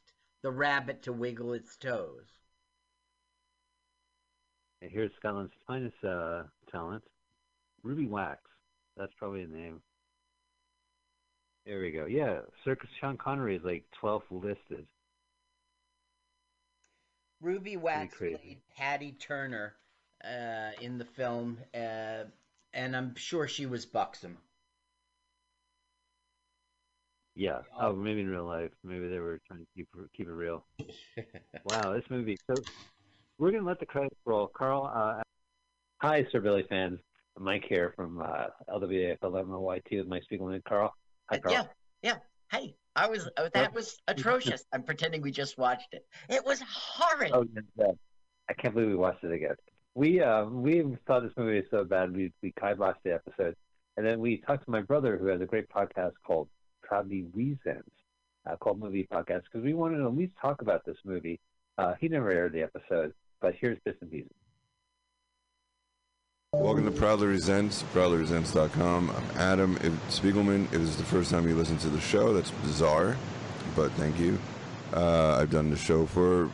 the 0.42 0.52
rabbit 0.52 1.04
to 1.04 1.14
wiggle 1.14 1.54
its 1.54 1.76
toes. 1.78 2.26
And 4.82 4.92
here's 4.92 5.12
Scotland's 5.20 5.54
finest 5.68 5.96
uh, 6.04 6.44
talent, 6.72 7.04
Ruby 7.84 8.08
Wax. 8.08 8.42
That's 8.98 9.14
probably 9.18 9.46
the 9.46 9.56
name. 9.56 9.82
There 11.66 11.80
we 11.80 11.92
go. 11.92 12.06
Yeah, 12.06 12.40
Circus 12.66 12.90
Sean 13.00 13.18
Connery 13.18 13.56
is 13.56 13.64
like 13.64 13.86
12th 14.02 14.24
listed. 14.32 14.86
Ruby 17.44 17.76
Wax 17.76 18.16
played 18.18 18.62
Patty 18.76 19.12
Turner 19.20 19.76
uh, 20.24 20.72
in 20.82 20.98
the 20.98 21.06
film, 21.06 21.58
uh, 21.76 22.24
and 22.74 22.96
I'm 22.96 23.16
sure 23.16 23.48
she 23.48 23.66
was 23.66 23.86
buxom. 23.86 24.38
Yeah. 27.36 27.60
Oh, 27.80 27.94
maybe 27.94 28.22
in 28.22 28.30
real 28.30 28.46
life. 28.46 28.72
Maybe 28.84 29.10
they 29.10 29.20
were 29.20 29.42
trying 29.48 29.60
to 29.60 29.66
keep 29.76 29.88
keep 30.16 30.28
it 30.28 30.32
real. 30.32 30.66
wow, 31.66 31.94
this 31.94 32.04
movie. 32.10 32.38
So 32.50 32.56
we're 33.38 33.52
gonna 33.52 33.68
let 33.68 33.80
the 33.80 33.86
credits 33.86 34.16
roll. 34.26 34.48
Carl. 34.48 34.92
Uh, 34.94 35.22
hi, 35.98 36.26
Sir 36.32 36.40
Billy 36.40 36.64
fans. 36.70 37.00
Mike 37.40 37.66
here 37.68 37.94
from 37.96 38.22
uh, 38.22 38.46
LWAFLMOYT 38.70 39.98
with 39.98 40.08
Mike 40.08 40.22
Spiegelman 40.32 40.64
Carl. 40.66 40.94
Hi, 41.32 41.40
Carl. 41.40 41.54
Yeah, 41.54 41.64
yeah. 42.04 42.18
Hey, 42.52 42.76
I 42.96 43.08
was 43.08 43.28
uh, 43.38 43.50
that 43.54 43.74
was 43.74 44.00
atrocious. 44.08 44.66
I'm 44.72 44.84
pretending 44.84 45.22
we 45.22 45.32
just 45.32 45.58
watched 45.58 45.94
it. 45.94 46.06
It 46.30 46.46
was 46.46 46.62
horrid. 46.62 47.32
Oh, 47.34 47.46
yeah. 47.78 47.92
I 48.50 48.54
can't 48.54 48.74
believe 48.74 48.90
we 48.90 48.96
watched 48.96 49.24
it 49.24 49.32
again. 49.32 49.56
We 49.96 50.22
uh, 50.22 50.46
we 50.46 50.84
thought 51.08 51.24
this 51.24 51.32
movie 51.38 51.58
was 51.58 51.66
so 51.72 51.84
bad 51.84 52.16
we 52.16 52.32
we 52.42 52.52
kiboshed 52.52 53.02
the 53.04 53.14
episode, 53.14 53.56
and 53.98 54.06
then 54.06 54.20
we 54.20 54.38
talked 54.38 54.66
to 54.66 54.72
my 54.72 54.82
brother 54.82 55.18
who 55.18 55.28
has 55.28 55.42
a 55.42 55.46
great 55.46 55.70
podcast 55.70 56.14
called 56.26 56.50
Proudly 56.82 57.26
Resents, 57.34 57.90
uh, 58.50 58.56
called 58.58 58.80
Movie 58.80 59.08
Podcast, 59.12 59.44
because 59.46 59.64
we 59.64 59.74
wanted 59.74 59.98
to 59.98 60.06
at 60.06 60.16
least 60.16 60.34
talk 60.42 60.62
about 60.62 60.86
this 60.86 60.98
movie. 61.04 61.40
Uh, 61.78 61.94
he 62.00 62.08
never 62.08 62.30
aired 62.30 62.54
the 62.54 62.62
episode, 62.62 63.14
but 63.42 63.56
here's 63.60 63.80
bits 63.86 63.98
and 64.02 64.12
pieces. 64.12 64.32
Welcome 66.54 66.86
to 66.86 66.92
Proudly 66.92 67.26
Resents, 67.26 67.84
proudlyresents.com. 67.96 69.10
I'm 69.10 69.38
Adam 69.38 69.76
Spiegelman. 70.10 70.66
If 70.66 70.72
this 70.72 70.82
is 70.82 70.98
the 70.98 71.04
first 71.04 71.32
time 71.32 71.50
you 71.50 71.56
listen 71.56 71.80
to 71.80 71.90
the 71.90 72.00
show, 72.00 72.32
that's 72.32 72.52
bizarre, 72.52 73.18
but 73.76 73.92
thank 73.94 74.20
you. 74.20 74.38
Uh, 74.94 75.40
I've 75.42 75.50
done 75.50 75.72
the 75.72 75.76
show 75.76 76.06
for 76.06 76.52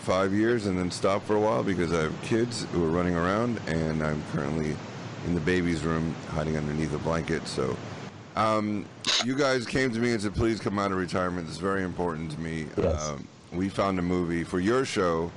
five 0.00 0.34
years 0.34 0.66
and 0.66 0.76
then 0.76 0.90
stopped 0.90 1.26
for 1.26 1.36
a 1.36 1.40
while 1.40 1.62
because 1.62 1.92
I 1.92 2.02
have 2.02 2.22
kids 2.22 2.66
who 2.72 2.84
are 2.84 2.90
running 2.90 3.14
around, 3.14 3.60
and 3.68 4.02
I'm 4.02 4.20
currently 4.32 4.74
in 5.26 5.34
the 5.36 5.40
baby's 5.42 5.84
room 5.84 6.12
hiding 6.30 6.56
underneath 6.56 6.92
a 6.92 6.98
blanket. 6.98 7.46
So, 7.46 7.76
um, 8.34 8.84
you 9.24 9.38
guys 9.38 9.64
came 9.64 9.92
to 9.92 10.00
me 10.00 10.10
and 10.10 10.20
said, 10.20 10.34
please 10.34 10.58
come 10.58 10.80
out 10.80 10.90
of 10.90 10.98
retirement. 10.98 11.46
This 11.46 11.54
is 11.54 11.62
very 11.62 11.84
important 11.84 12.32
to 12.32 12.40
me. 12.40 12.66
Yes. 12.76 13.10
Um, 13.10 13.28
we 13.52 13.68
found 13.68 14.00
a 14.00 14.02
movie 14.02 14.42
for 14.42 14.58
your 14.58 14.84
show, 14.84 15.30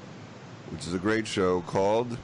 which 0.72 0.88
is 0.88 0.96
a 0.96 1.00
great 1.00 1.28
show 1.28 1.62
called. 1.62 2.18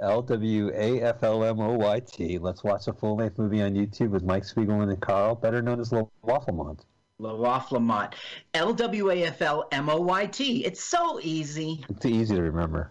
L 0.00 0.22
W 0.22 0.70
A 0.74 1.00
F 1.02 1.24
L 1.24 1.42
M 1.42 1.60
O 1.60 1.72
Y 1.72 2.00
T. 2.00 2.38
Let's 2.38 2.62
watch 2.62 2.86
a 2.86 2.92
full 2.92 3.16
length 3.16 3.36
movie 3.36 3.62
on 3.62 3.74
YouTube 3.74 4.10
with 4.10 4.22
Mike 4.22 4.44
Spiegelman 4.44 4.90
and 4.90 5.00
Carl, 5.00 5.34
better 5.34 5.60
known 5.60 5.80
as 5.80 5.92
La 5.92 6.04
Wafflemont. 6.24 6.80
La 7.18 7.32
Wafflemont. 7.32 8.12
L 8.54 8.72
W 8.72 9.10
A 9.10 9.24
F 9.24 9.42
L 9.42 9.66
M 9.72 9.88
O 9.88 10.00
Y 10.00 10.26
T. 10.26 10.64
It's 10.64 10.84
so 10.84 11.18
easy. 11.20 11.84
It's 11.88 12.06
easy 12.06 12.36
to 12.36 12.42
remember. 12.42 12.90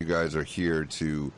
You 0.00 0.06
guys 0.06 0.34
are 0.34 0.44
here 0.44 0.84
to 0.86 1.30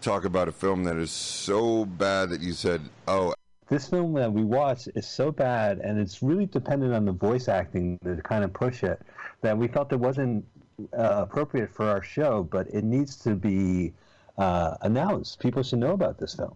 talk 0.00 0.24
about 0.24 0.48
a 0.48 0.52
film 0.52 0.82
that 0.84 0.96
is 0.96 1.10
so 1.10 1.84
bad 1.84 2.30
that 2.30 2.40
you 2.40 2.54
said, 2.54 2.80
"Oh, 3.06 3.34
This 3.68 3.90
film 3.90 4.14
that 4.14 4.32
we 4.32 4.44
watched 4.44 4.88
is 4.94 5.06
so 5.06 5.30
bad, 5.30 5.80
and 5.80 5.98
it's 5.98 6.22
really 6.22 6.46
dependent 6.46 6.94
on 6.94 7.04
the 7.04 7.12
voice 7.12 7.48
acting 7.48 7.98
to 8.02 8.16
kind 8.22 8.44
of 8.44 8.52
push 8.54 8.82
it, 8.82 9.02
that 9.42 9.58
we 9.58 9.68
felt 9.68 9.92
it 9.92 10.00
wasn't 10.00 10.42
uh, 10.96 11.26
appropriate 11.26 11.74
for 11.74 11.84
our 11.84 12.00
show, 12.00 12.44
but 12.44 12.66
it 12.68 12.82
needs 12.82 13.16
to 13.16 13.34
be 13.34 13.92
uh, 14.38 14.76
announced. 14.82 15.40
People 15.40 15.62
should 15.62 15.78
know 15.80 15.92
about 15.92 16.18
this 16.18 16.34
film. 16.34 16.54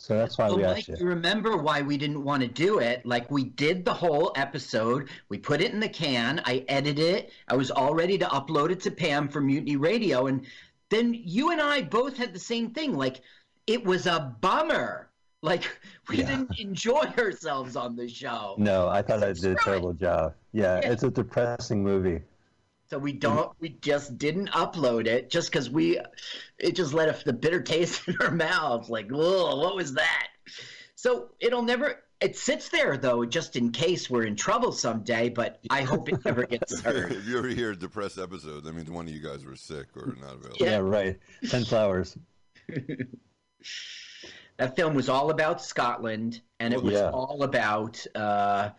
So 0.00 0.16
that's 0.16 0.38
why 0.38 0.46
Well, 0.46 0.58
we 0.58 0.62
Mike, 0.62 0.76
asked 0.78 0.88
you. 0.88 0.96
you 1.00 1.06
remember 1.06 1.56
why 1.56 1.82
we 1.82 1.96
didn't 1.96 2.22
want 2.22 2.40
to 2.42 2.48
do 2.48 2.78
it? 2.78 3.04
Like 3.04 3.28
we 3.32 3.42
did 3.44 3.84
the 3.84 3.92
whole 3.92 4.30
episode. 4.36 5.08
We 5.28 5.38
put 5.38 5.60
it 5.60 5.72
in 5.72 5.80
the 5.80 5.88
can. 5.88 6.40
I 6.44 6.64
edited 6.68 7.00
it. 7.04 7.32
I 7.48 7.56
was 7.56 7.72
all 7.72 7.94
ready 7.94 8.16
to 8.18 8.26
upload 8.26 8.70
it 8.70 8.78
to 8.82 8.92
Pam 8.92 9.28
for 9.28 9.40
Mutiny 9.40 9.76
Radio, 9.76 10.28
and 10.28 10.46
then 10.88 11.14
you 11.14 11.50
and 11.50 11.60
I 11.60 11.82
both 11.82 12.16
had 12.16 12.32
the 12.32 12.38
same 12.38 12.70
thing. 12.70 12.94
Like 12.96 13.22
it 13.66 13.84
was 13.84 14.06
a 14.06 14.36
bummer. 14.40 15.08
Like 15.42 15.64
we 16.08 16.16
didn't 16.18 16.50
enjoy 16.60 17.02
ourselves 17.18 17.74
on 17.74 17.96
the 17.96 18.08
show. 18.08 18.54
No, 18.56 18.88
I 18.88 19.02
thought 19.02 19.24
I 19.24 19.32
did 19.32 19.44
a 19.46 19.54
terrible 19.56 19.94
job. 19.94 20.34
Yeah, 20.52 20.80
Yeah. 20.80 20.92
it's 20.92 21.02
a 21.02 21.10
depressing 21.10 21.82
movie. 21.82 22.20
So 22.90 22.98
we 22.98 23.12
don't. 23.12 23.52
We 23.60 23.70
just 23.82 24.16
didn't 24.16 24.48
upload 24.50 25.06
it 25.06 25.28
just 25.30 25.50
because 25.52 25.68
we. 25.68 26.00
It 26.58 26.74
just 26.74 26.94
let 26.94 27.08
us 27.08 27.22
the 27.22 27.32
bitter 27.34 27.60
taste 27.60 28.02
in 28.08 28.16
our 28.20 28.30
mouths. 28.30 28.88
Like, 28.88 29.10
whoa, 29.10 29.56
what 29.56 29.76
was 29.76 29.92
that? 29.94 30.28
So 30.94 31.30
it'll 31.40 31.62
never. 31.62 32.02
It 32.20 32.36
sits 32.36 32.68
there 32.70 32.96
though, 32.96 33.24
just 33.24 33.54
in 33.56 33.70
case 33.70 34.08
we're 34.10 34.24
in 34.24 34.34
trouble 34.36 34.72
someday. 34.72 35.28
But 35.28 35.60
I 35.70 35.82
hope 35.82 36.08
it 36.08 36.24
never 36.24 36.44
gets 36.46 36.80
heard. 36.80 37.12
if 37.12 37.26
you 37.28 37.38
ever 37.38 37.48
hear 37.48 37.72
a 37.72 37.76
depressed 37.76 38.18
episode, 38.18 38.64
that 38.64 38.74
means 38.74 38.90
one 38.90 39.06
of 39.06 39.12
you 39.14 39.20
guys 39.20 39.44
were 39.44 39.54
sick 39.54 39.86
or 39.94 40.16
not 40.20 40.36
available." 40.36 40.56
Yeah, 40.58 40.78
right. 40.78 41.18
Ten 41.48 41.64
flowers. 41.64 42.16
That 44.56 44.74
film 44.74 44.94
was 44.94 45.08
all 45.08 45.30
about 45.30 45.62
Scotland, 45.62 46.40
and 46.58 46.74
it 46.74 46.82
was 46.82 46.94
Yeah. 46.94 47.10
all 47.10 47.44
about 47.44 48.04
uh, 48.16 48.70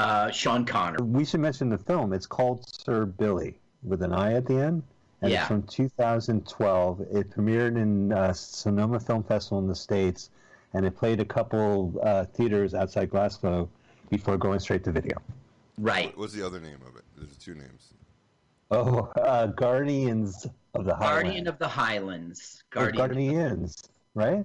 uh, 0.00 0.30
Sean 0.30 0.64
Connery. 0.64 1.02
We 1.02 1.24
should 1.24 1.40
mention 1.40 1.68
the 1.68 1.78
film. 1.78 2.12
It's 2.12 2.26
called 2.26 2.64
Sir 2.66 3.04
Billy 3.06 3.54
with 3.82 4.02
an 4.02 4.12
I 4.12 4.34
at 4.34 4.46
the 4.46 4.56
end. 4.56 4.82
And 5.22 5.30
Yeah. 5.30 5.40
it's 5.40 5.48
from 5.48 5.62
2012. 5.64 7.00
It 7.12 7.30
premiered 7.30 7.76
in 7.76 8.12
uh, 8.12 8.32
Sonoma 8.32 8.98
Film 9.00 9.22
Festival 9.22 9.58
in 9.58 9.68
the 9.68 9.74
States, 9.74 10.30
and 10.72 10.86
it 10.86 10.96
played 10.96 11.20
a 11.20 11.24
couple 11.24 11.94
uh, 12.02 12.24
theaters 12.24 12.74
outside 12.74 13.10
Glasgow 13.10 13.68
before 14.08 14.38
going 14.38 14.60
straight 14.60 14.82
to 14.84 14.92
video. 14.92 15.18
Right. 15.78 16.16
What's 16.16 16.32
the 16.32 16.44
other 16.44 16.60
name 16.60 16.78
of 16.88 16.96
it? 16.96 17.04
There's 17.16 17.36
two 17.36 17.54
names. 17.54 17.92
Oh, 18.70 19.10
uh, 19.16 19.46
Guardians 19.48 20.46
of 20.74 20.84
the 20.84 20.94
Highlands. 20.94 21.22
Guardian 21.24 21.46
of 21.48 21.58
the 21.58 21.68
Highlands. 21.68 22.62
Or 22.76 22.90
Guardian. 22.90 23.34
Guardians, 23.34 23.88
right? 24.14 24.44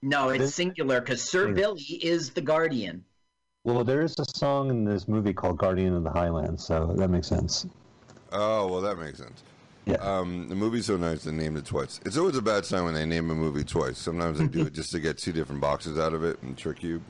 No, 0.00 0.28
it's 0.30 0.38
This- 0.44 0.54
singular 0.54 1.00
because 1.00 1.20
Sir 1.22 1.52
Billy 1.52 1.82
is 1.82 2.30
the 2.30 2.40
Guardian. 2.40 3.04
Well, 3.64 3.82
there 3.82 4.02
is 4.02 4.18
a 4.18 4.26
song 4.36 4.68
in 4.68 4.84
this 4.84 5.08
movie 5.08 5.32
called 5.32 5.56
"Guardian 5.58 5.94
of 5.94 6.04
the 6.04 6.10
Highlands," 6.10 6.64
so 6.64 6.94
that 6.96 7.08
makes 7.08 7.26
sense. 7.26 7.66
Oh 8.30 8.68
well, 8.68 8.82
that 8.82 8.98
makes 8.98 9.18
sense. 9.18 9.42
Yeah. 9.86 9.96
Um, 9.96 10.48
the 10.48 10.54
movie's 10.54 10.86
so 10.86 10.96
nice 10.96 11.24
they 11.24 11.32
named 11.32 11.58
it 11.58 11.64
twice. 11.64 12.00
It's 12.04 12.16
always 12.16 12.36
a 12.36 12.42
bad 12.42 12.64
sign 12.64 12.84
when 12.84 12.94
they 12.94 13.06
name 13.06 13.30
a 13.30 13.34
movie 13.34 13.64
twice. 13.64 13.98
Sometimes 13.98 14.38
they 14.38 14.46
do 14.46 14.66
it 14.66 14.72
just 14.74 14.92
to 14.92 15.00
get 15.00 15.18
two 15.18 15.32
different 15.32 15.60
boxes 15.60 15.98
out 15.98 16.12
of 16.14 16.24
it 16.24 16.40
and 16.42 16.56
trick 16.56 16.82
you. 16.82 17.02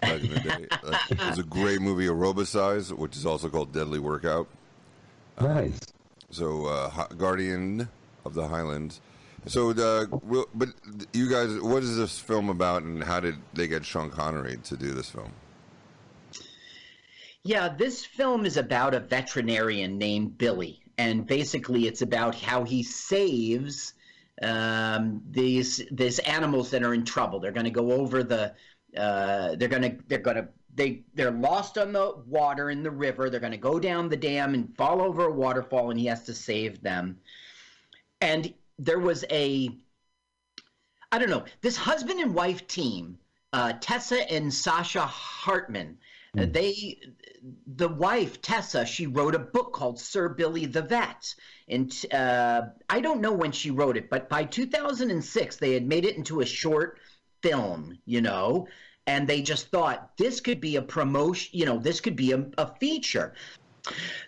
Back 0.00 0.22
in 0.22 0.34
the 0.34 0.40
day, 0.40 0.66
like, 0.82 1.08
there's 1.08 1.38
a 1.38 1.44
great 1.44 1.80
movie, 1.80 2.06
Aerobicide, 2.06 2.92
which 2.92 3.16
is 3.16 3.24
also 3.24 3.48
called 3.48 3.72
Deadly 3.72 3.98
Workout. 3.98 4.46
Nice. 5.40 5.78
So, 6.30 6.66
uh, 6.66 7.06
Guardian 7.16 7.88
of 8.26 8.34
the 8.34 8.46
Highlands. 8.46 9.00
So, 9.46 9.70
uh, 9.70 10.06
but 10.54 10.68
you 11.14 11.30
guys, 11.30 11.58
what 11.60 11.82
is 11.82 11.96
this 11.96 12.18
film 12.18 12.50
about, 12.50 12.82
and 12.82 13.02
how 13.02 13.20
did 13.20 13.36
they 13.54 13.66
get 13.66 13.84
Sean 13.84 14.10
Connery 14.10 14.58
to 14.64 14.76
do 14.76 14.92
this 14.92 15.08
film? 15.08 15.32
Yeah, 17.44 17.68
this 17.68 18.04
film 18.04 18.46
is 18.46 18.56
about 18.56 18.94
a 18.94 19.00
veterinarian 19.00 19.98
named 19.98 20.38
Billy, 20.38 20.82
and 20.98 21.26
basically 21.26 21.86
it's 21.86 22.02
about 22.02 22.34
how 22.34 22.64
he 22.64 22.82
saves 22.82 23.94
um, 24.42 25.22
these 25.30 25.82
these 25.90 26.18
animals 26.20 26.70
that 26.70 26.82
are 26.82 26.94
in 26.94 27.04
trouble. 27.04 27.40
They're 27.40 27.52
going 27.52 27.64
to 27.64 27.70
go 27.70 27.92
over 27.92 28.22
the. 28.22 28.54
Uh, 28.96 29.56
they're 29.56 29.68
going 29.68 29.82
to 29.82 29.98
they're 30.08 30.18
going 30.18 30.36
to 30.36 30.48
they 30.74 31.04
they're 31.14 31.30
lost 31.30 31.76
on 31.78 31.92
the 31.92 32.14
water 32.26 32.70
in 32.70 32.82
the 32.82 32.90
river. 32.90 33.28
They're 33.28 33.40
going 33.40 33.52
to 33.52 33.58
go 33.58 33.78
down 33.78 34.08
the 34.08 34.16
dam 34.16 34.54
and 34.54 34.74
fall 34.76 35.02
over 35.02 35.26
a 35.26 35.32
waterfall, 35.32 35.90
and 35.90 35.98
he 36.00 36.06
has 36.06 36.24
to 36.24 36.34
save 36.34 36.80
them. 36.82 37.20
And 38.20 38.54
there 38.78 38.98
was 39.00 39.24
a 39.30 39.70
I 41.12 41.18
don't 41.18 41.30
know 41.30 41.44
this 41.60 41.76
husband 41.76 42.20
and 42.20 42.34
wife 42.34 42.66
team, 42.66 43.18
uh, 43.52 43.74
Tessa 43.80 44.30
and 44.30 44.50
Sascha 44.50 45.06
Hartmann. 45.06 45.98
uh, 46.36 46.46
They, 46.46 46.98
the 47.66 47.88
wife 47.88 48.40
Tessa, 48.40 48.86
she 48.86 49.06
wrote 49.06 49.34
a 49.34 49.38
book 49.38 49.72
called 49.72 50.00
Sir 50.00 50.28
Billy 50.28 50.66
the 50.66 50.82
Vet, 50.82 51.34
and 51.68 51.92
uh, 52.12 52.62
I 52.88 53.00
don't 53.00 53.20
know 53.20 53.32
when 53.32 53.52
she 53.52 53.70
wrote 53.70 53.96
it, 53.96 54.08
but 54.08 54.28
by 54.28 54.44
2006 54.44 55.56
they 55.56 55.72
had 55.72 55.86
made 55.86 56.04
it 56.04 56.16
into 56.16 56.40
a 56.40 56.46
short 56.46 56.98
film, 57.42 57.98
you 58.06 58.20
know, 58.20 58.66
and 59.06 59.28
they 59.28 59.42
just 59.42 59.68
thought 59.68 60.16
this 60.16 60.40
could 60.40 60.60
be 60.60 60.76
a 60.76 60.82
promotion, 60.82 61.50
you 61.52 61.66
know, 61.66 61.78
this 61.78 62.00
could 62.00 62.16
be 62.16 62.32
a, 62.32 62.46
a 62.56 62.74
feature. 62.76 63.34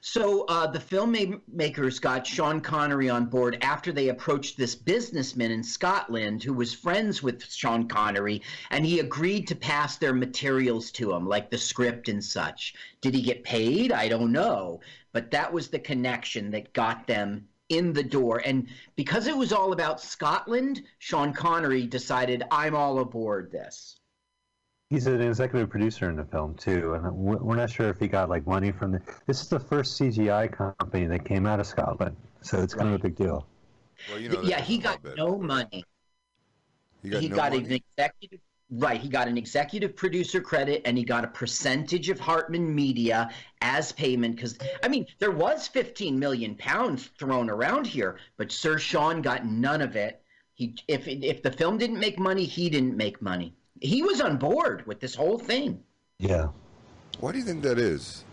So 0.02 0.44
uh, 0.44 0.66
the 0.66 0.78
filmmakers 0.78 2.00
got 2.00 2.26
Sean 2.26 2.60
Connery 2.60 3.08
on 3.08 3.26
board 3.26 3.56
after 3.62 3.90
they 3.90 4.10
approached 4.10 4.58
this 4.58 4.74
businessman 4.74 5.50
in 5.50 5.62
Scotland 5.62 6.42
who 6.42 6.52
was 6.52 6.74
friends 6.74 7.22
with 7.22 7.42
Sean 7.44 7.88
Connery, 7.88 8.42
and 8.70 8.84
he 8.84 9.00
agreed 9.00 9.48
to 9.48 9.56
pass 9.56 9.96
their 9.96 10.12
materials 10.12 10.90
to 10.92 11.12
him, 11.12 11.26
like 11.26 11.50
the 11.50 11.58
script 11.58 12.08
and 12.08 12.22
such. 12.22 12.74
Did 13.00 13.14
he 13.14 13.22
get 13.22 13.44
paid? 13.44 13.92
I 13.92 14.08
don't 14.08 14.32
know, 14.32 14.80
but 15.12 15.30
that 15.30 15.52
was 15.52 15.68
the 15.68 15.78
connection 15.78 16.50
that 16.50 16.74
got 16.74 17.06
them 17.06 17.48
in 17.68 17.92
the 17.92 18.02
door. 18.02 18.42
And 18.44 18.68
because 18.94 19.26
it 19.26 19.36
was 19.36 19.52
all 19.52 19.72
about 19.72 20.00
Scotland, 20.00 20.82
Sean 20.98 21.32
Connery 21.32 21.86
decided, 21.86 22.42
I'm 22.50 22.74
all 22.74 22.98
aboard 22.98 23.50
this. 23.50 23.95
He's 24.88 25.08
an 25.08 25.20
executive 25.20 25.68
producer 25.68 26.08
in 26.08 26.16
the 26.16 26.24
film 26.24 26.54
too, 26.54 26.94
and 26.94 27.12
we're 27.12 27.38
we're 27.38 27.56
not 27.56 27.70
sure 27.70 27.88
if 27.88 27.98
he 27.98 28.06
got 28.06 28.28
like 28.28 28.46
money 28.46 28.70
from 28.70 28.92
the. 28.92 29.02
This 29.26 29.42
is 29.42 29.48
the 29.48 29.58
first 29.58 30.00
CGI 30.00 30.52
company 30.52 31.06
that 31.06 31.24
came 31.24 31.44
out 31.44 31.58
of 31.58 31.66
Scotland, 31.66 32.14
so 32.40 32.62
it's 32.62 32.72
kind 32.72 32.88
of 32.88 32.94
a 32.94 32.98
big 32.98 33.16
deal. 33.16 33.46
Well, 34.08 34.20
you 34.20 34.28
know, 34.28 34.42
yeah, 34.42 34.60
he 34.60 34.78
got 34.78 35.00
no 35.16 35.38
money. 35.38 35.84
He 37.02 37.10
got 37.10 37.22
he 37.22 37.28
no 37.28 37.36
got 37.36 37.52
money? 37.52 37.64
an 37.64 37.72
executive 37.72 38.40
right. 38.70 39.00
He 39.00 39.08
got 39.08 39.26
an 39.26 39.36
executive 39.36 39.96
producer 39.96 40.40
credit, 40.40 40.82
and 40.84 40.96
he 40.96 41.02
got 41.02 41.24
a 41.24 41.28
percentage 41.28 42.08
of 42.08 42.20
Hartmann 42.20 42.72
Media 42.72 43.30
as 43.62 43.90
payment. 43.90 44.36
Because 44.36 44.56
I 44.84 44.88
mean, 44.88 45.04
there 45.18 45.32
was 45.32 45.66
15 45.66 46.16
million 46.16 46.54
pounds 46.54 47.10
thrown 47.18 47.50
around 47.50 47.88
here, 47.88 48.18
but 48.36 48.52
Sir 48.52 48.78
Sean 48.78 49.20
got 49.20 49.46
none 49.46 49.82
of 49.82 49.96
it. 49.96 50.22
He 50.54 50.76
if 50.86 51.08
if 51.08 51.42
the 51.42 51.50
film 51.50 51.76
didn't 51.76 51.98
make 51.98 52.20
money, 52.20 52.44
he 52.44 52.70
didn't 52.70 52.96
make 52.96 53.20
money. 53.20 53.52
He 53.80 54.02
was 54.02 54.20
on 54.20 54.36
board 54.36 54.86
with 54.86 55.00
this 55.00 55.14
whole 55.14 55.38
thing. 55.38 55.82
Yeah. 56.18 56.48
Why 57.20 57.32
do 57.32 57.38
you 57.38 57.44
think 57.44 57.62
that 57.62 57.78
is? 57.78 58.24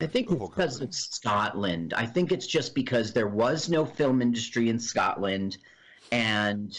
I 0.00 0.06
think 0.06 0.30
it's 0.30 0.40
because 0.40 0.80
it's 0.80 0.98
Scotland. 1.14 1.94
I 1.94 2.06
think 2.06 2.32
it's 2.32 2.46
just 2.46 2.74
because 2.74 3.12
there 3.12 3.28
was 3.28 3.68
no 3.68 3.84
film 3.84 4.20
industry 4.20 4.68
in 4.68 4.78
Scotland, 4.78 5.56
and 6.10 6.76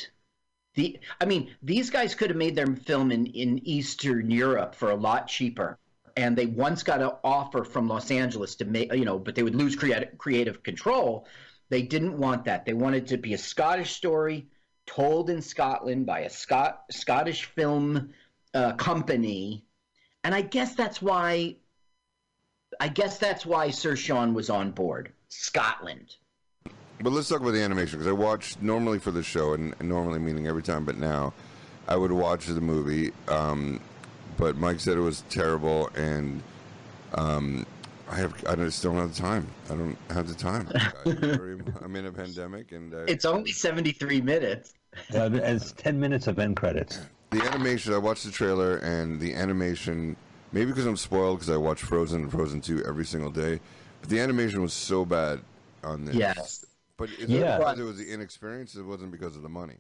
the 0.76 1.00
I 1.22 1.26
mean 1.26 1.56
these 1.64 1.90
guys 1.90 2.14
could 2.14 2.30
have 2.30 2.38
made 2.38 2.56
their 2.56 2.68
film 2.68 3.12
in 3.12 3.26
in 3.28 3.60
Eastern 3.68 4.30
Europe 4.30 4.76
for 4.76 4.92
a 4.92 4.96
lot 4.96 5.28
cheaper. 5.28 5.78
And 6.18 6.38
they 6.38 6.46
once 6.46 6.82
got 6.82 7.02
an 7.02 7.12
offer 7.26 7.66
from 7.66 7.90
Los 7.90 8.10
Angeles 8.10 8.56
to 8.56 8.66
make 8.66 8.94
you 8.94 9.06
know, 9.06 9.20
but 9.20 9.36
they 9.36 9.44
would 9.44 9.56
lose 9.56 9.76
creative 9.76 10.18
creative 10.18 10.62
control. 10.64 11.28
They 11.70 11.82
didn't 11.82 12.18
want 12.18 12.46
that. 12.46 12.66
They 12.66 12.74
wanted 12.74 13.08
to 13.08 13.18
be 13.18 13.34
a 13.34 13.38
Scottish 13.38 13.94
story 13.94 14.48
told 14.86 15.30
in 15.30 15.42
Scotland 15.42 16.06
by 16.06 16.22
a 16.22 16.30
Scot 16.30 16.84
Scottish 16.92 17.46
film 17.46 18.10
uh, 18.54 18.74
company, 18.74 19.66
and 20.24 20.34
I 20.34 20.42
guess 20.42 20.76
that's 20.76 21.02
why. 21.02 21.58
I 22.80 22.90
guess 22.90 23.20
that's 23.20 23.46
why 23.46 23.70
Sir 23.70 23.96
Sean 23.96 24.34
was 24.34 24.50
on 24.50 24.72
board. 24.72 25.14
Scotland. 25.30 26.18
But 27.02 27.12
let's 27.14 27.30
talk 27.30 27.42
about 27.42 27.52
the 27.52 27.62
animation 27.62 28.00
because 28.00 28.10
I 28.10 28.14
watched 28.14 28.62
normally 28.62 29.00
for 29.00 29.12
the 29.12 29.24
show, 29.24 29.54
and, 29.54 29.74
normally 29.82 30.20
meaning 30.20 30.48
every 30.48 30.64
time, 30.64 30.86
but 30.86 30.98
now 30.98 31.34
I 31.88 31.96
would 31.96 32.12
watch 32.12 32.48
the 32.48 32.62
movie. 32.62 33.12
Um, 33.28 33.80
but 34.38 34.58
Mike 34.58 34.80
said 34.80 34.98
it 34.98 35.02
was 35.02 35.24
terrible, 35.30 35.90
and 35.96 36.42
um, 37.14 37.66
I 38.10 38.16
have 38.18 38.46
I 38.48 38.56
just 38.56 38.84
don't 38.84 38.96
have 38.98 39.16
the 39.16 39.22
time. 39.22 39.48
I 39.66 39.76
don't 39.76 39.98
have 40.12 40.28
the 40.28 40.36
time. 40.36 40.68
I, 40.76 40.92
very- 41.12 41.58
I'm 41.82 41.96
in 41.96 42.06
a 42.06 42.12
pandemic, 42.12 42.72
and 42.72 42.94
uh, 42.94 42.98
It's 43.08 43.26
only 43.26 43.52
73 43.52 44.22
minutes. 44.22 44.74
Uh, 45.14 45.30
it's 45.34 45.72
ten 45.74 46.00
minutes 46.00 46.28
of 46.28 46.40
end 46.40 46.56
credits. 46.56 47.00
the 47.32 47.42
animation. 47.44 47.94
I 47.94 47.98
watched 47.98 48.24
the 48.24 48.32
trailer, 48.32 48.78
and 48.78 49.20
the 49.20 49.34
animation. 49.34 50.16
Maybe 50.54 50.68
because 50.68 50.86
I'm 50.86 50.96
spoiled 50.96 51.40
because 51.40 51.54
I 51.54 51.58
watch 51.58 51.82
Frozen 51.82 52.22
and 52.22 52.32
Frozen 52.32 52.62
2 52.62 52.86
every 52.86 53.06
single 53.06 53.32
day, 53.32 53.60
but 54.00 54.10
the 54.10 54.20
animation 54.22 54.62
was 54.62 54.72
so 54.72 55.04
bad 55.04 55.42
on 55.84 56.06
this. 56.06 56.16
Yes. 56.16 56.64
But 56.96 57.10
is 57.10 57.30
Yeah. 57.30 57.56
it 57.56 57.60
because 57.60 57.80
it 57.80 57.84
was 57.84 57.98
the 57.98 58.10
inexperience? 58.10 58.76
It 58.76 58.84
wasn't 58.86 59.12
because 59.12 59.36
of 59.36 59.42
the 59.42 59.50
money. 59.50 59.76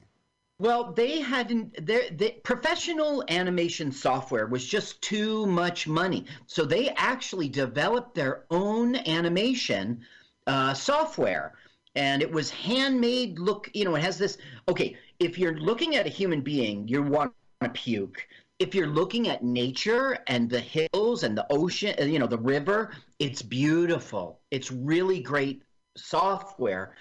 Well, 0.57 0.94
they 0.94 1.19
hadn't. 1.19 1.86
Their 1.86 2.10
the 2.11 2.36
professional 2.44 3.26
animation 3.27 3.91
software 3.91 4.48
was 4.48 4.65
just 4.65 5.02
too 5.02 5.45
much 5.45 5.86
money, 5.86 6.26
so 6.48 6.64
they 6.64 6.90
actually 6.91 7.49
developed 7.49 8.15
their 8.15 8.45
own 8.49 8.95
animation 8.95 10.06
uh, 10.48 10.73
software, 10.73 11.56
and 11.95 12.22
it 12.22 12.32
was 12.32 12.49
handmade. 12.49 13.38
Look, 13.38 13.69
you 13.73 13.84
know, 13.84 13.95
it 13.95 14.03
has 14.03 14.18
this. 14.18 14.38
Okay, 14.69 14.95
if 15.19 15.38
you're 15.38 15.60
looking 15.60 15.98
at 15.98 16.06
a 16.06 16.10
human 16.10 16.40
being, 16.40 16.88
you 16.88 17.03
want 17.03 17.34
to 17.61 17.69
puke. 17.69 18.26
If 18.57 18.73
you're 18.73 18.88
looking 18.88 19.27
at 19.27 19.44
nature 19.44 20.18
and 20.27 20.49
the 20.49 20.61
hills 20.61 21.23
and 21.23 21.38
the 21.38 21.45
ocean, 21.49 21.94
uh, 21.99 22.06
you 22.06 22.19
know, 22.19 22.27
the 22.27 22.38
river, 22.38 22.91
it's 23.19 23.41
beautiful. 23.41 24.40
It's 24.52 24.72
really 24.72 25.19
great 25.19 25.64
software. 25.98 26.95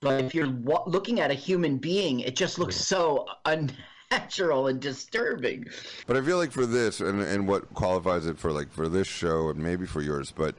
But 0.00 0.24
if 0.24 0.34
you're 0.34 0.50
wa- 0.50 0.82
looking 0.86 1.20
at 1.20 1.30
a 1.30 1.34
human 1.34 1.76
being, 1.76 2.20
it 2.20 2.34
just 2.34 2.58
looks 2.58 2.76
so 2.76 3.26
unnatural 3.44 4.68
and 4.68 4.80
disturbing. 4.80 5.66
But 6.06 6.16
I 6.16 6.22
feel 6.22 6.38
like 6.38 6.52
for 6.52 6.64
this, 6.66 7.00
and 7.00 7.20
and 7.20 7.46
what 7.46 7.72
qualifies 7.74 8.26
it 8.26 8.38
for 8.38 8.50
like 8.50 8.72
for 8.72 8.88
this 8.88 9.06
show 9.06 9.50
and 9.50 9.58
maybe 9.58 9.84
for 9.86 10.00
yours, 10.00 10.32
but 10.34 10.54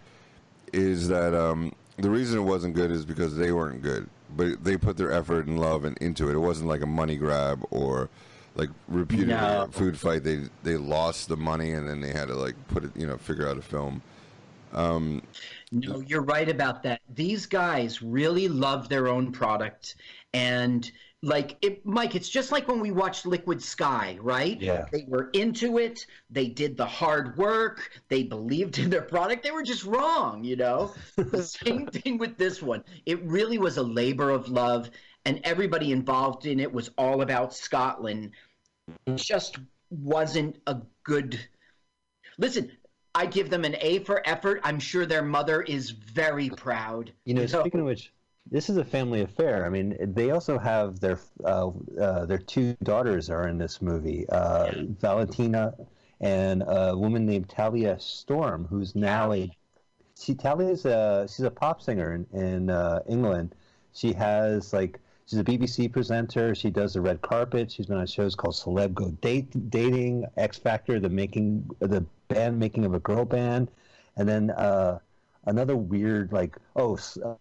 is 0.73 1.07
that 1.07 1.33
um, 1.33 1.73
the 1.97 2.09
reason 2.09 2.39
it 2.39 2.43
wasn't 2.43 2.75
good 2.75 2.91
is 2.91 3.03
because 3.03 3.35
they 3.35 3.51
weren't 3.51 3.81
good, 3.81 4.07
but 4.37 4.63
they 4.63 4.77
put 4.77 4.95
their 4.95 5.11
effort 5.11 5.47
and 5.47 5.59
love 5.59 5.85
and 5.85 5.97
into 5.97 6.29
it. 6.29 6.35
It 6.35 6.39
wasn't 6.39 6.69
like 6.69 6.81
a 6.81 6.85
money 6.87 7.15
grab 7.17 7.65
or 7.71 8.09
like 8.55 8.69
repeatedly 8.87 9.33
No. 9.33 9.67
food 9.71 9.97
fight. 9.99 10.23
They 10.23 10.41
they 10.61 10.77
lost 10.77 11.29
the 11.29 11.37
money 11.37 11.71
and 11.71 11.89
then 11.89 11.99
they 11.99 12.11
had 12.11 12.27
to 12.27 12.35
like 12.35 12.55
put 12.67 12.83
it, 12.83 12.91
you 12.95 13.07
know, 13.07 13.17
figure 13.17 13.47
out 13.49 13.57
a 13.57 13.61
film. 13.63 14.03
Um, 14.73 15.21
No, 15.71 16.01
you're 16.01 16.23
right 16.23 16.49
about 16.49 16.83
that. 16.83 17.01
These 17.13 17.45
guys 17.45 18.01
really 18.01 18.47
love 18.47 18.89
their 18.89 19.07
own 19.07 19.31
product. 19.31 19.95
And 20.33 20.89
like 21.23 21.57
it, 21.61 21.85
Mike, 21.85 22.15
it's 22.15 22.29
just 22.29 22.51
like 22.51 22.67
when 22.67 22.79
we 22.79 22.91
watched 22.91 23.25
Liquid 23.25 23.61
Sky, 23.61 24.17
right? 24.21 24.59
Yeah. 24.59 24.85
They 24.91 25.05
were 25.07 25.29
into 25.33 25.77
it. 25.77 26.05
They 26.31 26.47
did 26.47 26.75
the 26.75 26.85
hard 26.85 27.37
work. 27.37 28.01
They 28.09 28.23
believed 28.23 28.79
in 28.79 28.89
their 28.89 29.03
product. 29.03 29.43
They 29.43 29.51
were 29.51 29.63
just 29.63 29.85
wrong, 29.85 30.43
you 30.43 30.55
know? 30.55 30.93
the 31.15 31.43
same 31.65 31.85
thing 31.87 32.17
with 32.17 32.37
this 32.37 32.61
one. 32.61 32.83
It 33.05 33.23
really 33.23 33.59
was 33.59 33.77
a 33.77 33.83
labor 33.83 34.31
of 34.31 34.49
love, 34.49 34.89
and 35.25 35.39
everybody 35.43 35.91
involved 35.91 36.47
in 36.47 36.59
it 36.59 36.73
was 36.73 36.89
all 36.97 37.21
about 37.21 37.53
Scotland. 37.53 38.31
It 39.05 39.17
just 39.17 39.59
wasn't 39.91 40.57
a 40.65 40.77
good. 41.03 41.39
Listen, 42.39 42.71
I 43.13 43.25
give 43.25 43.49
them 43.49 43.65
an 43.65 43.75
A 43.81 43.99
for 43.99 44.21
effort. 44.27 44.61
I'm 44.63 44.79
sure 44.79 45.05
their 45.05 45.21
mother 45.23 45.61
is 45.61 45.89
very 45.91 46.49
proud. 46.49 47.11
You 47.25 47.33
know, 47.33 47.45
So- 47.45 47.61
speaking 47.61 47.81
of 47.81 47.85
which, 47.85 48.13
this 48.49 48.69
is 48.69 48.77
a 48.77 48.85
family 48.85 49.21
affair. 49.21 49.65
I 49.65 49.69
mean, 49.69 49.95
they 50.13 50.31
also 50.31 50.57
have 50.57 50.99
their 50.99 51.19
uh, 51.43 51.69
uh, 51.99 52.25
their 52.25 52.39
two 52.39 52.75
daughters 52.83 53.29
are 53.29 53.47
in 53.47 53.57
this 53.57 53.81
movie, 53.81 54.27
uh, 54.29 54.71
Valentina 54.99 55.73
and 56.21 56.63
a 56.67 56.95
woman 56.97 57.25
named 57.25 57.49
Talia 57.49 57.99
Storm, 57.99 58.65
who's 58.65 58.95
now 58.95 59.31
a 59.33 59.51
she 60.19 60.33
Talia's 60.33 60.85
a 60.85 61.27
she's 61.29 61.45
a 61.45 61.51
pop 61.51 61.81
singer 61.81 62.13
in, 62.13 62.39
in 62.39 62.69
uh, 62.69 63.01
England. 63.07 63.53
She 63.93 64.11
has 64.13 64.73
like 64.73 64.99
she's 65.27 65.39
a 65.39 65.43
BBC 65.43 65.91
presenter. 65.91 66.55
She 66.55 66.69
does 66.71 66.93
the 66.93 67.01
red 67.01 67.21
carpet. 67.21 67.71
She's 67.71 67.85
been 67.85 67.97
on 67.97 68.07
shows 68.07 68.35
called 68.35 68.55
Celeb 68.55 68.93
Go 68.93 69.11
Date, 69.21 69.69
Dating, 69.69 70.25
X 70.37 70.57
Factor, 70.57 70.99
the 70.99 71.09
making 71.09 71.69
the 71.79 72.05
band 72.33 72.59
making 72.59 72.85
of 72.85 72.93
a 72.93 72.99
girl 72.99 73.25
band, 73.25 73.69
and 74.17 74.27
then 74.27 74.51
uh, 74.51 74.99
another 75.45 75.75
weird 75.75 76.31
like 76.31 76.55
oh 76.75 76.97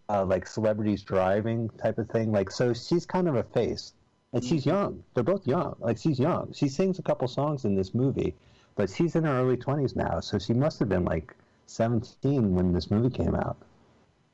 uh, 0.08 0.24
like 0.24 0.46
celebrities 0.46 1.02
driving 1.02 1.68
type 1.70 1.98
of 1.98 2.08
thing. 2.08 2.32
Like 2.32 2.50
so 2.50 2.72
she's 2.72 3.06
kind 3.06 3.28
of 3.28 3.36
a 3.36 3.42
face, 3.42 3.92
and 4.32 4.44
she's 4.44 4.66
young. 4.66 5.02
They're 5.14 5.24
both 5.24 5.46
young. 5.46 5.76
Like 5.80 5.98
she's 5.98 6.18
young. 6.18 6.52
She 6.52 6.68
sings 6.68 6.98
a 6.98 7.02
couple 7.02 7.28
songs 7.28 7.64
in 7.64 7.74
this 7.74 7.94
movie, 7.94 8.34
but 8.76 8.90
she's 8.90 9.16
in 9.16 9.24
her 9.24 9.40
early 9.40 9.56
twenties 9.56 9.96
now. 9.96 10.20
So 10.20 10.38
she 10.38 10.54
must 10.54 10.78
have 10.80 10.88
been 10.88 11.04
like 11.04 11.34
seventeen 11.66 12.54
when 12.54 12.72
this 12.72 12.90
movie 12.90 13.10
came 13.10 13.34
out. 13.34 13.56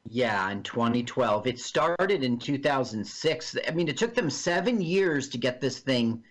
Yeah, 0.09 0.49
in 0.51 0.63
2012. 0.63 1.47
It 1.49 1.59
started 1.59 2.23
in 2.23 2.39
2006. 2.39 3.57
I 3.67 3.71
mean, 3.73 3.89
it 3.89 3.97
took 3.97 4.15
them 4.15 4.31
seven 4.31 4.81
years 4.81 5.31
to 5.31 5.39
get 5.39 5.61
this 5.61 5.81
thing 5.81 6.23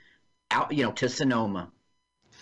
out, 0.50 0.72
you 0.72 0.86
know, 0.86 0.92
to 0.94 1.10
Sonoma. 1.10 1.72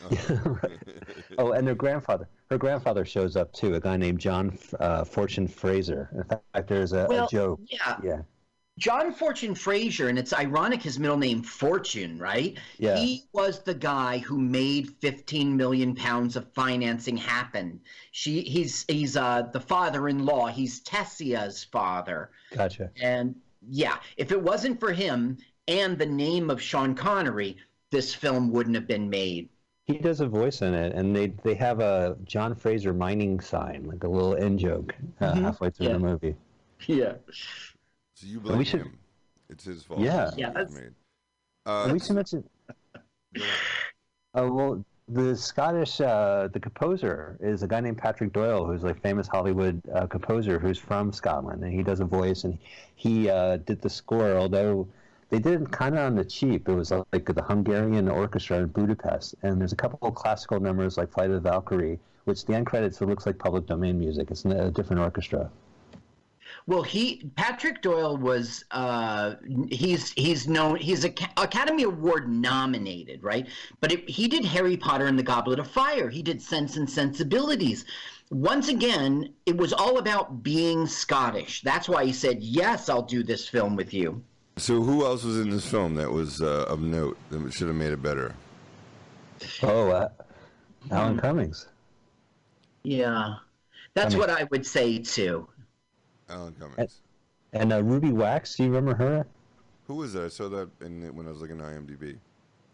Oh, 1.37 1.51
and 1.53 1.67
her 1.67 1.75
grandfather. 1.75 2.27
Her 2.49 2.57
grandfather 2.57 3.05
shows 3.05 3.35
up 3.35 3.51
too. 3.53 3.73
A 3.75 3.79
guy 3.79 3.97
named 3.97 4.19
John 4.19 4.57
uh, 4.79 5.03
Fortune 5.03 5.47
Fraser. 5.47 6.09
In 6.13 6.23
fact, 6.23 6.67
there's 6.67 6.93
a, 6.93 7.07
Well, 7.09 7.25
a 7.25 7.29
joke. 7.29 7.59
yeah. 7.65 7.97
Yeah. 8.03 8.21
John 8.79 9.13
Fortune 9.13 9.53
Fraser, 9.53 10.09
and 10.09 10.17
it's 10.17 10.33
ironic 10.33 10.81
his 10.81 10.97
middle 10.97 11.17
name 11.17 11.43
Fortune, 11.43 12.17
right? 12.17 12.57
Yeah. 12.79 12.95
He 12.97 13.23
was 13.31 13.61
the 13.61 13.73
guy 13.75 14.17
who 14.19 14.39
made 14.39 14.89
15 14.99 15.55
million 15.55 15.93
pounds 15.95 16.35
of 16.35 16.51
financing 16.53 17.15
happen. 17.17 17.79
She, 18.11 18.41
he's 18.41 18.83
he's 18.87 19.15
uh, 19.15 19.43
the 19.53 19.59
father-in-law. 19.59 20.47
He's 20.47 20.79
Tessa's 20.81 21.63
father. 21.63 22.31
Gotcha. 22.51 22.89
And 22.99 23.35
yeah, 23.69 23.97
if 24.17 24.31
it 24.31 24.41
wasn't 24.41 24.79
for 24.79 24.91
him 24.91 25.37
and 25.67 25.97
the 25.97 26.05
name 26.07 26.49
of 26.49 26.59
Sean 26.61 26.95
Connery, 26.95 27.57
this 27.91 28.13
film 28.13 28.51
wouldn't 28.51 28.75
have 28.75 28.87
been 28.87 29.07
made. 29.09 29.49
He 29.85 29.97
does 29.97 30.21
a 30.21 30.27
voice 30.27 30.61
in 30.61 30.73
it, 30.73 30.93
and 30.95 31.13
they 31.15 31.27
they 31.43 31.55
have 31.55 31.79
a 31.81 32.15
John 32.23 32.55
Fraser 32.55 32.93
mining 32.93 33.39
sign, 33.41 33.85
like 33.85 34.03
a 34.03 34.07
little 34.07 34.35
in 34.35 34.57
joke 34.57 34.95
uh, 35.19 35.33
Mhm. 35.33 35.41
halfway 35.41 35.69
through 35.71 35.87
Yeah. 35.87 35.93
the 35.93 35.99
movie. 35.99 36.35
Yeah. 36.87 37.13
So 38.15 38.27
you 38.27 38.39
blame 38.39 38.57
we 38.59 38.65
should- 38.65 38.81
him. 38.81 38.99
It's 39.49 39.65
his 39.65 39.83
fault. 39.83 39.99
Yeah. 39.99 40.25
This 40.25 40.37
Yeah, 40.37 40.47
was 40.47 40.53
that's- 40.55 40.73
made. 40.73 40.93
And 41.65 41.89
Uh, 41.89 41.93
we 41.93 41.99
should 41.99 42.15
mention. 42.15 42.43
Uh, 44.35 44.47
well, 44.51 44.83
the 45.09 45.35
Scottish, 45.35 46.01
uh, 46.01 46.47
the 46.51 46.59
composer 46.59 47.37
is 47.39 47.61
a 47.61 47.67
guy 47.67 47.79
named 47.79 47.99
Patrick 47.99 48.33
Doyle, 48.33 48.65
who's 48.65 48.83
a 48.83 48.95
famous 48.95 49.27
Hollywood 49.27 49.79
uh, 49.93 50.07
composer 50.07 50.57
who's 50.57 50.79
from 50.79 51.11
Scotland, 51.13 51.63
and 51.63 51.71
he 51.71 51.83
does 51.83 51.99
a 51.99 52.05
voice, 52.05 52.43
and 52.45 52.57
he 52.95 53.29
uh, 53.29 53.57
did 53.57 53.79
the 53.81 53.89
score. 53.91 54.35
Although 54.35 54.87
they 55.33 55.39
did 55.39 55.63
it 55.63 55.71
kind 55.71 55.95
of 55.97 56.01
on 56.01 56.15
the 56.15 56.23
cheap, 56.23 56.69
it 56.69 56.73
was 56.73 56.91
like 56.91 57.25
the 57.25 57.41
Hungarian 57.41 58.07
Orchestra 58.07 58.59
in 58.59 58.67
Budapest, 58.67 59.33
and 59.41 59.59
there's 59.59 59.71
a 59.73 59.75
couple 59.75 59.97
of 60.07 60.13
classical 60.13 60.59
numbers 60.59 60.95
like 60.95 61.11
Flight 61.11 61.31
of 61.31 61.41
the 61.41 61.49
Valkyrie, 61.49 61.99
which 62.25 62.45
the 62.45 62.53
end 62.53 62.67
credits 62.67 63.01
it 63.01 63.07
looks 63.07 63.25
like 63.25 63.39
public 63.39 63.65
domain 63.65 63.97
music. 63.97 64.29
It's 64.29 64.45
a 64.45 64.69
different 64.69 65.01
orchestra. 65.01 65.49
Well, 66.67 66.83
he 66.83 67.31
Patrick 67.35 67.81
Doyle 67.81 68.15
was 68.15 68.63
uh, 68.69 69.33
he's 69.71 70.11
he's 70.11 70.47
known 70.47 70.75
he's 70.75 71.03
a 71.03 71.11
Academy 71.37 71.81
Award 71.81 72.29
nominated, 72.29 73.23
right? 73.23 73.47
But 73.81 73.91
it, 73.91 74.07
he 74.07 74.27
did 74.27 74.45
Harry 74.45 74.77
Potter 74.77 75.07
and 75.07 75.17
the 75.17 75.23
Goblet 75.23 75.57
of 75.57 75.67
Fire. 75.67 76.09
He 76.09 76.21
did 76.21 76.43
Sense 76.43 76.77
and 76.77 76.87
Sensibilities. 76.87 77.85
Once 78.29 78.67
again, 78.67 79.33
it 79.47 79.57
was 79.57 79.73
all 79.73 79.97
about 79.97 80.43
being 80.43 80.85
Scottish. 80.85 81.61
That's 81.63 81.89
why 81.89 82.05
he 82.05 82.13
said, 82.13 82.43
"Yes, 82.43 82.87
I'll 82.87 83.01
do 83.01 83.23
this 83.23 83.49
film 83.49 83.75
with 83.75 83.95
you." 83.95 84.23
So 84.57 84.81
who 84.81 85.05
else 85.05 85.23
was 85.23 85.39
in 85.39 85.49
this 85.49 85.65
film 85.65 85.95
that 85.95 86.11
was 86.11 86.41
uh, 86.41 86.65
of 86.67 86.81
note 86.81 87.17
that 87.29 87.51
should 87.53 87.67
have 87.67 87.75
made 87.75 87.91
it 87.91 88.01
better? 88.01 88.33
Oh, 89.61 89.89
uh, 89.89 90.09
Alan 90.91 91.17
Cummings. 91.19 91.67
Yeah, 92.83 93.35
that's 93.93 94.13
Cummings. 94.15 94.31
what 94.31 94.41
I 94.41 94.47
would 94.51 94.65
say 94.65 94.99
too. 94.99 95.47
Alan 96.29 96.53
Cummings. 96.59 97.01
And 97.53 97.71
uh, 97.71 97.83
Ruby 97.83 98.11
Wax, 98.11 98.55
do 98.55 98.63
you 98.63 98.69
remember 98.69 98.95
her? 98.95 99.25
Who 99.87 99.95
was 99.95 100.13
that? 100.13 100.23
I 100.25 100.27
saw 100.29 100.49
that 100.49 100.69
in 100.81 101.15
when 101.15 101.27
I 101.27 101.29
was 101.31 101.41
looking 101.41 101.59
at 101.59 101.65
IMDb. 101.67 102.17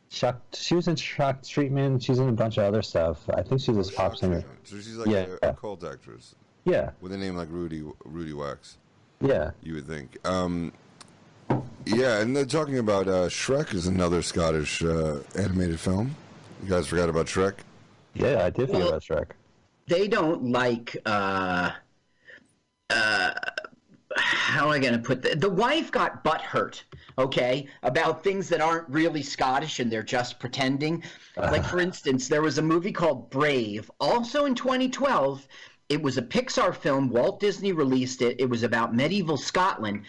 Shock. 0.10 0.42
She 0.54 0.74
was 0.76 0.88
in 0.88 0.96
Shock 0.96 1.44
Treatment. 1.44 2.02
She's 2.02 2.18
in 2.20 2.30
a 2.30 2.34
bunch 2.34 2.58
of 2.58 2.64
other 2.64 2.82
stuff. 2.82 3.30
I 3.30 3.42
think 3.44 3.62
she's 3.62 3.90
a 3.90 3.92
pop 3.92 4.18
singer. 4.18 4.44
So 4.64 4.78
she's 4.78 4.96
like 4.98 5.10
Yeah. 5.10 5.26
a, 5.44 5.50
a 5.50 5.54
cult 5.54 5.84
actress 5.84 6.34
Yeah, 6.66 6.92
with 7.02 7.12
a 7.14 7.18
name 7.18 7.36
like 7.36 7.48
Rudy 7.52 7.84
Rudy 8.06 8.34
Wax. 8.34 8.78
yeah. 9.22 9.52
You 9.62 9.76
would 9.76 9.88
think. 9.88 10.18
Um, 10.26 10.72
yeah, 11.86 12.20
and 12.22 12.36
they're 12.36 12.46
talking 12.46 12.78
about 12.78 13.08
uh, 13.08 13.28
Shrek 13.30 13.74
is 13.74 13.88
another 13.88 14.22
Scottish 14.22 14.84
uh, 14.84 15.20
animated 15.36 15.80
film. 15.80 16.16
You 16.64 16.70
guys 16.70 16.88
forgot 16.88 17.10
about 17.10 17.28
Shrek? 17.28 17.56
Yeah, 18.14 18.44
I 18.46 18.50
did 18.50 18.68
forget 18.68 18.74
Well- 18.82 18.90
about 18.90 19.02
Shrek. 19.04 19.32
they 19.88 20.08
don't 20.08 20.52
like 20.52 20.96
uh 21.06 21.72
uh 22.90 23.32
how 24.16 24.66
am 24.66 24.72
I 24.72 24.80
going 24.80 24.94
to 24.94 25.00
put 25.00 25.22
the, 25.22 25.36
the 25.36 25.50
wife 25.50 25.92
got 25.92 26.24
butt 26.24 26.42
hurt, 26.42 26.84
okay, 27.20 27.68
about 27.84 28.24
things 28.24 28.50
that 28.50 28.60
aren't 28.60 28.90
really 28.90 29.22
Scottish 29.22 29.80
and 29.80 29.90
they're 29.92 30.02
just 30.04 30.40
pretending. 30.40 31.04
Like, 31.38 31.64
for 31.64 31.80
instance, 31.80 32.28
there 32.28 32.42
was 32.42 32.58
a 32.58 32.62
movie 32.62 32.92
called 32.92 33.30
Brave, 33.30 33.90
also 34.00 34.46
in 34.46 34.56
2012. 34.56 35.48
It 35.90 36.02
was 36.02 36.18
a 36.18 36.24
Pixar 36.24 36.76
film. 36.76 37.10
Walt 37.10 37.40
Disney 37.40 37.72
released 37.72 38.22
it. 38.24 38.36
It 38.40 38.50
was 38.50 38.64
about 38.64 38.96
medieval 38.96 39.38
Scotland. 39.38 40.02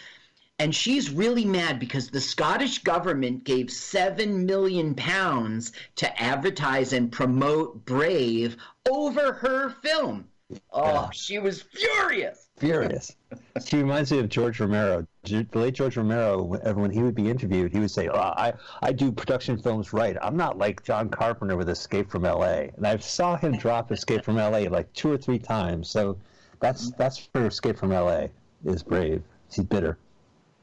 And 0.60 0.74
she's 0.74 1.08
really 1.10 1.46
mad 1.46 1.80
because 1.80 2.10
the 2.10 2.20
Scottish 2.20 2.80
government 2.80 3.44
gave 3.44 3.70
seven 3.70 4.44
million 4.44 4.94
pounds 4.94 5.72
to 5.96 6.22
advertise 6.22 6.92
and 6.92 7.10
promote 7.10 7.86
Brave 7.86 8.58
over 8.86 9.32
her 9.32 9.70
film. 9.70 10.28
Oh, 10.70 11.08
she 11.14 11.38
was 11.38 11.62
furious. 11.62 12.50
Furious. 12.58 13.16
she 13.64 13.78
reminds 13.78 14.12
me 14.12 14.18
of 14.18 14.28
George 14.28 14.60
Romero. 14.60 15.06
The 15.22 15.46
late 15.54 15.72
George 15.72 15.96
Romero, 15.96 16.42
when 16.42 16.76
when 16.76 16.90
he 16.90 17.02
would 17.02 17.14
be 17.14 17.30
interviewed, 17.30 17.72
he 17.72 17.78
would 17.78 17.90
say, 17.90 18.08
oh, 18.08 18.18
"I 18.18 18.52
I 18.82 18.92
do 18.92 19.10
production 19.10 19.56
films 19.56 19.94
right. 19.94 20.18
I'm 20.20 20.36
not 20.36 20.58
like 20.58 20.82
John 20.84 21.08
Carpenter 21.08 21.56
with 21.56 21.70
Escape 21.70 22.10
from 22.10 22.26
L.A." 22.26 22.70
And 22.76 22.86
I 22.86 22.98
saw 22.98 23.34
him 23.34 23.56
drop 23.56 23.90
Escape 23.92 24.26
from 24.26 24.36
L.A. 24.36 24.68
like 24.68 24.92
two 24.92 25.10
or 25.10 25.16
three 25.16 25.38
times. 25.38 25.88
So 25.88 26.18
that's 26.58 26.90
that's 26.98 27.16
for 27.16 27.46
Escape 27.46 27.78
from 27.78 27.92
L.A. 27.92 28.28
is 28.66 28.82
brave. 28.82 29.22
She's 29.48 29.64
bitter. 29.64 29.96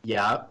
Yeah. 0.07 0.43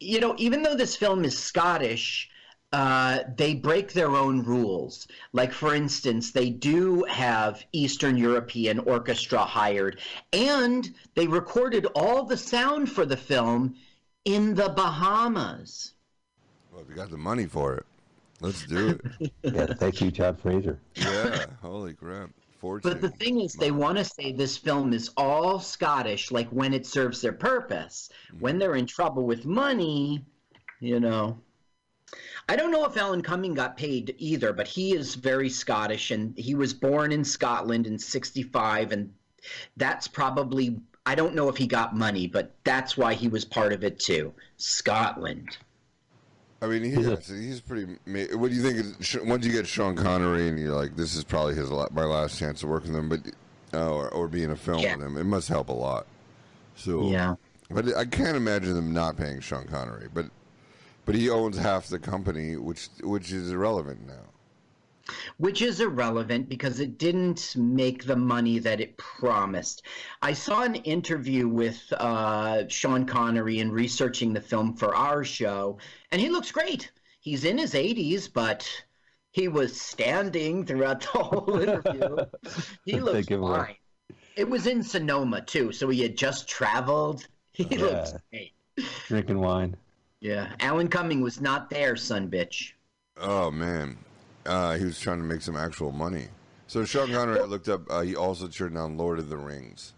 You 0.00 0.18
know, 0.18 0.34
even 0.36 0.64
though 0.64 0.74
this 0.74 0.96
film 0.96 1.24
is 1.24 1.38
Scottish, 1.38 2.28
uh, 2.72 3.20
they 3.36 3.54
break 3.54 3.92
their 3.92 4.16
own 4.16 4.42
rules. 4.42 5.06
Like, 5.32 5.52
for 5.52 5.76
instance, 5.76 6.32
they 6.32 6.50
do 6.50 7.04
have 7.04 7.64
Eastern 7.70 8.16
European 8.16 8.80
orchestra 8.80 9.44
hired, 9.44 10.00
and 10.32 10.92
they 11.14 11.28
recorded 11.28 11.86
all 11.94 12.24
the 12.24 12.36
sound 12.36 12.90
for 12.90 13.06
the 13.06 13.16
film 13.16 13.76
in 14.24 14.56
the 14.56 14.70
Bahamas. 14.70 15.92
Well, 16.72 16.82
if 16.82 16.88
you 16.88 16.96
got 16.96 17.10
the 17.10 17.16
money 17.16 17.46
for 17.46 17.76
it, 17.76 17.86
let's 18.40 18.64
do 18.64 18.98
it. 19.20 19.32
Yeah, 19.44 19.66
thank 19.66 20.00
you, 20.00 20.10
John 20.10 20.34
Fraser. 20.34 20.80
yeah, 20.96 21.46
holy 21.62 21.94
crap. 21.94 22.30
Fortune. 22.58 22.90
But 22.90 23.00
the 23.00 23.10
thing 23.10 23.40
is, 23.40 23.54
they 23.54 23.70
want 23.70 23.98
to 23.98 24.04
say 24.04 24.32
this 24.32 24.56
film 24.56 24.92
is 24.92 25.10
all 25.16 25.60
Scottish, 25.60 26.30
like 26.30 26.48
when 26.48 26.74
it 26.74 26.86
serves 26.86 27.20
their 27.20 27.32
purpose. 27.32 28.10
When 28.38 28.58
they're 28.58 28.76
in 28.76 28.86
trouble 28.86 29.24
with 29.24 29.46
money, 29.46 30.24
you 30.80 31.00
know. 31.00 31.38
I 32.48 32.56
don't 32.56 32.70
know 32.70 32.84
if 32.84 32.96
Alan 32.96 33.22
Cumming 33.22 33.54
got 33.54 33.76
paid 33.76 34.14
either, 34.18 34.52
but 34.52 34.68
he 34.68 34.94
is 34.94 35.16
very 35.16 35.48
Scottish, 35.48 36.10
and 36.10 36.36
he 36.38 36.54
was 36.54 36.72
born 36.72 37.12
in 37.12 37.24
Scotland 37.24 37.86
in 37.86 37.98
'65, 37.98 38.92
and 38.92 39.12
that's 39.76 40.06
probably. 40.06 40.80
I 41.04 41.14
don't 41.14 41.34
know 41.34 41.48
if 41.48 41.56
he 41.56 41.66
got 41.66 41.94
money, 41.94 42.26
but 42.26 42.54
that's 42.64 42.96
why 42.96 43.14
he 43.14 43.28
was 43.28 43.44
part 43.44 43.72
of 43.72 43.84
it 43.84 44.00
too. 44.00 44.34
Scotland. 44.56 45.56
I 46.62 46.66
mean, 46.66 46.82
he, 46.82 46.90
he's, 46.90 47.28
he's 47.28 47.60
pretty. 47.60 47.84
What 48.34 48.50
do 48.50 48.56
you 48.56 48.62
think? 48.62 48.76
Is, 48.78 49.18
once 49.24 49.44
you 49.44 49.52
get 49.52 49.66
Sean 49.66 49.94
Connery 49.94 50.48
and 50.48 50.58
you're 50.58 50.74
like, 50.74 50.96
this 50.96 51.14
is 51.14 51.22
probably 51.22 51.54
his 51.54 51.70
my 51.70 52.04
last 52.04 52.38
chance 52.38 52.60
to 52.60 52.66
work 52.66 52.84
with 52.84 52.94
him, 52.94 53.08
but 53.08 53.20
uh, 53.74 53.90
or, 53.90 54.08
or 54.10 54.26
be 54.28 54.42
in 54.42 54.50
a 54.50 54.56
film 54.56 54.78
Yeah. 54.78 54.96
with 54.96 55.04
him, 55.06 55.16
it 55.18 55.24
must 55.24 55.48
help 55.48 55.68
a 55.68 55.72
lot. 55.74 56.06
So 56.74 57.10
Yeah. 57.10 57.34
but 57.70 57.94
I 57.96 58.06
can't 58.06 58.36
imagine 58.36 58.74
them 58.74 58.92
not 58.92 59.16
paying 59.16 59.40
Sean 59.40 59.66
Connery. 59.66 60.08
But 60.12 60.26
but 61.04 61.14
he 61.14 61.28
owns 61.28 61.58
half 61.58 61.88
the 61.88 61.98
company, 61.98 62.56
which 62.56 62.88
which 63.02 63.32
is 63.32 63.50
irrelevant 63.52 64.06
now. 64.06 64.14
Which 65.38 65.62
is 65.62 65.80
irrelevant 65.80 66.48
because 66.48 66.80
it 66.80 66.98
didn't 66.98 67.54
make 67.56 68.04
the 68.04 68.16
money 68.16 68.58
that 68.58 68.80
it 68.80 68.96
promised. 68.96 69.82
I 70.22 70.32
saw 70.32 70.62
an 70.62 70.74
interview 70.76 71.48
with 71.48 71.92
uh, 71.92 72.66
Sean 72.68 73.06
Connery 73.06 73.60
in 73.60 73.70
researching 73.70 74.32
the 74.32 74.40
film 74.40 74.74
for 74.74 74.94
our 74.94 75.24
show, 75.24 75.78
and 76.10 76.20
he 76.20 76.28
looks 76.28 76.50
great. 76.52 76.90
He's 77.20 77.44
in 77.44 77.58
his 77.58 77.74
80s, 77.74 78.32
but 78.32 78.68
He 79.32 79.48
was 79.48 79.78
standing 79.80 80.64
throughout 80.64 81.00
the 81.02 81.08
whole 81.08 81.58
interview. 81.66 82.16
he 82.86 83.00
looks 83.00 83.26
give 83.26 83.42
away. 83.42 83.58
fine. 83.58 83.76
It 84.36 84.48
was 84.48 84.66
in 84.66 84.82
Sonoma 84.82 85.40
too, 85.42 85.72
so 85.72 85.88
he 85.88 86.00
had 86.02 86.16
just 86.16 86.48
traveled. 86.48 87.26
He 87.52 87.78
looks 87.78 88.12
great. 88.30 88.52
Drinking 89.08 89.38
wine. 89.40 89.76
Yeah, 90.20 90.52
Alan 90.60 90.88
Cumming 90.88 91.20
was 91.22 91.40
not 91.40 91.70
there, 91.70 91.96
son 91.96 92.30
bitch. 92.30 92.72
Oh 93.18 93.50
man, 93.50 93.96
uh, 94.46 94.74
he 94.74 94.84
was 94.84 94.98
trying 94.98 95.18
to 95.18 95.24
make 95.24 95.42
some 95.42 95.56
actual 95.56 95.92
money. 95.92 96.28
So 96.66 96.84
Sean 96.84 97.12
Connery, 97.12 97.40
I 97.40 97.44
looked 97.44 97.68
up. 97.68 97.82
Uh, 97.90 98.00
he 98.00 98.16
also 98.16 98.48
turned 98.48 98.74
down 98.74 98.96
Lord 98.96 99.18
of 99.18 99.28
the 99.28 99.36
Rings. 99.36 99.92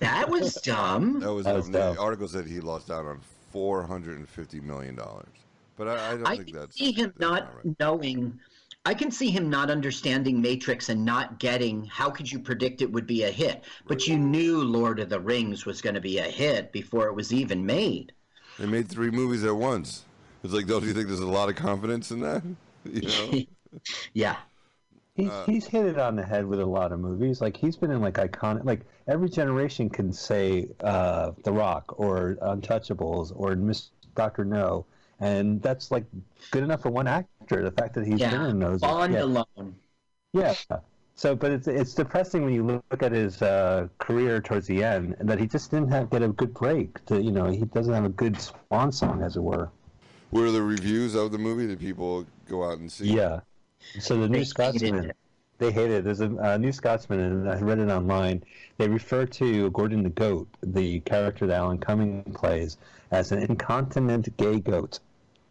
That 0.00 0.28
was 0.28 0.54
dumb. 0.54 1.20
That 1.20 1.32
was, 1.32 1.44
That 1.46 1.54
was 1.54 1.68
dumb. 1.68 1.94
The 1.94 2.00
article 2.00 2.28
said 2.28 2.46
he 2.46 2.60
lost 2.60 2.90
out 2.90 3.06
on 3.06 3.20
four 3.50 3.82
hundred 3.84 4.18
and 4.18 4.28
fifty 4.28 4.60
million 4.60 4.94
dollars. 4.94 5.28
But 5.76 5.88
I, 5.88 5.92
I 5.92 6.10
don't 6.16 6.26
I 6.26 6.36
think 6.36 6.48
can 6.48 6.56
that's 6.56 6.76
see 6.76 6.92
him 6.92 7.12
not 7.18 7.50
knowing. 7.78 8.38
I 8.84 8.94
can 8.94 9.10
see 9.10 9.30
him 9.30 9.50
not 9.50 9.70
understanding 9.70 10.40
Matrix 10.40 10.90
and 10.90 11.04
not 11.04 11.38
getting 11.38 11.84
how 11.86 12.08
could 12.10 12.30
you 12.30 12.38
predict 12.38 12.82
it 12.82 12.92
would 12.92 13.06
be 13.06 13.24
a 13.24 13.30
hit? 13.30 13.64
But 13.86 14.06
you 14.06 14.16
knew 14.16 14.62
Lord 14.62 15.00
of 15.00 15.08
the 15.08 15.18
Rings 15.18 15.66
was 15.66 15.82
going 15.82 15.94
to 15.94 16.00
be 16.00 16.18
a 16.18 16.22
hit 16.22 16.70
before 16.72 17.08
it 17.08 17.14
was 17.14 17.32
even 17.32 17.66
made. 17.66 18.12
They 18.58 18.66
made 18.66 18.88
three 18.88 19.10
movies 19.10 19.44
at 19.44 19.56
once. 19.56 20.04
It's 20.44 20.52
like, 20.52 20.66
don't 20.66 20.84
you 20.84 20.92
think 20.92 21.08
there's 21.08 21.18
a 21.20 21.26
lot 21.26 21.48
of 21.48 21.56
confidence 21.56 22.10
in 22.10 22.20
that? 22.20 22.42
You 22.92 23.08
know? 23.08 23.38
yeah. 24.14 24.36
He's, 25.14 25.30
Uh, 25.30 25.46
he's 25.46 25.66
hit 25.66 25.86
it 25.86 25.98
on 25.98 26.16
the 26.16 26.24
head 26.24 26.46
with 26.46 26.60
a 26.60 26.66
lot 26.66 26.92
of 26.92 27.00
movies. 27.00 27.40
Like 27.40 27.56
he's 27.56 27.76
been 27.76 27.90
in 27.90 28.00
like 28.02 28.14
iconic. 28.14 28.64
Like 28.64 28.82
every 29.08 29.28
generation 29.30 29.88
can 29.90 30.12
say 30.12 30.68
uh, 30.80 31.32
The 31.44 31.52
Rock 31.52 31.98
or 31.98 32.36
Untouchables 32.42 33.32
or 33.34 33.56
Miss 33.56 33.90
Doctor 34.14 34.44
No, 34.44 34.86
and 35.20 35.62
that's 35.62 35.90
like 35.90 36.04
good 36.50 36.62
enough 36.64 36.82
for 36.82 36.90
one 36.90 37.06
actor. 37.08 37.62
The 37.62 37.72
fact 37.72 37.94
that 37.94 38.06
he's 38.06 38.20
Yeah, 38.20 38.30
been 38.30 38.42
in 38.42 38.58
those. 38.58 38.80
Bond 38.80 39.14
yeah. 39.14 39.22
alone. 39.22 39.76
Yeah. 40.32 40.54
So, 41.14 41.34
but 41.34 41.50
it's 41.50 41.66
it's 41.66 41.94
depressing 41.94 42.44
when 42.44 42.52
you 42.54 42.62
look 42.64 43.02
at 43.02 43.12
his 43.12 43.40
uh, 43.42 43.88
career 43.98 44.40
towards 44.40 44.66
the 44.66 44.84
end, 44.84 45.16
and 45.18 45.28
that 45.28 45.38
he 45.40 45.46
just 45.46 45.70
didn't 45.70 45.88
have 45.88 46.10
get 46.10 46.22
a 46.22 46.28
good 46.28 46.52
break. 46.54 47.04
To 47.06 47.20
you 47.22 47.32
know, 47.32 47.46
he 47.46 47.64
doesn't 47.64 47.92
have 47.94 48.04
a 48.04 48.10
good 48.10 48.38
swan 48.40 48.92
song, 48.92 49.22
as 49.22 49.36
it 49.36 49.40
were. 49.42 49.70
Were 50.30 50.50
the 50.52 50.62
reviews 50.62 51.14
of 51.16 51.32
the 51.32 51.38
movie? 51.38 51.66
Did 51.66 51.80
people 51.80 52.26
go 52.48 52.64
out 52.64 52.78
and 52.78 52.90
see? 52.90 53.12
Yeah. 53.14 53.40
So 54.00 54.16
the 54.16 54.28
They 54.28 54.38
New 54.38 54.44
Scotsman, 54.44 55.10
it. 55.10 55.16
they 55.58 55.70
hate 55.70 55.90
it. 55.90 56.04
There's 56.04 56.20
a 56.20 56.30
uh, 56.42 56.56
New 56.56 56.72
Scotsman, 56.72 57.20
and 57.20 57.48
I 57.50 57.58
read 57.60 57.78
it 57.78 57.88
online. 57.90 58.42
They 58.78 58.88
refer 58.88 59.26
to 59.26 59.70
Gordon 59.70 60.02
the 60.02 60.10
Goat, 60.10 60.48
the 60.62 61.00
character 61.00 61.46
that 61.46 61.56
Alan 61.56 61.78
Cumming 61.78 62.24
plays, 62.34 62.78
as 63.10 63.32
an 63.32 63.42
incontinent 63.42 64.36
gay 64.36 64.60
goat. 64.60 64.98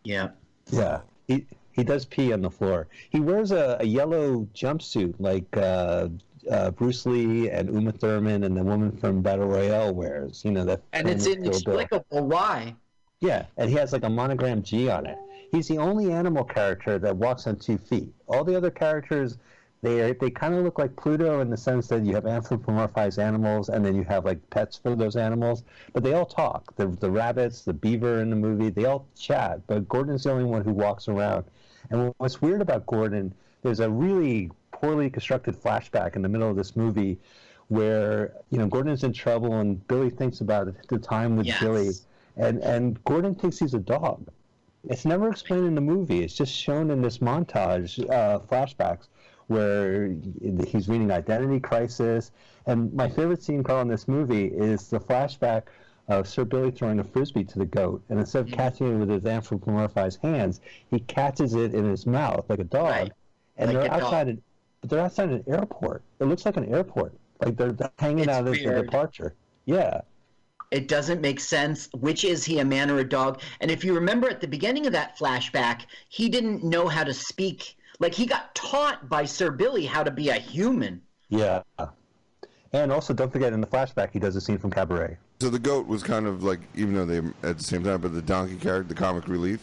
Yeah. 0.03 0.29
Yeah. 0.71 1.01
He 1.27 1.45
he 1.71 1.83
does 1.83 2.05
pee 2.05 2.33
on 2.33 2.41
the 2.41 2.49
floor. 2.51 2.87
He 3.09 3.19
wears 3.19 3.51
a, 3.51 3.77
a 3.79 3.85
yellow 3.85 4.47
jumpsuit 4.53 5.15
like 5.19 5.45
uh, 5.57 6.09
uh, 6.49 6.71
Bruce 6.71 7.05
Lee 7.05 7.49
and 7.49 7.69
Uma 7.73 7.91
Thurman 7.91 8.43
and 8.43 8.55
the 8.55 8.63
woman 8.63 8.95
from 8.97 9.21
Battle 9.21 9.47
Royale 9.47 9.93
wears. 9.93 10.43
You 10.45 10.51
know 10.51 10.65
that. 10.65 10.81
And 10.93 11.09
it's 11.09 11.25
famous 11.25 11.25
Kill 11.25 11.61
Bill. 11.61 11.73
inexplicable 11.75 12.27
why. 12.27 12.75
Yeah, 13.21 13.45
and 13.57 13.69
he 13.69 13.75
has 13.77 13.93
like 13.93 14.03
a 14.03 14.09
monogram 14.09 14.61
G 14.61 14.89
on 14.89 15.05
it. 15.05 15.17
He's 15.55 15.69
the 15.69 15.77
only 15.77 16.11
animal 16.11 16.43
character 16.43 16.99
that 16.99 17.15
walks 17.15 17.47
on 17.47 17.55
two 17.55 17.77
feet. 17.77 18.13
All 18.27 18.43
the 18.43 18.57
other 18.57 18.69
characters, 18.69 19.37
they 19.81 20.01
are, 20.01 20.13
they 20.13 20.29
kind 20.29 20.53
of 20.53 20.65
look 20.65 20.77
like 20.77 20.93
Pluto 20.97 21.39
in 21.39 21.49
the 21.49 21.55
sense 21.55 21.87
that 21.87 22.03
you 22.03 22.13
have 22.13 22.25
anthropomorphized 22.25 23.23
animals, 23.23 23.69
and 23.69 23.85
then 23.85 23.95
you 23.95 24.03
have 24.03 24.25
like 24.25 24.49
pets 24.49 24.77
for 24.77 24.97
those 24.97 25.15
animals. 25.15 25.63
But 25.93 26.03
they 26.03 26.13
all 26.13 26.25
talk. 26.25 26.75
The 26.75 26.87
the 26.87 27.09
rabbits, 27.09 27.61
the 27.61 27.71
beaver 27.71 28.19
in 28.19 28.29
the 28.29 28.35
movie, 28.35 28.69
they 28.69 28.83
all 28.83 29.07
chat. 29.17 29.65
But 29.65 29.87
Gordon's 29.87 30.23
the 30.23 30.31
only 30.31 30.43
one 30.43 30.61
who 30.61 30.73
walks 30.73 31.07
around. 31.07 31.45
And 31.89 32.13
what's 32.17 32.41
weird 32.41 32.61
about 32.61 32.85
Gordon, 32.85 33.33
there's 33.61 33.79
a 33.79 33.89
really 33.89 34.51
poorly 34.73 35.09
constructed 35.09 35.55
flashback 35.55 36.17
in 36.17 36.21
the 36.21 36.27
middle 36.27 36.49
of 36.49 36.57
this 36.57 36.75
movie 36.75 37.17
where 37.69 38.33
you 38.49 38.57
know 38.57 38.67
Gordon's 38.67 39.05
in 39.05 39.13
trouble 39.13 39.53
and 39.53 39.87
Billy 39.87 40.09
thinks 40.09 40.41
about 40.41 40.67
the 40.89 40.99
time 40.99 41.37
with 41.37 41.45
Yes. 41.45 41.61
Billy 41.61 41.91
and 42.35 42.61
and 42.61 43.01
Gordon 43.05 43.35
thinks 43.35 43.57
he's 43.57 43.73
a 43.73 43.79
dog. 43.79 44.27
It's 44.89 45.05
never 45.05 45.29
explained 45.29 45.65
in 45.67 45.75
the 45.75 45.81
movie. 45.81 46.23
It's 46.23 46.33
just 46.35 46.53
shown 46.53 46.89
in 46.91 47.01
this 47.01 47.19
montage 47.19 47.99
uh, 48.09 48.39
flashbacks 48.39 49.07
where 49.47 50.15
he's 50.67 50.87
reading 50.89 51.11
Identity 51.11 51.59
Crisis. 51.59 52.31
And 52.65 52.91
my 52.93 53.09
favorite 53.09 53.43
scene, 53.43 53.63
Carl, 53.63 53.81
in 53.81 53.87
this 53.87 54.07
movie 54.07 54.45
is 54.45 54.87
the 54.89 54.99
flashback 54.99 55.63
of 56.07 56.27
Sir 56.27 56.45
Billy 56.45 56.71
throwing 56.71 56.99
a 56.99 57.03
frisbee 57.03 57.43
to 57.43 57.59
the 57.59 57.65
goat, 57.65 58.03
and 58.09 58.19
instead 58.19 58.47
of 58.47 58.51
catching 58.53 58.93
it 58.93 58.97
with 58.97 59.09
his 59.09 59.23
anthropomorphized 59.23 60.19
hands, 60.21 60.61
he 60.91 60.99
catches 60.99 61.55
it 61.55 61.73
in 61.73 61.85
his 61.85 62.05
mouth 62.05 62.45
like 62.47 62.59
a 62.59 62.63
dog. 62.63 62.89
Right. 62.91 63.11
And 63.57 63.73
Like 63.73 63.77
they're 63.77 63.85
a 63.85 63.89
dog. 63.89 64.03
outside. 64.03 64.27
An, 64.27 64.41
but 64.81 64.89
they're 64.89 64.99
outside 64.99 65.29
an 65.29 65.43
airport. 65.47 66.03
It 66.19 66.25
looks 66.25 66.45
like 66.45 66.57
an 66.57 66.65
airport. 66.73 67.13
Like 67.41 67.57
they're, 67.57 67.75
hanging 67.99 68.25
It's 68.25 68.29
out 68.29 68.47
as 68.47 68.57
a 68.59 68.81
departure. 68.83 69.33
Yeah. 69.65 70.01
It 70.75 70.89
doesn't 70.89 71.21
make 71.21 71.39
sense. 71.39 71.87
Which 71.93 72.25
is 72.25 72.43
he, 72.43 72.59
a 72.59 72.65
man 72.65 72.91
or 72.91 72.99
a 72.99 73.07
dog? 73.07 73.39
And 73.61 73.71
if 73.71 73.85
you 73.85 73.93
remember 73.93 74.29
at 74.29 74.41
the 74.41 74.47
beginning 74.47 74.85
of 74.85 74.91
that 74.91 75.17
flashback, 75.17 75.83
he 76.09 76.27
didn't 76.27 76.65
know 76.65 76.89
how 76.89 77.05
to 77.05 77.13
speak. 77.13 77.77
Like 77.99 78.13
he 78.13 78.25
got 78.25 78.53
taught 78.55 79.07
by 79.07 79.23
Sir 79.23 79.51
Billy 79.51 79.85
how 79.85 80.03
to 80.03 80.11
be 80.11 80.27
a 80.27 80.33
human. 80.33 81.01
Yeah. 81.29 81.61
And 82.73 82.91
also, 82.91 83.13
don't 83.13 83.31
forget 83.31 83.53
in 83.53 83.61
the 83.61 83.67
flashback, 83.67 84.11
he 84.11 84.19
does 84.19 84.35
a 84.35 84.41
scene 84.41 84.57
from 84.57 84.69
Cabaret. 84.69 85.15
So 85.39 85.49
the 85.49 85.59
goat 85.59 85.87
was 85.87 86.03
kind 86.03 86.27
of 86.27 86.43
like, 86.43 86.59
even 86.75 86.93
though 86.93 87.05
they 87.05 87.19
at 87.47 87.57
the 87.57 87.63
same 87.63 87.81
time, 87.81 88.01
but 88.01 88.13
the 88.13 88.21
donkey 88.21 88.57
character, 88.57 88.93
the 88.93 88.99
comic 88.99 89.29
relief. 89.29 89.61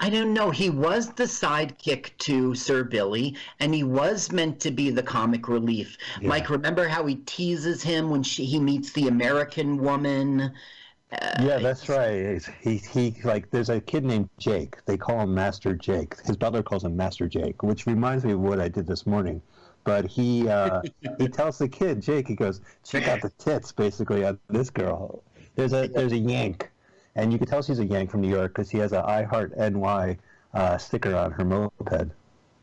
I 0.00 0.10
don't 0.10 0.32
know. 0.32 0.50
He 0.50 0.70
was 0.70 1.10
the 1.10 1.24
sidekick 1.24 2.16
to 2.18 2.54
Sir 2.54 2.84
Billy, 2.84 3.36
and 3.58 3.74
he 3.74 3.84
was 3.84 4.32
meant 4.32 4.60
to 4.60 4.70
be 4.70 4.90
the 4.90 5.02
comic 5.02 5.48
relief. 5.48 5.96
Mike, 6.22 6.50
remember 6.50 6.88
how 6.88 7.04
he 7.06 7.16
teases 7.16 7.82
him 7.82 8.10
when 8.10 8.22
she, 8.22 8.44
he 8.44 8.58
meets 8.58 8.92
the 8.92 9.08
American 9.08 9.78
woman? 9.78 10.52
yeah, 11.40 11.58
that's 11.58 11.88
right. 11.88 12.40
He, 12.60 12.76
he 12.76 13.16
like 13.24 13.50
there's 13.50 13.68
a 13.68 13.80
kid 13.80 14.04
named 14.04 14.28
Jake. 14.38 14.76
They 14.86 14.96
call 14.96 15.20
him 15.20 15.34
Master 15.34 15.74
Jake. 15.74 16.14
His 16.24 16.36
butler 16.36 16.62
calls 16.62 16.84
him 16.84 16.96
Master 16.96 17.28
Jake, 17.28 17.62
which 17.62 17.86
reminds 17.86 18.24
me 18.24 18.32
of 18.32 18.40
what 18.40 18.60
I 18.60 18.68
did 18.68 18.86
this 18.86 19.06
morning. 19.06 19.42
But 19.84 20.06
he 20.06 20.48
uh, 20.48 20.82
he 21.18 21.28
tells 21.28 21.58
the 21.58 21.68
kid 21.68 22.00
Jake, 22.00 22.28
he 22.28 22.34
goes, 22.34 22.60
check 22.84 23.08
out 23.08 23.22
the 23.22 23.30
tits, 23.30 23.72
basically 23.72 24.24
on 24.24 24.38
this 24.48 24.70
girl. 24.70 25.22
There's 25.56 25.72
a 25.72 25.88
there's 25.88 26.12
a 26.12 26.18
Yank, 26.18 26.69
and 27.16 27.32
you 27.32 27.38
can 27.38 27.46
tell 27.46 27.62
she's 27.62 27.78
a 27.78 27.86
Yank 27.86 28.10
from 28.10 28.20
New 28.20 28.30
York 28.30 28.54
because 28.54 28.70
he 28.70 28.78
has 28.78 28.92
a 28.92 29.04
I 29.04 29.24
Heart 29.24 29.56
NY 29.56 30.18
uh, 30.54 30.78
sticker 30.78 31.14
on 31.14 31.32
her 31.32 31.44
moped. 31.44 32.10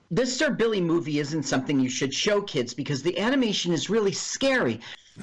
This 0.10 0.38
Sir 0.38 0.52
Billy 0.52 0.80
movie 0.80 1.20
isn't 1.20 1.44
something 1.44 1.80
you 1.80 1.90
should 1.90 2.14
show 2.14 2.42
kids 2.42 2.74
because 2.74 3.04
the 3.04 3.18
animation 3.20 3.74
is 3.74 3.90
really 3.90 4.14
scary. 4.14 4.80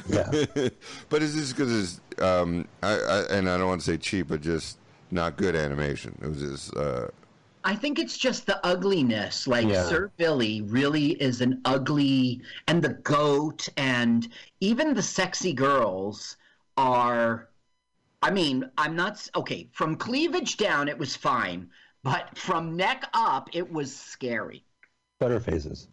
Yeah. 0.09 0.31
but 1.09 1.23
is 1.23 1.35
this 1.35 1.53
because 1.53 1.73
it's, 1.73 2.23
um, 2.23 2.69
I, 2.83 2.93
I, 2.93 3.23
and 3.31 3.49
I 3.49 3.57
don't 3.57 3.69
want 3.69 3.81
to 3.81 3.87
say 3.91 3.97
cheap, 3.97 4.29
but 4.29 4.43
just 4.43 4.79
not 5.11 5.37
good 5.37 5.57
animation? 5.57 6.19
It 6.21 6.29
was 6.29 6.41
just, 6.41 6.77
uh, 6.77 7.09
I 7.65 7.75
think 7.75 7.99
it's 7.99 8.19
just 8.19 8.47
the 8.47 8.65
ugliness. 8.67 9.47
Like 9.47 9.67
Yeah. 9.67 9.85
Sir 9.85 10.11
Billy 10.19 10.61
really 10.63 11.13
is 11.13 11.41
an 11.41 11.63
ugly, 11.65 12.43
and 12.69 12.83
the 12.83 12.91
goat, 12.91 13.69
and 13.79 14.29
even 14.61 14.93
the 14.95 15.03
sexy 15.03 15.53
girls 15.55 16.37
are. 16.77 17.49
I 18.25 18.31
mean, 18.31 18.71
I'm 18.79 18.97
not 18.97 19.29
okay. 19.37 19.69
From 19.73 19.97
cleavage 19.97 20.57
down, 20.57 20.89
it 20.89 20.97
was 20.97 21.15
fine, 21.15 21.69
but 22.03 22.39
from 22.39 22.75
neck 22.75 23.05
up, 23.13 23.51
it 23.53 23.71
was 23.71 23.95
scary. 23.95 24.65
Butterfaces. 25.21 25.89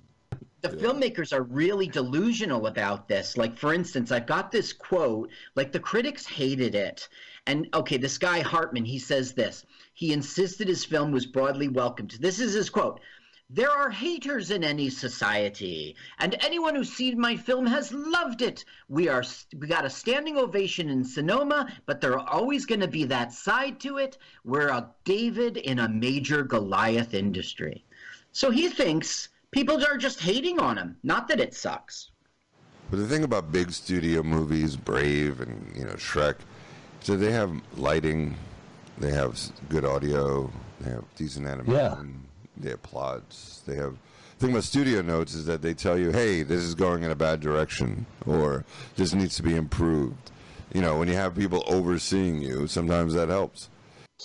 The 0.62 0.70
filmmakers 0.70 1.34
are 1.34 1.44
really 1.44 1.88
delusional 1.88 2.68
about 2.68 3.10
this. 3.10 3.36
Like, 3.36 3.58
for 3.58 3.74
instance, 3.74 4.14
I've 4.14 4.28
got 4.28 4.50
this 4.50 4.72
quote, 4.72 5.30
like, 5.56 5.74
the 5.74 5.80
critics 5.82 6.26
hated 6.26 6.74
it. 6.74 7.10
And, 7.48 7.68
okay, 7.74 7.98
this 7.98 8.18
guy 8.18 8.40
Hartmann, 8.40 8.86
he 8.86 8.98
says 8.98 9.34
this. 9.34 9.66
He 9.94 10.14
insisted 10.14 10.70
his 10.70 10.86
film 10.86 11.12
was 11.12 11.26
broadly 11.26 11.68
welcomed. 11.68 12.12
This 12.22 12.40
is 12.40 12.54
his 12.54 12.70
quote. 12.70 13.02
There 13.54 13.70
are 13.70 13.90
haters 13.90 14.50
in 14.50 14.64
any 14.64 14.90
society, 14.90 15.98
and 16.20 16.38
anyone 16.40 16.74
who's 16.74 16.94
seen 16.94 17.20
my 17.20 17.36
film 17.36 17.66
has 17.66 17.92
loved 17.92 18.42
it. 18.42 18.64
We 18.88 19.10
are 19.10 19.26
we 19.60 19.68
got 19.68 19.84
a 19.84 19.90
standing 19.90 20.38
ovation 20.38 20.88
in 20.88 21.04
Sonoma, 21.04 21.68
but 21.86 22.00
there 22.00 22.18
are 22.18 22.26
always 22.30 22.66
going 22.66 22.80
to 22.80 22.88
be 22.88 23.04
that 23.06 23.34
side 23.34 23.78
to 23.82 23.98
it. 23.98 24.18
We're 24.46 24.70
a 24.70 24.90
David 25.04 25.58
in 25.58 25.80
a 25.80 25.90
major 25.90 26.44
Goliath 26.44 27.14
industry. 27.14 27.84
So 28.32 28.52
he 28.52 28.70
thinks 28.70 29.28
people 29.52 29.86
are 29.86 29.98
just 29.98 30.22
hating 30.22 30.58
on 30.62 30.78
him, 30.78 30.96
not 31.04 31.28
that 31.28 31.42
it 31.42 31.54
sucks. 31.54 32.12
but 32.90 33.00
the 33.00 33.08
thing 33.08 33.26
about 33.26 33.52
big 33.52 33.72
studio 33.72 34.24
movies, 34.24 34.78
Brave 34.78 35.42
and, 35.42 35.76
you 35.76 35.84
know, 35.84 35.96
Shrek, 35.96 36.36
so 37.02 37.18
they 37.18 37.34
have 37.34 37.52
lighting, 37.76 38.34
they 38.98 39.12
have 39.12 39.38
good 39.68 39.84
audio, 39.84 40.50
they 40.80 40.92
have 40.92 41.04
decent 41.16 41.48
animation, 41.48 42.22
they 42.58 42.70
have 42.72 42.84
plots, 42.84 43.62
they 43.66 43.76
have. 43.76 43.96
The 44.38 44.48
thing 44.48 44.56
about 44.56 44.64
studio 44.64 45.02
notes 45.02 45.36
is 45.36 45.46
that 45.46 45.62
they 45.62 45.74
tell 45.74 45.98
you, 45.98 46.12
hey, 46.12 46.42
this 46.42 46.62
is 46.62 46.74
going 46.74 47.04
in 47.04 47.12
a 47.12 47.16
bad 47.16 47.42
direction, 47.42 48.06
or 48.26 48.66
this 48.96 49.14
needs 49.14 49.36
to 49.36 49.44
be 49.44 49.56
improved. 49.56 50.32
You 50.74 50.82
know, 50.82 50.98
when 50.98 51.08
you 51.08 51.14
have 51.16 51.36
people 51.36 51.64
overseeing 51.68 52.42
you, 52.42 52.66
sometimes 52.68 53.14
that 53.14 53.30
helps. 53.30 53.70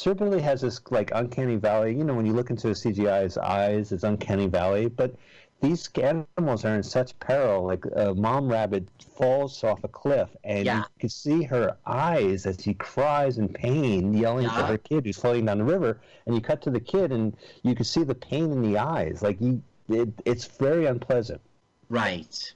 Billy 0.04 0.40
has 0.40 0.60
this 0.60 0.80
like 0.90 1.10
uncanny 1.14 1.56
valley. 1.56 1.96
You 1.96 2.04
know, 2.04 2.14
when 2.14 2.26
you 2.26 2.32
look 2.32 2.50
into 2.50 2.68
a 2.68 2.72
CGI's 2.72 3.38
eyes, 3.38 3.92
it's 3.92 4.04
uncanny 4.04 4.46
valley. 4.46 4.88
But 4.88 5.14
these 5.60 5.88
animals 5.96 6.64
are 6.64 6.74
in 6.74 6.82
such 6.82 7.18
peril. 7.18 7.64
Like 7.64 7.84
a 7.94 8.14
mom 8.14 8.48
rabbit 8.48 8.86
falls 9.16 9.64
off 9.64 9.82
a 9.84 9.88
cliff, 9.88 10.28
and 10.44 10.66
Yeah. 10.66 10.78
you 10.78 10.84
can 11.00 11.08
see 11.08 11.42
her 11.44 11.76
eyes 11.86 12.46
as 12.46 12.58
she 12.62 12.74
cries 12.74 13.38
in 13.38 13.48
pain, 13.48 14.12
yelling 14.12 14.48
for 14.48 14.62
her 14.64 14.78
kid 14.78 15.06
who's 15.06 15.16
floating 15.16 15.46
down 15.46 15.58
the 15.58 15.64
river. 15.64 15.98
And 16.26 16.34
you 16.34 16.40
cut 16.40 16.60
to 16.62 16.70
the 16.70 16.80
kid, 16.80 17.12
and 17.12 17.36
you 17.62 17.74
can 17.74 17.84
see 17.84 18.04
the 18.04 18.14
pain 18.14 18.52
in 18.52 18.62
the 18.62 18.78
eyes. 18.78 19.22
Like 19.22 19.40
you, 19.40 19.62
it, 19.88 20.08
it's 20.24 20.44
very 20.44 20.86
unpleasant. 20.86 21.40
Right. 21.88 22.52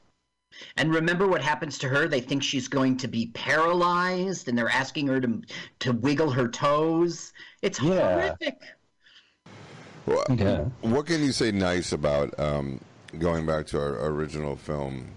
And 0.77 0.93
remember 0.93 1.27
what 1.27 1.40
happens 1.40 1.78
to 1.78 1.89
her? 1.89 2.06
They 2.06 2.20
think 2.20 2.43
she's 2.43 2.68
going 2.68 2.97
to 2.98 3.09
be 3.09 3.28
paralyzed, 3.28 4.48
and 4.48 4.59
they're 4.59 4.68
asking 4.68 5.06
her 5.06 5.20
to 5.20 5.40
to 5.81 5.93
wiggle 5.93 6.31
her 6.31 6.48
toes. 6.48 7.32
It's 7.62 7.81
Yeah. 7.81 8.12
horrific. 8.12 8.60
Well, 10.06 10.24
Yeah. 10.28 10.64
What 10.82 11.06
can 11.06 11.22
you 11.22 11.32
say 11.32 11.52
nice 11.52 11.93
about 11.93 12.39
um, 12.39 12.81
going 13.19 13.47
back 13.47 13.66
to 13.69 13.78
our 13.78 14.07
original 14.07 14.57
film? 14.57 15.09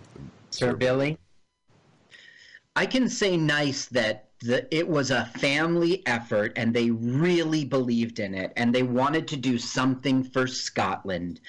Sir 0.49 0.75
Billy? 0.75 1.17
I 2.75 2.85
can 2.85 3.07
say 3.07 3.37
nice 3.37 3.85
that 3.87 4.29
the, 4.41 4.73
it 4.75 4.87
was 4.87 5.11
a 5.11 5.25
family 5.25 6.05
effort 6.05 6.53
and 6.55 6.73
they 6.73 6.89
really 6.91 7.63
believed 7.63 8.19
in 8.19 8.33
it 8.33 8.51
and 8.57 8.73
they 8.73 8.83
wanted 8.83 9.27
to 9.29 9.37
do 9.37 9.57
something 9.57 10.23
for 10.23 10.47
Scotland. 10.47 11.39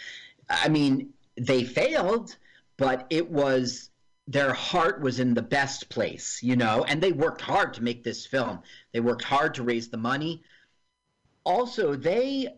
I 0.49 0.69
mean, 0.69 1.11
they 1.37 1.65
failed, 1.65 2.37
but 2.77 3.07
it 3.11 3.31
was 3.31 3.91
their 4.27 4.55
heart 4.55 5.01
was 5.01 5.21
in 5.21 5.35
the 5.35 5.43
best 5.43 5.89
place, 5.89 6.43
you 6.43 6.57
know, 6.57 6.85
and 6.89 7.03
they 7.03 7.12
worked 7.12 7.43
hard 7.43 7.75
to 7.75 7.83
make 7.83 8.05
this 8.05 8.25
film. 8.25 8.61
They 8.93 9.01
worked 9.01 9.25
hard 9.25 9.55
to 9.55 9.62
raise 9.62 9.89
the 9.89 9.99
money. 9.99 10.43
Also, 11.45 11.95
they 11.95 12.49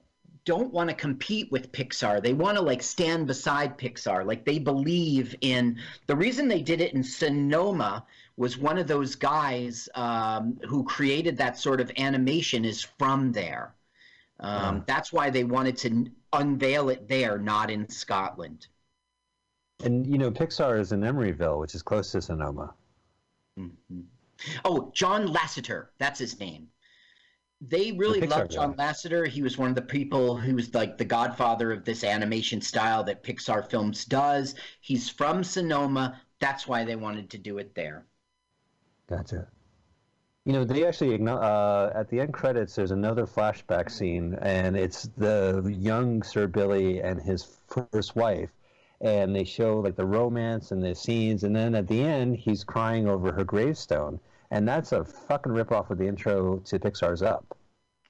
don't 0.47 0.73
want 0.73 0.89
to 0.89 0.97
compete 0.97 1.52
with 1.52 1.73
Pixar. 1.73 2.23
They 2.23 2.32
want 2.32 2.56
to 2.56 2.62
like 2.62 2.82
stand 2.82 3.27
beside 3.27 3.77
Pixar. 3.77 4.24
Like 4.24 4.47
they 4.47 4.59
believe 4.59 5.35
in 5.43 5.78
the 6.06 6.16
reason 6.16 6.48
they 6.48 6.62
did 6.62 6.81
it 6.81 6.94
in 6.94 7.02
Sonoma 7.02 8.06
was 8.39 8.56
one 8.56 8.78
of 8.78 8.86
those 8.86 9.16
guys 9.16 9.89
um, 9.94 10.59
who 10.66 10.85
created 10.85 11.36
that 11.36 11.59
sort 11.59 11.81
of 11.81 11.90
animation 11.98 12.64
is 12.64 12.82
from 12.98 13.32
there. 13.32 13.74
Um, 14.40 14.85
That's 14.86 15.12
why 15.12 15.31
they 15.31 15.44
wanted 15.44 15.77
to 15.78 16.06
unveil 16.32 16.90
it 16.90 17.09
there, 17.09 17.39
not 17.39 17.70
in 17.70 17.89
Scotland. 17.89 18.68
And 19.82 20.06
you 20.06 20.18
know, 20.18 20.31
Pixar 20.31 20.78
is 20.78 20.93
in 20.93 21.01
Emeryville, 21.01 21.59
which 21.59 21.74
is 21.74 21.82
close 21.82 22.12
to 22.12 22.23
Sonoma. 22.23 22.73
Oh, 24.64 24.90
John 24.94 25.28
Lasseter, 25.28 25.86
that's 25.98 26.20
his 26.20 26.39
name. 26.39 26.68
They 27.61 27.93
really 27.93 28.20
Pixar 28.20 28.31
loved 28.31 28.51
John 28.51 28.74
Lasseter. 28.74 29.27
He 29.27 29.43
was 29.43 29.57
one 29.57 29.70
of 29.70 29.74
the 29.74 29.83
people 29.83 30.37
who 30.37 30.55
was 30.55 30.74
like 30.74 30.99
the 30.99 31.05
godfather 31.05 31.73
of 31.73 31.85
this 31.85 32.05
animation 32.05 32.61
style 32.61 33.03
that 33.05 33.23
Pixar 33.23 33.69
Films 33.69 34.05
does. 34.05 34.55
He's 34.81 35.09
from 35.09 35.43
Sonoma. 35.43 36.20
That's 36.39 36.69
why 36.69 36.85
they 36.85 36.97
wanted 36.97 37.31
to 37.31 37.39
do 37.39 37.59
it 37.59 37.74
there. 37.74 38.05
Gotcha. 39.09 39.49
You 40.45 40.53
know, 40.53 40.65
they 40.65 40.87
actually 40.87 41.20
uh, 41.27 41.91
at 41.95 42.09
the 42.09 42.20
end 42.20 42.33
credits. 42.33 42.74
There's 42.74 42.93
another 42.93 43.27
flashback 43.27 43.91
scene, 43.91 44.39
and 44.43 44.77
it's 44.77 45.09
the 45.16 45.74
young 45.77 46.23
Sir 46.23 46.47
Billy 46.47 47.01
and 47.01 47.20
his 47.20 47.59
first 47.69 48.15
wife, 48.15 48.51
and 49.01 49.35
they 49.35 49.43
show 49.43 49.81
like 49.81 49.97
the 49.97 50.07
romance 50.07 50.70
and 50.70 50.83
the 50.83 50.95
scenes, 50.95 51.43
and 51.43 51.57
then 51.57 51.74
at 51.74 51.89
the 51.89 52.01
end, 52.01 52.37
he's 52.37 52.62
crying 52.62 53.09
over 53.09 53.33
her 53.33 53.43
gravestone, 53.43 54.20
and 54.51 54.66
that's 54.68 54.93
a 54.93 55.05
fucking 55.05 55.52
ripoff 55.52 55.90
of 55.90 55.98
the 55.98 56.06
intro 56.06 56.59
to 56.59 56.78
Pixar's 56.78 57.23
Up, 57.23 57.56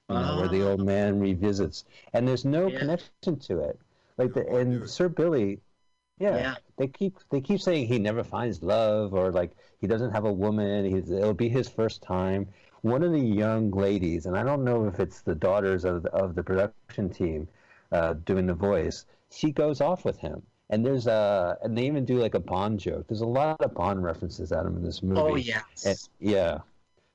you 0.09 0.15
know, 0.15 0.37
where 0.37 0.47
the 0.47 0.67
old 0.69 0.85
man 0.85 1.19
revisits, 1.19 1.85
and 2.13 2.27
there's 2.27 2.45
no 2.45 2.69
connection 2.69 3.37
to 3.39 3.59
it. 3.59 3.79
Like 4.17 4.33
the 4.33 4.47
and 4.47 4.89
Sir 4.89 5.09
Billy, 5.09 5.59
yeah, 6.19 6.37
Yeah. 6.37 6.55
they 6.77 6.87
keep 6.87 7.17
they 7.29 7.41
keep 7.41 7.61
saying 7.61 7.87
he 7.87 7.99
never 7.99 8.23
finds 8.23 8.63
love 8.63 9.13
or 9.13 9.31
like 9.31 9.51
he 9.79 9.87
doesn't 9.87 10.11
have 10.11 10.25
a 10.25 10.33
woman. 10.33 10.85
He's, 10.85 11.11
it'll 11.11 11.33
be 11.33 11.49
his 11.49 11.69
first 11.69 12.01
time. 12.01 12.47
One 12.81 13.03
of 13.03 13.11
the 13.11 13.19
young 13.19 13.71
ladies, 13.71 14.25
and 14.25 14.37
I 14.37 14.43
don't 14.43 14.63
know 14.63 14.85
if 14.85 14.99
it's 14.99 15.21
the 15.21 15.35
daughters 15.35 15.83
of 15.85 16.03
the, 16.03 16.09
of 16.13 16.35
the 16.35 16.43
production 16.43 17.09
team 17.09 17.47
uh, 17.91 18.13
doing 18.13 18.45
the 18.47 18.53
voice. 18.53 19.05
She 19.29 19.51
goes 19.51 19.81
off 19.81 20.05
with 20.05 20.17
him, 20.19 20.41
and 20.69 20.85
there's 20.85 21.07
a 21.07 21.57
and 21.63 21.77
they 21.77 21.85
even 21.85 22.05
do 22.05 22.19
like 22.19 22.33
a 22.33 22.39
Bond 22.39 22.79
joke. 22.79 23.07
There's 23.07 23.21
a 23.21 23.25
lot 23.25 23.61
of 23.61 23.73
Bond 23.73 24.03
references 24.03 24.51
at 24.51 24.65
him 24.65 24.75
in 24.77 24.83
this 24.83 25.01
oh, 25.03 25.07
movie. 25.07 25.21
Oh, 25.21 25.35
yes. 25.35 25.85
And- 25.85 26.09
yeah. 26.19 26.59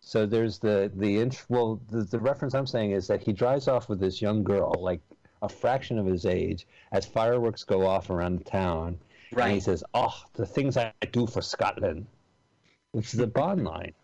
So 0.00 0.26
there's 0.26 0.58
the 0.58 0.90
the 0.96 1.18
int- 1.20 1.44
well 1.48 1.80
the, 1.90 2.02
the 2.02 2.18
reference 2.18 2.54
I'm 2.54 2.66
saying 2.66 2.90
is 2.90 3.06
that 3.06 3.22
he 3.22 3.32
drives 3.32 3.68
off 3.68 3.88
with 3.88 4.00
this 4.00 4.20
young 4.20 4.42
girl 4.42 4.74
like 4.78 5.00
a 5.42 5.48
fraction 5.48 5.98
of 5.98 6.06
his 6.06 6.26
age 6.26 6.66
as 6.92 7.06
fireworks 7.06 7.64
go 7.64 7.86
off 7.86 8.10
around 8.10 8.38
the 8.38 8.44
town. 8.44 8.98
And 9.36 9.52
he 9.52 9.60
says, 9.60 9.82
"Oh, 9.94 10.14
the 10.34 10.44
things 10.44 10.76
I 10.76 10.92
do 11.10 11.26
for 11.26 11.40
Scotland," 11.40 12.06
which 12.90 13.14
is 13.14 13.20
a 13.20 13.26
Bond 13.26 13.64
line. 13.64 13.94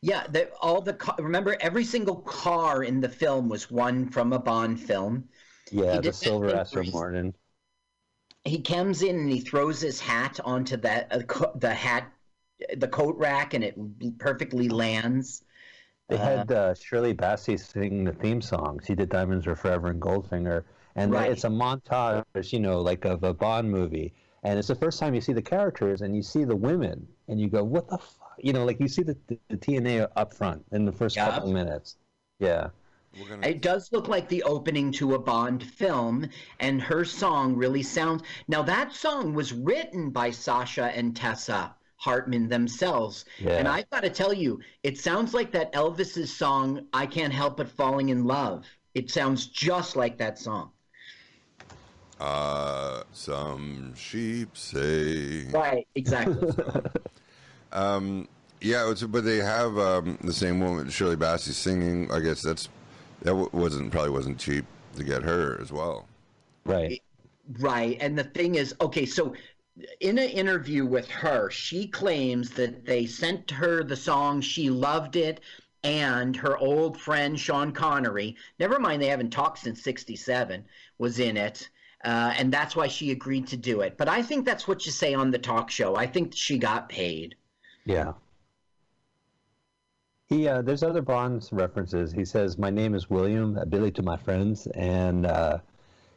Yeah, 0.00 0.26
the, 0.28 0.50
all 0.60 0.80
the 0.80 0.96
remember 1.18 1.56
every 1.60 1.84
single 1.84 2.16
car 2.16 2.82
in 2.82 3.00
the 3.00 3.08
film 3.08 3.48
was 3.48 3.70
one 3.70 4.08
from 4.08 4.32
a 4.32 4.38
Bond 4.38 4.80
film. 4.80 5.28
Yeah, 5.70 6.00
the 6.00 6.12
silver 6.12 6.54
Aston 6.54 6.90
Martin. 6.92 7.34
He 8.46 8.60
comes 8.60 9.02
in 9.02 9.16
and 9.18 9.30
he 9.30 9.40
throws 9.40 9.80
his 9.80 10.00
hat 10.00 10.38
onto 10.44 10.76
that 10.78 11.12
uh, 11.12 11.22
co- 11.22 11.52
the 11.56 11.74
hat 11.74 12.12
the 12.76 12.88
coat 12.88 13.16
rack 13.18 13.52
and 13.54 13.62
it 13.64 14.18
perfectly 14.18 14.68
lands. 14.68 15.42
They 16.08 16.16
Uh, 16.16 16.24
had 16.24 16.52
uh, 16.52 16.74
Shirley 16.74 17.12
Bassey 17.12 17.58
sing 17.58 18.04
the 18.04 18.12
theme 18.12 18.40
song. 18.40 18.80
She 18.86 18.94
did 18.94 19.08
"Diamonds 19.10 19.46
Are 19.46 19.56
Forever" 19.56 19.88
and 19.88 20.00
Goldfinger, 20.00 20.62
and 20.94 21.12
Right. 21.12 21.30
it's 21.30 21.44
a 21.44 21.48
montage, 21.48 22.52
you 22.52 22.60
know, 22.60 22.80
like 22.80 23.04
of 23.04 23.24
a 23.24 23.34
Bond 23.34 23.70
movie. 23.70 24.14
And 24.44 24.58
it's 24.58 24.68
the 24.68 24.76
first 24.76 25.00
time 25.00 25.12
you 25.14 25.20
see 25.20 25.32
the 25.32 25.42
characters 25.42 26.02
and 26.02 26.14
you 26.14 26.22
see 26.22 26.44
the 26.44 26.54
women, 26.54 27.06
and 27.28 27.40
you 27.40 27.48
go, 27.48 27.64
"What 27.64 27.88
the 27.88 27.98
fuck?" 27.98 28.38
You 28.38 28.52
know, 28.52 28.64
like 28.64 28.78
you 28.78 28.86
see 28.88 29.02
the, 29.02 29.16
the, 29.26 29.38
the 29.48 29.56
TNA 29.56 30.08
up 30.14 30.32
front 30.32 30.64
in 30.70 30.84
the 30.84 30.92
first 30.92 31.16
Yup. 31.16 31.34
couple 31.34 31.52
minutes. 31.52 31.96
Yeah. 32.38 32.68
It 33.42 33.62
does 33.62 33.92
look 33.92 34.08
like 34.08 34.28
the 34.28 34.42
opening 34.42 34.92
to 34.92 35.14
a 35.14 35.18
Bond 35.18 35.62
film, 35.62 36.28
and 36.60 36.80
her 36.82 37.04
song 37.04 37.56
really 37.56 37.82
sounds. 37.82 38.22
Now, 38.48 38.62
that 38.62 38.92
song 38.92 39.34
was 39.34 39.52
written 39.52 40.10
by 40.10 40.30
Sascha 40.30 40.92
and 40.96 41.16
Tessa 41.16 41.74
Hartmann 41.96 42.48
themselves. 42.48 43.24
Yeah. 43.38 43.56
And 43.56 43.68
I've 43.68 43.88
got 43.90 44.02
to 44.02 44.10
tell 44.10 44.32
you, 44.32 44.60
it 44.82 44.98
sounds 44.98 45.34
like 45.34 45.52
that 45.52 45.72
Elvis's 45.72 46.34
song, 46.34 46.86
I 46.92 47.06
Can't 47.06 47.32
Help 47.32 47.56
But 47.56 47.68
Falling 47.68 48.10
in 48.10 48.24
Love. 48.24 48.66
It 48.94 49.10
sounds 49.10 49.46
just 49.46 49.96
like 49.96 50.18
that 50.18 50.38
song. 50.38 50.70
Uh, 52.20 53.02
some 53.12 53.94
sheep 53.94 54.56
say. 54.56 55.46
Right, 55.50 55.86
exactly. 55.94 56.52
Um, 57.72 58.26
yeah, 58.60 58.90
it's, 58.90 59.02
but 59.02 59.24
they 59.24 59.36
have 59.36 59.76
um, 59.76 60.18
the 60.22 60.32
same 60.32 60.60
woman, 60.60 60.88
Shirley 60.88 61.16
Bassey, 61.16 61.52
singing. 61.52 62.10
I 62.10 62.20
guess 62.20 62.40
that's 62.40 62.70
that 63.26 63.34
wasn't 63.52 63.90
probably 63.90 64.10
wasn't 64.10 64.38
cheap 64.38 64.64
to 64.96 65.04
get 65.04 65.22
her 65.22 65.60
as 65.60 65.72
well. 65.72 66.06
Right. 66.64 67.02
Right. 67.58 67.96
And 68.00 68.18
the 68.18 68.24
thing 68.24 68.54
is, 68.54 68.74
okay, 68.80 69.06
so 69.06 69.34
in 70.00 70.18
an 70.18 70.30
interview 70.30 70.86
with 70.86 71.08
her, 71.10 71.50
she 71.50 71.86
claims 71.86 72.50
that 72.50 72.86
they 72.86 73.06
sent 73.06 73.50
her 73.50 73.84
the 73.84 73.96
song, 73.96 74.40
she 74.40 74.70
loved 74.70 75.16
it, 75.16 75.40
and 75.84 76.34
her 76.36 76.56
old 76.58 76.98
friend 76.98 77.38
Sean 77.38 77.72
Connery, 77.72 78.36
never 78.58 78.78
mind 78.78 79.02
they 79.02 79.08
haven't 79.08 79.30
talked 79.30 79.58
since 79.58 79.82
67, 79.82 80.64
was 80.98 81.18
in 81.20 81.36
it. 81.36 81.68
Uh, 82.04 82.32
and 82.36 82.52
that's 82.52 82.76
why 82.76 82.86
she 82.86 83.10
agreed 83.10 83.46
to 83.48 83.56
do 83.56 83.80
it. 83.80 83.96
But 83.96 84.08
I 84.08 84.22
think 84.22 84.44
that's 84.44 84.68
what 84.68 84.86
you 84.86 84.92
say 84.92 85.14
on 85.14 85.30
the 85.30 85.38
talk 85.38 85.70
show. 85.70 85.96
I 85.96 86.06
think 86.06 86.34
she 86.34 86.58
got 86.58 86.88
paid. 86.88 87.34
Yeah. 87.84 88.12
He 90.28 90.48
uh, 90.48 90.62
there's 90.62 90.82
other 90.82 91.02
Bond 91.02 91.48
references. 91.52 92.12
He 92.12 92.24
says, 92.24 92.58
"My 92.58 92.70
name 92.70 92.94
is 92.94 93.08
William, 93.08 93.58
Billy 93.68 93.92
to 93.92 94.02
my 94.02 94.16
friends," 94.16 94.66
and 94.68 95.26
uh, 95.26 95.58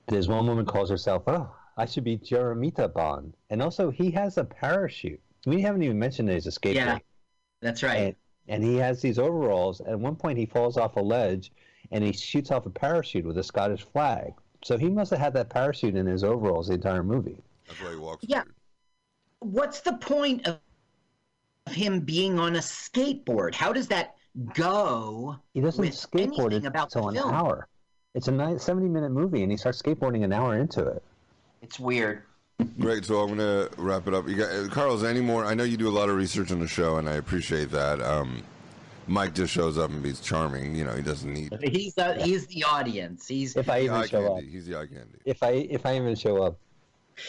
there's 0.08 0.28
one 0.28 0.48
woman 0.48 0.66
calls 0.66 0.90
herself, 0.90 1.24
"Oh, 1.28 1.50
I 1.78 1.86
should 1.86 2.04
be 2.04 2.18
Jeremita 2.18 2.92
Bond," 2.92 3.36
and 3.50 3.62
also 3.62 3.92
he 3.92 4.10
has 4.12 4.38
a 4.38 4.44
parachute. 4.44 5.22
We 5.46 5.62
haven't 5.62 5.84
even 5.84 6.00
mentioned 6.00 6.28
that 6.30 6.34
he's 6.34 6.48
a 6.48 6.52
skateboarder. 6.52 6.76
Yeah, 6.76 6.98
that's 7.62 7.84
right. 7.84 7.98
And, 7.98 8.16
and 8.48 8.64
he 8.64 8.78
has 8.78 9.00
these 9.00 9.20
overalls. 9.20 9.80
At 9.82 10.00
one 10.00 10.16
point, 10.16 10.40
he 10.40 10.46
falls 10.48 10.76
off 10.76 10.96
a 10.96 11.02
ledge, 11.02 11.52
and 11.92 12.04
he 12.04 12.12
shoots 12.12 12.50
off 12.50 12.66
a 12.66 12.70
parachute 12.72 13.26
with 13.26 13.38
a 13.38 13.44
Scottish 13.44 13.84
flag. 13.84 14.34
So 14.64 14.78
he 14.78 14.90
must 14.90 15.12
have 15.12 15.20
had 15.20 15.34
that 15.36 15.50
parachute 15.50 15.96
in 15.96 16.08
his 16.08 16.24
overalls 16.24 16.68
the 16.68 16.74
entire 16.74 17.04
movie. 17.04 17.38
That's 17.68 17.80
why 17.82 17.92
he 17.92 17.96
walks. 17.98 18.26
Yeah. 18.28 18.44
What's 19.40 19.82
the 19.82 19.94
point 19.94 20.48
of 20.48 20.60
him 21.68 22.02
being 22.02 22.40
on 22.40 22.56
a 22.56 22.60
skateboard? 22.60 23.54
How 23.56 23.74
does 23.74 23.88
that 23.88 24.16
go? 24.54 25.38
He 25.54 25.62
doesn't 25.62 25.84
with 25.84 25.94
skateboard 25.94 26.66
about 26.66 26.94
until 26.96 27.10
an 27.10 27.16
film? 27.16 27.34
hour. 27.34 27.68
It's 28.16 28.28
a 28.28 28.32
nine, 28.32 28.60
70 28.60 28.88
minute 28.90 29.12
movie, 29.12 29.44
and 29.44 29.52
he 29.52 29.58
starts 29.58 29.82
skateboarding 29.82 30.24
an 30.24 30.34
hour 30.34 30.58
into 30.58 30.84
it. 30.84 31.04
It's 31.62 31.80
weird. 31.80 32.24
Great. 32.80 33.06
So 33.06 33.22
I'm 33.22 33.30
gonna 33.30 33.70
wrap 33.78 34.08
it 34.08 34.14
up. 34.14 34.28
You 34.28 34.36
got, 34.36 34.50
uh, 34.50 34.68
Carlos, 34.68 35.04
any 35.04 35.22
more? 35.22 35.46
I 35.46 35.54
know 35.54 35.64
you 35.64 35.78
do 35.78 35.88
a 35.88 35.92
lot 35.92 36.10
of 36.10 36.16
research 36.18 36.52
on 36.52 36.60
the 36.60 36.68
show, 36.68 36.98
and 36.98 37.08
I 37.08 37.14
appreciate 37.14 37.72
that. 37.72 38.02
Um, 38.02 38.44
Mike 39.08 39.34
just 39.34 39.54
shows 39.54 39.78
up 39.78 39.90
and 39.90 40.06
he's 40.06 40.20
charming. 40.20 40.76
You 40.76 40.86
know, 40.86 40.94
he 40.94 41.02
doesn't 41.02 41.34
need. 41.34 41.58
He's 41.64 41.96
the 41.96 42.16
he's 42.24 42.46
the 42.48 42.64
audience. 42.64 43.28
He's 43.28 43.56
If 43.56 43.70
I 43.70 43.82
even 43.82 43.96
eye 43.96 44.06
show 44.06 44.36
up. 44.38 44.44
He's 44.44 44.68
the 44.68 44.76
eye 44.76 44.86
candy. 44.88 45.20
If 45.26 45.42
I 45.42 45.52
if 45.52 45.86
I 45.86 45.96
even 45.96 46.16
show 46.16 46.44
up. 46.44 46.60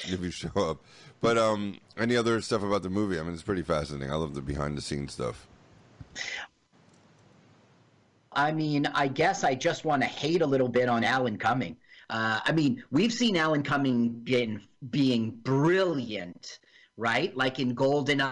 If 0.04 0.20
you 0.20 0.30
show 0.30 0.50
up, 0.56 0.84
but 1.20 1.38
um, 1.38 1.78
any 1.96 2.16
other 2.16 2.40
stuff 2.40 2.62
about 2.62 2.82
the 2.82 2.90
movie? 2.90 3.18
I 3.18 3.22
mean, 3.22 3.34
it's 3.34 3.42
pretty 3.42 3.62
fascinating. 3.62 4.12
I 4.12 4.16
love 4.16 4.34
the 4.34 4.42
behind 4.42 4.76
the 4.76 4.82
scenes 4.82 5.12
stuff. 5.12 5.46
I 8.32 8.52
mean, 8.52 8.86
I 8.86 9.08
guess 9.08 9.44
I 9.44 9.54
just 9.54 9.84
want 9.84 10.02
to 10.02 10.08
hate 10.08 10.42
a 10.42 10.46
little 10.46 10.68
bit 10.68 10.88
on 10.88 11.04
Alan 11.04 11.36
Cumming. 11.36 11.76
Uh, 12.08 12.40
I 12.44 12.52
mean, 12.52 12.82
we've 12.90 13.12
seen 13.12 13.36
Alan 13.36 13.62
Cumming 13.62 14.10
being 14.10 14.60
being 14.90 15.30
brilliant, 15.30 16.58
right? 16.96 17.36
Like 17.36 17.58
in 17.58 17.74
Golden 17.74 18.22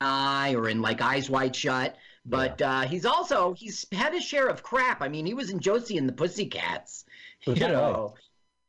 Eye 0.00 0.54
or 0.54 0.68
in 0.68 0.82
like 0.82 1.00
Eyes 1.00 1.30
Wide 1.30 1.54
Shut. 1.54 1.96
But 2.24 2.60
uh, 2.60 2.82
he's 2.82 3.06
also 3.06 3.52
he's 3.54 3.86
had 3.92 4.12
his 4.12 4.24
share 4.24 4.48
of 4.48 4.62
crap. 4.62 5.00
I 5.02 5.08
mean, 5.08 5.26
he 5.26 5.34
was 5.34 5.50
in 5.50 5.60
Josie 5.60 5.96
and 5.98 6.08
the 6.08 6.12
Pussycats. 6.12 7.04
You 7.46 7.54
know, 7.54 8.14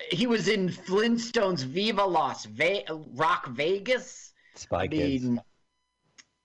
he 0.10 0.28
was 0.28 0.48
in 0.48 0.70
Flintstones 0.70 1.64
Viva 1.64 2.04
Las 2.04 2.46
Ve- 2.46 2.86
Rock 3.14 3.48
Vegas. 3.50 4.34
Spy 4.56 4.82
I 4.84 4.88
Kids. 4.88 5.24
mean, 5.24 5.42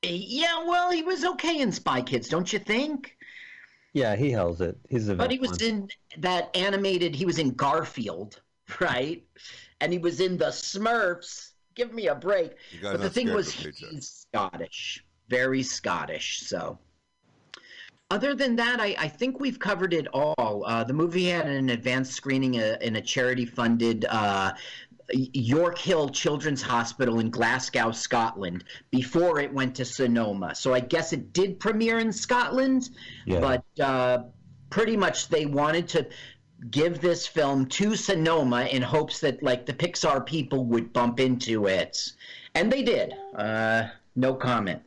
yeah, 0.03 0.65
well, 0.65 0.91
he 0.91 1.03
was 1.03 1.24
okay 1.24 1.61
in 1.61 1.73
Spy 1.73 2.03
Kids, 2.03 2.28
don't 2.28 2.53
you 2.53 2.59
think? 2.59 3.16
Yeah, 3.93 4.15
he 4.15 4.31
held 4.31 4.61
it. 4.61 4.78
He's 4.89 5.09
a 5.09 5.15
But 5.15 5.31
he 5.31 5.39
was 5.39 5.53
one. 5.53 5.61
in 5.62 5.89
that 6.19 6.55
animated. 6.57 7.15
He 7.15 7.24
was 7.24 7.39
in 7.39 7.51
Garfield, 7.55 8.41
right? 8.81 9.24
And 9.81 9.93
he 9.93 9.99
was 9.99 10.20
in 10.20 10.37
the 10.37 10.47
Smurfs. 10.47 11.53
Give 11.74 11.93
me 11.93 12.09
a 12.09 12.15
break. 12.15 12.53
But 12.83 13.01
the 13.01 13.11
thing 13.11 13.33
was, 13.33 13.49
of 13.55 13.61
a 13.61 13.65
paycheck. 13.65 13.91
he's 13.91 14.27
Scottish, 14.33 15.05
very 15.28 15.62
Scottish. 15.62 16.41
So, 16.47 16.78
other 18.11 18.35
than 18.35 18.57
that, 18.57 18.81
I, 18.81 18.95
I 18.99 19.09
think 19.09 19.41
we've 19.41 19.59
covered 19.59 19.93
it 19.93 20.07
all. 20.12 20.65
Uh, 20.66 20.85
the 20.85 20.93
movie 20.93 21.24
had 21.27 21.47
an 21.47 21.70
advanced 21.70 22.12
screening 22.12 22.59
uh, 22.61 22.77
in 22.81 22.97
a 22.97 23.01
charity-funded 23.01 24.05
uh, 24.09 24.53
Yorkhill 25.12 26.11
Children's 26.11 26.62
Hospital 26.62 27.19
in 27.19 27.31
Glasgow, 27.31 27.91
Scotland, 27.93 28.65
before 28.91 29.41
it 29.41 29.53
went 29.53 29.74
to 29.77 29.85
Sonoma. 29.85 30.55
So 30.55 30.73
I 30.74 30.81
guess 30.81 31.12
it 31.12 31.33
did 31.33 31.59
premiere 31.59 31.99
in 31.99 32.12
Scotland, 32.12 32.91
Yeah. 33.24 33.41
but 33.41 33.85
uh, 33.85 34.19
pretty 34.70 34.97
much 34.97 35.28
they 35.28 35.47
wanted 35.47 35.89
to 35.89 36.07
give 36.70 37.01
this 37.01 37.27
film 37.27 37.66
to 37.66 37.95
Sonoma 37.97 38.65
in 38.66 38.83
hopes 38.83 39.20
that 39.20 39.43
like 39.43 39.66
the 39.66 39.73
Pixar 39.74 40.24
people 40.24 40.65
would 40.66 40.93
bump 40.93 41.20
into 41.20 41.66
it, 41.66 42.12
and 42.55 42.73
they 42.73 42.83
did. 42.83 43.15
Uh, 43.35 43.89
no 44.15 44.35
comment. 44.35 44.81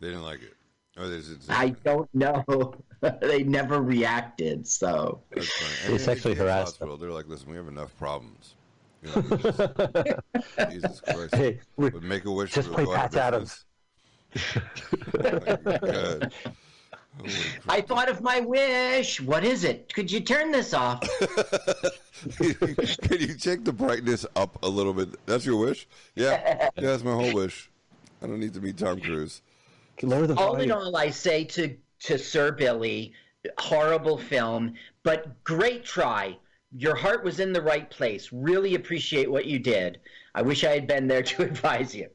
They 0.00 0.08
didn't 0.08 0.22
like 0.22 0.42
it. 0.42 0.54
Oh, 0.96 1.08
there's, 1.08 1.30
it's, 1.30 1.48
I 1.48 1.70
don't 1.84 2.08
know. 2.14 2.74
they 3.22 3.42
never 3.44 3.80
reacted. 3.80 4.66
So 4.66 5.20
That's 5.30 5.48
funny. 5.48 5.92
They 5.96 5.98
sexually 6.02 6.34
harassed 6.34 6.72
Hospital, 6.78 6.96
They're 6.96 7.10
like, 7.12 7.28
listen, 7.28 7.50
we 7.50 7.56
have 7.56 7.68
enough 7.68 7.96
problems. 7.98 8.54
You 9.02 9.10
know, 9.14 9.22
just- 9.22 10.70
Jesus 10.70 11.00
Christ. 11.00 11.34
Hey, 11.34 11.60
we- 11.76 11.90
But 11.90 12.02
make 12.02 12.24
a 12.26 12.30
wish. 12.32 12.52
just 12.52 12.68
will 12.68 12.74
play 12.76 12.84
go 12.84 12.94
Adams. 12.96 13.64
of 14.34 14.62
Oh 15.24 15.32
my 15.32 15.78
God. 15.78 16.32
Holy 17.18 17.32
I 17.68 17.80
thought 17.80 18.08
of 18.08 18.20
my 18.22 18.40
wish. 18.40 19.20
What 19.20 19.44
is 19.44 19.64
it? 19.64 19.92
Could 19.92 20.10
you 20.12 20.20
turn 20.20 20.52
this 20.52 20.72
off? 20.72 21.00
Can 22.38 23.20
you 23.20 23.34
check 23.36 23.64
the 23.64 23.72
brightness 23.72 24.24
up 24.36 24.62
a 24.62 24.68
little 24.68 24.92
bit? 24.94 25.08
That's 25.26 25.44
your 25.44 25.56
wish? 25.56 25.88
Yeah. 26.14 26.68
Yeah, 26.76 26.90
that's 26.90 27.02
my 27.02 27.12
whole 27.12 27.34
wish. 27.34 27.70
I 28.22 28.26
don't 28.26 28.38
need 28.38 28.54
to 28.54 28.60
meet 28.60 28.76
Tom 28.78 29.00
Cruise. 29.00 29.42
Lower 30.02 30.26
the 30.26 30.34
all 30.34 30.56
in 30.56 30.70
all, 30.70 30.96
I 30.96 31.10
say 31.10 31.44
to 31.44 31.76
to 32.00 32.18
Sir 32.18 32.52
Billy, 32.52 33.12
horrible 33.58 34.18
film, 34.18 34.74
but 35.02 35.42
great 35.44 35.84
try. 35.84 36.36
Your 36.76 36.94
heart 36.94 37.24
was 37.24 37.40
in 37.40 37.52
the 37.52 37.62
right 37.62 37.90
place. 37.90 38.30
Really 38.32 38.74
appreciate 38.74 39.30
what 39.30 39.46
you 39.46 39.58
did. 39.58 40.00
I 40.34 40.42
wish 40.42 40.64
I 40.64 40.70
had 40.70 40.86
been 40.86 41.08
there 41.08 41.22
to 41.30 41.42
advise 41.42 41.94
you. 41.94 42.08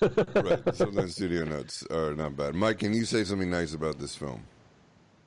Right. 0.00 0.74
Sometimes 0.74 1.14
studio 1.14 1.44
notes 1.44 1.84
are 1.90 2.14
not 2.14 2.36
bad. 2.36 2.54
Mike, 2.54 2.78
can 2.78 2.92
you 2.92 3.04
say 3.04 3.24
something 3.24 3.50
nice 3.50 3.74
about 3.74 3.98
this 3.98 4.14
film? 4.14 4.42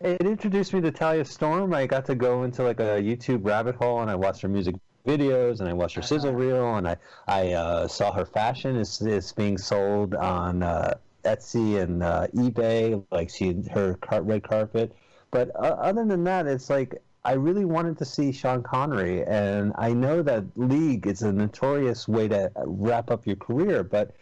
It 0.02 0.22
introduced 0.22 0.74
me 0.74 0.82
to 0.82 0.92
Talia 0.92 1.26
Storm. 1.26 1.74
I 1.74 1.86
got 1.86 2.06
to 2.06 2.16
go 2.16 2.44
into 2.44 2.64
like 2.64 2.80
a 2.80 3.02
YouTube 3.02 3.46
rabbit 3.46 3.76
hole, 3.76 4.02
and 4.02 4.10
I 4.10 4.16
watched 4.16 4.42
her 4.42 4.48
music 4.48 4.76
videos, 5.06 5.60
and 5.60 5.68
I 5.68 5.74
watched 5.74 5.96
her 5.96 6.02
sizzle 6.02 6.34
reel, 6.34 6.76
and 6.76 6.88
I 6.88 6.98
I 7.28 7.52
uh, 7.54 7.88
saw 7.88 8.12
her 8.14 8.26
fashion 8.26 8.78
is 8.78 9.02
is 9.02 9.34
being 9.34 9.58
sold 9.58 10.16
on 10.16 10.64
uh, 10.64 10.94
Etsy 11.24 11.82
and 11.82 12.04
uh, 12.04 12.28
eBay, 12.36 13.04
like 13.12 13.30
she 13.30 13.64
her 13.72 13.96
car- 13.96 14.22
red 14.22 14.44
carpet. 14.44 14.96
But 15.32 15.50
uh, 15.56 15.60
other 15.80 16.06
than 16.06 16.24
that, 16.24 16.48
it's 16.48 16.70
like 16.70 17.02
I 17.24 17.34
really 17.34 17.66
wanted 17.66 17.98
to 18.00 18.06
see 18.06 18.32
Sean 18.32 18.64
Connery, 18.64 19.24
and 19.26 19.74
I 19.78 19.94
know 19.94 20.22
that 20.24 20.46
League 20.56 21.06
is 21.08 21.22
a 21.22 21.32
notorious 21.32 22.08
way 22.08 22.28
to 22.30 22.52
wrap 22.66 23.12
up 23.12 23.28
your 23.28 23.36
career, 23.36 23.84
but 23.84 24.16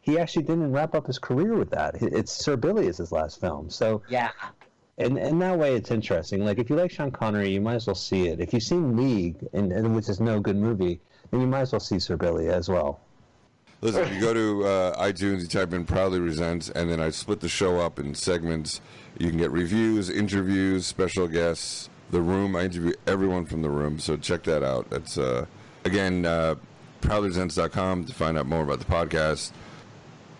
he 0.00 0.18
actually 0.18 0.44
didn't 0.44 0.70
wrap 0.72 0.94
up 0.94 1.06
his 1.06 1.18
career 1.18 1.54
with 1.54 1.70
that. 1.70 1.96
It's 2.00 2.32
Sir 2.32 2.56
Billy 2.56 2.86
is 2.86 2.98
his 2.98 3.10
last 3.12 3.40
film, 3.40 3.68
so 3.70 4.02
Yeah. 4.08 4.30
and 4.96 5.18
in 5.18 5.38
that 5.40 5.58
way, 5.58 5.74
it's 5.74 5.90
interesting. 5.90 6.44
Like 6.44 6.58
if 6.58 6.70
you 6.70 6.76
like 6.76 6.92
Sean 6.92 7.10
Connery, 7.10 7.50
you 7.50 7.60
might 7.60 7.74
as 7.74 7.86
well 7.86 7.96
see 7.96 8.28
it. 8.28 8.40
If 8.40 8.54
you've 8.54 8.62
seen 8.62 8.96
League, 8.96 9.44
and, 9.52 9.72
and 9.72 9.94
which 9.94 10.08
is 10.08 10.20
no 10.20 10.40
good 10.40 10.56
movie, 10.56 11.00
then 11.30 11.40
you 11.40 11.46
might 11.48 11.62
as 11.62 11.72
well 11.72 11.80
see 11.80 11.98
Sir 11.98 12.16
Billy 12.16 12.48
as 12.48 12.68
well. 12.68 13.00
Listen, 13.84 14.02
if 14.04 14.14
you 14.14 14.20
go 14.20 14.32
to 14.32 14.64
uh, 14.64 15.02
iTunes, 15.04 15.42
you 15.42 15.46
type 15.46 15.74
in 15.74 15.84
Proudly 15.84 16.18
Resents, 16.18 16.70
and 16.70 16.90
then 16.90 17.00
I 17.00 17.10
split 17.10 17.40
the 17.40 17.50
show 17.50 17.80
up 17.80 17.98
in 17.98 18.14
segments. 18.14 18.80
You 19.18 19.28
can 19.28 19.36
get 19.36 19.50
reviews, 19.50 20.08
interviews, 20.08 20.86
special 20.86 21.28
guests, 21.28 21.90
the 22.10 22.22
room. 22.22 22.56
I 22.56 22.62
interview 22.62 22.94
everyone 23.06 23.44
from 23.44 23.60
the 23.60 23.68
room, 23.68 23.98
so 23.98 24.16
check 24.16 24.42
that 24.44 24.62
out. 24.62 24.88
That's, 24.88 25.18
uh, 25.18 25.44
again, 25.84 26.24
uh, 26.24 26.54
proudlyresents.com 27.02 28.06
to 28.06 28.14
find 28.14 28.38
out 28.38 28.46
more 28.46 28.62
about 28.62 28.78
the 28.78 28.86
podcast. 28.86 29.52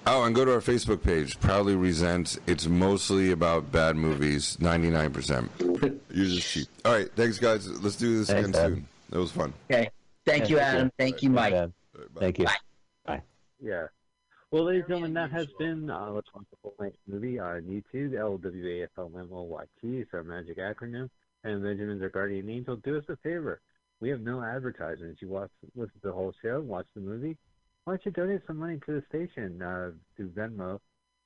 Oh, 0.07 0.25
and 0.25 0.35
go 0.35 0.47
to 0.47 0.55
our 0.55 0.61
Facebook 0.61 1.03
page, 1.03 1.39
Proudly 1.39 1.77
Resents. 1.77 2.39
It's 2.47 2.67
mostly 2.67 3.31
about 3.33 3.71
bad 3.71 3.95
movies, 3.95 4.57
99%. 4.59 5.51
You're 6.11 6.25
just 6.27 6.49
cheap. 6.49 6.69
All 6.87 6.93
right, 6.93 7.11
thanks, 7.15 7.37
guys. 7.39 7.69
Let's 7.83 7.97
do 7.97 8.19
this 8.21 8.29
Thanks, 8.29 8.49
again 8.49 8.59
Adam. 8.61 8.75
soon. 8.77 8.89
That 9.11 9.19
was 9.19 9.33
fun. 9.33 9.53
Okay. 9.71 9.91
Thank 10.25 10.49
you, 10.49 10.59
Adam. 10.59 10.91
Thank 10.99 11.23
you, 11.23 11.29
Mike. 11.29 11.71
Thank 12.19 12.39
you. 12.39 12.47
Yeah. 13.61 13.87
Well, 14.51 14.65
ladies 14.65 14.83
and 14.83 14.89
gentlemen, 14.89 15.15
that 15.15 15.33
has 15.33 15.49
been 15.59 15.91
uh, 15.91 16.11
Let's 16.11 16.29
Watch 16.33 16.45
the 16.51 16.57
Full 16.63 16.75
Length 16.79 16.99
Movie 17.09 17.39
on 17.39 17.63
YouTube. 17.63 18.13
LWAFLMOYT 18.13 19.69
is 19.83 20.07
our 20.13 20.23
magic 20.23 20.59
acronym. 20.59 21.11
And 21.43 21.63
Benjamin's 21.63 22.03
our 22.03 22.09
guardian 22.09 22.49
angel. 22.49 22.77
Do 22.77 22.97
us 22.97 23.05
a 23.09 23.17
favor. 23.17 23.61
We 24.01 24.09
have 24.11 24.21
no 24.21 24.43
advertisements. 24.43 25.21
You 25.21 25.29
watch, 25.29 25.51
listen 25.75 25.95
to 26.03 26.09
the 26.09 26.13
whole 26.13 26.33
show, 26.43 26.61
watch 26.61 26.87
the 26.95 27.01
movie. 27.01 27.37
Why 27.85 27.95
don't 27.95 28.07
you 28.07 28.13
donate 28.13 28.43
some 28.47 28.59
money 28.59 28.79
to 28.87 28.93
the 28.93 29.03
station 29.09 29.61
uh, 29.61 29.91
through 30.17 30.31
Venmo 30.31 30.79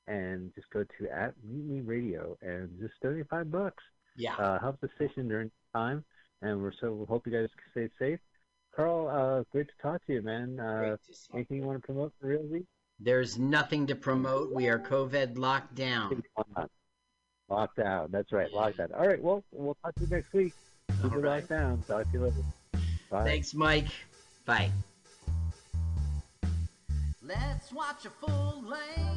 and 0.07 0.53
just 0.55 0.69
go 0.71 0.85
to 0.85 1.09
at 1.09 1.35
Mutiny 1.45 1.83
Radio 1.83 2.37
and 2.43 2.69
just 2.81 2.95
donate 3.03 3.29
five 3.29 3.51
bucks. 3.51 3.83
Yeah. 4.17 4.35
Uh, 4.37 4.59
help 4.59 4.81
the 4.81 4.89
station 4.97 5.29
during 5.29 5.51
time. 5.75 6.05
And 6.43 6.63
we're 6.63 6.73
so 6.81 6.93
we 6.93 7.05
hope 7.07 7.27
you 7.27 7.33
guys 7.33 7.49
stay 7.73 7.89
safe. 7.99 8.21
Carl, 8.79 9.09
uh, 9.09 9.43
great 9.51 9.67
to 9.67 9.75
talk 9.83 10.07
to 10.07 10.13
you, 10.13 10.23
man. 10.23 10.61
Uh, 10.61 10.97
anything 11.35 11.57
you 11.57 11.65
want 11.65 11.83
to 11.83 11.85
promote 11.85 12.13
for 12.21 12.29
Real 12.29 12.45
Week? 12.45 12.65
There's 13.01 13.37
nothing 13.37 13.89
to 13.89 13.97
promote. 13.97 14.55
We 14.55 14.69
are 14.69 14.79
COVID 14.79 15.37
locked 15.37 15.75
down. 15.75 16.23
Locked 17.49 17.77
down. 17.77 18.09
That's 18.13 18.31
right. 18.31 18.53
Locked 18.53 18.77
down. 18.77 18.93
All 18.97 19.05
right. 19.05 19.21
Well, 19.21 19.43
we'll 19.51 19.77
talk 19.83 19.97
to 19.97 20.03
you 20.03 20.07
next 20.09 20.33
week. 20.33 20.53
Keep 21.03 21.13
it 21.13 21.25
locked 21.25 21.49
down. 21.49 21.83
Talk 21.89 22.05
to 22.05 22.13
you 22.13 22.21
later. 22.21 22.37
Bye. 23.11 23.25
Thanks, 23.25 23.53
Mike. 23.53 23.89
Bye. 24.47 24.71
Let's 27.21 27.73
watch 27.73 28.07
a 28.07 28.11
full 28.11 28.63
length 28.65 29.08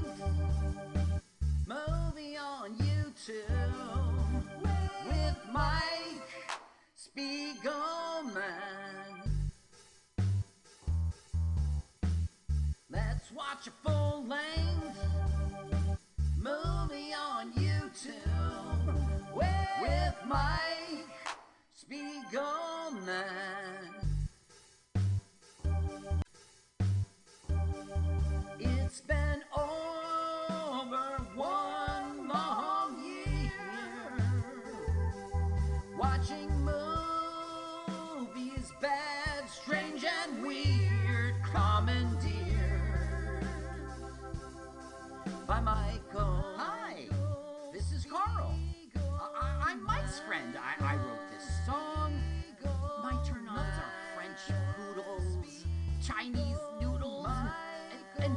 Let's 13.63 13.69
watch 13.85 14.00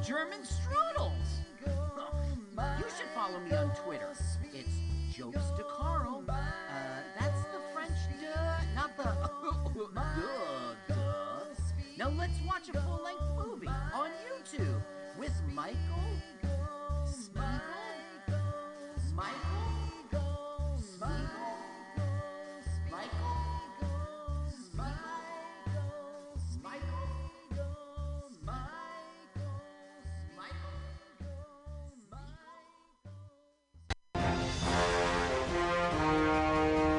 German 0.05 0.45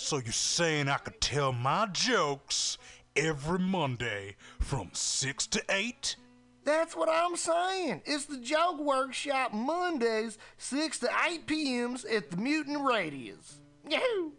So 0.00 0.16
you're 0.16 0.32
saying 0.32 0.88
I 0.88 0.96
could 0.96 1.20
tell 1.20 1.52
my 1.52 1.86
jokes 1.92 2.78
every 3.14 3.58
Monday 3.60 4.34
from 4.58 4.88
6 4.92 5.46
to 5.48 5.62
8? 5.68 6.16
That's 6.64 6.96
what 6.96 7.08
I'm 7.08 7.36
saying. 7.36 8.02
It's 8.06 8.24
the 8.24 8.38
Joke 8.38 8.80
Workshop 8.80 9.52
Mondays, 9.52 10.38
6 10.56 10.98
to 11.00 11.10
8 11.28 11.46
p.m.s 11.46 12.04
at 12.06 12.30
the 12.30 12.38
Mutant 12.38 12.82
Radius. 12.82 13.60
Yahoo! 13.88 14.32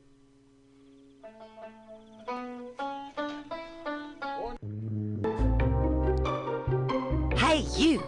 Hey, 7.37 7.63
you, 7.77 8.03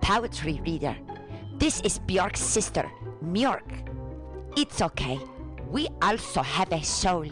poetry 0.00 0.62
reader. 0.64 0.96
This 1.58 1.80
is 1.82 1.98
Bjork's 1.98 2.40
sister, 2.40 2.90
Mjork. 3.22 3.88
It's 4.56 4.80
okay. 4.80 5.18
We 5.72 5.88
also 6.02 6.42
have 6.42 6.70
a 6.70 6.84
soul 6.84 7.26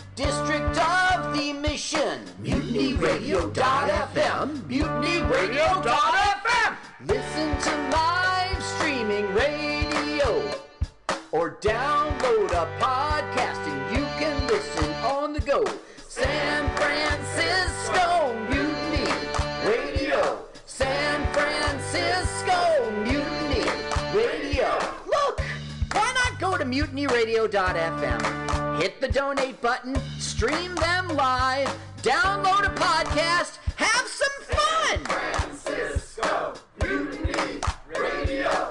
District 0.15 0.77
of 0.77 1.33
the 1.35 1.53
Mission. 1.53 2.19
MutinyRadio.fm. 2.43 4.47
MutinyRadio.fm. 4.67 6.75
Listen 7.05 7.57
to 7.57 7.71
live 7.91 8.63
streaming 8.63 9.33
radio 9.33 10.51
or 11.31 11.51
download 11.61 12.51
a 12.51 12.67
podcast 12.79 13.65
and 13.67 13.97
you 13.97 14.03
can 14.19 14.47
listen 14.47 14.93
on 14.95 15.31
the 15.33 15.39
go. 15.39 15.63
San 16.07 16.69
Francisco 16.75 18.35
Mutiny 18.49 19.09
Radio. 19.65 20.39
San 20.65 21.25
Francisco 21.33 22.91
Mutiny 23.01 23.65
Radio. 24.13 24.77
Look, 25.07 25.41
why 25.93 26.11
not 26.13 26.37
go 26.39 26.57
to 26.57 26.65
mutinyradio.fm? 26.65 28.60
Hit 28.81 28.99
the 28.99 29.09
donate 29.09 29.61
button, 29.61 29.95
stream 30.17 30.73
them 30.73 31.09
live, 31.09 31.67
download 32.01 32.65
a 32.65 32.73
podcast, 32.73 33.59
have 33.75 34.07
some 34.07 34.57
fun. 34.57 35.05
Francisco 35.05 36.55
Mutiny 36.81 37.61
Radio. 37.95 38.70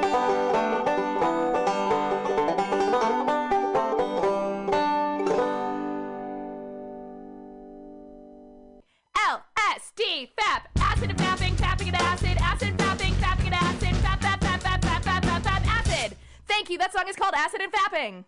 Acid 17.43 17.61
and 17.61 17.73
Fapping. 17.73 18.23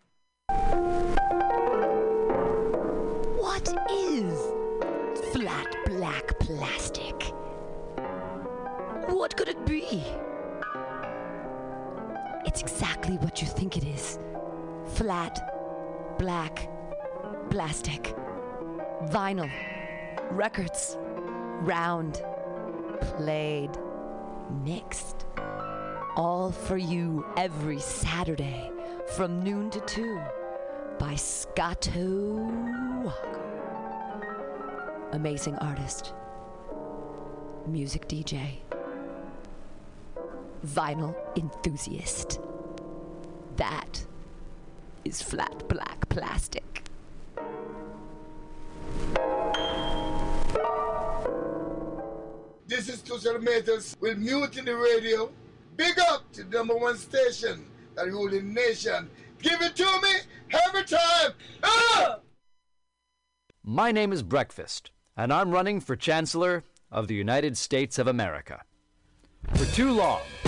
What 3.38 3.68
is 3.92 4.34
flat 5.32 5.76
black 5.86 6.40
plastic? 6.40 7.22
What 9.06 9.38
could 9.38 9.50
it 9.50 9.64
be? 9.68 10.04
It's 12.48 12.62
exactly 12.62 13.18
what 13.18 13.40
you 13.40 13.48
think 13.48 13.78
it 13.78 13.84
is 13.84 14.18
flat, 14.96 16.18
black, 16.18 16.68
plastic, 17.52 18.16
vinyl, 19.12 19.52
records, 20.32 20.98
round, 21.62 22.24
played, 23.00 23.78
mixed. 24.64 25.28
All 26.16 26.52
for 26.52 26.78
you 26.78 27.26
every 27.38 27.80
Saturday 27.80 28.72
from 29.16 29.44
noon 29.44 29.70
to 29.70 29.80
2 29.82 30.20
by 30.98 31.14
Scotto 31.14 32.50
Walker. 33.04 34.30
Amazing 35.12 35.56
artist, 35.58 36.14
music 37.68 38.08
DJ, 38.08 38.58
vinyl 40.66 41.16
enthusiast. 41.36 42.40
That 43.58 44.04
is 45.06 45.22
flat 45.22 45.68
black 45.70 46.10
plastic. 46.10 46.84
This 52.66 52.90
is 52.90 53.04
Tushar 53.04 53.40
Matters 53.40 53.96
with 54.00 54.18
Mutiny 54.18 54.72
Radio. 54.72 55.30
Big 55.78 56.00
up 56.00 56.32
to 56.34 56.44
number 56.46 56.76
one 56.76 56.98
station 56.98 57.64
that 57.96 58.08
ruling 58.08 58.54
nation. 58.54 59.10
Give 59.42 59.62
it 59.62 59.76
to 59.76 60.02
me 60.02 60.14
every 60.66 60.84
time. 60.84 61.32
Ah! 61.64 62.18
My 63.64 63.92
name 63.92 64.12
is 64.12 64.24
Breakfast, 64.24 64.92
and 65.16 65.32
I'm 65.32 65.52
running 65.52 65.80
for 65.80 65.96
Chancellor 65.96 66.64
of 66.92 67.08
the 67.08 67.16
United 67.16 67.58
States 67.58 67.98
of 67.98 68.08
America. 68.08 68.64
For 69.56 69.66
too 69.66 69.92
long, 69.92 70.22